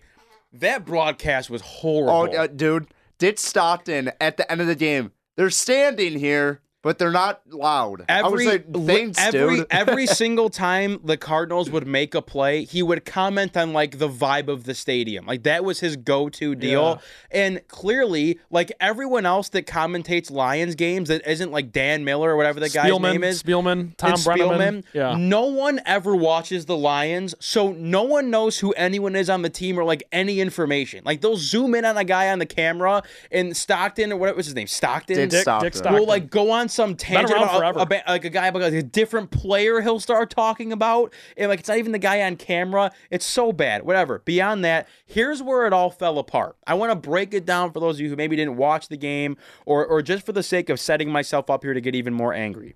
that 0.52 0.84
broadcast 0.84 1.48
was 1.50 1.62
horrible. 1.62 2.34
Oh, 2.36 2.42
uh, 2.44 2.46
dude, 2.46 2.88
Ditch 3.18 3.38
Stockton 3.38 4.10
at 4.20 4.36
the 4.36 4.50
end 4.50 4.60
of 4.60 4.66
the 4.66 4.74
game. 4.74 5.12
They're 5.36 5.50
standing 5.50 6.18
here, 6.18 6.60
but 6.82 6.98
they're 6.98 7.10
not 7.10 7.42
loud. 7.50 8.04
I 8.08 8.22
was 8.22 8.46
Every 8.46 8.58
thanks, 8.58 9.18
every 9.18 9.56
dude. 9.58 9.66
every 9.70 10.06
single 10.22 10.48
time 10.48 10.98
the 11.04 11.16
Cardinals 11.16 11.70
would 11.70 11.86
make 11.86 12.14
a 12.14 12.22
play, 12.22 12.64
he 12.64 12.82
would 12.82 13.04
comment 13.04 13.56
on 13.56 13.72
like 13.72 13.98
the 13.98 14.08
vibe 14.08 14.48
of 14.48 14.64
the 14.64 14.74
stadium. 14.74 15.26
Like 15.26 15.42
that 15.42 15.62
was 15.64 15.80
his 15.80 15.96
go-to 15.96 16.54
deal. 16.54 17.00
And 17.30 17.60
clearly, 17.68 18.38
like 18.50 18.72
everyone 18.80 19.26
else 19.26 19.50
that 19.50 19.66
commentates 19.66 20.30
Lions 20.30 20.74
games 20.74 21.08
that 21.08 21.26
isn't 21.30 21.52
like 21.52 21.70
Dan 21.72 22.04
Miller 22.04 22.30
or 22.30 22.36
whatever 22.36 22.60
the 22.60 22.70
guy's 22.70 22.98
name 22.98 23.24
is. 23.24 23.42
Spielman, 23.42 23.94
Tom 23.96 24.12
and 24.12 24.20
Brennaman. 24.20 24.84
Yeah. 24.94 25.16
No 25.18 25.44
one 25.46 25.80
ever 25.84 26.16
watches 26.16 26.64
the 26.66 26.76
Lions, 26.76 27.34
so 27.40 27.72
no 27.72 28.04
one 28.04 28.30
knows 28.30 28.58
who 28.58 28.72
anyone 28.72 29.16
is 29.16 29.28
on 29.28 29.42
the 29.42 29.50
team 29.50 29.78
or 29.78 29.84
like 29.84 30.02
any 30.12 30.40
information. 30.40 31.02
Like 31.04 31.20
they'll 31.20 31.36
zoom 31.36 31.74
in 31.74 31.84
on 31.84 31.96
a 31.98 32.04
guy 32.04 32.30
on 32.30 32.38
the 32.38 32.46
camera 32.46 33.02
and 33.30 33.54
Stockton 33.56 34.12
or 34.12 34.16
what 34.16 34.34
was 34.34 34.46
his 34.46 34.54
name? 34.54 34.66
Stockton. 34.66 35.16
Ditch 35.16 35.30
Dick- 35.30 35.42
Stockton. 35.42 35.66
Dick 35.66 35.74
Stockton. 35.74 36.00
will 36.00 36.06
like 36.06 36.30
go 36.30 36.50
on 36.50 36.69
some 36.70 36.94
tangent 36.94 37.38
about, 37.38 37.56
forever. 37.56 37.80
about, 37.80 38.06
like 38.06 38.24
a 38.24 38.30
guy 38.30 38.46
about 38.48 38.62
like, 38.62 38.72
a 38.72 38.82
different 38.82 39.30
player 39.30 39.80
he'll 39.80 40.00
start 40.00 40.30
talking 40.30 40.72
about 40.72 41.12
and 41.36 41.48
like 41.48 41.60
it's 41.60 41.68
not 41.68 41.78
even 41.78 41.92
the 41.92 41.98
guy 41.98 42.22
on 42.22 42.36
camera. 42.36 42.90
It's 43.10 43.26
so 43.26 43.52
bad. 43.52 43.84
Whatever. 43.84 44.20
Beyond 44.20 44.64
that 44.64 44.88
here's 45.06 45.42
where 45.42 45.66
it 45.66 45.72
all 45.72 45.90
fell 45.90 46.18
apart. 46.18 46.56
I 46.66 46.74
want 46.74 46.90
to 46.90 46.96
break 46.96 47.34
it 47.34 47.44
down 47.44 47.72
for 47.72 47.80
those 47.80 47.96
of 47.96 48.00
you 48.00 48.08
who 48.08 48.16
maybe 48.16 48.36
didn't 48.36 48.56
watch 48.56 48.88
the 48.88 48.96
game 48.96 49.36
or 49.66 49.84
or 49.86 50.02
just 50.02 50.24
for 50.24 50.32
the 50.32 50.42
sake 50.42 50.68
of 50.68 50.80
setting 50.80 51.10
myself 51.10 51.50
up 51.50 51.62
here 51.64 51.74
to 51.74 51.80
get 51.80 51.94
even 51.94 52.14
more 52.14 52.32
angry. 52.32 52.74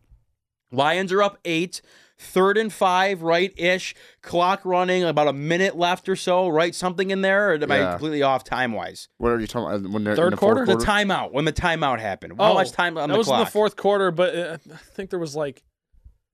Lions 0.72 1.12
are 1.12 1.22
up 1.22 1.38
eight 1.44 1.80
Third 2.24 2.58
and 2.58 2.72
five, 2.72 3.22
right 3.22 3.52
ish. 3.56 3.94
Clock 4.22 4.60
running, 4.64 5.04
about 5.04 5.28
a 5.28 5.32
minute 5.32 5.76
left 5.76 6.08
or 6.08 6.16
so, 6.16 6.48
right? 6.48 6.74
Something 6.74 7.10
in 7.10 7.20
there, 7.20 7.50
or 7.50 7.54
am 7.62 7.70
I 7.70 7.78
Yeah. 7.78 7.90
completely 7.92 8.22
off 8.22 8.42
time 8.44 8.72
wise? 8.72 9.08
what 9.18 9.30
are 9.30 9.38
you 9.40 9.46
talking 9.46 9.76
about? 9.78 9.90
When 9.92 10.04
they're 10.04 10.16
Third 10.16 10.26
in 10.26 10.30
the 10.32 10.36
quarter? 10.36 10.66
Fourth 10.66 10.78
The 10.80 10.84
timeout, 10.84 11.32
when 11.32 11.44
the 11.44 11.52
timeout 11.52 12.00
happened. 12.00 12.34
How 12.38 12.52
Oh, 12.52 12.54
much 12.54 12.72
time 12.72 12.96
on 12.98 13.08
that 13.08 13.12
the 13.14 13.18
was 13.18 13.26
clock? 13.26 13.40
in 13.40 13.44
the 13.44 13.50
fourth 13.50 13.76
quarter, 13.76 14.10
but 14.10 14.34
uh, 14.36 14.56
I 14.72 14.76
think 14.94 15.10
there 15.10 15.18
was 15.18 15.36
like, 15.36 15.62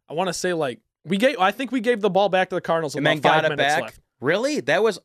I 0.09 0.15
want 0.15 0.29
to 0.29 0.35
say 0.35 0.53
like 0.55 0.81
we 1.05 1.17
gave. 1.17 1.39
I 1.39 1.51
think 1.51 1.73
we 1.73 1.81
gave 1.81 2.01
the 2.01 2.11
ball 2.11 2.29
back 2.29 2.49
to 2.51 2.55
the 2.55 2.61
Cardinals 2.61 2.95
with 2.95 2.99
and 3.01 3.07
then 3.07 3.17
five 3.17 3.43
got 3.43 3.45
it 3.45 3.49
minutes 3.57 3.75
back. 3.75 3.83
left. 3.83 4.01
Really? 4.21 4.61
That 4.61 4.83
was. 4.83 4.99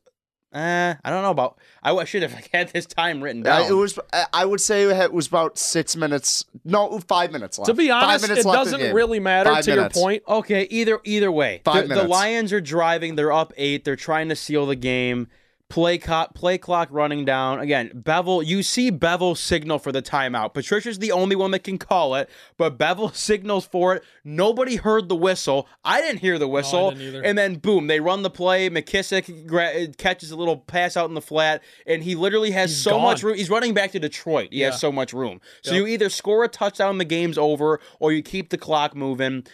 Uh, 0.52 0.94
I 1.04 1.10
don't 1.10 1.22
know 1.22 1.30
about. 1.30 1.58
I 1.82 2.04
should 2.04 2.22
have 2.22 2.32
had 2.52 2.68
this 2.70 2.86
time 2.86 3.22
written 3.22 3.46
Uh, 3.46 3.58
down. 3.60 3.70
it 3.70 3.74
was. 3.74 3.98
I- 4.12 4.26
I 4.32 4.44
would 4.44 4.60
say 4.60 4.84
it 4.84 5.12
was 5.12 5.26
about 5.26 5.58
six 5.58 5.96
minutes. 5.96 6.44
No, 6.64 6.98
five 7.00 7.32
minutes 7.32 7.58
left. 7.58 7.66
To 7.66 7.74
be 7.74 7.88
five 7.88 8.04
honest, 8.04 8.22
minutes 8.28 8.44
it 8.46 8.48
left 8.48 8.66
in 8.66 8.72
the 8.72 8.78
doesn't 8.78 8.94
really 8.94 9.20
matter. 9.20 9.50
Five 9.50 9.64
to 9.64 9.76
minutes. 9.76 9.96
your 9.96 10.02
point, 10.04 10.22
okay. 10.28 10.66
Either 10.70 11.00
either 11.04 11.30
way, 11.30 11.60
Five 11.64 11.88
the, 11.88 11.96
the. 11.96 12.04
Lions 12.08 12.52
are 12.52 12.60
driving. 12.60 13.16
They're 13.16 13.32
up 13.32 13.52
eight. 13.56 13.84
They're 13.84 13.96
trying 13.96 14.28
to 14.30 14.36
seal 14.36 14.66
the 14.66 14.76
game. 14.76 15.28
Play 15.68 15.98
clock, 15.98 16.32
play 16.32 16.58
clock 16.58 16.88
running 16.92 17.24
down 17.24 17.58
again. 17.58 17.90
Bevell, 17.92 18.46
you 18.46 18.62
see 18.62 18.92
Bevell 18.92 19.36
signal 19.36 19.80
for 19.80 19.90
the 19.90 20.00
timeout. 20.00 20.54
Patricia's 20.54 21.00
the 21.00 21.10
only 21.10 21.34
one 21.34 21.50
that 21.50 21.64
can 21.64 21.76
call 21.76 22.14
it, 22.14 22.30
but 22.56 22.78
Bevell 22.78 23.12
signals 23.16 23.66
for 23.66 23.96
it. 23.96 24.04
Nobody 24.24 24.76
heard 24.76 25.08
the 25.08 25.16
whistle. 25.16 25.66
I 25.84 26.00
didn't 26.00 26.20
hear 26.20 26.38
the 26.38 26.46
whistle. 26.46 26.92
didn't 26.92 27.24
and 27.24 27.36
then 27.36 27.56
boom, 27.56 27.88
they 27.88 27.98
run 27.98 28.22
the 28.22 28.30
play. 28.30 28.70
McKissick 28.70 29.48
gra- 29.48 29.88
catches 29.98 30.30
a 30.30 30.36
little 30.36 30.56
pass 30.56 30.96
out 30.96 31.08
in 31.08 31.14
the 31.14 31.20
flat, 31.20 31.64
and 31.84 32.04
he 32.04 32.14
literally 32.14 32.52
has 32.52 32.70
He's 32.70 32.82
so 32.82 32.92
gone. 32.92 33.02
much 33.02 33.24
room. 33.24 33.34
He's 33.36 33.50
running 33.50 33.74
back 33.74 33.90
to 33.90 33.98
Detroit. 33.98 34.50
He 34.52 34.60
Yeah. 34.60 34.66
has 34.70 34.78
so 34.80 34.92
much 34.92 35.12
room. 35.12 35.40
So 35.62 35.72
Yep. 35.72 35.80
you 35.80 35.86
either 35.88 36.08
score 36.10 36.44
a 36.44 36.48
touchdown, 36.48 36.98
the 36.98 37.04
game's 37.04 37.36
over, 37.38 37.80
or 37.98 38.12
you 38.12 38.22
keep 38.22 38.50
the 38.50 38.58
clock 38.58 38.94
moving. 38.94 39.44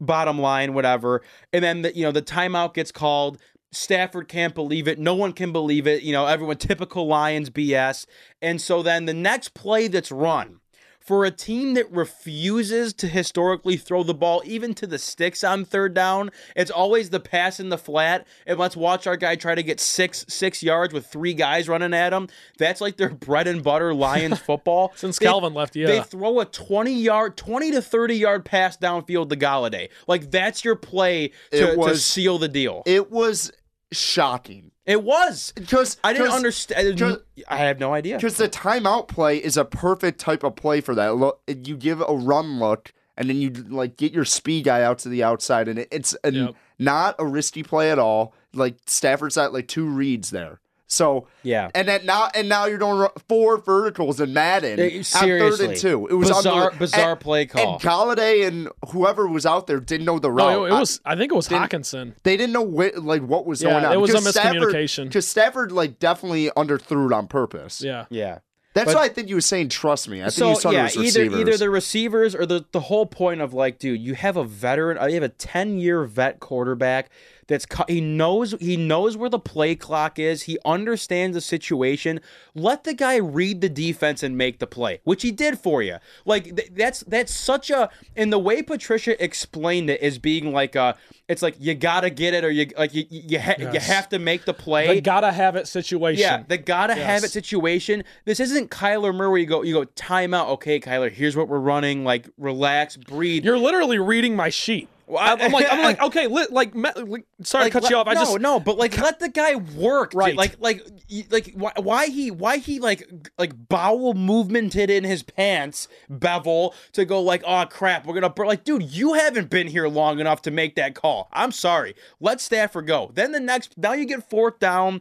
Bottom 0.00 0.40
line, 0.40 0.72
whatever. 0.72 1.22
And 1.52 1.62
then 1.62 1.82
the, 1.82 1.94
you 1.94 2.04
know 2.04 2.10
the 2.10 2.22
timeout 2.22 2.72
gets 2.72 2.90
called. 2.90 3.38
Stafford 3.70 4.28
can't 4.28 4.54
believe 4.54 4.88
it. 4.88 4.98
No 4.98 5.14
one 5.14 5.32
can 5.32 5.52
believe 5.52 5.86
it. 5.86 6.02
You 6.02 6.12
know, 6.12 6.26
everyone 6.26 6.56
typical 6.56 7.06
Lions 7.06 7.50
BS. 7.50 8.06
And 8.40 8.60
so 8.60 8.82
then 8.82 9.04
the 9.04 9.14
next 9.14 9.54
play 9.54 9.88
that's 9.88 10.10
run 10.10 10.60
for 11.08 11.24
a 11.24 11.30
team 11.30 11.72
that 11.72 11.90
refuses 11.90 12.92
to 12.92 13.08
historically 13.08 13.78
throw 13.78 14.02
the 14.02 14.12
ball 14.12 14.42
even 14.44 14.74
to 14.74 14.86
the 14.86 14.98
sticks 14.98 15.42
on 15.42 15.64
third 15.64 15.94
down, 15.94 16.30
it's 16.54 16.70
always 16.70 17.08
the 17.08 17.18
pass 17.18 17.58
in 17.58 17.70
the 17.70 17.78
flat. 17.78 18.26
And 18.46 18.58
let's 18.58 18.76
watch 18.76 19.06
our 19.06 19.16
guy 19.16 19.34
try 19.34 19.54
to 19.54 19.62
get 19.62 19.80
six 19.80 20.26
six 20.28 20.62
yards 20.62 20.92
with 20.92 21.06
three 21.06 21.32
guys 21.32 21.66
running 21.66 21.94
at 21.94 22.12
him. 22.12 22.28
That's 22.58 22.82
like 22.82 22.98
their 22.98 23.08
bread 23.08 23.48
and 23.48 23.62
butter 23.62 23.94
Lions 23.94 24.38
football. 24.48 24.92
Since 24.96 25.18
They- 25.18 25.24
Calvin 25.24 25.54
left, 25.54 25.76
yeah. 25.76 25.86
They 25.86 26.02
throw 26.02 26.40
a 26.40 26.44
20 26.44 26.92
yard, 26.92 27.38
20 27.38 27.70
to 27.70 27.80
30 27.80 28.14
yard 28.14 28.44
pass 28.44 28.76
downfield 28.76 29.30
to 29.30 29.36
Golladay. 29.36 29.88
Like 30.06 30.30
that's 30.30 30.62
your 30.62 30.76
play 30.76 31.28
to, 31.52 31.72
It 31.72 31.76
to 31.82 31.96
seal 31.96 32.36
the 32.36 32.48
deal. 32.48 32.82
It 32.84 33.10
was 33.10 33.50
shocking 33.92 34.72
It 34.88 35.04
was. 35.04 35.52
because 35.54 35.98
I 36.02 36.12
didn't 36.14 36.32
understand. 36.32 37.22
I 37.46 37.56
have 37.58 37.78
no 37.78 37.92
idea. 37.92 38.16
Because 38.16 38.38
the 38.38 38.48
timeout 38.48 39.06
play 39.06 39.36
is 39.36 39.56
a 39.56 39.64
perfect 39.64 40.18
type 40.18 40.42
of 40.42 40.56
play 40.56 40.80
for 40.80 40.94
that. 40.96 41.14
Look, 41.16 41.40
you 41.46 41.76
give 41.76 42.00
a 42.00 42.06
run 42.14 42.58
look, 42.58 42.92
and 43.16 43.28
then 43.28 43.36
you 43.36 43.50
like 43.50 43.96
get 43.98 44.12
your 44.12 44.24
speed 44.24 44.64
guy 44.64 44.82
out 44.82 44.98
to 45.00 45.08
the 45.08 45.22
outside, 45.22 45.68
and 45.68 45.78
it, 45.78 45.88
it's 45.92 46.14
an, 46.24 46.34
Yep. 46.34 46.54
not 46.78 47.14
a 47.18 47.26
risky 47.26 47.62
play 47.62 47.90
at 47.90 47.98
all. 47.98 48.32
Like 48.54 48.76
Stafford's 48.86 49.36
at 49.36 49.52
like 49.52 49.68
two 49.68 49.84
reads 49.86 50.30
there. 50.30 50.60
So 50.90 51.26
Yeah. 51.42 51.68
and 51.74 51.86
then 51.86 52.06
now 52.06 52.28
and 52.34 52.48
now 52.48 52.64
you're 52.64 52.78
doing 52.78 53.06
four 53.28 53.58
verticals 53.58 54.20
in 54.20 54.32
Madden 54.32 54.80
on 54.80 54.88
third 54.90 55.04
seriously. 55.04 55.66
and 55.66 55.76
two. 55.76 56.06
It 56.10 56.14
was 56.14 56.28
Bizarre- 56.30 56.72
bizarre 56.78 57.10
And- 57.12 57.20
play 57.20 57.44
call. 57.46 57.74
And 57.74 57.82
Golladay 57.82 58.46
and 58.48 58.68
whoever 58.92 59.28
was 59.28 59.44
out 59.44 59.66
there 59.66 59.80
didn't 59.80 60.06
know 60.06 60.18
the 60.18 60.30
route. 60.32 60.50
No, 60.50 60.64
it, 60.64 60.68
it 60.70 60.72
was. 60.72 61.00
I 61.04 61.14
think 61.14 61.30
it 61.30 61.34
was 61.36 61.46
Didn't- 61.48 61.70
Hockenson. 61.70 62.14
they 62.22 62.38
didn't 62.38 62.54
know 62.54 62.64
wh- 62.66 62.96
like 63.04 63.20
what 63.22 63.44
was 63.44 63.62
Yeah, 63.62 63.70
going 63.72 63.84
on. 63.84 63.92
it 63.92 64.00
was 64.00 64.10
a 64.10 64.14
Because 64.14 64.30
Stafford- 64.30 64.62
miscommunication. 64.74 65.04
Because 65.04 65.28
Stafford 65.28 65.72
like 65.72 65.98
definitely 65.98 66.50
underthrew 66.56 67.06
it 67.06 67.12
on 67.12 67.26
purpose. 67.28 67.82
Yeah. 67.82 68.06
yeah. 68.08 68.38
That's 68.74 68.92
But- 68.92 68.96
why 68.96 69.04
I 69.04 69.08
think 69.08 69.28
you 69.28 69.34
were 69.34 69.40
saying 69.40 69.70
trust 69.70 70.08
me. 70.08 70.20
I 70.20 70.24
think 70.24 70.32
So 70.34 70.50
you 70.50 70.56
saw 70.56 70.70
yeah, 70.70 70.82
those 70.84 70.96
either 70.96 71.04
receivers. 71.24 71.40
either 71.40 71.56
the 71.58 71.70
receivers 71.70 72.34
or 72.34 72.46
the 72.46 72.64
the 72.72 72.80
whole 72.80 73.06
point 73.06 73.40
of 73.40 73.52
like, 73.52 73.78
dude, 73.78 74.00
you 74.00 74.14
have 74.14 74.36
a 74.36 74.44
veteran, 74.44 74.96
uh, 74.98 75.06
you 75.06 75.14
have 75.14 75.22
a 75.22 75.28
ten 75.30 75.78
year 75.78 76.04
vet 76.04 76.38
quarterback 76.38 77.10
that's 77.48 77.66
he 77.88 78.00
knows 78.00 78.54
he 78.60 78.76
knows 78.76 79.16
where 79.16 79.30
the 79.30 79.38
play 79.38 79.74
clock 79.74 80.18
is. 80.18 80.42
He 80.42 80.58
understands 80.64 81.34
the 81.34 81.40
situation. 81.40 82.20
Let 82.54 82.84
the 82.84 82.94
guy 82.94 83.16
read 83.16 83.62
the 83.62 83.70
defense 83.70 84.22
and 84.22 84.36
make 84.36 84.58
the 84.58 84.66
play, 84.66 85.00
which 85.04 85.22
he 85.22 85.32
did 85.32 85.58
for 85.58 85.82
you. 85.82 85.96
Like 86.24 86.54
th- 86.56 86.70
that's 86.74 87.00
that's 87.00 87.34
such 87.34 87.70
a 87.70 87.88
and 88.14 88.32
the 88.32 88.38
way 88.38 88.62
Patricia 88.62 89.22
explained 89.22 89.88
it 89.88 90.02
is 90.02 90.18
being 90.18 90.52
like 90.52 90.76
a, 90.76 90.96
it's 91.26 91.40
like 91.40 91.56
you 91.58 91.74
gotta 91.74 92.10
get 92.10 92.34
it 92.34 92.44
or 92.44 92.50
you 92.50 92.70
like 92.76 92.94
you 92.94 93.06
you, 93.08 93.40
ha- 93.40 93.54
you 93.58 93.80
have 93.80 94.10
to 94.10 94.18
make 94.18 94.44
the 94.44 94.54
play. 94.54 94.86
They 94.86 95.00
gotta 95.00 95.32
have 95.32 95.56
it 95.56 95.66
situation. 95.66 96.20
Yeah, 96.20 96.42
the 96.46 96.58
gotta 96.58 96.94
have 96.94 97.24
it 97.24 97.30
situation. 97.30 98.04
This 98.26 98.40
isn't 98.40 98.70
Kyler 98.70 99.14
Murray. 99.14 99.40
You 99.40 99.46
go, 99.46 99.62
you 99.62 99.72
go 99.72 99.84
timeout. 99.84 100.48
Okay, 100.48 100.80
Kyler, 100.80 101.10
here's 101.10 101.34
what 101.34 101.48
we're 101.48 101.58
running. 101.58 102.04
Like, 102.04 102.28
relax, 102.36 102.96
breathe. 102.96 103.44
You're 103.44 103.58
literally 103.58 103.98
reading 103.98 104.36
my 104.36 104.50
sheet. 104.50 104.88
I- 105.16 105.32
I'm, 105.32 105.40
I'm 105.40 105.52
like, 105.52 105.66
I'm 105.70 105.82
like, 105.82 106.02
okay, 106.08 106.26
li- 106.26 106.46
like, 106.50 106.74
me- 106.74 106.90
like, 106.96 107.24
sorry 107.42 107.64
like, 107.64 107.72
to 107.72 107.80
cut 107.80 107.90
you 107.90 107.96
off. 107.96 108.06
I 108.06 108.14
no, 108.14 108.20
just, 108.20 108.40
no, 108.40 108.60
but 108.60 108.76
like, 108.78 108.96
let 108.98 109.20
the 109.20 109.28
guy 109.28 109.54
work. 109.56 110.10
dude. 110.10 110.18
Right. 110.18 110.36
Like, 110.36 110.56
like, 110.58 110.82
like, 111.30 111.52
why, 111.54 111.72
why 111.76 112.06
he, 112.08 112.30
why 112.30 112.58
he, 112.58 112.78
like, 112.80 113.08
like 113.38 113.52
bowel 113.68 114.14
movemented 114.14 114.88
in 114.90 115.04
his 115.04 115.22
pants, 115.22 115.88
Bevell 116.10 116.74
to 116.92 117.04
go 117.04 117.20
like, 117.22 117.42
oh 117.46 117.64
crap, 117.70 118.06
we're 118.06 118.14
gonna, 118.14 118.30
bur-" 118.30 118.46
like, 118.46 118.64
dude, 118.64 118.82
you 118.82 119.14
haven't 119.14 119.50
been 119.50 119.66
here 119.68 119.88
long 119.88 120.20
enough 120.20 120.42
to 120.42 120.50
make 120.50 120.74
that 120.76 120.94
call. 120.94 121.28
I'm 121.32 121.52
sorry. 121.52 121.94
Let 122.20 122.40
Stafford 122.40 122.86
go. 122.86 123.10
Then 123.14 123.32
the 123.32 123.40
next, 123.40 123.78
now 123.78 123.92
you 123.92 124.04
get 124.04 124.28
fourth 124.28 124.58
down. 124.58 125.00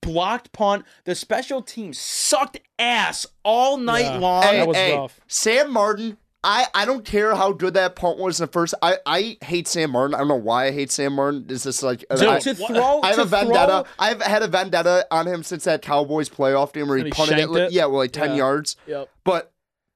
Blocked 0.00 0.52
punt. 0.52 0.84
The 1.06 1.16
special 1.16 1.60
team 1.60 1.92
sucked 1.92 2.60
ass 2.78 3.26
all 3.42 3.78
night 3.78 4.04
Yeah. 4.04 4.18
long. 4.18 4.42
Hey, 4.44 4.58
That 4.58 4.68
was 4.68 4.76
hey, 4.76 4.96
rough. 4.96 5.20
Sam 5.26 5.72
Martin. 5.72 6.18
I, 6.44 6.66
I 6.72 6.84
don't 6.84 7.04
care 7.04 7.34
how 7.34 7.52
good 7.52 7.74
that 7.74 7.96
punt 7.96 8.18
was 8.18 8.38
in 8.38 8.46
the 8.46 8.52
first. 8.52 8.72
I, 8.80 8.98
I 9.04 9.36
hate 9.42 9.66
Sam 9.66 9.90
Martin. 9.90 10.14
I 10.14 10.18
don't 10.18 10.28
know 10.28 10.36
why 10.36 10.66
I 10.66 10.70
hate 10.70 10.90
Sam 10.90 11.14
Martin. 11.14 11.46
Is 11.48 11.64
this 11.64 11.82
like 11.82 12.00
to, 12.10 12.30
I, 12.30 12.38
to 12.38 12.54
throw, 12.54 13.00
I 13.02 13.08
have 13.08 13.18
a 13.18 13.24
vendetta. 13.24 13.84
throw- 13.84 13.92
I've 13.98 14.22
had 14.22 14.42
a 14.42 14.48
vendetta 14.48 15.06
on 15.10 15.26
him 15.26 15.42
since 15.42 15.64
that 15.64 15.82
Cowboys 15.82 16.28
playoff 16.28 16.72
game 16.72 16.88
where 16.88 16.98
he, 16.98 17.04
he 17.04 17.10
punted 17.10 17.38
it, 17.38 17.50
it? 17.50 17.72
Yeah, 17.72 17.86
well, 17.86 17.96
like 17.98 18.12
ten 18.12 18.30
Yeah. 18.30 18.36
yards. 18.36 18.76
Yep. 18.86 19.10
But 19.24 19.52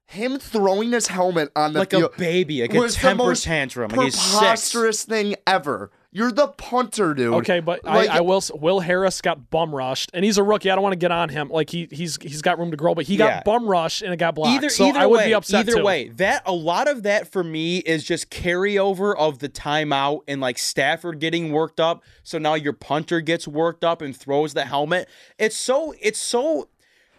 him 0.06 0.38
throwing 0.38 0.90
his 0.92 1.06
helmet 1.06 1.50
on 1.54 1.74
the 1.74 1.78
like 1.78 1.92
a 1.92 2.08
baby, 2.18 2.62
like 2.62 2.74
a 2.74 2.78
was 2.80 2.96
the 2.96 3.00
temper 3.02 3.24
most 3.24 3.44
tantrum. 3.44 3.90
Like 3.92 4.06
he's 4.06 4.20
six. 4.20 4.38
preposterous 4.38 5.04
thing 5.04 5.36
ever. 5.46 5.90
You're 6.14 6.30
the 6.30 6.48
punter, 6.48 7.14
dude. 7.14 7.32
Okay, 7.36 7.60
but 7.60 7.82
Like- 7.84 8.10
I, 8.10 8.18
I 8.18 8.20
will. 8.20 8.42
Will 8.54 8.80
Harris 8.80 9.22
got 9.22 9.48
bum 9.50 9.74
rushed, 9.74 10.10
and 10.12 10.24
he's 10.26 10.36
a 10.36 10.42
rookie. 10.42 10.70
I 10.70 10.74
don't 10.74 10.82
want 10.82 10.92
to 10.92 10.98
get 10.98 11.10
on 11.10 11.30
him. 11.30 11.48
Like 11.48 11.70
he 11.70 11.88
he's 11.90 12.18
he's 12.20 12.42
got 12.42 12.58
room 12.58 12.70
to 12.70 12.76
grow, 12.76 12.94
but 12.94 13.06
he 13.06 13.16
got 13.16 13.26
Yeah. 13.30 13.42
bum 13.44 13.66
rushed 13.66 14.02
and 14.02 14.12
it 14.12 14.18
got 14.18 14.34
blocked. 14.34 14.50
Either, 14.56 14.68
so 14.68 14.84
either 14.88 14.98
I 14.98 15.06
would 15.06 15.16
way, 15.16 15.26
be 15.28 15.34
upset 15.34 15.60
either 15.60 15.78
too. 15.78 15.84
way, 15.84 16.08
that 16.16 16.42
a 16.44 16.52
lot 16.52 16.86
of 16.86 17.02
that 17.04 17.28
for 17.32 17.42
me 17.42 17.78
is 17.78 18.04
just 18.04 18.30
carryover 18.30 19.16
of 19.16 19.38
the 19.38 19.48
timeout 19.48 20.20
and 20.28 20.40
like 20.40 20.58
Stafford 20.58 21.18
getting 21.18 21.50
worked 21.50 21.80
up. 21.80 22.02
So 22.22 22.36
now 22.38 22.54
your 22.54 22.74
punter 22.74 23.20
gets 23.22 23.48
worked 23.48 23.82
up 23.82 24.02
and 24.02 24.14
throws 24.14 24.52
the 24.52 24.66
helmet. 24.66 25.08
It's 25.38 25.56
so 25.56 25.94
it's 26.00 26.18
so 26.18 26.68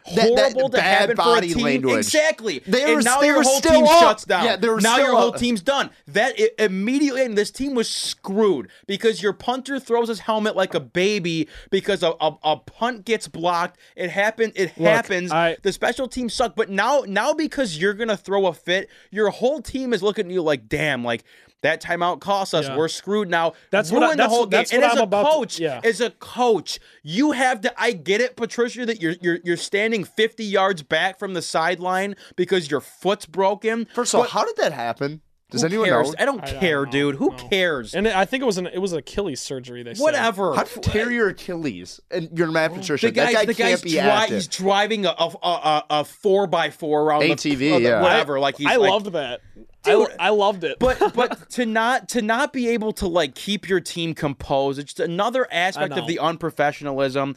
That- 0.05 0.15
that 0.15 0.51
horrible 0.53 0.69
to 0.69 0.77
bad 0.77 0.99
happen 0.99 1.15
for 1.15 1.21
a 1.21 1.25
body 1.25 1.53
team. 1.53 1.63
language. 1.63 1.97
Exactly. 1.97 2.59
They 2.67 2.83
and 2.83 2.95
were- 2.95 3.01
now 3.01 3.21
they 3.21 3.27
your 3.27 3.41
whole 3.43 3.57
still 3.59 3.71
team 3.71 3.85
up. 3.85 3.99
shuts 3.99 4.25
down. 4.25 4.45
Yeah, 4.45 4.55
they 4.57 4.67
were 4.69 4.81
now 4.81 4.97
your 4.97 5.07
still 5.07 5.17
whole 5.17 5.31
team's 5.33 5.61
done. 5.61 5.89
That 6.07 6.37
it, 6.39 6.55
immediately, 6.59 7.23
and 7.23 7.37
this 7.37 7.51
team 7.51 7.73
was 7.75 7.89
screwed 7.89 8.69
because 8.87 9.21
your 9.23 9.33
punter 9.33 9.79
throws 9.79 10.09
his 10.09 10.19
helmet 10.19 10.55
like 10.55 10.73
a 10.73 10.79
baby 10.79 11.47
because 11.71 12.03
a, 12.03 12.13
a, 12.19 12.37
a 12.43 12.57
punt 12.57 13.05
gets 13.05 13.27
blocked. 13.27 13.79
It 13.95 14.09
happened. 14.09 14.53
It 14.55 14.71
happens. 14.71 15.31
I- 15.31 15.57
the 15.63 15.71
special 15.73 16.07
teams 16.07 16.33
suck, 16.33 16.55
but 16.55 16.69
now 16.69 17.03
now 17.07 17.33
because 17.33 17.77
you're 17.77 17.93
gonna 17.93 18.17
throw 18.17 18.47
a 18.47 18.53
fit, 18.53 18.89
your 19.11 19.29
whole 19.29 19.61
team 19.61 19.93
is 19.93 20.03
looking 20.03 20.25
at 20.27 20.31
you 20.31 20.41
like, 20.41 20.67
damn, 20.67 21.03
like 21.03 21.23
that 21.63 21.81
timeout 21.81 22.21
cost 22.21 22.53
us. 22.53 22.67
Yeah. 22.67 22.77
We're 22.77 22.87
screwed 22.87 23.29
now. 23.29 23.53
That's 23.71 23.91
what 23.91 24.03
I- 24.03 24.05
Ruin 24.07 24.17
the 24.17 24.23
that's- 24.23 24.35
whole 24.37 24.45
game. 24.45 24.59
that's 24.59 24.71
and 24.71 24.81
what 24.83 24.91
as 24.91 24.97
I'm 24.97 25.01
a 25.01 25.03
about 25.03 25.23
to- 25.23 25.29
coach, 25.31 25.59
yeah. 25.59 25.81
as 25.83 25.99
a 25.99 26.11
coach, 26.11 26.79
you 27.01 27.31
have 27.31 27.59
to. 27.61 27.73
I 27.81 27.91
get 27.93 28.21
it, 28.21 28.35
Patricia, 28.35 28.85
that 28.85 29.01
you're 29.01 29.15
you're 29.21 29.39
you're 29.43 29.57
standing 29.57 30.03
50 30.03 30.43
yards 30.45 30.83
back 30.83 31.17
from 31.17 31.33
the 31.33 31.41
sideline 31.41 32.15
because 32.35 32.69
your 32.69 32.81
foot's 32.81 33.25
broken. 33.25 33.87
First 33.93 34.13
of 34.13 34.19
all, 34.21 34.27
how 34.27 34.45
did 34.45 34.55
that 34.57 34.71
happen? 34.73 35.21
Does 35.53 35.61
who 35.61 35.67
anyone 35.67 35.87
cares? 35.89 36.07
know? 36.09 36.15
I 36.19 36.25
don't 36.25 36.43
I 36.43 36.51
don't 36.51 36.59
care, 36.59 36.85
know. 36.85 36.91
dude. 36.91 37.15
Who 37.15 37.29
No. 37.31 37.37
cares? 37.49 37.95
And 37.95 38.07
I 38.07 38.25
think 38.25 38.43
it 38.43 38.45
was 38.45 38.57
an 38.57 38.67
it 38.67 38.79
was 38.79 38.91
an 38.91 38.99
Achilles 38.99 39.39
surgery. 39.41 39.81
They 39.83 39.93
said. 39.93 40.03
Whatever. 40.03 40.53
How 40.55 40.63
to 40.63 40.79
tear 40.81 41.09
your 41.11 41.29
Achilles 41.29 42.01
and 42.11 42.29
you're 42.37 42.51
Matt 42.51 42.73
Patricia. 42.73 43.07
The 43.07 43.11
guy's, 43.13 43.27
that 43.27 43.33
guy 43.33 43.45
the 43.45 43.53
can't 43.53 43.69
guy's 43.71 43.81
be 43.81 43.89
dri- 43.91 43.99
active. 43.99 44.35
he's 44.35 44.47
driving 44.47 45.05
a 45.05 45.09
a, 45.17 45.31
a, 45.41 45.47
a, 45.47 45.83
a 46.01 46.03
four 46.03 46.47
by 46.47 46.69
four 46.69 47.03
around 47.03 47.21
ATV, 47.21 47.57
the, 47.57 47.71
uh, 47.71 47.75
the- 47.77 47.81
yeah. 47.83 48.01
whatever. 48.01 48.39
like 48.39 48.57
he's 48.57 48.67
I 48.67 48.75
like, 48.75 48.89
loved 48.91 49.13
that. 49.13 49.39
Dude. 49.83 50.07
I, 50.17 50.27
I 50.27 50.29
loved 50.29 50.63
it. 50.63 50.79
but 50.79 51.13
but 51.13 51.49
to 51.55 51.65
not 51.65 52.07
to 52.09 52.21
not 52.21 52.53
be 52.53 52.69
able 52.69 52.93
to 52.93 53.07
like 53.07 53.35
keep 53.35 53.67
your 53.67 53.81
team 53.81 54.13
composed 54.13 54.79
it's 54.79 54.93
just 54.93 54.99
another 55.05 55.45
aspect 55.51 55.91
of 55.91 55.97
know. 55.99 56.07
the 56.07 56.19
unprofessionalism 56.21 57.35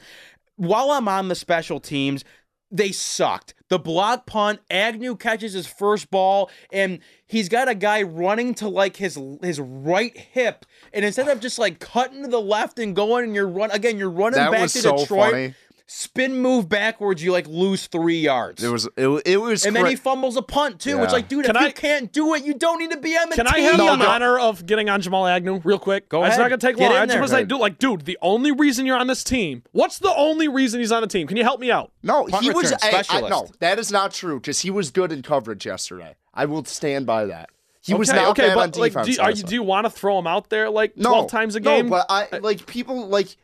while 0.54 0.92
i'm 0.92 1.08
on 1.08 1.26
the 1.28 1.34
special 1.34 1.80
teams 1.80 2.24
they 2.70 2.92
sucked 2.92 3.54
the 3.68 3.78
block 3.78 4.26
punt 4.26 4.60
agnew 4.70 5.16
catches 5.16 5.52
his 5.52 5.66
first 5.66 6.10
ball 6.10 6.50
and 6.72 6.98
he's 7.26 7.48
got 7.48 7.68
a 7.68 7.74
guy 7.74 8.02
running 8.02 8.54
to 8.54 8.68
like 8.68 8.96
his 8.96 9.18
his 9.42 9.60
right 9.60 10.16
hip 10.16 10.64
and 10.92 11.04
instead 11.04 11.28
of 11.28 11.40
just 11.40 11.58
like 11.58 11.78
cutting 11.78 12.22
to 12.22 12.28
the 12.28 12.40
left 12.40 12.78
and 12.78 12.94
going 12.96 13.24
and 13.24 13.34
you're 13.34 13.48
run 13.48 13.70
again 13.70 13.98
you're 13.98 14.10
running 14.10 14.38
That 14.38 14.52
back 14.52 14.62
to 14.62 14.68
so 14.68 14.96
detroit 14.96 15.30
funny. 15.32 15.54
Spin 15.88 16.40
move 16.40 16.68
backwards 16.68 17.22
you 17.22 17.30
like 17.30 17.46
lose 17.46 17.86
three 17.86 18.18
yards 18.18 18.62
It 18.62 18.68
was 18.68 18.88
it, 18.96 19.06
it 19.24 19.36
was 19.36 19.64
and 19.64 19.74
then 19.76 19.86
he 19.86 19.94
fumbles 19.94 20.36
a 20.36 20.42
punt 20.42 20.80
too. 20.80 21.00
It's 21.02 21.12
like, 21.12 21.28
dude, 21.28 21.44
Can 21.44 21.54
if 21.56 21.62
you 21.62 21.72
can't 21.72 22.12
do 22.12 22.34
it, 22.34 22.44
you 22.44 22.54
don't 22.54 22.80
need 22.80 22.90
to 22.90 22.96
be 22.96 23.16
on 23.16 23.28
the 23.28 23.36
Can 23.36 23.46
team. 23.46 23.54
I 23.54 23.60
have 23.60 23.78
No, 23.78 23.86
the 23.96 23.96
no. 23.96 24.08
honor 24.08 24.38
of 24.38 24.66
getting 24.66 24.88
on 24.88 25.00
Jamal 25.00 25.26
Agnew 25.26 25.60
real 25.62 25.78
quick? 25.78 26.08
Go 26.08 26.18
ahead. 26.18 26.30
It's 26.32 26.38
ahead. 26.38 26.50
not 26.50 26.60
gonna 26.60 26.72
take 26.72 26.78
Get 26.78 26.90
long. 26.90 26.98
I 26.98 27.06
just 27.06 27.30
there. 27.30 27.38
want 27.38 27.48
dude, 27.48 27.60
like, 27.60 27.78
dude, 27.78 28.04
the 28.04 28.18
only 28.20 28.50
reason 28.50 28.84
you're 28.84 28.98
on 28.98 29.06
this 29.06 29.22
team. 29.22 29.62
What's 29.72 29.98
the 29.98 30.12
only 30.14 30.48
reason 30.48 30.80
he's 30.80 30.90
on 30.90 31.02
the 31.02 31.06
team? 31.06 31.28
Can 31.28 31.36
you 31.36 31.44
help 31.44 31.60
me 31.60 31.70
out? 31.70 31.92
No, 32.02 32.24
Punt 32.26 32.42
he 32.42 32.50
was. 32.50 32.72
return 32.72 32.78
I, 32.82 32.86
I, 32.86 33.02
specialist. 33.02 33.30
no, 33.30 33.48
that 33.60 33.78
is 33.78 33.92
not 33.92 34.12
true 34.12 34.40
because 34.40 34.60
he 34.60 34.70
was 34.70 34.90
good 34.90 35.12
in 35.12 35.22
coverage 35.22 35.64
yesterday. 35.64 36.16
I 36.34 36.46
will 36.46 36.64
stand 36.64 37.06
by 37.06 37.26
that. 37.26 37.50
He 37.82 37.94
was 37.94 38.08
not 38.08 38.30
okay, 38.30 38.48
bad 38.48 38.54
but 38.56 38.60
on 38.62 38.70
defense. 38.70 38.96
like, 38.96 39.16
do, 39.16 39.22
are 39.22 39.30
you, 39.30 39.42
do 39.44 39.54
you 39.54 39.62
want 39.62 39.84
to 39.84 39.90
throw 39.90 40.18
him 40.18 40.26
out 40.26 40.50
there 40.50 40.68
like 40.68 40.96
no, 40.96 41.10
twelve 41.10 41.30
times 41.30 41.54
a 41.54 41.60
game? 41.60 41.86
No, 41.86 41.90
but 41.90 42.06
I 42.08 42.38
like 42.38 42.66
people 42.66 43.06
like. 43.06 43.36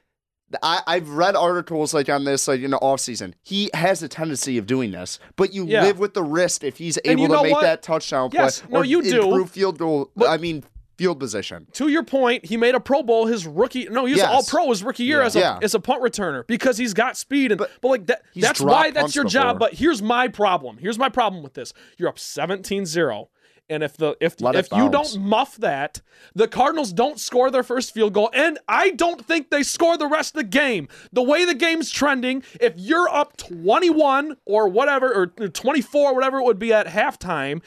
I, 0.63 0.81
I've 0.87 1.09
read 1.11 1.37
articles 1.37 1.95
like 1.95 2.09
on 2.09 2.25
this, 2.25 2.49
like 2.49 2.61
in 2.61 2.71
the 2.73 2.79
off 2.79 3.01
season. 3.01 3.35
He 3.43 3.71
has 3.75 4.03
a 4.03 4.09
tendency 4.09 4.59
of 4.59 4.67
doing 4.67 4.91
this, 4.93 5.19
but 5.37 5.53
you 5.55 5.65
Yeah. 5.67 5.83
live 5.85 5.99
with 5.99 6.15
the 6.15 6.23
risk 6.23 6.65
if 6.65 6.79
he's 6.79 6.99
able 7.05 7.29
to 7.29 7.43
make 7.43 7.53
what? 7.53 7.63
that 7.63 7.83
touchdown 7.83 8.31
play 8.31 8.43
Yes, 8.45 8.63
no, 8.69 8.79
or 8.81 8.85
you 8.85 9.03
do. 9.03 9.23
improve 9.25 9.51
field 9.51 9.79
goal. 9.79 10.11
I 10.27 10.37
mean, 10.37 10.65
field 10.99 11.19
position. 11.19 11.67
to 11.73 11.89
your 11.89 12.03
point, 12.05 12.45
he 12.45 12.57
made 12.57 12.75
a 12.75 12.81
Pro 12.81 13.03
Bowl 13.03 13.27
his 13.27 13.47
rookie. 13.47 13.89
No, 13.89 14.05
he 14.05 14.13
was 14.13 14.19
Yes. 14.21 14.29
All 14.31 14.43
Pro 14.45 14.69
his 14.69 14.85
rookie 14.85 15.05
year 15.05 15.23
as 15.23 15.35
a 15.35 15.41
Yeah. 15.41 15.59
as 15.63 15.75
a 15.75 15.81
punt 15.81 16.03
returner 16.03 16.47
because 16.47 16.77
he's 16.79 16.95
got 16.95 17.17
speed 17.17 17.51
and 17.51 17.59
but, 17.59 17.71
like 17.83 18.07
that. 18.07 18.23
That's 18.37 18.61
why 18.61 18.91
that's 18.91 19.15
your 19.15 19.25
before. 19.25 19.41
job. 19.43 19.59
But 19.59 19.75
here's 19.75 20.03
my 20.03 20.29
problem. 20.29 20.79
Here's 20.79 20.99
my 20.99 21.09
problem 21.09 21.43
with 21.43 21.55
this. 21.55 21.73
You're 21.97 22.09
up 22.11 22.19
17-0. 22.19 23.29
And 23.69 23.83
if 23.83 23.97
the 23.97 24.17
if 24.21 24.41
Let 24.41 24.55
if 24.55 24.71
you 24.73 24.91
don't 24.91 25.21
muff 25.21 25.57
that, 25.57 26.03
the 26.35 26.47
Cardinals 26.49 26.93
don't 26.93 27.19
score 27.19 27.51
their 27.51 27.63
first 27.63 27.95
field 27.95 28.13
goal, 28.13 28.29
and 28.35 28.59
I 28.69 28.91
don't 28.91 29.25
think 29.25 29.51
they 29.51 29.63
score 29.63 29.97
the 29.97 30.07
rest 30.07 30.35
of 30.35 30.43
the 30.43 30.49
game. 30.49 30.89
The 31.13 31.23
way 31.23 31.45
the 31.45 31.55
game's 31.55 31.91
trending, 31.91 32.43
if 32.61 32.75
you're 32.77 33.09
up 33.09 33.37
21 33.37 34.37
or 34.45 34.69
whatever, 34.69 35.13
or 35.13 35.27
24, 35.27 36.15
whatever 36.15 36.39
it 36.39 36.45
would 36.45 36.59
be 36.59 36.73
at 36.73 36.87
halftime, 36.87 37.63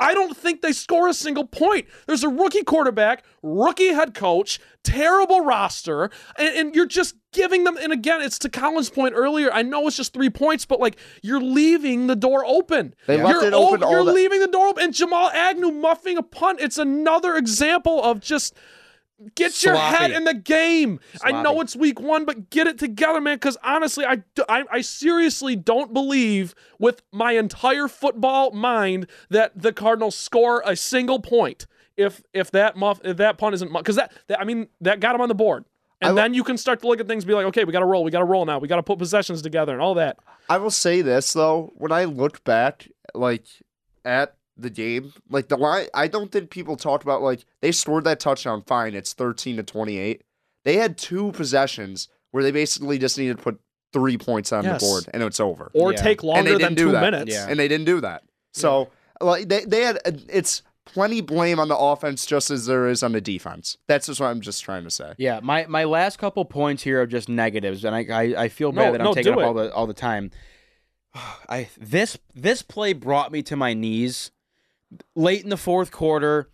I 0.00 0.14
don't 0.14 0.36
think 0.36 0.62
they 0.62 0.72
score 0.72 1.08
a 1.08 1.14
single 1.14 1.46
point. 1.46 1.86
There's 2.06 2.24
a 2.24 2.28
rookie 2.28 2.62
quarterback, 2.64 3.22
rookie 3.42 3.92
head 3.92 4.14
coach, 4.14 4.58
terrible 4.82 5.42
roster, 5.44 6.10
and, 6.36 6.56
and 6.56 6.74
you're 6.74 6.86
just 6.86 7.14
giving 7.32 7.64
them. 7.64 7.76
And 7.76 7.92
again, 7.92 8.22
it's 8.22 8.38
to 8.40 8.48
Colin's 8.48 8.90
point 8.90 9.14
earlier. 9.14 9.52
I 9.52 9.62
know 9.62 9.86
it's 9.86 9.96
just 9.96 10.12
three 10.14 10.30
points, 10.30 10.64
but 10.64 10.80
like 10.80 10.96
you're 11.22 11.40
leaving 11.40 12.06
the 12.06 12.16
door 12.16 12.44
open. 12.46 12.94
They 13.06 13.18
you're 13.18 13.26
left 13.26 13.44
it 13.44 13.52
open 13.52 13.80
You're 13.88 14.04
the- 14.04 14.12
leaving 14.12 14.40
the 14.40 14.48
door 14.48 14.68
open. 14.68 14.84
And 14.84 14.94
Jamal 14.94 15.28
Agnew 15.30 15.70
muffing 15.70 16.16
a 16.16 16.22
punt. 16.22 16.60
It's 16.60 16.78
another 16.78 17.36
example 17.36 18.02
of 18.02 18.20
just. 18.20 18.54
Get 19.34 19.62
your 19.62 19.76
head 19.76 20.12
in 20.12 20.24
the 20.24 20.34
game. 20.34 20.98
I 21.22 21.42
know 21.42 21.60
it's 21.60 21.76
week 21.76 22.00
one, 22.00 22.24
but 22.24 22.48
get 22.50 22.66
it 22.66 22.78
together, 22.78 23.20
man. 23.20 23.36
Because 23.36 23.58
honestly, 23.62 24.04
I 24.06 24.22
I 24.48 24.80
seriously 24.80 25.56
don't 25.56 25.92
believe 25.92 26.54
with 26.78 27.02
my 27.12 27.32
entire 27.32 27.88
football 27.88 28.52
mind 28.52 29.06
that 29.28 29.52
the 29.60 29.72
Cardinals 29.72 30.16
score 30.16 30.62
a 30.64 30.74
single 30.74 31.20
point 31.20 31.66
if 31.96 32.22
if 32.32 32.50
that 32.52 32.76
muff 32.76 33.00
if 33.04 33.18
that 33.18 33.36
punt 33.36 33.54
isn't 33.54 33.72
because 33.72 33.96
that, 33.96 34.12
that 34.28 34.40
I 34.40 34.44
mean 34.44 34.68
that 34.80 35.00
got 35.00 35.14
him 35.14 35.20
on 35.20 35.28
the 35.28 35.34
board. 35.34 35.64
And 36.02 36.16
then 36.16 36.32
you 36.32 36.42
can 36.42 36.56
start 36.56 36.80
to 36.80 36.88
look 36.88 36.98
at 36.98 37.06
things, 37.06 37.24
and 37.24 37.28
be 37.28 37.34
like, 37.34 37.44
okay, 37.46 37.64
we 37.64 37.74
got 37.74 37.80
to 37.80 37.84
roll, 37.84 38.02
we 38.04 38.10
got 38.10 38.20
to 38.20 38.24
roll 38.24 38.46
now, 38.46 38.58
we 38.58 38.68
got 38.68 38.76
to 38.76 38.82
put 38.82 38.98
possessions 38.98 39.42
together, 39.42 39.74
and 39.74 39.82
all 39.82 39.92
that. 39.96 40.16
I 40.48 40.56
will 40.56 40.70
say 40.70 41.02
this 41.02 41.34
though, 41.34 41.74
when 41.76 41.92
I 41.92 42.04
look 42.04 42.42
back, 42.42 42.88
like 43.14 43.44
at 44.02 44.34
the 44.62 44.70
game, 44.70 45.12
like 45.28 45.48
the 45.48 45.56
line, 45.56 45.86
I 45.94 46.08
don't 46.08 46.30
think 46.32 46.50
people 46.50 46.76
talked 46.76 47.02
about 47.04 47.22
like 47.22 47.44
they 47.60 47.72
scored 47.72 48.04
that 48.04 48.20
touchdown. 48.20 48.62
Fine, 48.66 48.94
it's 48.94 49.12
thirteen 49.12 49.56
to 49.56 49.62
twenty-eight. 49.62 50.22
They 50.64 50.76
had 50.76 50.98
two 50.98 51.32
possessions 51.32 52.08
where 52.32 52.42
they 52.42 52.50
basically 52.50 52.98
just 52.98 53.16
needed 53.18 53.38
to 53.38 53.42
put 53.42 53.60
three 53.92 54.16
points 54.18 54.52
on 54.52 54.62
Yes. 54.64 54.80
the 54.80 54.86
board 54.86 55.04
and 55.12 55.22
it's 55.22 55.40
over. 55.40 55.70
Or 55.74 55.92
Yeah. 55.92 56.02
take 56.02 56.22
and 56.22 56.28
longer 56.28 56.42
they 56.44 56.50
than 56.50 56.58
didn't 56.74 56.76
do 56.76 56.84
two 56.86 56.92
that. 56.92 57.00
minutes. 57.00 57.32
Yeah. 57.32 57.46
And 57.48 57.58
they 57.58 57.66
didn't 57.66 57.86
do 57.86 58.00
that. 58.02 58.22
So 58.52 58.90
like 59.20 59.48
they 59.48 59.64
they 59.64 59.80
had 59.82 59.98
it's 60.28 60.62
plenty 60.86 61.20
blame 61.20 61.58
on 61.60 61.68
the 61.68 61.76
offense 61.76 62.24
just 62.26 62.50
as 62.50 62.66
there 62.66 62.88
is 62.88 63.02
on 63.02 63.12
the 63.12 63.20
defense. 63.20 63.78
That's 63.88 64.06
just 64.06 64.20
what 64.20 64.26
I'm 64.28 64.40
just 64.40 64.62
trying 64.62 64.84
to 64.84 64.90
say. 64.90 65.14
Yeah, 65.18 65.40
my, 65.42 65.66
my 65.66 65.84
last 65.84 66.18
couple 66.18 66.44
points 66.44 66.82
here 66.82 67.00
are 67.02 67.06
just 67.06 67.28
negatives, 67.28 67.84
and 67.84 67.94
I 67.94 68.00
I, 68.10 68.22
I 68.44 68.48
feel 68.48 68.72
No, 68.72 68.82
bad 68.82 68.94
that 68.94 69.00
I'm 69.00 69.04
no, 69.06 69.14
taking 69.14 69.32
up 69.32 69.38
it. 69.40 69.44
all 69.44 69.54
the 69.54 69.72
all 69.72 69.86
the 69.86 69.94
time. 69.94 70.30
I 71.48 71.68
this 71.78 72.16
this 72.34 72.62
play 72.62 72.92
brought 72.92 73.32
me 73.32 73.42
to 73.44 73.56
my 73.56 73.74
knees 73.74 74.30
late 75.14 75.42
in 75.42 75.50
the 75.50 75.56
fourth 75.56 75.90
quarter. 75.90 76.48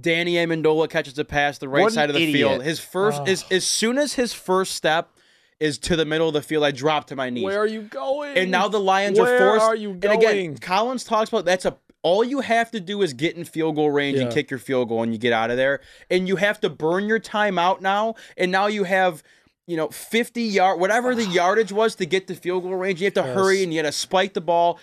Danny 0.00 0.34
Amendola 0.34 0.88
catches 0.88 1.18
a 1.18 1.24
pass 1.24 1.58
the 1.58 1.68
right 1.68 1.82
What 1.82 1.92
side 1.92 2.08
of 2.08 2.16
the 2.16 2.24
an 2.26 2.32
field. 2.32 2.62
His 2.62 2.80
first 2.80 3.26
is 3.28 3.44
as 3.50 3.66
soon 3.66 3.98
as 3.98 4.14
his 4.14 4.32
first 4.32 4.74
step 4.74 5.10
is 5.58 5.76
to 5.78 5.94
the 5.94 6.06
middle 6.06 6.26
of 6.26 6.32
the 6.32 6.40
field, 6.40 6.64
I 6.64 6.70
drop 6.70 7.06
to 7.08 7.16
my 7.16 7.28
knees. 7.28 7.44
Where 7.44 7.58
are 7.58 7.66
you 7.66 7.82
going? 7.82 8.36
and 8.36 8.50
now 8.50 8.66
the 8.68 8.80
Lions 8.80 9.18
Where 9.18 9.34
are 9.34 9.38
forced. 9.38 9.60
Where 9.62 9.72
are 9.72 9.76
you 9.76 9.90
And 9.90 10.04
again. 10.04 10.56
Collins 10.56 11.04
talks 11.04 11.28
about 11.28 11.44
that's 11.44 11.66
a 11.66 11.76
all 12.02 12.24
you 12.24 12.40
have 12.40 12.70
to 12.70 12.80
do 12.80 13.02
is 13.02 13.12
get 13.12 13.36
in 13.36 13.44
field 13.44 13.76
goal 13.76 13.90
range 13.90 14.18
and 14.18 14.32
kick 14.32 14.50
your 14.50 14.58
field 14.58 14.88
goal 14.88 15.02
and 15.02 15.12
you 15.12 15.18
get 15.18 15.34
out 15.34 15.50
of 15.50 15.58
there. 15.58 15.80
And 16.08 16.26
you 16.26 16.36
have 16.36 16.58
to 16.60 16.70
burn 16.70 17.04
your 17.06 17.18
time 17.18 17.58
out 17.58 17.82
now. 17.82 18.14
And 18.38 18.50
now 18.50 18.68
you 18.68 18.84
have, 18.84 19.22
you 19.66 19.76
know, 19.76 19.88
50 19.88 20.42
yard 20.42 20.80
whatever 20.80 21.14
the 21.14 21.26
yardage 21.26 21.72
was 21.72 21.94
to 21.96 22.06
get 22.06 22.26
to 22.28 22.34
field 22.34 22.62
goal 22.62 22.74
range. 22.74 23.02
You 23.02 23.04
have 23.04 23.14
to 23.14 23.22
hurry 23.22 23.62
and 23.62 23.72
you 23.74 23.82
got 23.82 23.88
to 23.88 23.92
spike 23.92 24.32
the 24.32 24.40
ball. 24.40 24.78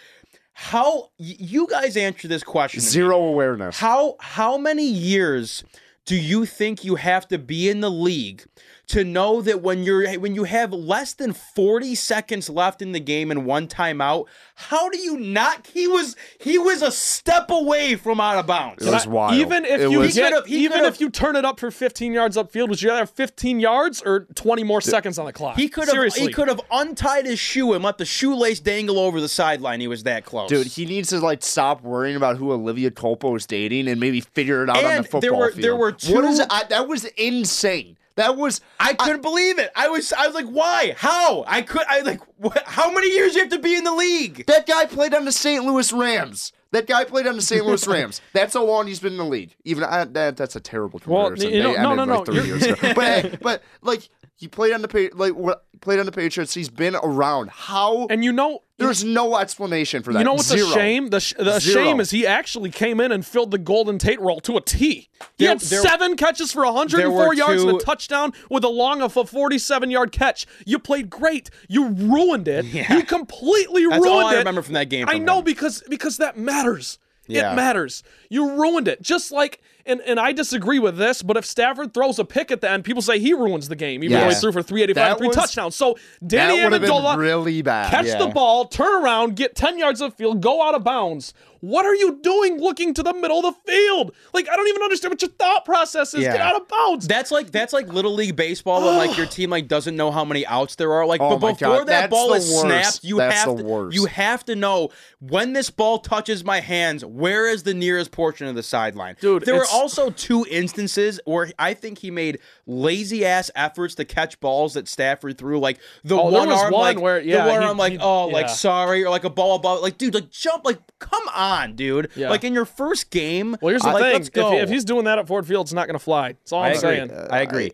How 0.59 1.11
you 1.19 1.67
guys 1.67 1.95
answer 1.95 2.27
this 2.27 2.43
question? 2.43 2.81
Zero 2.81 3.23
awareness. 3.23 3.77
How 3.77 4.15
how 4.19 4.57
many 4.57 4.87
years 4.87 5.63
do 6.05 6.15
you 6.15 6.47
think 6.47 6.83
you 6.83 6.95
have 6.95 7.27
to 7.27 7.37
be 7.37 7.69
in 7.69 7.81
the 7.81 7.91
league 7.91 8.43
to 8.87 9.03
know 9.03 9.41
that 9.41 9.61
when 9.61 9.83
you're 9.83 10.09
when 10.17 10.33
you 10.33 10.45
have 10.45 10.71
less 10.71 11.13
than 11.13 11.33
40 11.33 11.93
seconds 11.95 12.49
left 12.49 12.81
in 12.81 12.93
the 12.93 13.01
game 13.01 13.31
and 13.31 13.45
one 13.45 13.67
timeout, 13.67 14.25
how 14.55 14.89
do 14.89 14.97
you 14.97 15.19
not 15.19 15.67
he 15.73 15.87
was 15.89 16.15
he 16.39 16.57
was 16.57 16.81
a 16.81 16.89
step 16.91 17.49
away 17.51 17.95
from 17.95 18.21
out 18.21 18.37
of 18.37 18.47
bounds. 18.47 18.85
It 18.85 18.89
was 18.91 19.05
wild. 19.05 19.33
Even 19.35 19.65
if 19.65 19.81
It 19.81 19.91
you 19.91 19.99
was- 19.99 20.15
He 20.15 20.21
get, 20.21 20.31
could've- 20.31 20.47
he 20.47 20.63
even 20.63 20.85
if 20.85 21.01
you 21.01 21.09
turn 21.09 21.35
it 21.35 21.43
up 21.43 21.59
for 21.59 21.69
15 21.69 22.13
yards 22.13 22.37
upfield, 22.37 22.69
would 22.69 22.81
you 22.81 22.87
rather 22.87 23.01
have 23.01 23.09
15 23.09 23.59
yards 23.59 24.01
or 24.03 24.21
20 24.35 24.63
more 24.63 24.79
seconds 24.79 25.19
on 25.19 25.25
the 25.25 25.33
clock? 25.33 25.57
He 25.57 25.67
could 25.67 25.89
have 25.89 26.13
he 26.15 26.31
could 26.31 26.47
have 26.47 26.61
untied 26.71 27.25
his 27.25 27.39
shoe 27.39 27.73
and 27.73 27.83
let 27.83 27.97
the 27.97 28.05
shoelace 28.05 28.61
dangle 28.61 28.99
over 28.99 29.19
the 29.19 29.27
sideline. 29.29 29.81
He 29.81 29.89
was 29.89 30.03
that 30.03 30.23
close. 30.23 30.49
Dude, 30.49 30.67
he 30.67 30.85
needs 30.85 31.09
to 31.09 31.19
like 31.19 31.43
stop 31.43 31.81
worrying 31.83 32.15
about 32.15 32.37
who 32.37 32.53
Olivia 32.53 32.89
Culpo 32.91 33.35
is 33.35 33.45
dating 33.45 33.89
and 33.89 33.99
maybe 33.99 34.21
figure 34.21 34.63
it 34.63 34.69
out 34.69 34.77
on 34.81 34.97
the 34.97 35.03
football 35.03 35.19
there 35.21 35.33
were- 35.35 35.51
field. 35.51 35.63
there 35.63 35.75
were 35.75 35.91
What 35.91 36.23
is 36.23 36.37
two- 36.37 36.43
it? 36.43 36.47
I, 36.49 36.63
that 36.69 36.87
was 36.87 37.03
insane. 37.17 37.97
That 38.17 38.35
was 38.35 38.61
I 38.79 38.93
couldn't 38.93 39.21
believe 39.21 39.57
it. 39.59 39.71
I 39.75 39.87
was 39.87 40.11
I 40.11 40.25
was 40.27 40.35
like, 40.35 40.47
why? 40.47 40.93
How? 40.97 41.43
I 41.47 41.61
could 41.61 41.83
I 41.87 42.01
like 42.01 42.19
what, 42.37 42.61
how 42.65 42.91
many 42.91 43.09
years 43.11 43.33
you 43.35 43.41
have 43.41 43.51
to 43.51 43.59
be 43.59 43.75
in 43.75 43.83
the 43.83 43.93
league? 43.93 44.45
that 44.47 44.67
guy 44.67 44.85
played 44.85 45.13
on 45.13 45.23
the 45.25 45.31
St. 45.31 45.63
Louis 45.63 45.91
Rams. 45.93 46.51
That 46.71 46.85
guy 46.85 47.05
played 47.05 47.25
on 47.27 47.37
the 47.37 47.41
St. 47.41 47.65
Louis 47.65 47.87
Rams. 47.95 48.19
That's 48.33 48.53
how 48.53 48.63
long 48.65 48.87
he's 48.87 48.99
been 48.99 49.13
in 49.13 49.17
the 49.19 49.25
league. 49.25 49.55
Even 49.63 49.85
I, 49.85 50.03
that, 50.03 50.35
that's 50.35 50.55
a 50.57 50.59
terrible 50.59 50.99
Well, 51.05 51.29
comparison. 51.29 51.51
you 51.53 51.63
know- 51.63 51.73
They 51.73 51.81
no, 51.81 51.91
ended, 51.91 52.07
no, 52.09 52.15
like, 52.17 52.27
no, 52.27 52.33
three 52.33 52.45
years 52.45 52.63
ago. 52.63 52.75
But 52.93 53.03
hey, 53.05 53.37
but 53.41 53.63
like 53.81 54.09
he 54.37 54.47
played 54.47 54.71
on 54.73 54.81
the 54.83 55.09
like 55.15 55.33
played 55.81 55.99
on 55.99 56.05
the 56.05 56.11
Patriots. 56.11 56.53
He's 56.53 56.69
been 56.69 56.95
around. 56.95 57.49
How? 57.49 58.05
and 58.07 58.23
you 58.23 58.31
know, 58.31 58.61
there's 58.77 59.03
no 59.03 59.35
explanation 59.37 60.03
for 60.03 60.13
that. 60.13 60.19
you 60.19 60.25
know 60.25 60.33
what's 60.35 60.47
Zero. 60.47 60.69
a 60.69 60.73
shame? 60.73 61.09
The, 61.09 61.19
sh- 61.19 61.33
the 61.37 61.59
Zero. 61.59 61.83
shame 61.83 61.99
is 61.99 62.11
he 62.11 62.25
actually 62.27 62.69
came 62.69 62.99
in 62.99 63.11
and 63.11 63.25
filled 63.25 63.49
the 63.49 63.57
Golden 63.57 63.97
Tate 63.97 64.21
role 64.21 64.39
to 64.41 64.55
a 64.55 64.61
T. 64.61 64.89
He 64.89 65.09
There- 65.39 65.49
had 65.49 65.59
there- 65.61 65.81
seven 65.81 66.15
catches 66.15 66.51
for 66.51 66.63
104 66.65 66.97
there 66.99 67.09
were 67.09 67.33
yards 67.33 67.63
and 67.63 67.75
a 67.75 67.79
touchdown 67.83 68.31
with 68.49 68.63
a 68.63 68.69
long 68.69 69.01
of 69.01 69.17
a 69.17 69.25
47 69.25 69.89
yard 69.89 70.11
catch. 70.11 70.45
You 70.65 70.77
played 70.79 71.09
great. 71.09 71.49
You 71.67 71.89
ruined 71.89 72.47
it. 72.47 72.65
You 72.65 73.03
completely 73.03 73.85
That's 73.87 73.97
ruined 74.05 74.07
all 74.21 74.25
I 74.27 74.35
it. 74.35 74.37
remember 74.37 74.61
from 74.61 74.75
that 74.75 74.89
game 74.89 75.07
I 75.09 75.17
know 75.17 75.39
him. 75.39 75.45
because 75.45 75.83
because 75.89 76.17
that 76.17 76.37
matters. 76.37 76.99
Yeah. 77.27 77.51
It 77.51 77.55
matters. 77.55 78.03
You 78.29 78.51
ruined 78.51 78.87
it. 78.87 79.01
Just 79.01 79.31
like 79.33 79.61
and, 79.87 80.01
and 80.01 80.19
I 80.19 80.31
disagree 80.33 80.79
with 80.79 80.97
this, 80.97 81.21
but 81.23 81.37
if 81.37 81.45
Stafford 81.45 81.93
throws 81.93 82.19
a 82.19 82.25
pick 82.25 82.51
at 82.51 82.61
the 82.61 82.69
end, 82.69 82.83
people 82.83 83.01
say 83.01 83.19
he 83.19 83.33
ruins 83.33 83.67
the 83.69 83.75
game, 83.75 84.03
even 84.03 84.19
though 84.19 84.29
he 84.29 84.35
threw 84.35 84.51
for 84.51 84.61
385 84.61 84.95
That 84.95 85.17
three 85.17 85.27
was- 85.27 85.35
touchdowns. 85.35 85.75
So 85.75 85.97
Danny 86.25 86.59
Amendola 86.59 87.17
really 87.17 87.61
bad. 87.61 87.89
catch 87.89 88.05
Yeah. 88.07 88.17
the 88.19 88.27
ball, 88.27 88.65
turn 88.65 89.03
around, 89.03 89.35
get 89.35 89.55
10 89.55 89.77
yards 89.77 90.01
of 90.01 90.13
field, 90.13 90.41
go 90.41 90.61
out 90.61 90.75
of 90.75 90.83
bounds. 90.83 91.33
What 91.61 91.85
are 91.85 91.95
you 91.95 92.19
doing 92.21 92.59
looking 92.59 92.93
to 92.95 93.03
the 93.03 93.13
middle 93.13 93.45
of 93.45 93.55
the 93.55 93.71
field? 93.71 94.13
Like, 94.33 94.49
I 94.49 94.55
don't 94.55 94.67
even 94.67 94.81
understand 94.83 95.11
what 95.13 95.21
your 95.21 95.31
thought 95.31 95.65
process 95.65 96.13
is. 96.13 96.23
Yeah. 96.23 96.33
Get 96.33 96.41
out 96.41 96.61
of 96.61 96.67
bounds. 96.67 97.07
That's 97.07 97.31
like 97.31 97.51
that's 97.51 97.73
like 97.73 97.87
little 97.87 98.13
league 98.13 98.35
baseball 98.35 98.83
when 98.85 98.97
like 98.97 99.17
your 99.17 99.25
team 99.37 99.49
like 99.49 99.67
doesn't 99.67 99.95
know 99.95 100.11
how 100.11 100.23
many 100.25 100.45
outs 100.45 100.75
there 100.75 100.91
are. 100.93 101.05
Like, 101.05 101.21
Oh 101.21 101.37
but 101.37 101.53
before 101.59 101.77
God, 101.79 101.87
that 101.87 102.09
that's 102.09 102.11
ball 102.11 102.33
is 102.33 102.49
worst. 102.49 102.61
snapped, 102.61 103.03
you 103.03 103.17
That's 103.17 103.35
have 103.43 103.57
the 103.57 103.63
to 103.63 103.69
worst. 103.69 103.95
you 103.95 104.05
have 104.05 104.45
to 104.45 104.55
know 104.55 104.89
when 105.19 105.53
this 105.53 105.69
ball 105.69 105.99
touches 105.99 106.43
my 106.43 106.59
hands. 106.59 107.03
Where 107.05 107.47
is 107.47 107.63
the 107.63 107.73
nearest 107.73 108.11
portion 108.11 108.47
of 108.47 108.55
the 108.55 108.63
sideline, 108.63 109.15
Dude, 109.19 109.43
There 109.45 109.55
were 109.55 109.65
also 109.71 110.09
two 110.09 110.45
instances 110.49 111.19
where 111.25 111.51
I 111.57 111.73
think 111.73 111.99
he 111.99 112.11
made 112.11 112.39
lazy 112.65 113.25
ass 113.25 113.49
efforts 113.55 113.95
to 113.95 114.05
catch 114.05 114.39
balls 114.39 114.73
that 114.75 114.87
Stafford 114.87 115.37
threw. 115.37 115.59
Like 115.59 115.79
the 116.03 116.19
Oh, 116.19 116.29
there 116.31 116.39
one 116.41 116.49
was 116.49 116.61
arm, 116.61 116.73
one 116.73 116.81
like 116.81 116.99
where- 116.99 117.19
yeah, 117.21 117.43
the 117.45 117.49
one 117.51 117.61
he- 117.61 117.67
arm, 117.67 117.77
like 117.77 117.91
he- 117.93 117.99
oh, 117.99 118.27
like 118.27 118.49
sorry, 118.49 119.03
or 119.03 119.09
like 119.09 119.23
a 119.23 119.29
ball 119.29 119.55
above. 119.55 119.81
Like 119.81 119.97
dude, 119.97 120.13
like 120.13 120.29
jump, 120.29 120.65
like 120.65 120.79
come 120.99 121.23
on, 121.33 121.75
dude. 121.75 122.09
Yeah. 122.15 122.29
Like 122.29 122.43
in 122.43 122.53
your 122.53 122.65
first 122.65 123.09
game. 123.09 123.55
well, 123.61 123.69
here's 123.69 123.81
the 123.81 123.89
like, 123.89 124.03
thing. 124.03 124.13
Let's 124.13 124.27
If, 124.29 124.33
go. 124.33 124.53
if 124.53 124.69
he's 124.69 124.85
doing 124.85 125.05
that 125.05 125.19
at 125.19 125.27
Ford 125.27 125.45
Field, 125.45 125.65
it's 125.65 125.73
not 125.73 125.87
going 125.87 125.97
to 125.97 126.03
fly. 126.03 126.29
That's 126.33 126.51
all 126.51 126.61
I 126.63 126.67
I'm 126.69 126.77
agree. 126.77 126.81
saying. 126.81 127.11
I 127.31 127.41
agree. 127.41 127.71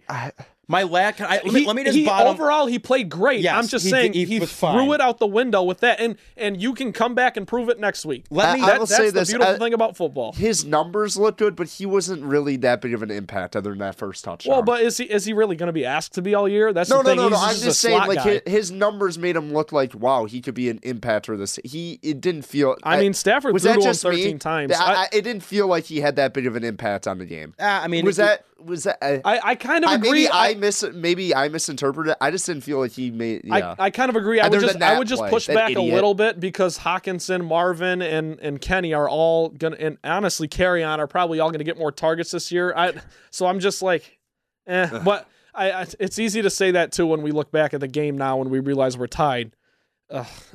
My 0.74 0.84
lack. 0.84 1.22
I, 1.22 1.36
let, 1.36 1.46
me, 1.46 1.60
He- 1.62 1.66
let 1.68 1.76
me 1.76 1.84
just 1.84 1.96
he- 1.98 2.06
bottom. 2.06 2.34
overall 2.34 2.66
he 2.66 2.80
played 2.80 3.10
great. 3.10 3.42
Yes, 3.42 3.56
I'm 3.56 3.68
just 3.68 3.86
he 3.86 3.92
saying 3.92 4.12
did- 4.14 4.20
he, 4.28 4.34
he 4.34 4.40
was 4.40 4.50
threw 4.52 4.70
fine. 4.70 4.92
it 4.92 5.00
out 5.02 5.20
the 5.20 5.28
window 5.28 5.64
with 5.64 5.80
that, 5.82 6.00
and 6.00 6.18
and 6.36 6.62
you 6.62 6.74
can 6.74 6.92
come 6.92 7.14
back 7.16 7.38
and 7.38 7.48
prove 7.48 7.70
it 7.70 7.80
next 7.80 8.06
week. 8.06 8.26
Let 8.30 8.56
me- 8.58 8.64
I 8.66 8.78
will 8.78 8.86
that's 8.86 8.96
say 8.96 9.06
the 9.06 9.12
this, 9.20 9.30
beautiful 9.30 9.56
I- 9.56 9.58
thing 9.60 9.74
about 9.74 9.96
football. 9.96 10.34
His 10.34 10.66
numbers 10.66 11.16
look 11.16 11.38
good, 11.38 11.56
but 11.56 11.68
he 11.68 11.86
wasn't 11.86 12.24
really 12.24 12.58
that 12.58 12.82
big 12.82 12.94
of 12.94 13.04
an 13.04 13.12
impact 13.12 13.56
other 13.56 13.70
than 13.70 13.80
that 13.80 13.96
first 13.96 14.24
touchdown. 14.24 14.52
Well, 14.52 14.62
but 14.64 14.82
is 14.82 14.98
he 14.98 15.06
is 15.06 15.26
he 15.26 15.34
really 15.34 15.56
going 15.56 15.68
to 15.68 15.74
be 15.74 15.86
asked 15.86 16.14
to 16.16 16.22
be 16.22 16.34
all 16.34 16.48
year? 16.50 16.74
That's 16.74 16.90
no, 16.90 16.98
the 17.04 17.04
no, 17.04 17.10
thing. 17.10 17.18
no, 17.18 17.30
no. 17.30 17.36
He's 17.38 17.44
I'm 17.44 17.50
just, 17.54 17.64
just 17.66 17.82
saying, 17.82 18.00
like 18.08 18.22
his, 18.24 18.42
his 18.48 18.72
numbers 18.72 19.18
made 19.20 19.36
him 19.36 19.54
look 19.54 19.72
like 19.72 19.94
wow, 19.94 20.26
he 20.26 20.42
could 20.42 20.56
be 20.56 20.70
an 20.70 20.80
impact 20.82 21.04
impactor. 21.04 21.38
This 21.38 21.60
he 21.64 22.00
it 22.02 22.22
didn't 22.22 22.44
feel. 22.44 22.76
I 22.84 23.00
mean, 23.00 23.14
Stafford 23.14 23.54
was 23.54 23.64
threw 23.64 23.74
that 23.74 23.80
to 23.80 23.86
him 23.88 23.90
just 23.92 24.06
me? 24.06 24.12
13 24.24 24.40
times. 24.40 24.74
I, 24.74 24.84
I- 24.84 24.94
I- 25.04 25.08
it 25.12 25.22
didn't 25.24 25.44
feel 25.44 25.68
like 25.68 25.84
he 25.86 26.00
had 26.02 26.16
that 26.16 26.34
big 26.34 26.46
of 26.48 26.56
an 26.56 26.64
impact 26.64 27.08
on 27.08 27.18
the 27.18 27.26
game. 27.26 27.54
Ah, 27.60 27.84
I 27.84 27.88
mean, 27.88 28.06
was 28.06 28.18
that 28.18 28.46
was 28.66 28.84
that? 28.84 28.98
Uh, 29.02 29.20
I, 29.26 29.40
I 29.44 29.56
kind 29.56 29.84
of 29.84 29.92
I, 29.92 29.96
agree. 29.96 30.12
maybe 30.12 30.28
I, 30.30 30.50
I, 30.50 30.54
miss 30.56 30.84
maybe 30.94 31.36
I 31.36 31.50
misinterpreted 31.50 32.12
it. 32.12 32.18
I 32.22 32.32
just 32.32 32.46
didn't 32.46 32.64
feel 32.64 32.80
like 32.80 32.92
he 32.92 33.12
made. 33.12 33.42
Yeah. 33.44 33.76
I, 33.78 33.86
I 33.86 33.90
kind 33.90 34.10
of 34.10 34.16
agree. 34.16 34.40
I 34.40 34.48
would 34.48 34.60
just 34.60 34.82
I 34.82 34.98
would 34.98 35.08
just 35.08 35.22
play, 35.22 35.30
push 35.30 35.48
back 35.48 35.72
idiot. 35.72 35.92
a 35.92 35.96
little 35.96 36.14
bit 36.14 36.40
because 36.40 36.80
Hockenson, 36.80 37.46
Marvin, 37.46 38.02
and 38.02 38.40
and 38.40 38.60
Kenny 38.60 38.94
are 38.94 39.10
all 39.10 39.50
gonna 39.50 39.78
and 39.80 39.98
honestly 40.04 40.48
Kerryon 40.48 41.00
are 41.00 41.08
probably 41.08 41.40
all 41.40 41.52
gonna 41.52 41.64
get 41.64 41.78
more 41.78 41.92
targets 41.92 42.32
this 42.32 42.52
year. 42.52 42.74
I 42.76 42.94
so 43.32 43.46
I'm 43.46 43.60
just 43.60 43.82
like, 43.82 44.20
eh. 44.68 45.00
but 45.04 45.28
I, 45.54 45.72
I 45.72 45.86
it's 46.00 46.20
easy 46.20 46.42
to 46.42 46.50
say 46.50 46.72
that 46.72 46.92
too 46.92 47.06
when 47.06 47.22
we 47.22 47.32
look 47.32 47.52
back 47.52 47.74
at 47.74 47.80
the 47.80 47.88
game 47.88 48.18
now 48.18 48.38
when 48.38 48.50
we 48.50 48.60
realize 48.60 48.98
we're 48.98 49.08
tied. 49.08 49.56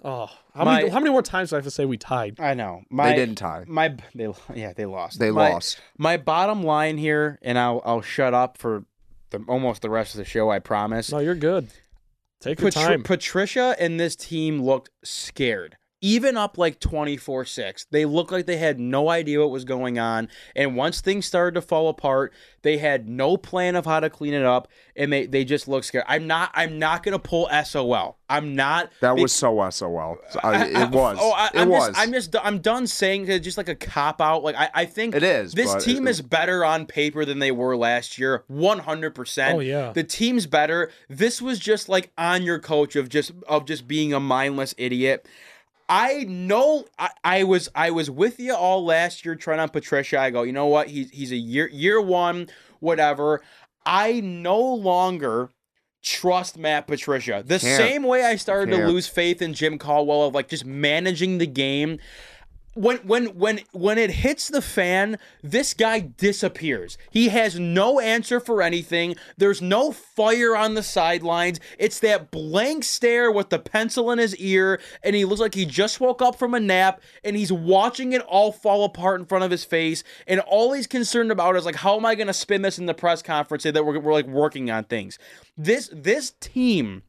Oh, 0.05 0.31
how 0.55 0.65
My- 0.65 0.77
many 0.77 0.89
how 0.91 1.01
many 1.01 1.11
more 1.11 1.23
times 1.23 1.51
do 1.51 1.57
I 1.57 1.59
have 1.59 1.65
to 1.65 1.71
say 1.71 1.85
we 1.85 1.97
tied? 1.97 2.39
I 2.39 2.55
know. 2.55 2.83
My, 2.91 3.11
They 3.11 3.17
didn't 3.17 3.35
tie. 3.37 3.65
My 3.67 3.95
they 4.15 4.29
yeah 4.55 4.73
they 4.73 4.87
lost. 4.87 5.19
They 5.19 5.31
My- 5.33 5.51
lost. 5.51 5.81
My 5.99 6.17
bottom 6.17 6.63
line 6.63 6.97
here, 6.99 7.39
and 7.43 7.59
I'll 7.59 7.83
I'll 7.85 8.03
shut 8.03 8.35
up 8.35 8.59
for 8.59 8.85
the, 9.31 9.43
almost 9.49 9.83
the 9.83 9.91
rest 9.91 10.15
of 10.15 10.19
the 10.19 10.25
show. 10.25 10.51
I 10.51 10.59
promise. 10.61 11.11
No, 11.11 11.19
you're 11.19 11.35
good. 11.35 11.69
Take 12.41 12.61
your 12.61 12.71
time. 12.71 13.03
Patricia 13.03 13.75
and 13.81 13.99
this 13.99 14.15
team 14.15 14.63
looked 14.63 14.91
scared. 15.03 15.77
Even 16.01 16.37
up 16.37 16.57
like 16.57 16.79
24 16.79 17.45
6, 17.45 17.87
they 17.91 18.05
looked 18.05 18.31
like 18.31 18.47
they 18.47 18.57
had 18.57 18.79
no 18.79 19.09
idea 19.09 19.41
what 19.41 19.51
was 19.51 19.65
going 19.65 19.99
on. 19.99 20.29
And 20.55 20.77
once 20.77 21.01
things 21.01 21.27
started 21.27 21.55
to 21.55 21.63
fall 21.63 21.89
apart, 21.89 22.33
they 22.63 22.79
had 22.79 23.09
no 23.09 23.37
plan 23.37 23.75
of 23.75 23.85
how 23.85 23.99
to 23.99 24.09
clean 24.09 24.33
it 24.33 24.45
up. 24.45 24.69
And 24.95 25.13
they, 25.13 25.27
they 25.27 25.45
just 25.45 25.67
looked 25.67 25.87
scared. 25.87 26.05
I'm 26.07 26.27
not 26.29 26.51
I'm 26.55 26.79
not 26.79 27.03
gonna 27.03 27.19
pull 27.19 27.49
SOL. 27.65 28.17
I'm 28.31 28.55
not 28.55 28.93
That 29.01 29.17
was 29.17 29.33
so 29.33 29.69
SOL. 29.71 30.19
I, 30.43 30.49
I- 30.49 30.65
it 30.67 30.77
oh, 30.77 30.97
was. 30.97 31.19
Oh, 31.21 31.33
I, 31.33 31.47
it 31.47 31.51
I'm 31.63 31.69
was. 31.69 31.89
just, 31.89 31.99
I'm 31.99 32.13
just, 32.13 32.37
I'm 32.45 32.59
done 32.61 32.87
saying 32.87 33.27
it's 33.29 33.45
just 33.45 33.57
like 33.59 33.69
a 33.69 33.75
cop 33.75 34.21
out. 34.21 34.45
Like 34.45 34.55
I, 34.57 34.71
I 34.75 34.85
think 34.85 35.17
It 35.17 35.23
is, 35.25 35.53
This 35.53 35.83
team 35.85 36.07
it- 36.07 36.11
is 36.11 36.21
better 36.23 36.65
on 36.65 36.87
paper 36.87 37.25
than 37.25 37.41
they 37.41 37.51
were 37.51 37.77
last 37.77 38.19
year, 38.19 38.45
100. 38.47 39.15
percent 39.17 39.57
Oh, 39.57 39.61
yeah. 39.61 39.93
the 39.93 40.05
team's 40.05 40.47
better. 40.47 40.91
This 41.09 41.43
was 41.43 41.59
just 41.59 41.89
like 41.89 42.13
on 42.17 42.43
your 42.45 42.61
coach 42.61 42.95
of 42.95 43.09
just 43.09 43.33
of 43.49 43.65
just 43.67 43.89
being 43.89 44.13
a 44.13 44.21
mindless 44.21 44.75
idiot. 44.79 45.27
I 45.89 46.25
know 46.25 46.85
I, 46.99 47.11
I 47.25 47.45
was 47.45 47.69
I 47.75 47.91
was 47.91 48.11
with 48.11 48.39
you 48.39 48.55
all 48.55 48.85
last 48.85 49.25
year 49.25 49.35
trying 49.35 49.61
on 49.61 49.71
Patricia. 49.71 50.21
I 50.21 50.31
go, 50.31 50.43
you 50.43 50.53
know 50.53 50.67
what? 50.67 50.89
He's 50.89 51.11
he's 51.11 51.33
a 51.33 51.37
year 51.37 51.69
year 51.69 52.01
one, 52.01 52.49
whatever. 52.81 53.43
I 53.87 54.21
no 54.21 54.61
longer 54.61 55.51
trust 56.03 56.59
Matt 56.59 56.87
Patricia. 56.87 57.43
The 57.45 57.59
Can't. 57.59 57.77
same 57.77 58.03
way 58.03 58.25
I 58.25 58.37
started 58.37 58.71
to 58.73 58.77
Can't. 58.79 58.89
lose 58.89 59.09
faith 59.09 59.41
in 59.41 59.55
Jim 59.55 59.79
Caldwell 59.79 60.25
of 60.25 60.35
like 60.35 60.49
just 60.49 60.65
managing 60.67 61.39
the 61.39 61.47
game. 61.47 61.99
When 62.79 62.99
when 62.99 63.27
when 63.37 63.61
when 63.73 63.99
it 63.99 64.11
hits 64.11 64.47
the 64.47 64.63
fan, 64.63 65.19
this 65.43 65.75
guy 65.75 65.99
disappears. 65.99 66.97
He 67.11 67.29
has 67.31 67.59
no 67.59 67.99
answer 67.99 68.39
for 68.39 68.63
anything. 68.63 69.17
There's 69.37 69.61
no 69.61 69.91
fire 69.91 70.57
on 70.57 70.75
the 70.75 70.85
sidelines. 70.85 71.59
It's 71.77 71.99
that 72.01 72.31
blank 72.31 72.85
stare 72.85 73.33
with 73.33 73.51
the 73.51 73.59
pencil 73.59 74.13
in 74.13 74.21
his 74.21 74.37
ear, 74.37 74.81
and 75.03 75.17
he 75.17 75.25
looks 75.25 75.41
like 75.41 75.57
he 75.57 75.67
just 75.67 75.99
woke 75.99 76.23
up 76.23 76.37
from 76.37 76.55
a 76.55 76.61
nap, 76.61 77.03
and 77.25 77.35
he's 77.35 77.51
watching 77.51 78.13
it 78.13 78.23
all 78.23 78.53
fall 78.53 78.85
apart 78.85 79.19
in 79.19 79.27
front 79.27 79.43
of 79.43 79.51
his 79.51 79.65
face. 79.65 80.05
And 80.29 80.39
all 80.39 80.73
he's 80.73 80.87
concerned 80.87 81.33
about 81.33 81.57
is 81.57 81.65
like, 81.65 81.75
how 81.75 81.97
am 81.97 82.07
I 82.07 82.15
going 82.15 82.29
to 82.29 82.33
spin 82.33 82.63
this 82.63 82.79
in 82.79 82.87
the 82.87 82.95
press 82.95 83.23
conference? 83.23 83.65
Say 83.65 83.73
that 83.73 83.85
we're, 83.85 83.99
we're 83.99 84.13
like 84.13 84.29
working 84.29 84.71
on 84.71 84.85
things. 84.85 85.19
This 85.57 85.91
this 85.93 86.31
team 86.39 87.03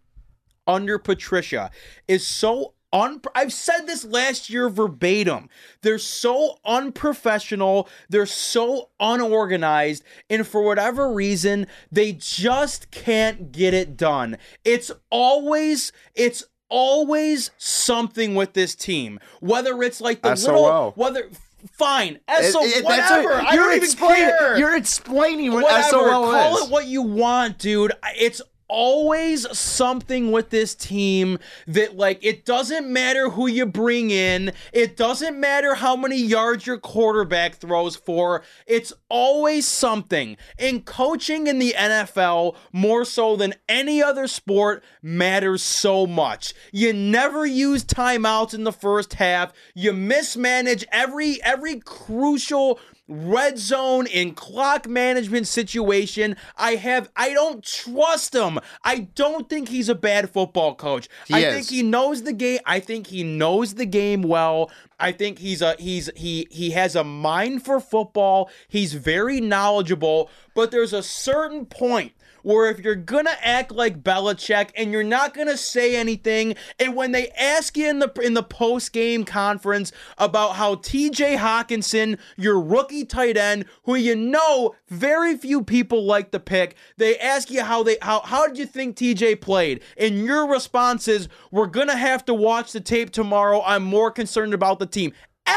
under 0.66 0.98
Patricia 0.98 1.70
is 2.08 2.26
so 2.26 2.74
un 2.92 3.22
I've 3.36 3.54
said 3.54 3.82
this 3.88 4.04
last 4.04 4.50
year 4.50 4.70
verbatim. 4.70 5.50
They're 5.82 6.00
so 6.00 6.60
unprofessional, 6.66 7.88
they're 8.10 8.26
so 8.26 8.90
unorganized, 9.00 10.04
and 10.30 10.46
for 10.48 10.62
whatever 10.62 11.12
reason, 11.12 11.68
they 11.92 12.14
just 12.14 12.92
can't 12.92 13.52
get 13.52 13.74
it 13.74 13.96
done. 13.98 14.38
It's 14.66 14.92
always 15.10 15.92
it's 16.16 16.44
always 16.70 17.52
something 17.58 18.36
with 18.36 18.54
this 18.54 18.76
team. 18.76 19.20
Whether 19.40 19.82
it's 19.84 20.02
like 20.02 20.22
the 20.22 20.36
SOL. 20.36 20.62
little 20.64 20.94
whether 20.96 21.30
fine, 21.74 22.20
SO 22.28 22.62
it- 22.64 22.84
whatever. 22.86 23.24
what- 23.30 23.46
I 23.48 23.54
you're 23.56 23.64
don't 23.66 23.76
even 23.76 23.84
explaining- 23.84 24.30
care 24.38 24.58
You're 24.58 24.76
explaining 24.76 25.52
what 25.52 25.64
whatever. 25.64 25.84
SOL 25.90 26.32
Call 26.32 26.58
is. 26.58 26.64
it 26.66 26.70
what 26.72 26.86
you 26.86 27.02
want, 27.02 27.58
dude. 27.58 27.92
It's 28.18 28.42
always 28.70 29.46
something 29.58 30.32
with 30.32 30.50
this 30.50 30.76
team 30.76 31.40
that 31.68 31.98
like 31.98 32.24
it 32.24 32.46
doesn't 32.46 32.88
matter 32.88 33.30
who 33.30 33.48
you 33.48 33.66
bring 33.66 34.12
in 34.12 34.52
it 34.72 34.96
doesn't 34.96 35.40
matter 35.40 35.76
how 35.76 35.96
many 35.96 36.18
yards 36.18 36.66
your 36.66 36.78
quarterback 36.78 37.56
throws 37.56 37.96
for 37.96 38.44
it's 38.66 38.94
always 39.10 39.68
something. 39.68 40.38
And 40.58 40.86
coaching 40.86 41.48
in 41.48 41.60
the 41.60 41.74
NFL 41.78 42.56
more 42.72 43.04
so 43.04 43.36
than 43.36 43.56
any 43.68 44.02
other 44.02 44.28
sport 44.28 44.84
matters 45.02 45.64
so 45.64 46.06
much. 46.06 46.54
You 46.72 46.94
never 46.94 47.46
use 47.46 47.84
timeouts 47.84 48.54
in 48.54 48.64
the 48.64 48.72
first 48.72 49.16
half. 49.16 49.52
You 49.74 49.94
mismanage 49.94 50.86
every 50.92 51.42
every 51.44 51.80
crucial 51.80 52.80
red 53.10 53.58
zone 53.58 54.08
and 54.14 54.36
clock 54.36 54.88
management 54.88 55.48
situation. 55.48 56.38
I 56.56 56.76
have 56.76 57.10
I 57.16 57.34
don't 57.34 57.64
trust 57.64 58.34
him. 58.36 58.60
I 58.84 59.00
don't 59.16 59.50
think 59.50 59.70
he's 59.70 59.90
a 59.90 59.96
bad 59.96 60.30
football 60.30 60.76
coach. 60.76 61.10
He 61.28 61.34
I 61.34 61.40
is. 61.40 61.56
think 61.56 61.70
he 61.70 61.84
knows 61.84 62.24
the 62.24 62.34
game. 62.34 62.60
I 62.66 62.80
think 62.80 63.08
he 63.08 63.24
knows 63.24 63.74
the 63.74 63.86
game 63.86 64.22
well. 64.22 64.72
I 65.00 65.12
think 65.12 65.40
he's 65.40 65.62
a 65.62 65.76
he's 65.80 66.10
he 66.16 66.48
he 66.52 66.72
has 66.72 66.96
a 66.96 67.04
mind 67.04 67.66
for 67.66 67.80
football. 67.80 68.50
He's 68.68 68.94
very 68.94 69.42
knowledgeable, 69.42 70.30
but 70.54 70.72
there's 70.72 70.94
a 70.94 71.04
certain 71.04 71.66
point 71.66 72.14
where 72.44 72.70
if 72.70 72.80
you're 72.80 72.96
gonna 72.96 73.36
act 73.42 73.72
like 73.72 74.04
Belichick 74.04 74.70
and 74.76 74.92
you're 74.92 75.04
not 75.04 75.34
gonna 75.34 75.58
say 75.58 75.96
anything, 75.96 76.56
and 76.80 76.96
when 76.96 77.12
they 77.12 77.30
ask 77.30 77.78
you 77.78 77.90
in 77.90 78.00
the 78.00 78.12
in 78.22 78.34
the 78.34 78.44
post 78.44 78.92
game 78.94 79.24
conference 79.24 79.92
about 80.18 80.56
how 80.56 80.76
T.J. 80.76 81.38
Hockenson, 81.38 82.18
your 82.38 82.60
rookie 82.60 83.06
tight 83.06 83.38
end, 83.38 83.66
who 83.84 83.96
you 83.96 84.16
know 84.16 84.76
very 84.88 85.38
few 85.38 85.64
people 85.64 86.04
like 86.04 86.32
to 86.32 86.40
pick, 86.40 86.76
they 86.98 87.18
ask 87.18 87.50
you 87.52 87.64
how 87.64 87.84
they 87.84 87.98
how 88.02 88.22
how 88.22 88.48
did 88.48 88.58
you 88.58 88.66
think 88.66 88.96
T.J. 88.96 89.36
played, 89.36 89.82
and 89.98 90.26
your 90.26 90.48
response 90.48 91.08
is, 91.08 91.28
"We're 91.52 91.68
gonna 91.68 91.98
have 91.98 92.26
to 92.26 92.34
watch 92.34 92.72
the 92.72 92.82
tape 92.82 93.12
tomorrow. 93.12 93.62
I'm 93.66 93.84
more 93.84 94.12
concerned 94.12 94.54
about 94.54 94.80
the 94.80 94.86
team." 94.86 95.14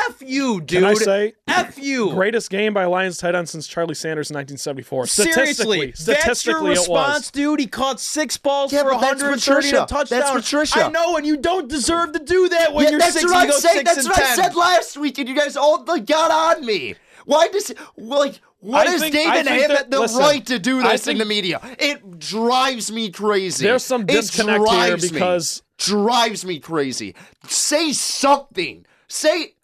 F 0.09 0.23
you, 0.25 0.61
dude. 0.61 0.69
Can 0.81 0.85
I 0.85 0.95
say 0.95 1.35
F 1.47 1.79
you. 1.79 2.11
greatest 2.11 2.49
game 2.51 2.73
by 2.75 2.85
Lions 2.87 3.19
tight 3.19 3.35
end 3.35 3.49
since 3.49 3.67
Charlie 3.67 3.95
Sanders 3.95 4.31
in 4.31 4.35
1974? 4.35 5.07
Seriously, 5.07 5.33
Statistically, 5.43 5.87
that's 5.87 6.07
your 6.07 6.17
statistically, 6.17 6.67
it 6.73 6.79
response, 6.79 7.19
was. 7.27 7.31
dude. 7.31 7.61
He 7.61 7.67
caught 7.67 8.01
six 8.01 8.37
balls 8.37 8.73
Yeah, 8.73 8.83
for 8.85 8.91
that's 8.91 9.23
130 9.23 9.69
and 9.69 9.77
a 9.77 9.81
touchdown. 9.87 10.07
That's 10.21 10.31
Patricia. 10.31 10.85
I 10.85 10.89
know, 10.91 11.17
and 11.17 11.27
you 11.27 11.37
don't 11.37 11.69
deserve 11.69 12.13
to 12.13 12.19
do 12.19 12.49
that 12.49 12.73
when 12.73 12.85
Yeah, 12.85 12.91
you're 12.93 13.01
that's 13.01 13.13
six. 13.15 13.25
what 13.25 13.33
You 13.35 13.39
I'm 13.41 13.49
go 13.49 13.59
saying. 13.59 13.77
six 13.79 13.95
That's 13.95 14.07
and 14.07 14.09
what 14.09 14.23
I 14.23 14.35
said 14.35 14.55
last 14.55 14.97
week, 14.97 15.19
and 15.19 15.29
you 15.29 15.35
guys 15.37 15.57
all 15.57 15.85
like, 15.85 16.07
got 16.07 16.31
on 16.57 16.65
me. 16.65 16.95
Why 17.25 17.49
does 17.49 17.73
like 17.99 18.41
what 18.61 18.89
I 18.89 18.95
is 18.95 19.01
think- 19.01 19.15
David 19.15 19.31
I 19.33 19.43
think 19.45 19.63
him 19.63 19.69
that- 19.69 19.79
at 19.81 19.91
the 19.91 20.01
listen, 20.01 20.19
right 20.21 20.45
to 20.47 20.59
do 20.59 20.81
I 20.81 20.93
this 20.93 21.07
in 21.07 21.19
the 21.19 21.25
media? 21.25 21.61
It 21.79 22.19
drives 22.19 22.91
me 22.91 23.11
crazy. 23.11 23.65
There's 23.65 23.85
some 23.85 24.03
It 24.03 24.09
disconnect 24.09 24.59
here 24.59 24.67
drives 24.67 25.03
me. 25.05 25.19
because- 25.19 25.63
drives 25.79 26.45
me 26.45 26.59
crazy. 26.61 27.15
Say 27.49 27.93
something. 27.93 28.87
Say 29.09 29.55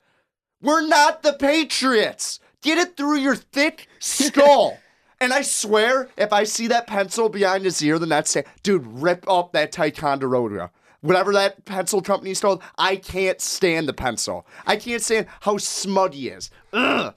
we're 0.60 0.86
not 0.86 1.22
the 1.22 1.32
Patriots. 1.32 2.40
Get 2.62 2.78
it 2.78 2.96
through 2.96 3.18
your 3.18 3.36
thick 3.36 3.86
skull. 3.98 4.78
And 5.20 5.32
I 5.32 5.42
swear, 5.42 6.10
if 6.16 6.32
I 6.32 6.44
see 6.44 6.68
that 6.68 6.86
pencil 6.86 7.28
behind 7.28 7.64
his 7.64 7.82
ear 7.82 7.98
then 7.98 8.08
that's 8.08 8.32
day, 8.32 8.44
dude, 8.62 8.86
rip 8.86 9.28
up 9.28 9.50
that 9.52 9.72
Ticonderoga. 9.72 10.70
Whatever 11.00 11.32
that 11.32 11.64
pencil 11.64 12.00
company's 12.00 12.40
called, 12.40 12.62
I 12.76 12.94
can't 12.94 13.40
stand 13.40 13.88
the 13.88 13.92
pencil. 13.92 14.46
I 14.64 14.76
can't 14.76 15.02
stand 15.02 15.26
how 15.40 15.58
smug 15.58 16.14
he 16.14 16.28
is. 16.28 16.50
Ugh. 16.72 17.14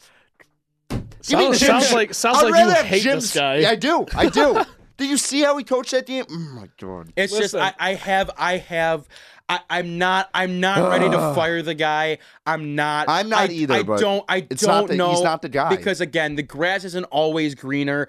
Sounds, 1.21 1.59
Jim 1.59 1.67
sounds 1.67 1.93
like 1.93 2.13
sounds 2.13 2.39
I'd 2.39 2.49
like 2.49 2.77
you 2.77 2.83
hate 2.83 3.03
Jim 3.03 3.15
this 3.15 3.33
guy. 3.35 3.57
Yeah, 3.57 3.69
I 3.69 3.75
do. 3.75 4.05
I 4.15 4.29
do. 4.29 4.63
do 4.97 5.05
you 5.05 5.17
see 5.17 5.41
how 5.41 5.55
he 5.57 5.63
coached 5.63 5.91
that 5.91 6.07
game? 6.07 6.25
Oh 6.29 6.37
my 6.55 6.69
god. 6.79 7.13
It's 7.15 7.37
just 7.37 7.55
I, 7.55 7.73
I 7.79 7.93
have 7.93 8.31
I 8.37 8.57
have 8.57 9.07
I, 9.49 9.59
I'm 9.69 9.97
not 9.97 10.29
I'm 10.33 10.59
not 10.59 10.89
ready 10.89 11.09
to 11.09 11.17
fire 11.35 11.61
the 11.61 11.73
guy. 11.73 12.19
I'm 12.45 12.75
not. 12.75 13.07
I'm 13.09 13.29
not 13.29 13.49
I, 13.49 13.53
either, 13.53 13.73
I 13.73 13.83
don't 13.83 14.25
I 14.27 14.41
don't 14.41 14.87
the- 14.87 14.95
know. 14.95 15.11
he's 15.11 15.21
not 15.21 15.41
the 15.41 15.49
guy. 15.49 15.69
because 15.75 16.01
again 16.01 16.35
the 16.35 16.43
grass 16.43 16.83
isn't 16.85 17.05
always 17.05 17.55
greener. 17.55 18.07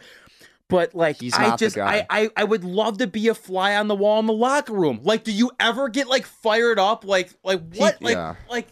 But 0.68 0.94
like 0.94 1.20
He's 1.20 1.34
I 1.34 1.54
just. 1.56 1.76
I, 1.76 2.06
I 2.08 2.30
I 2.34 2.44
would 2.44 2.64
love 2.64 2.96
to 2.98 3.06
be 3.06 3.28
a 3.28 3.34
fly 3.34 3.76
on 3.76 3.88
the 3.88 3.94
wall 3.94 4.18
in 4.20 4.26
the 4.26 4.32
locker 4.32 4.72
room. 4.72 5.00
Like, 5.02 5.22
do 5.22 5.30
you 5.30 5.50
ever 5.60 5.90
get 5.90 6.08
like 6.08 6.24
fired 6.24 6.78
up? 6.78 7.04
Like 7.04 7.30
like 7.44 7.60
what? 7.74 8.00
like 8.00 8.14
yeah. 8.14 8.36
like 8.48 8.68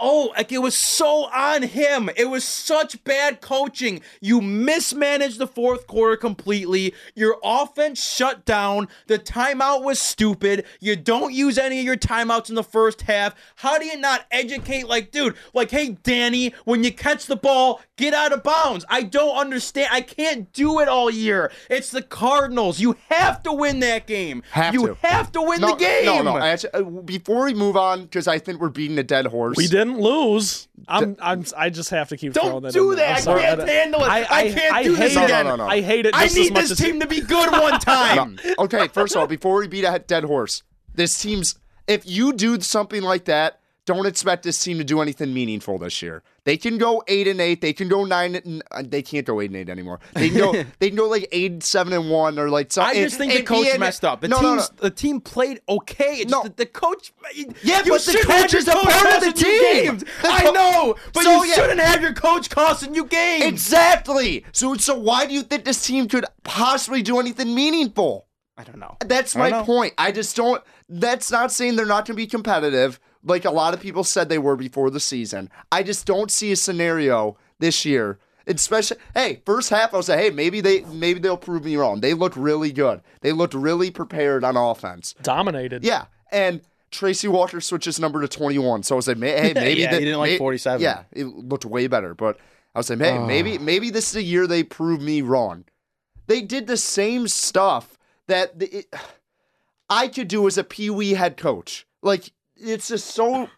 Oh, 0.00 0.32
like 0.36 0.50
it 0.52 0.58
was 0.58 0.74
so 0.74 1.26
on 1.26 1.62
him. 1.62 2.08
It 2.16 2.26
was 2.30 2.42
such 2.44 3.02
bad 3.04 3.40
coaching. 3.40 4.00
You 4.20 4.40
mismanaged 4.40 5.38
the 5.38 5.46
fourth 5.46 5.86
quarter 5.86 6.16
completely. 6.16 6.94
Your 7.14 7.36
offense 7.44 8.02
shut 8.02 8.44
down. 8.44 8.88
The 9.06 9.18
timeout 9.18 9.84
was 9.84 9.98
stupid. 10.00 10.64
You 10.80 10.96
don't 10.96 11.32
use 11.34 11.58
any 11.58 11.78
of 11.80 11.84
your 11.84 11.96
timeouts 11.96 12.48
in 12.48 12.54
the 12.54 12.62
first 12.64 13.02
half. 13.02 13.34
How 13.56 13.78
do 13.78 13.84
you 13.84 13.98
not 13.98 14.26
educate 14.30 14.88
like 14.88 15.10
dude, 15.10 15.34
like 15.54 15.70
hey 15.70 15.98
Danny, 16.02 16.54
when 16.64 16.82
you 16.84 16.92
catch 16.92 17.26
the 17.26 17.36
ball, 17.36 17.80
get 17.96 18.14
out 18.14 18.32
of 18.32 18.42
bounds. 18.42 18.84
I 18.88 19.02
don't 19.02 19.36
understand. 19.36 19.88
I 19.92 20.00
can't 20.00 20.52
do 20.52 20.80
it 20.80 20.88
all 20.88 21.10
year. 21.10 21.50
It's 21.68 21.90
the 21.90 22.02
Cardinals. 22.02 22.80
You 22.80 22.96
have 23.10 23.42
to 23.42 23.52
win 23.52 23.80
that 23.80 24.06
game. 24.06 24.42
Have 24.52 24.72
you 24.74 24.86
to. 24.88 24.94
have 25.02 25.30
to 25.32 25.42
win 25.42 25.60
No, 25.60 25.68
the 25.72 25.76
game. 25.76 26.06
no, 26.06 26.22
no. 26.22 26.38
Actually, 26.38 26.70
uh, 26.72 26.82
before 26.82 27.44
we 27.44 27.54
move 27.54 27.76
on, 27.76 28.02
because 28.04 28.26
I 28.26 28.38
think 28.38 28.60
we're 28.60 28.68
beating 28.70 28.98
a 28.98 29.02
dead 29.02 29.26
horse. 29.26 29.56
We 29.56 29.66
didn't 29.66 29.89
lose. 29.98 30.68
I'm, 30.88 31.16
I'm, 31.20 31.44
I 31.56 31.70
just 31.70 31.90
have 31.90 32.08
to 32.10 32.16
keep 32.16 32.34
throwing 32.34 32.50
Don't 32.50 32.62
that 32.62 32.72
do 32.72 32.90
in 32.90 32.96
there. 32.96 33.14
that. 33.14 33.28
I'm 33.28 33.36
I 33.36 33.40
can't 33.56 33.68
handle 33.68 34.02
it. 34.02 34.08
I 34.08 34.50
can't 34.50 34.84
do 34.84 34.96
this 34.96 35.14
hate 35.14 35.24
again. 35.24 35.44
No, 35.46 35.56
no, 35.56 35.64
no. 35.64 35.70
I 35.70 35.80
hate 35.80 36.06
it. 36.06 36.14
I 36.14 36.24
Just 36.24 36.36
as 36.36 36.42
need 36.44 36.52
much 36.54 36.62
this 36.62 36.70
as 36.72 36.78
team 36.78 37.00
to 37.00 37.06
be 37.06 37.20
good 37.20 37.50
one 37.52 37.78
time. 37.80 38.38
Okay, 38.58 38.88
first 38.88 39.14
of 39.14 39.20
all, 39.20 39.26
before 39.26 39.56
we 39.58 39.68
beat 39.68 39.84
a 39.84 39.98
dead 39.98 40.24
horse, 40.24 40.62
this 40.94 41.20
team's 41.20 41.56
if 41.86 42.08
you 42.08 42.32
do 42.32 42.60
something 42.60 43.02
like 43.02 43.24
that, 43.26 43.59
don't 43.92 44.06
expect 44.06 44.44
this 44.44 44.62
team 44.62 44.78
to 44.78 44.84
do 44.84 45.00
anything 45.00 45.34
meaningful 45.34 45.76
this 45.78 46.00
year. 46.00 46.22
They 46.44 46.56
can 46.56 46.78
go 46.78 47.02
eight 47.08 47.26
and 47.26 47.40
eight. 47.40 47.60
They 47.60 47.72
can 47.72 47.88
go 47.88 48.04
nine. 48.04 48.36
And, 48.36 48.62
uh, 48.70 48.82
they 48.86 49.02
can't 49.02 49.26
go 49.26 49.40
eight 49.40 49.46
and 49.50 49.56
eight 49.56 49.68
anymore. 49.68 49.98
They 50.14 50.28
can 50.30 50.38
go. 50.38 50.52
they 50.78 50.88
can 50.88 50.96
go 50.96 51.08
like 51.08 51.28
eight, 51.32 51.62
seven 51.62 51.92
and 51.92 52.08
one, 52.08 52.38
or 52.38 52.48
like 52.48 52.72
something. 52.72 53.00
I 53.00 53.04
just 53.04 53.18
think 53.18 53.32
the 53.32 53.42
coach 53.42 53.78
messed 53.78 54.04
up. 54.04 54.20
The 54.20 54.28
no, 54.28 54.40
no, 54.40 54.54
no. 54.56 54.62
the 54.76 54.90
team 54.90 55.20
played 55.20 55.60
okay. 55.68 56.18
It's 56.20 56.30
No. 56.30 56.42
that 56.44 56.56
the 56.56 56.66
coach. 56.66 57.12
Yeah, 57.62 57.82
but 57.86 58.00
the 58.02 58.22
coach 58.24 58.54
is 58.54 58.68
a 58.68 58.72
coach 58.72 58.84
part 58.84 59.14
of 59.16 59.20
the 59.24 59.32
team. 59.32 59.98
The 59.98 60.06
I 60.24 60.50
know, 60.54 60.94
but 61.12 61.24
So, 61.24 61.42
you 61.42 61.48
yeah. 61.50 61.54
shouldn't 61.56 61.80
have 61.80 62.00
your 62.00 62.14
coach 62.14 62.48
costing 62.48 62.94
you 62.94 63.04
games. 63.06 63.44
Exactly. 63.44 64.44
So, 64.52 64.76
so 64.76 64.96
why 64.98 65.26
do 65.26 65.34
you 65.34 65.42
think 65.42 65.64
this 65.64 65.84
team 65.84 66.06
could 66.08 66.24
possibly 66.44 67.02
do 67.02 67.18
anything 67.18 67.54
meaningful? 67.54 68.26
I 68.56 68.64
don't 68.64 68.78
know. 68.78 68.96
That's 69.00 69.34
I 69.36 69.38
my 69.38 69.50
know. 69.50 69.64
point. 69.64 69.94
I 69.96 70.12
just 70.12 70.36
don't. 70.36 70.62
That's 70.88 71.30
not 71.30 71.50
saying 71.50 71.76
they're 71.76 71.86
not 71.86 72.04
going 72.06 72.14
to 72.16 72.22
be 72.22 72.26
competitive, 72.26 73.00
like 73.24 73.44
a 73.44 73.50
lot 73.50 73.74
of 73.74 73.80
people 73.80 74.04
said 74.04 74.28
they 74.28 74.38
were 74.38 74.56
before 74.56 74.90
the 74.90 75.00
season. 75.00 75.50
I 75.70 75.82
just 75.82 76.06
don't 76.06 76.30
see 76.30 76.52
a 76.52 76.56
scenario 76.56 77.36
this 77.58 77.84
year. 77.84 78.18
Especially, 78.46 78.96
hey, 79.14 79.42
first 79.44 79.68
half 79.70 79.94
I 79.94 79.98
was 79.98 80.08
like, 80.08 80.18
hey, 80.18 80.30
maybe 80.30 80.60
they 80.60 80.80
maybe 80.84 81.20
they'll 81.20 81.36
prove 81.36 81.64
me 81.64 81.76
wrong. 81.76 82.00
They 82.00 82.14
looked 82.14 82.36
really 82.36 82.72
good. 82.72 83.00
They 83.20 83.32
looked 83.32 83.54
really 83.54 83.90
prepared 83.90 84.42
on 84.42 84.56
offense. 84.56 85.14
Dominated. 85.22 85.84
Yeah, 85.84 86.06
and 86.32 86.60
Tracy 86.90 87.28
Walker 87.28 87.60
switches 87.60 88.00
number 88.00 88.20
to 88.22 88.28
twenty 88.28 88.58
one. 88.58 88.82
So 88.82 88.94
I 88.94 88.96
was 88.96 89.06
like, 89.06 89.18
hey, 89.18 89.52
maybe 89.54 89.82
Yeah, 89.82 89.90
they, 89.90 89.98
he 90.00 90.04
didn't 90.06 90.18
like 90.18 90.38
47. 90.38 90.80
Yeah, 90.82 91.04
it 91.12 91.24
looked 91.26 91.64
way 91.64 91.86
better. 91.86 92.14
But 92.14 92.38
I 92.74 92.78
was 92.80 92.90
like, 92.90 92.98
hey, 92.98 93.18
maybe 93.18 93.58
maybe 93.58 93.90
this 93.90 94.10
is 94.10 94.16
a 94.16 94.22
year 94.22 94.46
they 94.46 94.64
prove 94.64 95.00
me 95.00 95.22
wrong. 95.22 95.64
They 96.26 96.40
did 96.40 96.66
the 96.66 96.76
same 96.78 97.28
stuff 97.28 97.98
that 98.26 98.58
the, 98.58 98.78
it, 98.78 98.94
I 99.88 100.08
could 100.08 100.28
do 100.28 100.46
as 100.46 100.56
a 100.58 100.64
Pee 100.64 100.90
Wee 100.90 101.12
head 101.14 101.36
coach. 101.36 101.86
Like 102.02 102.32
it's 102.60 102.88
just 102.88 103.06
so, 103.08 103.48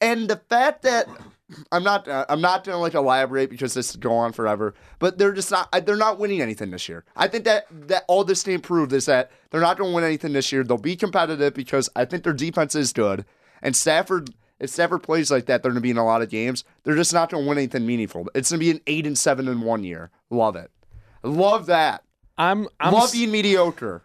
and 0.00 0.28
the 0.28 0.36
fact 0.36 0.82
that 0.82 1.06
I'm 1.70 1.84
not 1.84 2.08
uh, 2.08 2.26
I'm 2.28 2.40
not 2.40 2.64
gonna 2.64 2.78
like 2.78 2.94
elaborate 2.94 3.50
because 3.50 3.74
this 3.74 3.92
could 3.92 4.00
go 4.00 4.12
on 4.14 4.32
forever. 4.32 4.74
But 4.98 5.18
they're 5.18 5.32
just 5.32 5.50
not 5.50 5.70
they're 5.84 5.96
not 5.96 6.18
winning 6.18 6.40
anything 6.40 6.70
this 6.70 6.88
year. 6.88 7.04
I 7.14 7.28
think 7.28 7.44
that 7.44 7.66
that 7.88 8.04
all 8.08 8.24
this 8.24 8.42
team 8.42 8.60
proved 8.60 8.92
is 8.92 9.06
that 9.06 9.30
they're 9.50 9.60
not 9.60 9.78
gonna 9.78 9.92
win 9.94 10.04
anything 10.04 10.32
this 10.32 10.50
year. 10.52 10.64
They'll 10.64 10.78
be 10.78 10.96
competitive 10.96 11.54
because 11.54 11.88
I 11.94 12.04
think 12.04 12.24
their 12.24 12.32
defense 12.32 12.74
is 12.74 12.92
good. 12.92 13.24
And 13.62 13.76
Stafford, 13.76 14.30
if 14.58 14.70
Stafford 14.70 15.02
plays 15.02 15.30
like 15.30 15.46
that, 15.46 15.62
they're 15.62 15.70
gonna 15.70 15.80
be 15.80 15.90
in 15.90 15.98
a 15.98 16.04
lot 16.04 16.22
of 16.22 16.30
games. 16.30 16.64
They're 16.82 16.96
just 16.96 17.12
not 17.14 17.30
gonna 17.30 17.46
win 17.46 17.58
anything 17.58 17.86
meaningful. 17.86 18.28
It's 18.34 18.50
gonna 18.50 18.60
be 18.60 18.70
an 18.70 18.80
eight 18.86 19.06
and 19.06 19.16
seven 19.16 19.46
in 19.48 19.60
one 19.60 19.84
year. 19.84 20.10
Love 20.30 20.56
it. 20.56 20.70
Love 21.22 21.66
that. 21.66 22.02
I'm 22.36 22.66
I'm 22.80 22.92
Love 22.92 23.04
s- 23.04 23.12
being 23.12 23.30
mediocre. 23.30 24.02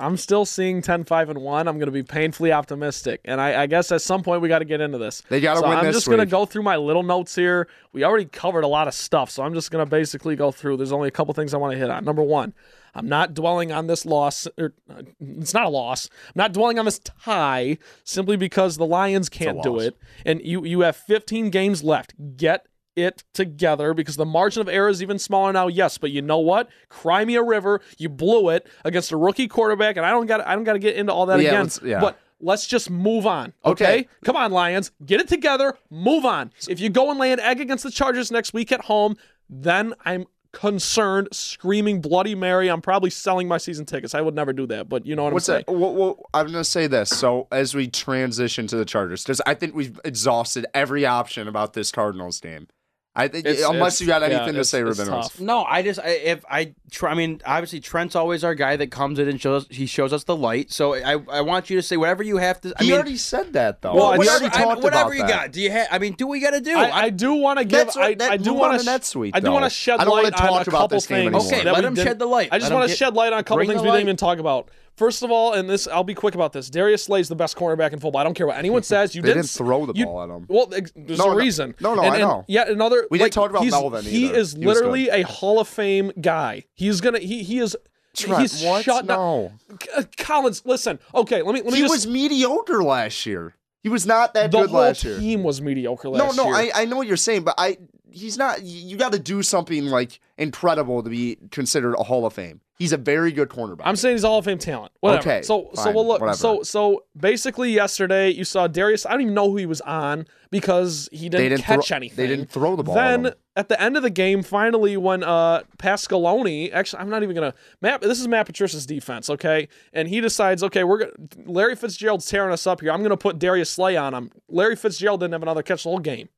I'm 0.00 0.16
still 0.16 0.44
seeing 0.44 0.82
10 0.82 1.04
5 1.04 1.30
and 1.30 1.40
1. 1.40 1.68
I'm 1.68 1.78
going 1.78 1.86
to 1.86 1.92
be 1.92 2.02
painfully 2.02 2.52
optimistic. 2.52 3.20
And 3.24 3.40
I, 3.40 3.62
I 3.62 3.66
guess 3.66 3.92
at 3.92 4.02
some 4.02 4.22
point 4.22 4.42
we 4.42 4.48
got 4.48 4.60
to 4.60 4.64
get 4.64 4.80
into 4.80 4.98
this. 4.98 5.22
They 5.28 5.40
gotta 5.40 5.60
so 5.60 5.68
win 5.68 5.78
I'm 5.78 5.84
this 5.84 5.96
just 5.96 6.06
going 6.06 6.18
to 6.18 6.26
go 6.26 6.46
through 6.46 6.62
my 6.62 6.76
little 6.76 7.02
notes 7.02 7.34
here. 7.34 7.68
We 7.92 8.04
already 8.04 8.24
covered 8.24 8.64
a 8.64 8.68
lot 8.68 8.88
of 8.88 8.94
stuff. 8.94 9.30
So 9.30 9.42
I'm 9.42 9.54
just 9.54 9.70
going 9.70 9.84
to 9.84 9.90
basically 9.90 10.36
go 10.36 10.50
through. 10.50 10.76
There's 10.76 10.92
only 10.92 11.08
a 11.08 11.12
couple 11.12 11.34
things 11.34 11.54
I 11.54 11.58
want 11.58 11.72
to 11.72 11.78
hit 11.78 11.90
on. 11.90 12.04
Number 12.04 12.22
one, 12.22 12.54
I'm 12.94 13.08
not 13.08 13.34
dwelling 13.34 13.72
on 13.72 13.86
this 13.86 14.04
loss. 14.04 14.46
Or, 14.58 14.74
uh, 14.90 15.02
it's 15.20 15.54
not 15.54 15.64
a 15.64 15.70
loss. 15.70 16.08
I'm 16.26 16.32
not 16.36 16.52
dwelling 16.52 16.78
on 16.78 16.84
this 16.84 16.98
tie 16.98 17.78
simply 18.04 18.36
because 18.36 18.76
the 18.76 18.86
Lions 18.86 19.28
can't 19.28 19.62
do 19.62 19.78
it. 19.78 19.96
And 20.26 20.40
you, 20.42 20.64
you 20.64 20.80
have 20.80 20.96
15 20.96 21.50
games 21.50 21.82
left. 21.82 22.14
Get 22.36 22.66
it 22.96 23.24
together 23.32 23.94
because 23.94 24.16
the 24.16 24.24
margin 24.26 24.60
of 24.60 24.68
error 24.68 24.88
is 24.88 25.02
even 25.02 25.18
smaller 25.18 25.52
now. 25.52 25.66
Yes, 25.68 25.98
but 25.98 26.10
you 26.10 26.22
know 26.22 26.38
what? 26.38 26.68
Cry 26.88 27.24
me 27.24 27.34
a 27.36 27.42
river. 27.42 27.80
You 27.98 28.08
blew 28.08 28.50
it 28.50 28.66
against 28.84 29.12
a 29.12 29.16
rookie 29.16 29.48
quarterback, 29.48 29.96
and 29.96 30.04
I 30.04 30.10
don't 30.10 30.26
got 30.26 30.40
I 30.46 30.54
don't 30.54 30.64
got 30.64 30.74
to 30.74 30.78
get 30.78 30.96
into 30.96 31.12
all 31.12 31.26
that 31.26 31.40
Yeah, 31.40 31.60
again. 31.62 31.70
yeah. 31.84 32.00
But 32.00 32.18
let's 32.40 32.66
just 32.66 32.90
move 32.90 33.26
on. 33.26 33.52
Okay? 33.64 33.84
Okay. 34.00 34.08
Come 34.24 34.36
on, 34.36 34.52
Lions, 34.52 34.90
get 35.06 35.20
it 35.20 35.28
together. 35.28 35.76
Move 35.90 36.24
on. 36.24 36.52
If 36.68 36.80
you 36.80 36.90
go 36.90 37.10
and 37.10 37.18
lay 37.18 37.32
an 37.32 37.40
egg 37.40 37.60
against 37.60 37.84
the 37.84 37.90
Chargers 37.90 38.30
next 38.30 38.52
week 38.52 38.72
at 38.72 38.82
home, 38.82 39.16
then 39.48 39.94
I'm 40.04 40.26
concerned, 40.52 41.28
screaming 41.32 42.00
bloody 42.02 42.34
Mary. 42.34 42.68
I'm 42.68 42.82
probably 42.82 43.08
selling 43.08 43.48
my 43.48 43.56
season 43.56 43.86
tickets. 43.86 44.14
I 44.14 44.20
would 44.20 44.34
never 44.34 44.52
do 44.52 44.66
that, 44.66 44.86
but 44.88 45.06
you 45.06 45.16
know 45.16 45.24
what 45.24 45.32
What's 45.32 45.48
I'm 45.48 45.54
saying. 45.54 45.64
that? 45.66 45.72
Well, 45.72 45.94
well, 45.94 46.18
I'm 46.34 46.46
going 46.48 46.58
to 46.58 46.64
say 46.64 46.86
this. 46.86 47.08
So, 47.08 47.48
as 47.50 47.74
we 47.74 47.88
transition 47.88 48.66
to 48.66 48.76
the 48.76 48.84
Chargers, 48.84 49.22
because 49.22 49.40
I 49.46 49.54
think 49.54 49.74
we've 49.74 49.98
exhausted 50.04 50.66
every 50.74 51.06
option 51.06 51.48
about 51.48 51.72
this 51.72 51.90
Cardinals 51.90 52.38
game. 52.38 52.68
I 53.14 53.28
think, 53.28 53.44
It's- 53.46 53.68
unless 53.68 54.00
you 54.00 54.06
got 54.06 54.22
yeah, 54.22 54.28
anything 54.38 54.54
to 54.54 54.64
say, 54.64 54.80
it's 54.80 54.98
Rabinowitz. 54.98 55.38
No, 55.38 55.64
I 55.64 55.82
just 55.82 56.00
I, 56.00 56.08
if 56.08 56.46
I 56.50 56.72
try. 56.90 57.10
I 57.10 57.14
mean, 57.14 57.42
obviously 57.44 57.78
Trent's 57.78 58.16
always 58.16 58.42
our 58.42 58.54
guy 58.54 58.76
that 58.76 58.90
comes 58.90 59.18
in 59.18 59.28
and 59.28 59.38
shows 59.38 59.66
he 59.68 59.84
shows 59.84 60.14
us 60.14 60.24
the 60.24 60.34
light. 60.34 60.72
So 60.72 60.94
I 60.94 61.18
I 61.30 61.42
want 61.42 61.68
you 61.68 61.76
to 61.76 61.82
say 61.82 61.98
whatever 61.98 62.22
you 62.22 62.38
have 62.38 62.58
to. 62.62 62.72
I 62.78 62.82
He 62.84 62.88
mean, 62.88 62.94
already 62.98 63.18
said 63.18 63.52
that, 63.52 63.82
though. 63.82 63.94
Well, 63.94 64.12
we 64.12 64.18
whatever, 64.18 64.44
already 64.44 64.56
I- 64.56 64.62
talked 64.64 64.82
whatever 64.82 65.02
about 65.08 65.12
you 65.16 65.22
that. 65.24 65.28
got. 65.28 65.52
Do 65.52 65.60
you 65.60 65.70
have? 65.70 65.88
I 65.90 65.98
mean, 65.98 66.14
do 66.14 66.26
what 66.26 66.34
you 66.36 66.40
got 66.40 66.52
to 66.52 66.62
do. 66.62 66.74
I, 66.74 67.02
I 67.02 67.10
do 67.10 67.34
want 67.34 67.58
to 67.58 67.66
give. 67.66 67.90
I, 67.98 68.14
that- 68.14 68.30
I 68.32 68.36
do 68.38 68.54
want 68.54 68.72
to. 68.72 68.78
to 68.78 68.84
next 68.90 69.14
week, 69.14 69.36
I 69.36 69.40
do 69.40 69.52
want 69.52 69.64
to 69.66 69.70
shed 69.70 70.00
I 70.00 70.04
don't 70.04 70.10
wanna 70.12 70.22
light 70.24 70.32
on 70.32 70.38
talk 70.40 70.66
a 70.66 70.70
about 70.70 70.80
couple 70.80 70.88
this 70.96 71.06
game 71.06 71.30
things. 71.32 71.52
anymore. 71.52 71.60
Okay, 71.60 71.70
let 71.70 71.84
him 71.84 71.94
shed 71.94 72.18
the 72.18 72.24
light. 72.26 72.48
I 72.50 72.58
just 72.58 72.72
want 72.72 72.88
to 72.88 72.96
shed 72.96 73.12
light 73.12 73.34
on 73.34 73.40
a 73.40 73.44
couple 73.44 73.66
things 73.66 73.82
we 73.82 73.88
didn't 73.88 74.00
even 74.00 74.16
talk 74.16 74.38
about. 74.38 74.70
First 74.96 75.22
of 75.22 75.30
all, 75.30 75.54
and 75.54 75.68
this 75.70 75.88
I'll 75.88 76.04
be 76.04 76.14
quick 76.14 76.34
about 76.34 76.52
this. 76.52 76.68
Darius 76.68 77.04
Slay's 77.04 77.28
the 77.28 77.34
best 77.34 77.56
cornerback 77.56 77.92
in 77.92 77.98
football. 77.98 78.20
I 78.20 78.24
don't 78.24 78.34
care 78.34 78.46
what 78.46 78.56
anyone 78.58 78.82
says. 78.82 79.14
You 79.14 79.22
didn't 79.22 79.38
didn't 79.38 79.50
throw 79.50 79.86
the 79.86 79.94
you- 79.94 80.04
ball 80.06 80.22
at 80.22 80.28
him. 80.30 80.44
Well, 80.48 80.66
there's 80.66 80.92
No, 80.94 81.24
a 81.24 81.28
no. 81.28 81.34
reason. 81.34 81.74
No, 81.80 81.94
no, 81.94 82.02
and, 82.02 82.12
I 82.12 82.16
and 82.18 82.22
know. 82.28 82.44
Yet 82.46 82.68
another. 82.68 83.06
We 83.10 83.18
didn't 83.18 83.32
talk 83.32 83.50
about 83.50 83.64
Melvin 83.64 84.04
He 84.04 84.26
either. 84.26 84.34
is 84.38 84.52
He 84.52 84.64
literally 84.66 85.08
a 85.08 85.22
Hall 85.22 85.58
of 85.60 85.68
Fame 85.68 86.12
guy. 86.20 86.64
He's 86.74 87.00
gonna. 87.00 87.18
He 87.20 87.42
he 87.42 87.58
is. 87.58 87.76
Trent, 88.14 88.42
he's 88.42 88.62
what? 88.62 88.84
shut. 88.84 89.06
No. 89.06 89.52
C- 89.82 89.88
uh, 89.96 90.02
Collins, 90.18 90.62
listen. 90.66 90.98
Okay, 91.14 91.40
let 91.40 91.54
me 91.54 91.62
let 91.62 91.70
me 91.72 91.76
He 91.76 91.80
just. 91.80 91.92
was 91.94 92.06
mediocre 92.06 92.84
last 92.84 93.24
year. 93.24 93.54
He 93.82 93.88
was 93.88 94.06
not 94.06 94.34
that 94.34 94.52
good 94.52 94.70
last 94.70 95.02
year. 95.02 95.14
The 95.14 95.20
whole 95.20 95.28
team 95.28 95.42
was 95.42 95.62
mediocre 95.62 96.08
No, 96.08 96.26
last 96.26 96.36
no, 96.36 96.44
year. 96.44 96.54
I, 96.54 96.70
I 96.82 96.84
know 96.84 96.98
what 96.98 97.06
you're 97.06 97.16
saying, 97.16 97.44
but 97.44 97.54
I 97.56 97.78
he's 98.10 98.36
not. 98.36 98.62
You 98.62 98.98
got 98.98 99.12
to 99.12 99.18
do 99.18 99.42
something 99.42 99.86
like 99.86 100.20
incredible 100.36 101.02
to 101.02 101.08
be 101.08 101.38
considered 101.50 101.94
a 101.94 102.02
Hall 102.02 102.26
of 102.26 102.34
Fame. 102.34 102.60
He's 102.82 102.92
a 102.92 102.96
very 102.96 103.30
good 103.30 103.48
cornerback. 103.48 103.82
I'm 103.84 103.94
saying 103.94 104.16
he's 104.16 104.24
all 104.24 104.38
of 104.38 104.44
Fame 104.44 104.58
talent. 104.58 104.90
Whatever. 104.98 105.20
Okay, 105.20 105.42
So 105.42 105.70
so 105.74 105.92
we'll 105.92 106.06
look. 106.06 106.20
whatever. 106.20 106.36
So 106.36 106.62
so 106.64 107.04
basically 107.16 107.70
yesterday 107.72 108.30
you 108.30 108.44
saw 108.44 108.66
Darius. 108.66 109.06
I 109.06 109.12
don't 109.12 109.20
even 109.20 109.34
know 109.34 109.48
who 109.50 109.56
he 109.56 109.66
was 109.66 109.80
on 109.82 110.26
because 110.50 111.08
he 111.12 111.28
didn't, 111.28 111.50
didn't 111.50 111.62
catch 111.62 111.88
throw- 111.88 111.96
anything. 111.96 112.16
they 112.16 112.26
didn't 112.26 112.50
throw 112.50 112.74
the 112.74 112.82
ball 112.82 112.94
Then 112.96 113.32
at 113.54 113.68
the 113.68 113.80
end 113.80 113.96
of 113.96 114.02
the 114.02 114.10
game, 114.10 114.42
finally 114.42 114.96
when 114.96 115.22
uh 115.22 115.62
Pasqualoni, 115.78 116.72
actually 116.72 117.00
I'm 117.00 117.08
not 117.10 117.22
even 117.22 117.34
gonna 117.36 117.54
Matt. 117.80 118.00
This 118.00 118.20
is 118.20 118.26
Matt 118.28 118.46
Patricia's 118.46 118.86
defense, 118.86 119.30
okay? 119.30 119.68
And 119.92 120.08
he 120.08 120.20
decides, 120.20 120.62
okay, 120.64 120.84
we're 120.84 120.98
gonna 120.98 121.12
Larry 121.46 121.76
Fitzgerald's 121.76 122.26
tearing 122.26 122.52
us 122.52 122.66
up 122.66 122.80
here. 122.80 122.90
I'm 122.90 123.02
gonna 123.02 123.16
put 123.16 123.38
Darius 123.38 123.70
Slay 123.70 123.96
on 123.96 124.12
him. 124.14 124.30
Larry 124.48 124.76
Fitzgerald 124.76 125.20
didn't 125.20 125.32
have 125.34 125.42
another 125.42 125.62
catch 125.62 125.84
the 125.84 125.88
whole 125.90 125.98
game. 126.00 126.28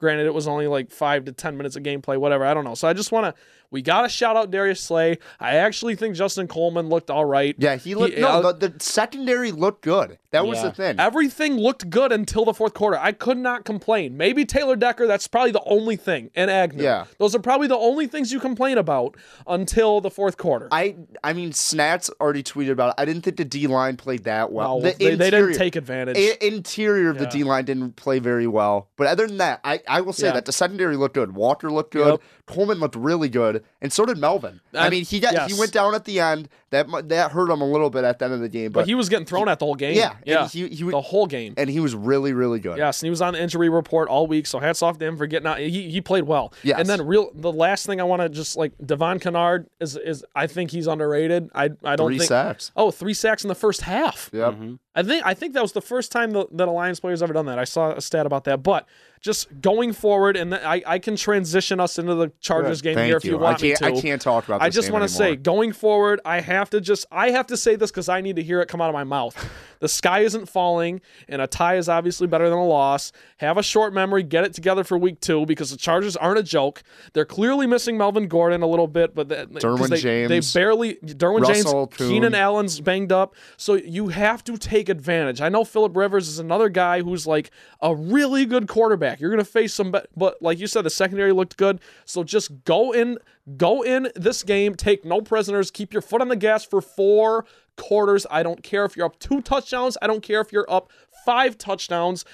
Granted, 0.00 0.26
it 0.26 0.34
was 0.34 0.46
only 0.46 0.68
like 0.68 0.92
five 0.92 1.24
to 1.24 1.32
ten 1.32 1.56
minutes 1.56 1.74
of 1.74 1.82
gameplay, 1.82 2.16
whatever. 2.18 2.44
I 2.44 2.54
don't 2.54 2.62
know. 2.64 2.74
So 2.76 2.86
I 2.86 2.92
just 2.92 3.10
want 3.10 3.34
to. 3.34 3.42
We 3.70 3.82
got 3.82 4.02
to 4.02 4.08
shout 4.08 4.36
out 4.36 4.50
Darius 4.50 4.80
Slay. 4.80 5.18
I 5.38 5.56
actually 5.56 5.94
think 5.94 6.14
Justin 6.16 6.48
Coleman 6.48 6.88
looked 6.88 7.10
all 7.10 7.24
right. 7.26 7.54
yeah, 7.58 7.76
he 7.76 7.94
looked. 7.94 8.14
He- 8.14 8.20
no, 8.20 8.28
uh, 8.28 8.52
the, 8.52 8.68
the 8.70 8.80
secondary 8.82 9.52
looked 9.52 9.82
good. 9.82 10.18
That 10.30 10.46
was 10.46 10.58
Yeah. 10.58 10.64
the 10.68 10.72
thing. 10.72 11.00
Everything 11.00 11.56
looked 11.56 11.88
good 11.90 12.12
until 12.12 12.44
the 12.44 12.52
fourth 12.54 12.74
quarter. 12.74 12.98
I 12.98 13.12
could 13.12 13.38
not 13.38 13.64
complain. 13.64 14.16
Maybe 14.16 14.44
Taylor 14.44 14.76
Decker, 14.76 15.06
that's 15.06 15.26
probably 15.28 15.52
the 15.52 15.62
only 15.64 15.96
thing. 15.96 16.30
And 16.34 16.50
Agnew. 16.50 16.82
Yeah. 16.82 17.04
Those 17.18 17.34
are 17.34 17.38
probably 17.40 17.66
the 17.66 17.76
only 17.76 18.06
things 18.06 18.32
you 18.32 18.40
complain 18.40 18.78
about 18.78 19.16
until 19.46 20.00
the 20.00 20.10
fourth 20.10 20.36
quarter. 20.36 20.68
I 20.70 20.96
I 21.24 21.32
mean, 21.32 21.50
Snats 21.50 22.10
already 22.20 22.42
tweeted 22.42 22.70
about 22.72 22.90
it. 22.90 22.94
I 22.98 23.04
didn't 23.04 23.22
think 23.22 23.36
the 23.36 23.44
D 23.44 23.66
line 23.66 23.96
played 23.96 24.24
that 24.24 24.52
well. 24.52 24.80
No, 24.80 24.90
the 24.90 24.96
they, 24.98 25.14
they 25.14 25.30
didn't 25.30 25.54
take 25.54 25.76
advantage. 25.76 26.16
I- 26.18 26.36
interior 26.44 27.10
of 27.10 27.18
the 27.18 27.26
D 27.26 27.44
line 27.44 27.64
didn't 27.64 27.96
play 27.96 28.18
very 28.18 28.46
well. 28.46 28.88
But 28.96 29.06
other 29.08 29.26
than 29.26 29.38
that, 29.38 29.60
I, 29.64 29.80
I 29.88 30.00
will 30.02 30.12
say 30.12 30.26
Yeah. 30.28 30.32
that 30.34 30.44
the 30.46 30.52
secondary 30.52 30.96
looked 30.96 31.14
good. 31.14 31.34
Walker 31.34 31.70
looked 31.70 31.92
good. 31.92 32.08
Yep. 32.12 32.22
Coleman 32.46 32.78
looked 32.80 32.96
really 32.96 33.28
good, 33.28 33.57
and 33.80 33.92
so 33.92 34.06
did 34.06 34.18
Melvin. 34.18 34.60
I 34.74 34.90
mean, 34.90 35.04
he 35.04 35.20
got 35.20 35.32
yes. 35.32 35.52
he 35.52 35.58
went 35.58 35.72
down 35.72 35.94
at 35.94 36.04
the 36.04 36.20
end. 36.20 36.48
That 36.70 37.08
that 37.08 37.32
hurt 37.32 37.50
him 37.50 37.62
a 37.62 37.66
little 37.66 37.88
bit 37.88 38.04
at 38.04 38.18
the 38.18 38.26
end 38.26 38.34
of 38.34 38.40
the 38.40 38.48
game, 38.48 38.72
but 38.72 38.80
but, 38.80 38.86
he 38.88 38.94
was 38.94 39.08
getting 39.08 39.24
thrown 39.24 39.48
at 39.48 39.58
the 39.58 39.64
whole 39.64 39.74
game. 39.74 39.96
yeah, 39.96 40.16
Yeah. 40.26 40.46
he, 40.48 40.68
he 40.68 40.84
was- 40.84 40.92
the 40.92 41.00
whole 41.00 41.26
game. 41.26 41.54
and 41.56 41.70
he 41.70 41.80
was 41.80 41.94
really 41.94 42.34
really 42.34 42.60
good. 42.60 42.76
Yes, 42.76 43.00
and 43.00 43.06
he 43.06 43.10
was 43.10 43.22
on 43.22 43.32
the 43.32 43.42
injury 43.42 43.70
report 43.70 44.08
all 44.10 44.26
week. 44.26 44.46
So 44.46 44.58
hats 44.58 44.82
off 44.82 44.98
to 44.98 45.06
him 45.06 45.16
for 45.16 45.26
getting 45.26 45.46
out. 45.46 45.58
He, 45.60 45.88
he 45.90 46.00
played 46.02 46.24
well. 46.24 46.52
Yes. 46.62 46.78
And 46.78 46.86
then 46.88 47.06
real 47.06 47.30
the 47.34 47.50
last 47.52 47.86
thing 47.86 48.00
I 48.02 48.04
want 48.04 48.20
to 48.20 48.28
just 48.28 48.56
like 48.56 48.72
Devon 48.84 49.18
Kennard 49.18 49.66
is 49.80 49.96
is 49.96 50.24
I 50.34 50.46
think 50.46 50.70
he's 50.70 50.86
underrated. 50.86 51.48
I 51.54 51.70
I 51.82 51.96
don't 51.96 52.08
three 52.08 52.18
think. 52.18 52.28
sacks. 52.28 52.70
Oh, 52.76 52.90
three 52.90 53.14
sacks 53.14 53.44
in 53.44 53.48
the 53.48 53.54
first 53.54 53.80
half. 53.82 54.28
Yep. 54.34 54.52
Mm-hmm. 54.52 54.74
I 54.94 55.02
think 55.04 55.22
I 55.24 55.32
think 55.34 55.54
that 55.54 55.62
was 55.62 55.72
the 55.72 55.80
first 55.80 56.10
time 56.12 56.32
the, 56.32 56.46
that 56.52 56.66
a 56.66 56.70
Lions 56.72 56.98
player's 56.98 57.22
ever 57.22 57.32
done 57.32 57.46
that. 57.46 57.58
I 57.58 57.64
saw 57.64 57.92
a 57.92 58.00
stat 58.00 58.26
about 58.26 58.44
that. 58.44 58.64
But 58.64 58.84
just 59.20 59.60
going 59.60 59.92
forward, 59.92 60.36
and 60.36 60.50
th- 60.50 60.62
I, 60.64 60.82
I 60.86 60.98
can 60.98 61.14
transition 61.14 61.78
us 61.78 62.00
into 62.00 62.16
the 62.16 62.32
Chargers 62.40 62.82
game 62.82 62.96
Thank 62.96 63.06
here 63.06 63.16
if 63.16 63.24
you, 63.24 63.32
you. 63.32 63.38
want 63.38 63.58
I 63.58 63.60
can't 63.60 63.80
me 63.80 63.92
to. 63.92 63.96
I 63.96 64.00
can't 64.00 64.20
talk 64.20 64.46
about. 64.46 64.58
This 64.60 64.66
I 64.66 64.70
just 64.70 64.90
want 64.90 65.04
to 65.04 65.08
say, 65.08 65.36
going 65.36 65.72
forward, 65.72 66.20
I 66.24 66.40
have 66.40 66.57
to 66.70 66.80
just 66.80 67.06
I 67.10 67.30
have 67.30 67.46
to 67.48 67.56
say 67.56 67.76
this 67.76 67.90
because 67.90 68.08
I 68.08 68.20
need 68.20 68.36
to 68.36 68.42
hear 68.42 68.60
it 68.60 68.68
come 68.68 68.80
out 68.80 68.88
of 68.88 68.94
my 68.94 69.04
mouth. 69.04 69.36
The 69.80 69.88
sky 69.88 70.20
isn't 70.20 70.48
falling, 70.48 71.00
and 71.28 71.40
a 71.40 71.46
tie 71.46 71.76
is 71.76 71.88
obviously 71.88 72.26
better 72.26 72.48
than 72.48 72.58
a 72.58 72.66
loss. 72.66 73.12
Have 73.38 73.58
a 73.58 73.62
short 73.62 73.92
memory, 73.92 74.22
get 74.22 74.44
it 74.44 74.52
together 74.54 74.84
for 74.84 74.98
week 74.98 75.20
two 75.20 75.46
because 75.46 75.70
the 75.70 75.76
Chargers 75.76 76.16
aren't 76.16 76.38
a 76.38 76.42
joke. 76.42 76.82
They're 77.12 77.24
clearly 77.24 77.66
missing 77.66 77.96
Melvin 77.96 78.28
Gordon 78.28 78.62
a 78.62 78.66
little 78.66 78.88
bit, 78.88 79.14
but 79.14 79.28
that, 79.28 79.50
Derwin 79.50 79.88
they, 79.88 79.98
James, 79.98 80.52
they 80.52 80.58
barely 80.58 80.94
Derwin 80.96 81.42
Russell 81.42 81.86
James, 81.86 81.96
Kuhn. 81.96 82.08
Keenan 82.08 82.34
Allen's 82.34 82.80
banged 82.80 83.12
up, 83.12 83.34
so 83.56 83.74
you 83.74 84.08
have 84.08 84.42
to 84.44 84.56
take 84.56 84.88
advantage. 84.88 85.40
I 85.40 85.48
know 85.48 85.64
Philip 85.64 85.96
Rivers 85.96 86.28
is 86.28 86.38
another 86.38 86.68
guy 86.68 87.02
who's 87.02 87.26
like 87.26 87.50
a 87.80 87.94
really 87.94 88.44
good 88.44 88.68
quarterback. 88.68 89.20
You're 89.20 89.30
gonna 89.30 89.44
face 89.44 89.74
some, 89.74 89.92
be- 89.92 90.00
but 90.16 90.40
like 90.42 90.58
you 90.58 90.66
said, 90.66 90.82
the 90.82 90.90
secondary 90.90 91.32
looked 91.32 91.56
good. 91.56 91.80
So 92.04 92.24
just 92.24 92.64
go 92.64 92.92
in, 92.92 93.18
go 93.56 93.82
in 93.82 94.10
this 94.14 94.42
game, 94.42 94.74
take 94.74 95.04
no 95.04 95.20
prisoners, 95.20 95.70
keep 95.70 95.92
your 95.92 96.02
foot 96.02 96.20
on 96.20 96.28
the 96.28 96.36
gas 96.36 96.64
for 96.64 96.80
four 96.80 97.44
quarters. 97.78 98.26
I 98.30 98.42
don't 98.42 98.62
care 98.62 98.84
if 98.84 98.96
you're 98.96 99.06
up 99.06 99.18
two 99.18 99.40
touchdowns. 99.40 99.96
I 100.02 100.06
don't 100.06 100.22
care 100.22 100.42
if 100.42 100.52
you're 100.52 100.70
up 100.70 100.90
five 101.24 101.56
touchdowns. 101.56 102.24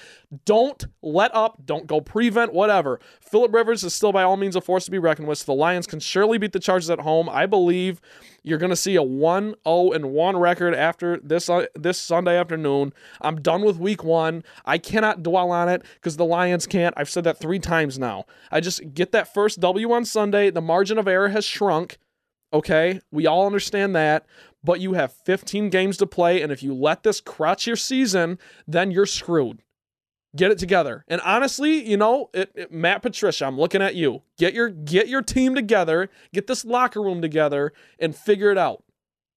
Don't 0.43 0.85
let 1.01 1.33
up. 1.33 1.65
Don't 1.65 1.87
go 1.87 2.01
prevent, 2.01 2.53
whatever. 2.53 2.99
Philip 3.21 3.53
Rivers 3.53 3.83
is 3.83 3.93
still 3.93 4.11
by 4.11 4.23
all 4.23 4.37
means 4.37 4.55
a 4.55 4.61
force 4.61 4.85
to 4.85 4.91
be 4.91 4.99
reckoned 4.99 5.27
with. 5.27 5.37
So 5.37 5.45
the 5.45 5.53
Lions 5.53 5.87
can 5.87 5.99
surely 5.99 6.37
beat 6.37 6.51
the 6.51 6.59
Chargers 6.59 6.89
at 6.89 6.99
home. 6.99 7.29
I 7.29 7.45
believe 7.45 8.01
you're 8.43 8.57
going 8.57 8.69
to 8.71 8.75
see 8.75 8.95
a 8.95 9.03
1 9.03 9.55
0 9.67 9.91
and 9.91 10.11
1 10.11 10.37
record 10.37 10.73
after 10.73 11.17
this 11.17 11.49
uh, 11.49 11.65
this 11.75 11.97
Sunday 11.97 12.37
afternoon. 12.37 12.93
I'm 13.21 13.41
done 13.41 13.63
with 13.63 13.77
week 13.77 14.03
1. 14.03 14.43
I 14.65 14.77
cannot 14.77 15.23
dwell 15.23 15.51
on 15.51 15.69
it 15.69 15.83
cuz 16.01 16.17
the 16.17 16.25
Lions 16.25 16.67
can't. 16.67 16.93
I've 16.97 17.09
said 17.09 17.23
that 17.23 17.37
3 17.37 17.59
times 17.59 17.97
now. 17.97 18.25
I 18.51 18.59
just 18.59 18.93
get 18.93 19.11
that 19.11 19.33
first 19.33 19.59
W 19.59 19.91
on 19.91 20.05
Sunday. 20.05 20.49
The 20.49 20.61
margin 20.61 20.97
of 20.97 21.07
error 21.07 21.29
has 21.29 21.45
shrunk. 21.45 21.97
Okay? 22.53 23.01
We 23.11 23.27
all 23.27 23.45
understand 23.45 23.95
that, 23.95 24.25
but 24.65 24.79
you 24.81 24.93
have 24.93 25.13
15 25.13 25.69
games 25.69 25.97
to 25.97 26.05
play 26.07 26.41
and 26.41 26.51
if 26.51 26.61
you 26.63 26.73
let 26.73 27.03
this 27.03 27.21
crutch 27.21 27.67
your 27.67 27.75
season, 27.75 28.37
then 28.67 28.91
you're 28.91 29.05
screwed. 29.05 29.61
Get 30.35 30.51
it 30.51 30.57
together. 30.57 31.05
And 31.07 31.21
honestly, 31.21 31.87
you 31.89 31.95
know, 31.95 32.29
it, 32.33 32.51
it- 32.55 32.71
Matt 32.71 33.01
Patricia, 33.01 33.45
I'm 33.45 33.57
looking 33.57 33.81
at 33.81 33.95
you. 33.95 34.23
Get 34.37 34.53
your 34.53 34.69
get 34.69 35.07
your 35.07 35.21
team 35.21 35.55
together, 35.55 36.09
get 36.33 36.47
this 36.47 36.65
locker 36.65 37.01
room 37.01 37.21
together, 37.21 37.71
and 37.99 38.13
figure 38.13 38.51
it 38.51 38.57
out. 38.57 38.83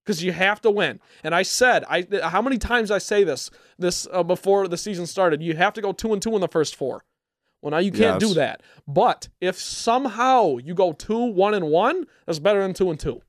Because 0.05 0.25
you 0.25 0.33
have 0.33 0.61
to 0.63 0.71
win. 0.71 0.99
And 1.23 1.35
I 1.35 1.43
said, 1.43 1.85
I 1.89 2.07
how 2.23 2.41
many 2.43 2.57
times 2.59 2.91
I 2.91 2.99
say 2.99 3.23
this 3.25 3.51
this 3.79 4.09
uh, 4.13 4.23
before 4.25 4.67
the 4.67 4.77
season 4.79 5.07
started? 5.07 5.41
You 5.43 5.55
have 5.55 5.75
to 5.75 5.83
go 5.83 5.93
two 5.93 6.13
and 6.15 6.21
two 6.23 6.35
in 6.35 6.41
the 6.41 6.49
first 6.49 6.75
four. 6.75 7.05
Well, 7.63 7.71
now 7.73 7.79
you 7.79 7.93
can't 7.93 8.21
Yes. 8.21 8.29
do 8.31 8.35
that. 8.35 8.63
But 8.89 9.29
if 9.41 9.57
somehow 9.59 10.57
you 10.57 10.75
go 10.75 10.93
two 10.93 11.27
one 11.27 11.55
and 11.55 11.67
one, 11.69 12.07
that's 12.27 12.39
better 12.41 12.61
than 12.63 12.73
two 12.75 12.91
and 12.91 12.99
two. 12.99 13.21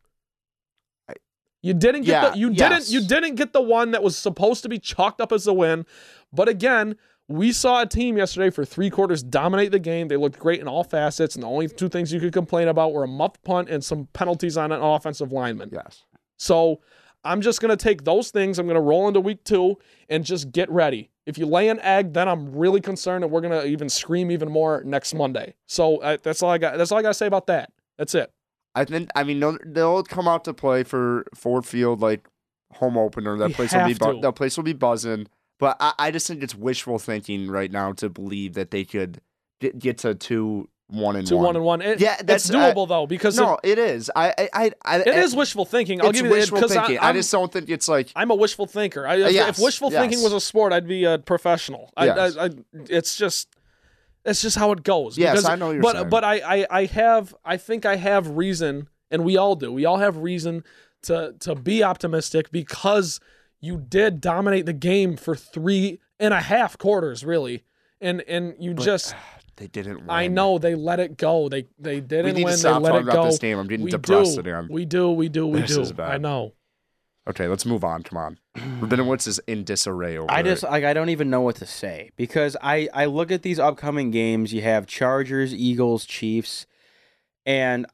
You 1.62 1.74
didn't 1.74 2.02
get 2.04 2.24
Yeah, 2.24 2.30
the 2.30 2.38
you 2.38 2.52
yes. 2.52 2.88
didn't 2.88 2.90
you 3.02 3.08
didn't 3.08 3.36
get 3.36 3.54
the 3.54 3.62
one 3.62 3.92
that 3.92 4.02
was 4.02 4.18
supposed 4.18 4.64
to 4.64 4.70
be 4.70 4.80
chalked 4.80 5.20
up 5.22 5.32
as 5.32 5.46
a 5.48 5.54
win. 5.54 5.86
But 6.32 6.48
again, 6.48 6.96
we 7.28 7.52
saw 7.52 7.82
a 7.82 7.86
team 7.86 8.18
yesterday 8.18 8.50
for 8.50 8.66
three 8.66 8.90
quarters 8.90 9.22
dominate 9.22 9.72
the 9.72 9.80
game. 9.80 10.08
They 10.08 10.18
looked 10.18 10.40
great 10.40 10.62
in 10.62 10.68
all 10.68 10.84
facets, 10.84 11.36
and 11.36 11.44
the 11.44 11.48
only 11.48 11.68
two 11.68 11.90
things 11.90 12.12
you 12.12 12.20
could 12.20 12.34
complain 12.34 12.68
about 12.68 12.94
were 12.94 13.04
a 13.04 13.08
muffed 13.08 13.44
punt 13.44 13.70
and 13.70 13.84
some 13.84 14.08
penalties 14.14 14.58
on 14.58 14.72
an 14.72 14.82
offensive 14.82 15.32
lineman. 15.32 15.70
Yes. 15.72 16.06
So 16.38 16.82
I'm 17.24 17.42
just 17.42 17.62
going 17.62 17.70
to 17.70 17.78
take 17.78 18.04
those 18.04 18.32
things. 18.32 18.58
I'm 18.58 18.66
going 18.66 18.76
to 18.76 18.82
roll 18.82 19.08
into 19.08 19.20
week 19.20 19.44
two 19.44 19.78
and 20.08 20.24
just 20.24 20.52
get 20.52 20.72
ready. 20.72 21.12
If 21.26 21.38
you 21.38 21.46
lay 21.46 21.70
an 21.70 21.80
egg, 21.82 22.14
then 22.14 22.28
I'm 22.28 22.56
really 22.56 22.82
concerned 22.82 23.24
and 23.24 23.32
we're 23.32 23.42
going 23.42 23.62
to 23.62 23.68
even 23.68 23.90
scream 23.90 24.32
even 24.32 24.50
more 24.50 24.82
next 24.84 25.14
Monday. 25.14 25.54
So 25.68 25.98
uh, 25.98 26.18
that's 26.24 26.42
all 26.42 26.50
I 26.50 26.58
got. 26.58 26.78
That's 26.78 26.92
all 26.92 26.98
I 26.98 27.02
got 27.02 27.10
to 27.10 27.14
say 27.14 27.28
about 27.28 27.48
that. 27.48 27.72
That's 27.98 28.16
it. 28.16 28.32
I 28.76 28.86
think. 28.86 29.10
I 29.16 29.24
mean, 29.24 29.40
they'll, 29.40 29.58
they'll 29.66 30.04
come 30.04 30.28
out 30.28 30.44
to 30.46 30.54
play 30.54 30.84
for 30.84 31.26
Ford 31.36 31.66
Field 31.66 32.02
like 32.02 32.28
home 32.74 32.98
opener. 32.98 33.38
That 33.38 33.48
We 33.50 33.54
place 33.56 33.74
will 33.74 33.88
be. 33.88 33.94
Bu- 33.96 34.22
that 34.22 34.34
place 34.34 34.58
will 34.58 34.64
be 34.64 34.74
buzzing. 34.74 35.28
But 35.60 35.76
I, 35.80 35.94
I 36.00 36.12
just 36.12 36.28
think 36.28 36.42
it's 36.44 36.56
wishful 36.56 37.00
thinking 37.00 37.50
right 37.50 37.72
now 37.72 37.92
to 37.94 38.10
believe 38.10 38.54
that 38.54 38.72
they 38.72 38.86
could 38.86 39.20
get, 39.60 39.78
get 39.80 39.98
to 40.00 40.16
two 40.16 40.70
one 40.88 41.16
and 41.18 41.28
Two 41.28 41.36
one. 41.36 41.46
one 41.48 41.56
and 41.58 41.66
one. 41.66 41.82
It- 41.82 42.00
Yeah, 42.00 42.16
that's- 42.18 42.50
it's 42.50 42.56
doable 42.56 42.88
though 42.88 43.06
because 43.06 43.38
No, 43.38 43.60
it, 43.64 43.78
it 43.78 43.80
is. 43.80 44.10
I. 44.16 44.34
I. 44.38 44.50
I, 44.54 44.72
I 44.86 45.00
it 45.02 45.08
is 45.08 45.36
wishful 45.36 45.66
thinking. 45.66 46.02
I'll 46.02 46.12
give 46.12 46.26
you 46.26 46.32
wishful 46.32 46.58
because 46.60 46.74
thinking. 46.74 46.98
I, 47.00 47.10
I 47.10 47.14
just 47.14 47.32
don't 47.32 47.52
think 47.52 47.70
it's 47.70 47.88
like. 47.88 48.12
I'm 48.16 48.32
a 48.32 48.36
wishful 48.36 48.66
thinker. 48.68 49.06
I, 49.06 49.16
if, 49.18 49.34
yes, 49.34 49.58
if 49.60 49.64
wishful 49.64 49.92
thinking 49.92 50.22
was 50.24 50.32
a 50.34 50.40
sport, 50.42 50.72
I'd 50.74 50.88
be 50.88 51.04
a 51.04 51.18
professional. 51.18 51.92
I, 51.98 52.06
Yes. 52.06 52.38
I, 52.38 52.46
I, 52.46 52.50
it's 52.90 53.16
just, 53.18 53.50
it's 54.26 54.42
just 54.42 54.58
how 54.58 54.72
it 54.72 54.84
goes. 54.84 55.18
Yes, 55.18 55.32
Because- 55.38 55.46
I 55.50 55.56
know 55.56 55.72
you're 55.72 55.82
but 55.82 55.94
saying. 55.96 56.10
but 56.10 56.24
I, 56.24 56.40
I 56.62 56.68
I 56.70 56.86
have 56.86 57.36
I 57.46 57.58
think 57.58 57.86
I 57.86 57.96
have 57.96 58.30
reason, 58.38 58.88
and 59.12 59.24
we 59.24 59.38
all 59.38 59.56
do. 59.56 59.72
We 59.72 59.86
all 59.86 59.98
have 59.98 60.18
reason 60.18 60.64
to 61.04 61.36
to 61.40 61.56
be 61.56 61.84
optimistic 61.84 62.52
because 62.52 63.20
you 63.62 63.78
did 63.78 64.22
dominate 64.22 64.66
the 64.66 64.74
game 64.74 65.18
for 65.18 65.36
three 65.36 66.00
and 66.20 66.34
a 66.34 66.42
half 66.42 66.78
quarters, 66.78 67.24
really, 67.26 67.64
and 68.02 68.22
and 68.28 68.56
you 68.60 68.74
just. 68.74 69.14
Uh, 69.14 69.18
they 69.56 69.68
didn't. 69.68 69.98
Win. 70.00 70.10
I 70.10 70.28
know 70.28 70.58
they 70.58 70.74
let 70.76 71.02
it 71.02 71.18
go. 71.18 71.50
They 71.50 71.66
they 71.78 72.00
didn't 72.00 72.28
we 72.36 72.44
need 72.46 72.48
to 72.52 72.58
stop 72.58 72.82
they 72.82 72.86
let 72.86 72.90
talking 72.92 73.08
it 73.08 73.12
about 73.12 73.24
go. 73.24 73.30
this 73.30 73.40
game. 73.40 73.58
I'm 73.60 73.68
getting 73.68 73.84
we 73.84 73.92
depressed 73.92 74.36
do. 74.36 74.40
again. 74.40 74.68
We 74.72 74.86
do. 74.86 75.12
We 75.12 75.28
do. 75.28 75.48
We 75.48 75.60
This 75.62 75.76
do. 75.76 75.82
is 75.82 75.92
bad. 75.92 76.12
I 76.12 76.18
know. 76.18 76.54
Okay, 77.28 77.48
let's 77.48 77.66
move 77.66 77.84
on. 77.84 78.02
Come 78.04 78.18
on. 78.18 78.40
Rabinowitz 78.58 79.28
is 79.28 79.40
in 79.48 79.64
disarray 79.64 80.18
over 80.18 80.32
I 80.32 80.40
it. 80.40 80.44
just 80.44 80.64
like 80.64 80.84
I 80.84 80.94
don't 80.94 81.10
even 81.10 81.30
know 81.30 81.42
what 81.42 81.58
to 81.58 81.66
say 81.66 82.12
because 82.16 82.58
I 82.62 82.90
I 82.94 83.06
look 83.06 83.32
at 83.32 83.44
these 83.44 83.60
upcoming 83.60 84.10
games. 84.12 84.54
You 84.54 84.62
have 84.64 84.88
Chargers, 84.88 85.54
Eagles, 85.54 86.06
Chiefs, 86.06 86.66
and 87.46 87.86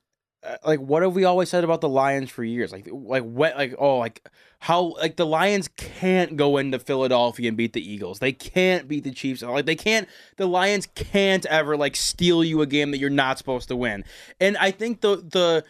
uh, 0.42 0.56
like 0.66 0.80
what 0.80 1.02
have 1.04 1.14
we 1.16 1.26
always 1.26 1.50
said 1.50 1.64
about 1.64 1.82
the 1.82 1.90
Lions 1.90 2.30
for 2.30 2.44
years? 2.44 2.72
Like 2.72 2.88
like 2.90 3.24
what 3.24 3.58
like 3.58 3.76
oh 3.78 3.98
like 3.98 4.26
how 4.60 4.96
like 4.98 5.18
the 5.18 5.26
Lions 5.26 5.68
can't 5.76 6.38
go 6.38 6.58
into 6.58 6.80
Philadelphia 6.80 7.50
and 7.50 7.58
beat 7.58 7.74
the 7.74 7.88
Eagles. 7.88 8.20
They 8.20 8.32
can't 8.32 8.88
beat 8.88 9.04
the 9.04 9.12
Chiefs. 9.12 9.42
Like 9.42 9.66
they 9.66 9.76
can't. 9.76 10.08
The 10.38 10.48
Lions 10.48 10.88
can't 10.96 11.46
ever 11.48 11.76
like 11.76 11.96
steal 11.96 12.44
you 12.44 12.62
a 12.62 12.66
game 12.68 12.92
that 12.92 13.00
you're 13.00 13.10
not 13.10 13.38
supposed 13.38 13.68
to 13.68 13.76
win. 13.76 14.06
And 14.40 14.56
I 14.58 14.72
think 14.72 15.02
the 15.02 15.18
the 15.18 15.66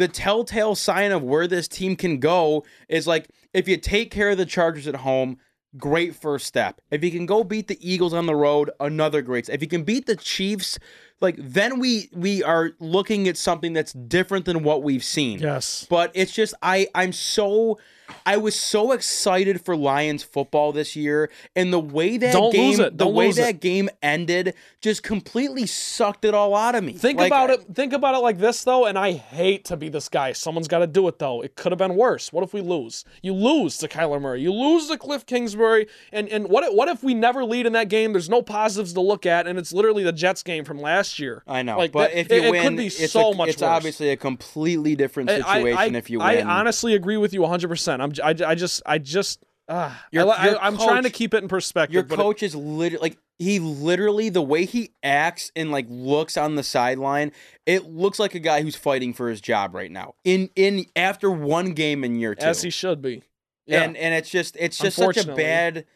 the 0.00 0.08
telltale 0.08 0.74
sign 0.74 1.12
of 1.12 1.22
where 1.22 1.46
this 1.46 1.68
team 1.68 1.94
can 1.94 2.18
go 2.18 2.64
is 2.88 3.06
like 3.06 3.28
if 3.52 3.68
you 3.68 3.76
take 3.76 4.10
care 4.10 4.30
of 4.30 4.38
the 4.38 4.46
Chargers 4.46 4.88
at 4.88 4.96
home, 4.96 5.36
great 5.76 6.16
first 6.16 6.46
step. 6.46 6.80
If 6.90 7.04
you 7.04 7.10
can 7.10 7.26
go 7.26 7.44
beat 7.44 7.68
the 7.68 7.78
Eagles 7.80 8.14
on 8.14 8.24
the 8.24 8.34
road, 8.34 8.70
another 8.80 9.20
great 9.20 9.44
step. 9.44 9.56
If 9.56 9.62
you 9.62 9.68
can 9.68 9.84
beat 9.84 10.06
the 10.06 10.16
Chiefs, 10.16 10.78
like 11.20 11.36
then 11.38 11.78
we 11.78 12.08
we 12.14 12.42
are 12.42 12.70
looking 12.80 13.28
at 13.28 13.36
something 13.36 13.74
that's 13.74 13.92
different 13.92 14.46
than 14.46 14.62
what 14.62 14.82
we've 14.82 15.04
seen. 15.04 15.38
Yes. 15.38 15.86
But 15.88 16.12
it's 16.14 16.32
just 16.32 16.54
I 16.62 16.88
I'm 16.94 17.12
so 17.12 17.78
I 18.26 18.36
was 18.36 18.54
so 18.58 18.92
excited 18.92 19.64
for 19.64 19.76
Lions 19.76 20.22
football 20.22 20.72
this 20.72 20.96
year, 20.96 21.30
and 21.56 21.72
the 21.72 21.78
way 21.80 22.16
that 22.16 22.32
Don't 22.32 22.52
game, 22.52 22.80
it. 22.80 22.98
the 22.98 23.08
way 23.08 23.32
that 23.32 23.48
it. 23.56 23.60
game 23.60 23.88
ended, 24.02 24.54
just 24.80 25.02
completely 25.02 25.66
sucked 25.66 26.24
it 26.24 26.34
all 26.34 26.54
out 26.54 26.74
of 26.74 26.84
me. 26.84 26.92
Think 26.92 27.18
Like, 27.18 27.28
about 27.28 27.50
it. 27.50 27.60
Think 27.74 27.92
about 27.92 28.14
it 28.14 28.18
like 28.18 28.38
this, 28.38 28.64
though. 28.64 28.86
And 28.86 28.98
I 28.98 29.12
hate 29.12 29.64
to 29.66 29.76
be 29.76 29.88
this 29.88 30.08
guy. 30.08 30.32
Someone's 30.32 30.68
got 30.68 30.78
to 30.80 30.86
do 30.86 31.06
it, 31.08 31.18
though. 31.18 31.42
It 31.42 31.54
could 31.56 31.72
have 31.72 31.78
been 31.78 31.96
worse. 31.96 32.32
What 32.32 32.44
if 32.44 32.52
we 32.54 32.60
lose? 32.60 33.04
You 33.22 33.32
lose 33.34 33.78
to 33.78 33.88
Kyler 33.88 34.20
Murray. 34.20 34.40
You 34.42 34.52
lose 34.52 34.88
to 34.88 34.96
Cliff 34.98 35.26
Kingsbury. 35.26 35.86
And 36.12 36.28
and 36.28 36.48
what 36.48 36.64
if, 36.64 36.74
what 36.74 36.88
if 36.88 37.02
we 37.02 37.14
never 37.14 37.44
lead 37.44 37.66
in 37.66 37.72
that 37.74 37.88
game? 37.88 38.12
There's 38.12 38.28
no 38.30 38.42
positives 38.42 38.92
to 38.94 39.00
look 39.00 39.26
at, 39.26 39.46
and 39.46 39.58
it's 39.58 39.72
literally 39.72 40.02
the 40.04 40.12
Jets 40.12 40.42
game 40.42 40.64
from 40.64 40.78
last 40.80 41.18
year. 41.18 41.42
I 41.46 41.62
know, 41.62 41.76
Like, 41.78 41.92
but 41.92 42.10
that- 42.10 42.18
if 42.18 42.30
you 42.30 42.36
it, 42.38 42.44
it 42.44 42.50
win, 42.50 42.62
could 42.62 42.76
be 42.76 42.86
it's 42.86 43.12
so 43.12 43.32
a, 43.32 43.36
much 43.36 43.50
it's 43.50 43.62
worse. 43.62 43.68
obviously 43.68 44.10
a 44.10 44.16
completely 44.16 44.96
different 44.96 45.30
situation 45.30 45.94
I, 45.94 45.98
if 45.98 46.10
you 46.10 46.18
win. 46.18 46.26
I 46.26 46.42
honestly 46.42 46.94
agree 46.94 47.16
with 47.16 47.32
you 47.32 47.42
100. 47.42 47.68
percent 47.68 47.99
I'm 48.02 48.12
I, 48.22 48.50
I 48.50 48.54
just 48.54 48.82
I 48.86 48.98
just 48.98 49.44
uh, 49.68 49.92
Your- 50.10 50.28
I, 50.28 50.46
your 50.46 50.64
am 50.64 50.76
trying 50.76 51.04
to 51.04 51.10
keep 51.10 51.32
it 51.32 51.42
in 51.42 51.48
perspective. 51.48 51.94
Your 51.94 52.02
coach 52.04 52.42
is 52.42 52.54
literally 52.54 53.02
like 53.02 53.18
he 53.38 53.58
literally 53.58 54.28
the 54.28 54.42
way 54.42 54.64
he 54.64 54.90
acts 55.02 55.52
and 55.54 55.70
like 55.70 55.86
looks 55.88 56.36
on 56.36 56.56
the 56.56 56.62
sideline, 56.62 57.32
it 57.66 57.86
looks 57.86 58.18
like 58.18 58.34
a 58.34 58.40
guy 58.40 58.62
who's 58.62 58.76
fighting 58.76 59.14
for 59.14 59.30
his 59.30 59.40
job 59.40 59.74
right 59.74 59.90
now. 59.90 60.14
In 60.24 60.50
in 60.56 60.86
after 60.96 61.30
one 61.30 61.72
game 61.72 62.04
in 62.04 62.16
year 62.16 62.34
two, 62.34 62.44
as 62.46 62.62
he 62.62 62.70
should 62.70 63.00
be. 63.00 63.22
Yeah. 63.66 63.84
and 63.84 63.96
and 63.96 64.14
it's 64.14 64.28
just 64.28 64.56
it's 64.58 64.76
just 64.76 64.96
such 64.96 65.16
a 65.16 65.32
bad 65.34 65.86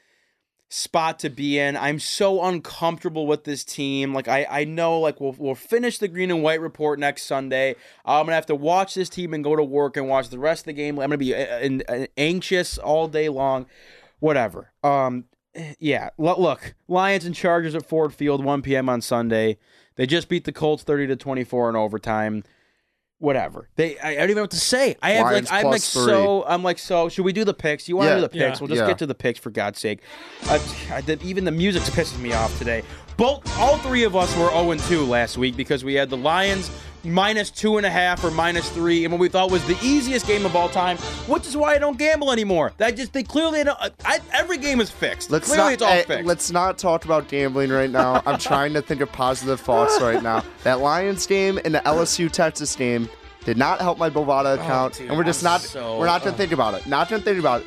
spot 0.69 1.19
to 1.21 1.31
be 1.31 1.59
in. 1.59 1.77
I'm 1.77 1.99
so 1.99 2.43
uncomfortable 2.43 3.27
with 3.27 3.45
this 3.45 3.65
team. 3.65 4.13
Like 4.15 4.29
I 4.29 4.47
I 4.51 4.65
know 4.65 4.99
like 5.01 5.21
we'll 5.21 5.35
we'll 5.39 5.55
finish 5.55 5.99
the 5.99 6.09
green 6.09 6.31
and 6.31 6.43
white 6.43 6.61
report 6.61 6.99
next 6.99 7.25
Sunday. 7.25 7.77
I'm 8.05 8.27
gonna 8.27 8.35
have 8.35 8.47
to 8.47 8.55
watch 8.55 8.95
this 8.95 9.09
team 9.09 9.35
and 9.35 9.45
go 9.45 9.57
to 9.57 9.63
work 9.63 9.97
and 9.97 10.09
watch 10.09 10.29
the 10.29 10.39
rest 10.39 10.63
of 10.63 10.67
the 10.67 10.73
game. 10.73 10.99
I'm 10.99 11.11
gonna 11.11 11.19
be 11.19 11.35
uh, 11.35 11.59
in, 11.59 11.83
uh, 11.89 12.07
anxious 12.17 12.79
all 12.79 13.09
day 13.09 13.29
long. 13.29 13.67
Whatever. 14.21 14.73
Um. 14.83 15.25
Yeah. 15.79 16.11
Look, 16.19 16.39
look. 16.39 16.75
Lions 16.89 17.25
and 17.25 17.35
Chargers 17.35 17.77
at 17.77 17.87
Ford 17.87 18.13
Field, 18.13 18.45
1 18.45 18.63
p.m. 18.63 18.89
on 18.89 19.01
Sunday. 19.01 19.59
They 19.97 20.07
just 20.07 20.29
beat 20.29 20.45
the 20.45 20.53
Colts 20.53 20.83
30 20.83 21.07
to 21.09 21.17
24 21.17 21.71
in 21.71 21.77
overtime. 21.77 22.43
Whatever. 23.19 23.69
They. 23.77 23.99
I, 23.99 24.11
I 24.11 24.15
don't 24.17 24.25
even 24.25 24.37
know 24.37 24.43
what 24.43 24.51
to 24.51 24.57
say. 24.61 24.97
I 25.03 25.11
have 25.13 25.27
Lions 25.27 25.51
like. 25.51 25.65
I'm 25.65 25.71
like 25.71 25.81
three. 25.83 26.05
so. 26.05 26.45
I'm 26.47 26.63
like 26.63 26.79
so. 26.79 27.09
Should 27.09 27.25
we 27.25 27.33
do 27.33 27.45
the 27.45 27.55
picks? 27.55 27.89
You 27.89 27.97
want 27.97 28.09
to 28.11 28.15
do 28.17 28.21
the 28.23 28.29
picks? 28.29 28.41
Yeah. 28.41 28.57
We'll 28.61 28.69
just 28.69 28.81
Yeah. 28.81 28.87
get 28.89 28.99
to 28.99 29.07
the 29.07 29.15
picks 29.15 29.39
for 29.39 29.51
God's 29.51 29.79
sake. 29.79 30.01
Uh, 30.49 30.59
I 30.91 31.01
did- 31.01 31.23
even 31.23 31.45
the 31.45 31.53
music 31.53 31.83
pisses 31.85 32.19
me 32.21 32.33
off 32.33 32.57
today. 32.59 32.83
Both, 33.17 33.57
all 33.59 33.77
three 33.79 34.03
of 34.05 34.17
us 34.17 34.37
were 34.37 34.51
0 34.51 34.75
2 34.89 35.05
last 35.07 35.39
week 35.39 35.57
because 35.57 35.85
we 35.85 35.95
had 35.95 36.11
the 36.11 36.17
Lions 36.17 36.71
minus 37.05 37.51
two 37.51 37.77
and 37.77 37.87
a 37.87 37.91
half 37.91 38.25
or 38.25 38.31
minus 38.31 38.69
three 38.71 39.05
in 39.05 39.11
what 39.11 39.21
we 39.21 39.29
thought 39.29 39.51
was 39.51 39.65
the 39.67 39.79
easiest 39.83 40.27
game 40.27 40.45
of 40.47 40.57
all 40.57 40.69
time, 40.69 40.97
which 41.29 41.47
is 41.47 41.57
why 41.57 41.75
I 41.75 41.79
don't 41.79 41.99
gamble 41.99 42.33
anymore. 42.33 42.73
That 42.79 42.97
just 42.97 43.13
they 43.13 43.23
clearly 43.23 43.63
don't. 43.65 43.79
I, 44.05 44.21
every 44.33 44.59
game 44.59 44.81
is 44.81 44.91
fixed. 44.91 45.31
Let's 45.31 45.47
clearly 45.47 45.65
not, 45.65 45.73
it's 45.75 45.83
all 45.83 45.93
eh, 45.93 46.03
fixed. 46.03 46.27
let's 46.27 46.51
not 46.51 46.79
talk 46.79 47.05
about 47.05 47.29
gambling 47.29 47.71
right 47.71 47.91
now. 47.91 48.23
I'm 48.27 48.39
trying 48.39 48.73
to 48.75 48.83
think 48.83 49.01
of 49.01 49.11
positive 49.13 49.61
thoughts 49.61 50.01
right 50.01 50.23
now. 50.23 50.43
That 50.65 50.81
Lions 50.81 51.27
game 51.27 51.59
and 51.65 51.75
the 51.75 51.81
LSU 51.81 52.31
Texas 52.31 52.75
game 52.75 53.09
did 53.45 53.57
not 53.59 53.81
help 53.81 53.99
my 53.99 54.09
Bovada 54.09 54.55
account, 54.55 54.95
Oh, 54.97 54.99
dude, 54.99 55.09
and 55.09 55.19
we're 55.19 55.25
just 55.25 55.43
I'm 55.43 55.53
not 55.53 55.61
so- 55.61 55.99
we're 55.99 56.07
not 56.07 56.23
gonna 56.23 56.35
oh. 56.35 56.39
think 56.39 56.53
about 56.53 56.75
it. 56.75 56.87
Not 56.87 57.09
gonna 57.09 57.23
think 57.23 57.39
about 57.39 57.61
it. 57.61 57.67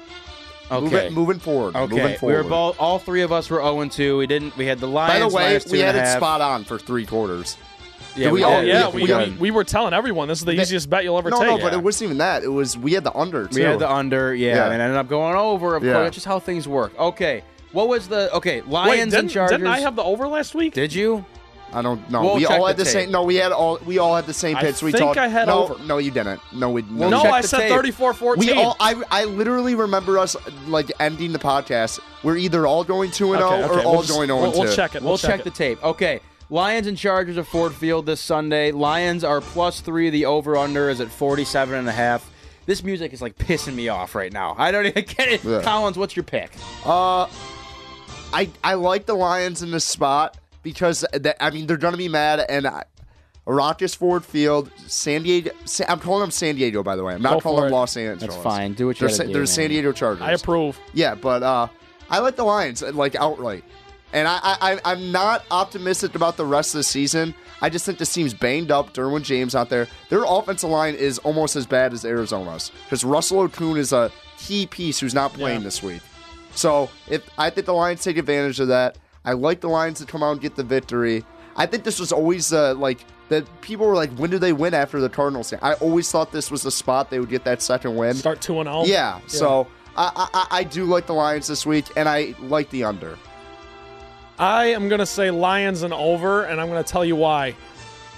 Okay. 0.72 1.08
it- 1.08 1.14
moving 1.14 1.40
forward. 1.40 1.76
Okay, 1.76 1.96
Moving 1.96 2.12
we 2.12 2.18
forward. 2.18 2.44
were 2.44 2.50
both. 2.50 2.76
All 2.80 3.00
three 3.00 3.22
of 3.22 3.32
us 3.32 3.50
were 3.50 3.60
zero 3.60 3.80
and 3.82 3.92
two. 3.92 4.18
We 4.18 4.28
didn't. 4.28 4.58
We 4.58 4.66
had 4.66 4.80
the 4.80 4.88
Lions. 4.88 5.14
By 5.14 5.20
the 5.20 5.28
way, 5.34 5.60
we 5.72 5.80
had 5.80 5.96
it 5.96 6.08
spot 6.08 6.42
on 6.42 6.64
for 6.64 6.78
three 6.78 7.06
quarters. 7.06 7.58
Yeah, 8.18 8.28
we 8.28 8.40
we, 8.40 8.44
all- 8.44 8.64
yeah, 8.64 8.90
we- 8.90 9.04
we, 9.04 9.14
we- 9.14 9.24
we, 9.30 9.38
we 9.38 9.52
were 9.52 9.64
telling 9.64 9.94
everyone 9.94 10.28
this 10.28 10.40
is 10.40 10.46
the 10.46 10.56
That- 10.56 10.62
easiest 10.62 10.90
bet 10.90 11.04
you'll 11.04 11.18
ever 11.18 11.30
No, 11.30 11.40
take. 11.40 11.48
no, 11.48 11.58
but 11.58 11.72
Yeah. 11.74 11.80
it 11.80 11.84
wasn't 11.84 12.06
even 12.08 12.18
that. 12.20 12.44
It 12.44 12.48
was 12.50 12.78
we 12.78 12.94
had 12.94 13.04
the 13.04 13.14
under 13.16 13.48
too. 13.48 13.56
We 13.56 13.62
had 13.62 13.80
the 13.80 13.92
under, 13.92 14.34
yeah, 14.34 14.56
Yeah. 14.56 14.66
and 14.66 14.74
it 14.74 14.80
ended 14.84 14.98
up 14.98 15.08
going 15.08 15.36
over. 15.36 15.76
Of 15.76 15.84
Yeah. 15.84 15.94
course, 15.94 16.06
that's 16.06 16.16
just 16.16 16.26
how 16.26 16.40
things 16.40 16.68
work. 16.68 16.92
Okay, 17.00 17.44
what 17.72 17.88
was 17.88 18.08
the 18.08 18.34
okay 18.36 18.62
Lions 18.62 19.12
didn't, 19.12 19.26
and 19.26 19.30
Chargers? 19.30 19.58
didn't 19.58 19.68
I 19.68 19.80
have 19.80 19.96
the 19.96 20.04
over 20.04 20.28
last 20.28 20.56
week? 20.56 20.74
Did 20.74 20.94
you? 20.94 21.26
I 21.74 21.82
don't 21.82 22.10
know. 22.10 22.22
We'll 22.22 22.36
we 22.36 22.46
check 22.46 22.52
all 22.62 22.66
had 22.68 22.78
the 22.78 22.86
the 22.86 22.90
tape. 22.90 23.04
same. 23.04 23.12
No, 23.12 23.24
we 23.24 23.36
had 23.36 23.52
all. 23.52 23.78
We 23.86 23.98
all 23.98 24.16
had 24.16 24.26
the 24.26 24.34
same 24.34 24.56
I 24.56 24.62
picks. 24.62 24.82
we 24.82 24.94
think 24.94 25.04
talked. 25.04 25.18
I 25.18 25.28
had 25.28 25.48
no, 25.50 25.64
over. 25.66 25.84
No, 25.84 25.98
you 25.98 26.12
didn't. 26.12 26.40
No, 26.54 26.70
we. 26.70 26.82
We'll 26.84 27.10
no, 27.10 27.22
I 27.24 27.42
said 27.42 27.58
tape. 27.68 27.72
34-14. 27.74 28.38
We 28.38 28.54
all. 28.54 28.78
I. 28.80 28.96
I 29.12 29.26
literally 29.26 29.76
remember 29.76 30.18
us 30.18 30.38
like 30.68 30.90
ending 31.02 31.34
the 31.34 31.40
podcast. 31.40 32.00
We're 32.24 32.38
either 32.38 32.66
all 32.66 32.86
going 32.86 33.12
two 33.12 33.34
and 33.34 33.42
zero 33.42 33.52
Okay, 33.52 33.64
oh 33.64 33.68
or 33.68 33.74
okay, 33.80 33.84
all 33.84 33.92
we'll 33.92 34.02
just- 34.04 34.14
going 34.14 34.28
zero 34.28 34.42
we'll, 34.42 34.52
we'll 34.54 34.74
check 34.74 34.96
it. 34.96 35.02
We'll, 35.02 35.12
We'll, 35.12 35.18
check, 35.18 35.42
it. 35.42 35.44
the 35.44 35.50
tape. 35.52 35.84
Okay, 35.84 36.22
Lions 36.50 36.88
and 36.88 36.98
Chargers 36.98 37.38
at 37.38 37.46
Ford 37.46 37.74
Field 37.74 38.06
this 38.06 38.22
Sunday. 38.22 38.72
Lions 38.72 39.24
are 39.24 39.42
plus 39.42 39.82
three. 39.82 40.10
The 40.10 40.26
over 40.26 40.56
under 40.56 40.90
is 40.90 41.02
at 41.02 41.10
47 41.10 41.76
and 41.76 41.88
a 41.90 41.92
half. 41.92 42.30
This 42.66 42.84
music 42.84 43.14
is 43.14 43.22
like 43.22 43.38
pissing 43.38 43.76
me 43.76 43.90
off 43.90 44.16
right 44.16 44.32
now. 44.32 44.56
I 44.58 44.72
don't 44.72 44.86
even 44.86 45.04
get 45.18 45.28
it. 45.30 45.44
Yeah. 45.44 45.62
Collins, 45.62 45.98
what's 45.98 46.16
your 46.16 46.24
pick? 46.24 46.52
Uh, 46.86 47.28
I 48.34 48.50
I 48.64 48.74
like 48.76 49.06
the 49.06 49.14
Lions 49.14 49.62
in 49.62 49.72
this 49.72 49.86
spot 49.86 50.38
because 50.64 51.06
that, 51.14 51.38
I 51.42 51.50
mean 51.50 51.68
they're 51.68 51.78
gonna 51.78 51.98
be 51.98 52.10
mad 52.10 52.40
and. 52.48 52.68
I, 52.68 52.84
Rockus 53.46 53.96
Ford 53.96 54.26
Field, 54.26 54.70
San 54.88 55.24
Diego. 55.24 55.52
Sa- 55.64 55.86
I'm 55.88 56.02
calling 56.02 56.20
them 56.20 56.32
San 56.32 56.56
Diego, 56.56 56.84
by 56.84 56.98
the 56.98 57.04
way. 57.06 57.14
I'm 57.14 57.22
not 57.22 57.36
Go 57.36 57.40
calling 57.40 57.64
them 57.64 57.72
it. 57.72 57.76
Los 57.78 57.96
Angeles. 57.96 58.20
That's 58.34 58.36
fine. 58.44 58.74
Do 58.74 58.88
what 58.88 59.00
you 59.00 59.08
They're, 59.08 59.16
gotta 59.18 59.24
Sa- 59.24 59.24
do, 59.24 59.32
they're. 59.32 59.46
San 59.46 59.70
Diego 59.70 59.94
Chargers. 59.94 60.22
I 60.22 60.34
approve. 60.34 60.78
Yeah, 60.94 61.16
but 61.16 61.44
uh, 61.44 61.68
I 62.10 62.20
like 62.20 62.36
the 62.36 62.44
Lions 62.44 62.82
like 62.82 63.16
outright, 63.16 63.64
and 64.14 64.28
I, 64.28 64.40
I 64.44 64.80
I'm 64.86 65.12
not 65.12 65.44
optimistic 65.52 66.16
about 66.16 66.38
the 66.38 66.46
rest 66.46 66.74
of 66.74 66.80
the 66.80 66.84
season. 66.84 67.34
I 67.62 67.70
just 67.70 67.86
think 67.86 67.98
this 67.98 68.14
team's 68.14 68.34
banged 68.34 68.70
up. 68.72 68.94
Derwin 68.94 69.24
James 69.24 69.56
out 69.56 69.70
there, 69.70 69.88
their 70.10 70.24
offensive 70.28 70.70
line 70.70 70.94
is 70.96 71.18
almost 71.20 71.56
as 71.56 71.66
bad 71.66 71.92
as 71.94 72.06
Arizona's 72.06 72.72
because 72.86 73.04
Russell 73.04 73.48
Okung 73.48 73.78
is 73.78 73.92
a 73.94 74.12
key 74.38 74.68
piece 74.68 75.00
who's 75.00 75.14
not 75.16 75.34
playing 75.34 75.60
Yeah. 75.62 75.64
this 75.66 75.82
week. 75.82 76.02
So 76.54 76.90
if 77.08 77.28
I 77.38 77.50
think 77.50 77.66
the 77.66 77.74
Lions 77.74 78.04
take 78.04 78.18
advantage 78.18 78.60
of 78.60 78.68
that, 78.70 78.98
I 79.26 79.34
like 79.34 79.62
the 79.62 79.70
Lions 79.70 80.00
to 80.00 80.06
come 80.06 80.24
out 80.24 80.32
and 80.34 80.42
get 80.42 80.56
the 80.56 80.64
victory. 80.64 81.24
I 81.56 81.66
think 81.66 81.84
this 81.84 82.00
was 82.00 82.12
always 82.12 82.54
uh, 82.54 82.76
like 82.76 83.00
that. 83.30 83.46
People 83.62 83.88
were 83.88 83.96
like, 83.96 84.12
when 84.12 84.30
do 84.30 84.38
they 84.40 84.54
win 84.54 84.74
after 84.76 85.02
the 85.02 85.10
Cardinals? 85.10 85.52
I 85.62 85.74
always 85.76 86.12
thought 86.12 86.32
this 86.32 86.50
was 86.52 86.62
the 86.62 86.72
spot 86.72 87.10
they 87.10 87.20
would 87.20 87.30
get 87.30 87.44
that 87.46 87.62
second 87.64 87.96
win. 87.96 88.14
Start 88.14 88.42
2 88.42 88.60
and 88.62 88.68
0. 88.70 88.84
Yeah, 88.86 89.20
so 89.28 89.68
I, 89.96 90.30
I 90.34 90.48
I 90.60 90.64
do 90.64 90.86
like 90.86 91.08
the 91.08 91.14
Lions 91.14 91.48
this 91.48 91.66
week, 91.66 91.86
and 91.96 92.08
I 92.08 92.36
like 92.42 92.70
the 92.70 92.84
under. 92.84 93.18
I 94.40 94.68
am 94.68 94.88
going 94.88 95.00
to 95.00 95.06
say 95.06 95.32
Lions 95.32 95.82
and 95.82 95.94
over, 95.94 96.44
and 96.44 96.62
I'm 96.62 96.70
going 96.70 96.84
to 96.84 96.90
tell 96.90 97.04
you 97.04 97.16
why. 97.16 97.56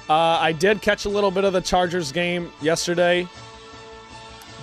Uh, 0.09 0.13
I 0.13 0.51
did 0.51 0.82
catch 0.82 1.05
a 1.05 1.09
little 1.09 1.32
bit 1.32 1.43
of 1.43 1.53
the 1.53 1.61
Chargers 1.61 2.11
game 2.11 2.51
yesterday. 2.61 3.28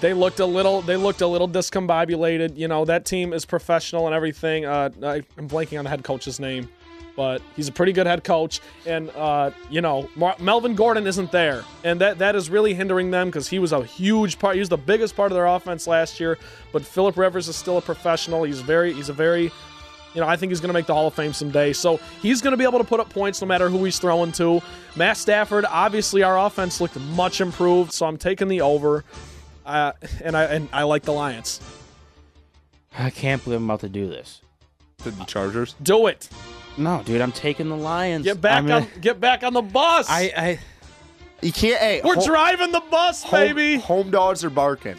They 0.00 0.12
looked 0.12 0.40
a 0.40 0.46
little. 0.46 0.82
They 0.82 0.96
looked 0.96 1.22
a 1.22 1.26
little 1.26 1.48
discombobulated. 1.48 2.58
You 2.58 2.68
know 2.68 2.84
that 2.84 3.06
team 3.06 3.32
is 3.32 3.46
professional 3.46 4.06
and 4.06 4.14
everything. 4.14 4.66
Uh, 4.66 4.90
I, 5.02 5.22
I'm 5.38 5.48
blanking 5.48 5.78
on 5.78 5.84
the 5.84 5.90
head 5.90 6.04
coach's 6.04 6.38
name, 6.38 6.68
but 7.16 7.40
he's 7.54 7.68
a 7.68 7.72
pretty 7.72 7.92
good 7.92 8.06
head 8.06 8.22
coach. 8.22 8.60
And 8.84 9.08
uh, 9.16 9.52
you 9.70 9.80
know 9.80 10.10
Mar- 10.14 10.36
Melvin 10.38 10.74
Gordon 10.74 11.06
isn't 11.06 11.32
there, 11.32 11.64
and 11.82 11.98
that 12.02 12.18
that 12.18 12.36
is 12.36 12.50
really 12.50 12.74
hindering 12.74 13.10
them 13.10 13.28
because 13.28 13.48
he 13.48 13.58
was 13.58 13.72
a 13.72 13.82
huge 13.84 14.38
part. 14.38 14.56
He 14.56 14.60
was 14.60 14.68
the 14.68 14.76
biggest 14.76 15.16
part 15.16 15.32
of 15.32 15.36
their 15.36 15.46
offense 15.46 15.86
last 15.86 16.20
year. 16.20 16.36
But 16.72 16.84
Philip 16.84 17.16
Rivers 17.16 17.48
is 17.48 17.56
still 17.56 17.78
a 17.78 17.82
professional. 17.82 18.42
He's 18.42 18.60
very. 18.60 18.92
He's 18.92 19.08
a 19.08 19.14
very 19.14 19.50
you 20.16 20.22
know, 20.22 20.26
I 20.26 20.34
think 20.36 20.50
he's 20.50 20.60
going 20.60 20.70
to 20.70 20.74
make 20.74 20.86
the 20.86 20.94
Hall 20.94 21.06
of 21.06 21.14
Fame 21.14 21.32
someday. 21.34 21.72
So 21.74 22.00
he's 22.22 22.40
going 22.40 22.52
to 22.52 22.56
be 22.56 22.64
able 22.64 22.78
to 22.78 22.84
put 22.84 22.98
up 23.00 23.10
points 23.10 23.40
no 23.42 23.46
matter 23.46 23.68
who 23.68 23.84
he's 23.84 23.98
throwing 23.98 24.32
to. 24.32 24.62
Matt 24.96 25.18
Stafford, 25.18 25.66
obviously, 25.68 26.22
our 26.22 26.38
offense 26.38 26.80
looked 26.80 26.98
much 26.98 27.40
improved, 27.42 27.92
so 27.92 28.06
I'm 28.06 28.16
taking 28.16 28.48
the 28.48 28.62
over. 28.62 29.04
Uh, 29.66 29.92
and 30.24 30.36
I 30.36 30.44
and 30.44 30.68
I 30.72 30.84
like 30.84 31.02
the 31.02 31.12
Lions. 31.12 31.60
I 32.98 33.10
can't 33.10 33.44
believe 33.44 33.58
I'm 33.58 33.64
about 33.66 33.80
to 33.80 33.88
do 33.88 34.08
this. 34.08 34.40
The 35.04 35.10
Chargers. 35.26 35.74
Do 35.82 36.06
it. 36.06 36.28
No, 36.78 37.02
dude, 37.04 37.20
I'm 37.20 37.32
taking 37.32 37.68
the 37.68 37.76
Lions. 37.76 38.24
Get 38.24 38.40
back 38.40 38.58
I'm 38.58 38.70
on. 38.70 38.82
gonna- 38.84 39.00
Get 39.00 39.20
back 39.20 39.42
on 39.44 39.52
the 39.52 39.62
bus. 39.62 40.06
I, 40.08 40.32
I 40.36 40.58
You 41.42 41.52
can't. 41.52 41.78
Hey, 41.78 42.00
We're 42.02 42.14
home, 42.14 42.24
driving 42.24 42.72
the 42.72 42.80
bus, 42.90 43.22
home- 43.22 43.40
baby. 43.40 43.76
Home 43.82 44.10
dogs 44.10 44.44
are 44.44 44.50
barking. 44.50 44.96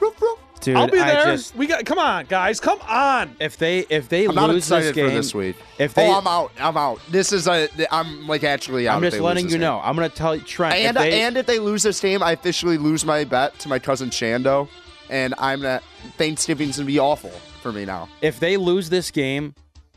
Roof, 0.00 0.20
roof. 0.20 0.38
Dude, 0.64 0.76
I'll 0.76 0.86
be 0.88 0.98
there. 0.98 1.24
just 1.24 1.54
we 1.54 1.66
got. 1.66 1.84
Come 1.84 1.98
on, 1.98 2.26
guys. 2.26 2.60
Come 2.60 2.80
on. 2.88 3.36
if 3.40 3.56
they 3.56 3.80
if 3.88 4.08
they 4.08 4.26
I'm 4.26 4.34
lose 4.34 4.64
excited 4.64 4.88
this 4.88 4.94
game 4.94 5.08
for 5.10 5.14
this 5.14 5.34
week. 5.34 5.56
if 5.78 5.94
they- 5.94 6.08
oh, 6.08 6.18
I'm 6.18 6.26
out. 6.26 6.52
I'm 6.58 6.76
out. 6.76 7.00
This 7.10 7.32
is 7.32 7.46
a. 7.46 7.68
I'm 7.94 8.26
like 8.26 8.44
actually 8.44 8.88
out. 8.88 8.96
I'm 8.96 9.02
just 9.02 9.20
letting 9.20 9.44
you 9.46 9.52
game. 9.52 9.60
know. 9.60 9.80
I'm 9.82 9.94
gonna 9.94 10.08
tell 10.08 10.34
you, 10.34 10.42
Trent. 10.42 10.74
And 10.74 10.96
if 10.96 11.02
they, 11.02 11.20
and 11.22 11.36
if 11.36 11.46
they 11.46 11.58
lose 11.58 11.82
this 11.82 12.00
game, 12.00 12.22
I 12.22 12.32
officially 12.32 12.78
lose 12.78 13.04
my 13.04 13.24
bet 13.24 13.58
to 13.60 13.68
my 13.68 13.78
cousin 13.78 14.10
Shando, 14.10 14.68
and 15.10 15.34
I'm 15.38 15.60
not. 15.62 15.82
Thanksgiving's 16.18 16.76
gonna 16.76 16.86
be 16.86 16.98
awful 16.98 17.30
for 17.62 17.72
me 17.72 17.84
now. 17.84 18.08
if 18.20 18.40
they 18.40 18.56
lose 18.56 18.90
this 18.90 19.10
game, 19.10 19.54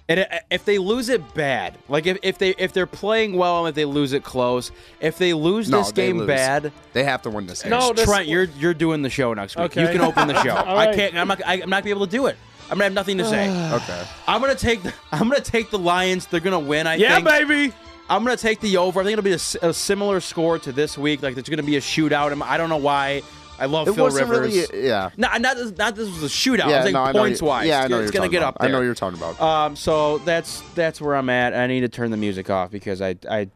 and 0.10 0.26
if 0.49 0.64
they 0.64 0.78
lose 0.78 1.10
it 1.10 1.34
bad, 1.34 1.78
like 1.89 2.05
if, 2.05 2.18
if 2.24 2.38
they 2.38 2.51
if 2.58 2.72
they're 2.74 2.86
playing 2.88 3.34
well 3.36 3.60
and 3.66 3.70
if 3.70 3.76
they 3.76 3.86
lose 3.86 4.14
it 4.14 4.24
close, 4.24 4.72
if 5.01 5.18
they 5.18 5.34
lose 5.34 5.70
No, 5.70 5.80
this 5.80 5.91
they 5.91 6.08
game 6.08 6.20
lose. 6.20 6.28
bad, 6.28 6.72
They 6.93 7.03
have 7.03 7.22
to 7.24 7.30
win 7.30 7.45
this 7.45 7.62
game. 7.64 7.72
No, 7.72 7.91
this- 7.93 8.05
Trent, 8.05 8.28
you're 8.28 8.45
you're 8.58 8.74
doing 8.74 9.01
the 9.01 9.10
show 9.10 9.34
next 9.34 9.55
week. 9.58 9.66
Okay. 9.66 9.82
You 9.82 9.88
can 9.89 10.01
open 10.01 10.28
the 10.28 10.41
show. 10.43 10.55
All 10.55 10.78
I 10.78 10.93
can't. 10.95 11.16
I'm 11.16 11.28
not. 11.28 11.41
I, 11.45 11.53
I'm 11.55 11.70
not 11.70 11.78
gonna 11.78 11.84
be 11.84 11.89
able 11.89 12.05
to 12.05 12.12
do 12.12 12.28
it. 12.28 12.38
I'm 12.70 12.76
gonna 12.78 12.86
have 12.86 12.93
nothing 12.93 13.18
to 13.20 13.26
say. 13.26 13.47
Okay. 13.76 14.03
I'm 14.28 14.39
gonna 14.41 14.55
take. 14.55 14.82
The, 14.84 14.93
I'm 15.12 15.28
gonna 15.30 15.41
take 15.41 15.70
the 15.72 15.80
Lions. 15.80 16.26
They're 16.28 16.39
gonna 16.39 16.60
win. 16.60 16.88
I 16.88 16.97
think. 16.97 17.01
Yeah, 17.03 17.16
think. 17.16 17.28
baby. 17.49 17.74
I'm 18.10 18.24
gonna 18.24 18.38
take 18.38 18.62
the 18.62 18.78
over. 18.78 19.01
I 19.01 19.03
think 19.03 19.18
it'll 19.18 19.24
be 19.24 19.34
a 19.34 19.74
similar 19.74 20.22
score 20.22 20.58
to 20.60 20.72
this 20.72 20.97
week. 20.97 21.22
Like 21.22 21.36
it's 21.38 21.49
gonna 21.49 21.64
be 21.64 21.76
a 21.76 21.82
shootout. 21.82 22.30
I'm- 22.30 22.41
I 22.43 22.55
don't 22.58 22.70
know 22.70 22.78
why. 22.78 23.22
I 23.60 23.66
love 23.66 23.88
It 23.88 23.93
Phil 23.95 24.03
wasn't 24.05 24.30
Rivers. 24.30 24.53
really. 24.72 24.88
Yeah. 24.88 25.10
No, 25.18 25.30
not 25.38 25.58
this- 25.58 25.78
not 25.78 25.95
this 25.95 26.08
was 26.10 26.24
a 26.24 26.28
shootout. 26.28 26.70
Yeah. 26.70 26.78
I'm 26.78 26.84
saying 26.84 26.93
no, 26.93 27.01
I 27.03 27.12
know 27.12 27.20
points 27.20 27.41
you- 27.41 27.47
wise. 27.47 27.68
Yeah, 27.68 27.82
I 27.84 27.88
know 27.88 27.99
it's 27.99 28.05
you're 28.14 28.20
gonna 28.22 28.30
get 28.32 28.38
about. 28.39 28.55
up 28.55 28.60
there. 28.62 28.70
I 28.70 28.72
know 28.72 28.82
you're 28.82 28.93
talking 28.95 29.18
about. 29.20 29.41
Um, 29.41 29.76
so 29.76 30.20
that's 30.20 30.62
that's 30.76 31.01
where 31.01 31.16
I'm 31.16 31.30
at. 31.30 31.53
I 31.53 31.68
need 31.68 31.82
to 31.82 31.89
turn 31.89 32.12
the 32.12 32.18
music 32.18 32.49
off 32.49 32.72
because 32.72 33.01
I 33.01 33.16
I 33.30 33.49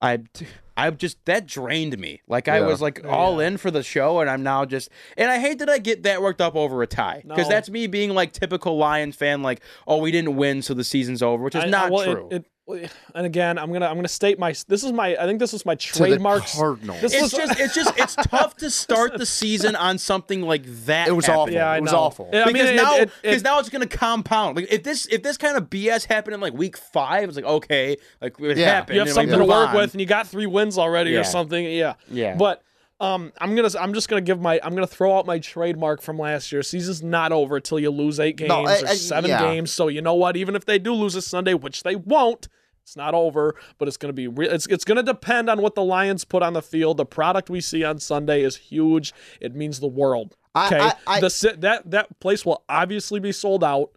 I 0.00 0.20
I 0.76 0.90
just 0.90 1.22
that 1.26 1.46
drained 1.46 1.98
me. 1.98 2.22
Like 2.26 2.48
I 2.48 2.58
Yeah. 2.60 2.66
was 2.66 2.80
like 2.80 3.04
all 3.06 3.38
in 3.40 3.56
for 3.58 3.70
the 3.70 3.82
show, 3.82 4.20
and 4.20 4.30
I'm 4.30 4.42
now 4.42 4.64
just 4.64 4.88
and 5.16 5.30
I 5.30 5.38
hate 5.38 5.58
that 5.58 5.68
I 5.68 5.78
get 5.78 6.02
that 6.04 6.22
worked 6.22 6.40
up 6.40 6.56
over 6.56 6.82
a 6.82 6.86
tie 6.86 7.22
because 7.26 7.46
No. 7.48 7.54
that's 7.54 7.68
me 7.70 7.86
being 7.86 8.14
like 8.14 8.32
typical 8.32 8.76
Lions 8.78 9.14
fan. 9.14 9.42
Like, 9.42 9.60
oh, 9.86 9.98
we 9.98 10.10
didn't 10.10 10.36
win, 10.36 10.62
so 10.62 10.72
the 10.74 10.84
season's 10.84 11.22
over, 11.22 11.42
which 11.44 11.54
is 11.54 11.64
I- 11.64 11.68
not 11.68 11.90
well, 11.90 12.00
it- 12.00 12.12
true. 12.14 12.28
it- 12.32 12.44
and 13.14 13.26
again, 13.26 13.58
I'm 13.58 13.72
gonna 13.72 13.86
I'm 13.86 13.96
gonna 13.96 14.08
state 14.08 14.38
my. 14.38 14.54
This 14.68 14.84
is 14.84 14.92
my. 14.92 15.16
I 15.16 15.24
think 15.26 15.38
this 15.38 15.54
is 15.54 15.64
my 15.66 15.74
trademark. 15.74 16.44
Cardinals. 16.46 17.00
This 17.00 17.12
it's 17.14 17.22
was 17.22 17.32
just 17.32 17.60
it's 17.60 17.74
just 17.74 17.98
it's 17.98 18.14
tough 18.28 18.56
to 18.56 18.70
start 18.70 19.18
the 19.18 19.26
season 19.26 19.76
on 19.76 19.98
something 19.98 20.42
like 20.42 20.64
that. 20.86 21.08
It 21.08 21.12
was 21.12 21.26
happening. 21.26 21.40
awful. 21.42 21.54
Yeah, 21.54 21.70
I 21.70 21.76
it 21.78 21.82
was 21.82 21.92
know. 21.92 21.98
awful. 21.98 22.30
Yeah, 22.32 22.42
I 22.42 22.44
mean, 22.46 22.52
because 22.54 22.70
it- 22.70 22.76
now, 22.76 22.96
it- 22.96 23.02
it- 23.02 23.12
because 23.22 23.42
now 23.44 23.58
it's 23.58 23.68
going 23.68 23.86
to 23.88 23.96
compound. 23.96 24.56
Like 24.56 24.72
if 24.72 24.82
this, 24.82 25.06
if 25.06 25.22
this 25.22 25.36
kind 25.36 25.56
of 25.56 25.70
BS 25.70 26.06
happened 26.06 26.34
in 26.34 26.40
like 26.40 26.54
week 26.54 26.76
five, 26.76 27.28
it's 27.28 27.36
like 27.36 27.44
okay, 27.44 27.96
like 28.20 28.38
it 28.40 28.56
Yeah. 28.56 28.66
happened. 28.74 28.94
you 28.94 29.00
have 29.00 29.08
and, 29.08 29.14
something 29.14 29.38
like, 29.38 29.46
to 29.46 29.50
work 29.52 29.68
on. 29.70 29.76
with, 29.76 29.94
and 29.94 30.00
you 30.00 30.06
got 30.06 30.26
three 30.26 30.46
wins 30.46 30.78
already 30.78 31.10
Yeah. 31.12 31.20
or 31.20 31.24
something. 31.24 31.64
Yeah, 31.64 31.94
Yeah. 32.10 32.36
But 32.36 32.62
um, 33.00 33.32
I'm 33.40 33.56
gonna 33.56 33.68
I'm 33.80 33.94
just 33.94 34.08
gonna 34.08 34.20
give 34.22 34.40
my 34.40 34.60
I'm 34.62 34.74
gonna 34.74 34.86
throw 34.86 35.18
out 35.18 35.26
my 35.26 35.40
trademark 35.40 36.02
from 36.02 36.18
last 36.20 36.52
year. 36.52 36.62
Season's 36.62 37.02
not 37.02 37.32
over 37.32 37.58
till 37.58 37.80
you 37.80 37.90
lose 37.90 38.20
eight 38.20 38.36
games 38.36 38.48
No, 38.50 38.64
I- 38.64 38.80
or 38.80 38.86
seven 38.94 39.28
yeah. 39.28 39.40
games. 39.42 39.72
So 39.72 39.88
you 39.88 40.00
know 40.02 40.14
what? 40.14 40.36
Even 40.36 40.54
if 40.54 40.64
they 40.66 40.78
do 40.78 40.94
lose 40.94 41.16
a 41.16 41.22
Sunday, 41.22 41.54
which 41.54 41.82
they 41.82 41.96
won't. 41.96 42.46
It's 42.84 42.96
not 42.96 43.14
over, 43.14 43.54
but 43.78 43.88
it's 43.88 43.96
gonna 43.96 44.12
be. 44.12 44.28
Re- 44.28 44.48
it's 44.48 44.66
it's 44.66 44.84
gonna 44.84 45.02
depend 45.02 45.48
on 45.48 45.62
what 45.62 45.74
the 45.74 45.84
Lions 45.84 46.24
put 46.24 46.42
on 46.42 46.52
the 46.52 46.62
field. 46.62 46.96
The 46.96 47.06
product 47.06 47.48
we 47.48 47.60
see 47.60 47.84
on 47.84 47.98
Sunday 47.98 48.42
is 48.42 48.56
huge. 48.56 49.12
It 49.40 49.54
means 49.54 49.80
the 49.80 49.86
world. 49.86 50.36
Okay, 50.56 50.78
I- 50.80 50.94
I- 51.06 51.20
the 51.20 51.56
that 51.60 51.90
that 51.90 52.20
place 52.20 52.44
will 52.44 52.64
obviously 52.68 53.20
be 53.20 53.32
sold 53.32 53.62
out. 53.64 53.90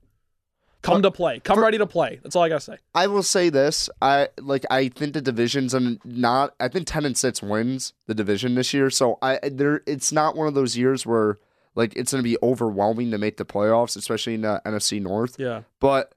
Come 0.82 1.02
to 1.02 1.10
play. 1.10 1.40
Come 1.40 1.60
ready 1.60 1.80
to 1.80 1.88
play. 1.88 2.20
That's 2.22 2.36
all 2.36 2.44
I 2.44 2.50
gotta 2.50 2.62
say. 2.62 2.78
I 2.94 3.08
will 3.08 3.24
say 3.24 3.50
this: 3.50 3.90
I 4.04 4.30
like. 4.40 4.66
I 4.70 4.90
think 4.90 5.14
the 5.14 5.22
divisions 5.22 5.74
and 5.74 6.00
not. 6.06 6.54
I 6.60 6.68
think 6.68 6.86
ten 6.86 7.06
and 7.06 7.18
six 7.18 7.42
wins 7.42 7.94
the 8.06 8.14
division 8.14 8.54
this 8.54 8.72
year. 8.72 8.92
So 8.92 9.18
I 9.20 9.40
there. 9.50 9.82
It's 9.88 10.12
not 10.12 10.36
one 10.36 10.48
of 10.48 10.54
those 10.54 10.78
years 10.78 11.04
where 11.04 11.40
like 11.74 11.96
it's 11.96 12.12
going 12.12 12.24
to 12.24 12.30
be 12.30 12.38
overwhelming 12.44 13.10
to 13.12 13.18
make 13.18 13.38
the 13.38 13.46
playoffs, 13.46 13.98
especially 13.98 14.36
in 14.36 14.42
the 14.42 14.62
NFC 14.64 15.02
North. 15.02 15.38
Yeah. 15.40 15.64
But 15.80 16.14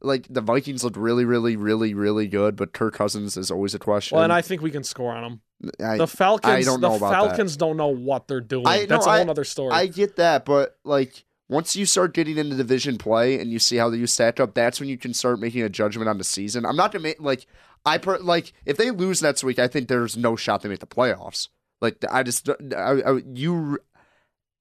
like 0.00 0.26
the 0.30 0.40
Vikings 0.40 0.84
look 0.84 0.94
really, 0.96 1.24
really, 1.24 1.56
really, 1.56 1.94
really 1.94 2.26
good, 2.28 2.56
but 2.56 2.72
Kirk 2.72 2.94
Cousins 2.94 3.36
is 3.36 3.50
always 3.50 3.74
a 3.74 3.78
question. 3.78 4.16
Well, 4.16 4.24
and 4.24 4.32
I 4.32 4.42
think 4.42 4.62
we 4.62 4.70
can 4.70 4.84
score 4.84 5.12
on 5.12 5.22
them. 5.22 5.40
I, 5.84 5.98
The 5.98 6.06
Falcons, 6.06 6.52
I 6.52 6.62
don't 6.62 6.80
know 6.80 6.98
the 6.98 7.00
Falcons 7.00 7.56
don't 7.56 7.76
know 7.76 7.88
what 7.88 8.28
they're 8.28 8.40
doing. 8.40 8.66
I- 8.66 8.86
That's 8.86 9.06
no, 9.06 9.12
a 9.12 9.18
whole 9.18 9.30
other 9.30 9.44
story. 9.44 9.72
I 9.72 9.86
get 9.86 10.16
that, 10.16 10.44
but 10.44 10.78
like 10.84 11.24
once 11.48 11.74
you 11.74 11.86
start 11.86 12.14
getting 12.14 12.36
into 12.38 12.56
division 12.56 12.98
play 12.98 13.40
and 13.40 13.50
you 13.50 13.58
see 13.58 13.76
how 13.76 13.90
you 13.90 14.06
stack 14.06 14.38
up, 14.38 14.54
that's 14.54 14.78
when 14.80 14.88
you 14.88 14.98
can 14.98 15.14
start 15.14 15.40
making 15.40 15.62
a 15.62 15.68
judgment 15.68 16.08
on 16.08 16.18
the 16.18 16.24
season. 16.24 16.64
I'm 16.64 16.76
not 16.76 16.92
gonna 16.92 17.02
make 17.02 17.20
like 17.20 17.46
I 17.84 17.98
per, 17.98 18.18
like 18.18 18.52
if 18.66 18.76
they 18.76 18.90
lose 18.90 19.22
next 19.22 19.42
week, 19.42 19.58
I 19.58 19.66
think 19.66 19.88
there's 19.88 20.16
no 20.16 20.36
shot 20.36 20.62
they 20.62 20.68
make 20.68 20.80
the 20.80 20.86
playoffs. 20.86 21.48
Like 21.80 22.04
I 22.10 22.22
just 22.22 22.48
I, 22.48 23.00
I, 23.00 23.20
you 23.34 23.78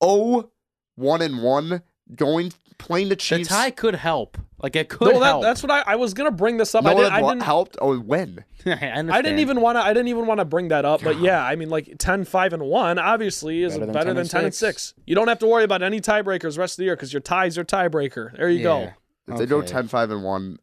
oh 0.01 0.49
one 0.95 1.21
and 1.21 1.43
one 1.43 1.81
going 2.15 2.51
playing 2.77 3.09
the 3.09 3.15
The 3.15 3.19
Chiefs. 3.21 3.49
tie 3.49 3.71
could 3.71 3.95
help. 3.95 4.37
Like 4.59 4.75
it 4.75 4.89
could 4.89 5.13
no, 5.13 5.19
that, 5.19 5.25
help. 5.25 5.43
that's 5.43 5.61
what 5.61 5.71
I, 5.71 5.83
I 5.85 5.95
was 5.97 6.13
gonna 6.15 6.31
bring 6.31 6.57
this 6.57 6.73
up. 6.73 6.83
no 6.83 6.89
I, 6.91 6.93
did, 6.95 7.03
one 7.03 7.11
I 7.13 7.21
wa- 7.21 7.29
didn't. 7.33 7.43
helped. 7.43 7.77
Oh, 7.79 7.97
when? 7.99 8.43
I, 8.65 9.03
I 9.09 9.21
didn't 9.21 9.39
even 9.39 9.61
want 9.61 9.77
to. 9.77 9.81
I 9.83 9.89
didn't 9.93 10.07
even 10.07 10.25
want 10.25 10.39
to 10.39 10.45
bring 10.45 10.69
that 10.69 10.83
up, 10.83 11.03
but 11.03 11.19
yeah, 11.19 11.43
I 11.45 11.55
mean, 11.55 11.69
like 11.69 11.95
10, 11.99 12.25
5, 12.25 12.53
and 12.53 12.63
one 12.63 12.97
obviously 12.97 13.61
is 13.63 13.77
Better 13.77 13.91
better 13.91 14.05
than 14.07 14.15
than, 14.15 14.25
10 14.25 14.29
ten, 14.29 14.37
and 14.39 14.45
and 14.47 14.55
six. 14.55 14.83
six. 14.87 15.01
You 15.05 15.13
don't 15.15 15.27
have 15.27 15.39
to 15.39 15.47
worry 15.47 15.63
about 15.63 15.83
any 15.83 16.01
tiebreakers 16.01 16.57
rest 16.57 16.73
of 16.73 16.77
the 16.77 16.83
year 16.85 16.95
because 16.95 17.13
your 17.13 17.21
ties 17.21 17.57
are 17.57 17.63
tiebreaker. 17.63 18.35
There 18.35 18.49
you 18.49 18.63
go. 18.63 18.79
Yeah. 18.79 18.93
If 19.27 19.37
they 19.37 19.45
go 19.45 19.57
Okay. 19.59 19.67
10 19.67 19.87
5 19.89 20.11
and 20.11 20.23
1, 20.23 20.57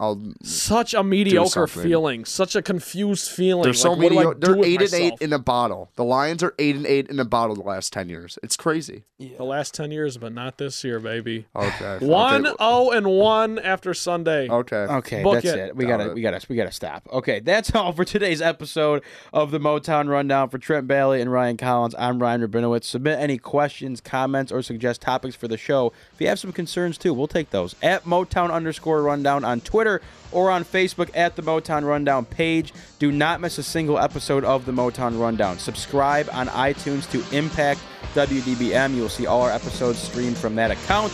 I'll 0.00 0.20
Such 0.44 0.94
a 0.94 1.02
mediocre 1.02 1.66
feeling, 1.66 2.24
such 2.24 2.54
a 2.54 2.62
confused 2.62 3.30
feeling. 3.30 3.64
They're 3.64 3.72
so 3.74 3.92
like, 3.92 3.98
what 4.02 4.08
do 4.10 4.14
I 4.14 4.18
mediocre. 4.18 4.38
They're 4.40 4.56
with 4.56 4.68
eight 4.68 4.82
and 4.82 4.94
eight 4.94 5.14
in 5.20 5.32
a 5.32 5.38
bottle. 5.40 5.90
The 5.96 6.04
Lions 6.04 6.42
are 6.42 6.54
eight 6.58 6.76
and 6.76 6.86
eight 6.86 7.08
in 7.08 7.18
a 7.18 7.24
bottle 7.24 7.56
the 7.56 7.62
last 7.62 7.92
ten 7.92 8.08
years. 8.08 8.38
It's 8.42 8.56
crazy. 8.56 9.04
the 9.18 9.42
last 9.44 9.74
ten 9.74 9.90
years, 9.90 10.16
but 10.16 10.32
not 10.32 10.58
this 10.58 10.84
year, 10.84 11.00
baby. 11.00 11.46
Okay. 11.56 11.98
One 12.06 12.46
Okay. 12.46 12.56
oh 12.60 12.92
and 12.92 13.06
one 13.08 13.58
after 13.58 13.92
Sunday. 13.92 14.48
Okay. 14.48 14.76
Okay, 14.76 15.22
Book 15.24 15.34
that's 15.34 15.46
it. 15.46 15.58
it. 15.58 15.76
We 15.76 15.84
Got 15.86 15.98
gotta, 15.98 16.10
it. 16.10 16.14
we 16.14 16.22
gotta, 16.22 16.46
we 16.48 16.54
gotta 16.56 16.70
stop. 16.72 17.08
Okay, 17.12 17.40
that's 17.40 17.74
all 17.74 17.92
for 17.92 18.04
today's 18.04 18.40
episode 18.40 19.02
of 19.32 19.50
the 19.50 19.58
Motown 19.58 20.08
Rundown. 20.08 20.48
For 20.48 20.58
Trent 20.58 20.86
Balley 20.86 21.20
and 21.20 21.32
Ryan 21.32 21.56
Collins, 21.56 21.94
I'm 21.98 22.20
Ryan 22.22 22.46
Rabinowitz. 22.46 22.84
Submit 22.84 23.18
any 23.18 23.38
questions, 23.38 24.00
comments, 24.00 24.52
or 24.52 24.62
suggest 24.62 25.00
topics 25.00 25.34
for 25.34 25.48
the 25.48 25.56
show. 25.56 25.92
If 26.14 26.20
you 26.20 26.28
have 26.28 26.38
some 26.38 26.52
concerns 26.52 26.96
too, 26.98 27.12
we'll 27.12 27.26
take 27.26 27.50
those 27.50 27.74
at 27.82 28.04
Motown 28.04 28.52
underscore 28.52 29.02
Rundown 29.02 29.44
on 29.44 29.60
Twitter 29.60 29.87
or 30.30 30.50
on 30.50 30.64
Facebook 30.64 31.10
at 31.14 31.36
the 31.36 31.42
Motown 31.42 31.84
Rundown 31.84 32.24
page. 32.24 32.72
Do 32.98 33.10
not 33.10 33.40
miss 33.40 33.58
a 33.58 33.62
single 33.62 33.98
episode 33.98 34.44
of 34.44 34.66
the 34.66 34.72
Motown 34.72 35.18
Rundown. 35.18 35.58
Subscribe 35.58 36.28
on 36.32 36.48
iTunes 36.48 37.10
to 37.10 37.36
Impact 37.36 37.80
WDBM. 38.14 38.94
You 38.94 39.02
will 39.02 39.08
see 39.08 39.26
all 39.26 39.42
our 39.42 39.50
episodes 39.50 39.98
streamed 39.98 40.36
from 40.36 40.54
that 40.56 40.70
account. 40.70 41.12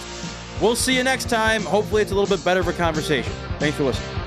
We'll 0.60 0.76
see 0.76 0.96
you 0.96 1.04
next 1.04 1.28
time. 1.28 1.62
Hopefully, 1.62 2.02
it's 2.02 2.12
a 2.12 2.14
little 2.14 2.36
bit 2.36 2.44
better 2.44 2.60
of 2.60 2.68
a 2.68 2.72
conversation. 2.72 3.32
Thanks 3.58 3.76
for 3.76 3.84
listening. 3.84 4.24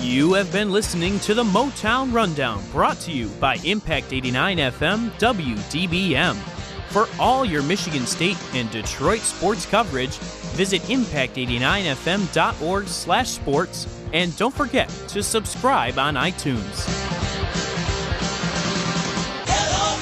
You 0.00 0.32
have 0.32 0.50
been 0.50 0.72
listening 0.72 1.20
to 1.20 1.34
the 1.34 1.44
Motown 1.44 2.12
Rundown, 2.12 2.64
brought 2.72 2.98
to 3.00 3.12
you 3.12 3.28
by 3.38 3.58
Impact 3.62 4.12
89 4.12 4.56
FM 4.56 5.10
WDBM. 5.18 6.49
For 6.90 7.08
all 7.20 7.44
your 7.44 7.62
Michigan 7.62 8.04
State 8.04 8.36
and 8.52 8.68
Detroit 8.70 9.20
sports 9.20 9.64
coverage, 9.64 10.18
visit 10.56 10.82
impact89fm.org 10.82 12.88
slash 12.88 13.28
sports 13.28 13.86
and 14.12 14.36
don't 14.36 14.52
forget 14.52 14.88
to 15.08 15.22
subscribe 15.22 16.00
on 16.00 16.16
iTunes. 16.16 16.84
Hello, 19.46 19.96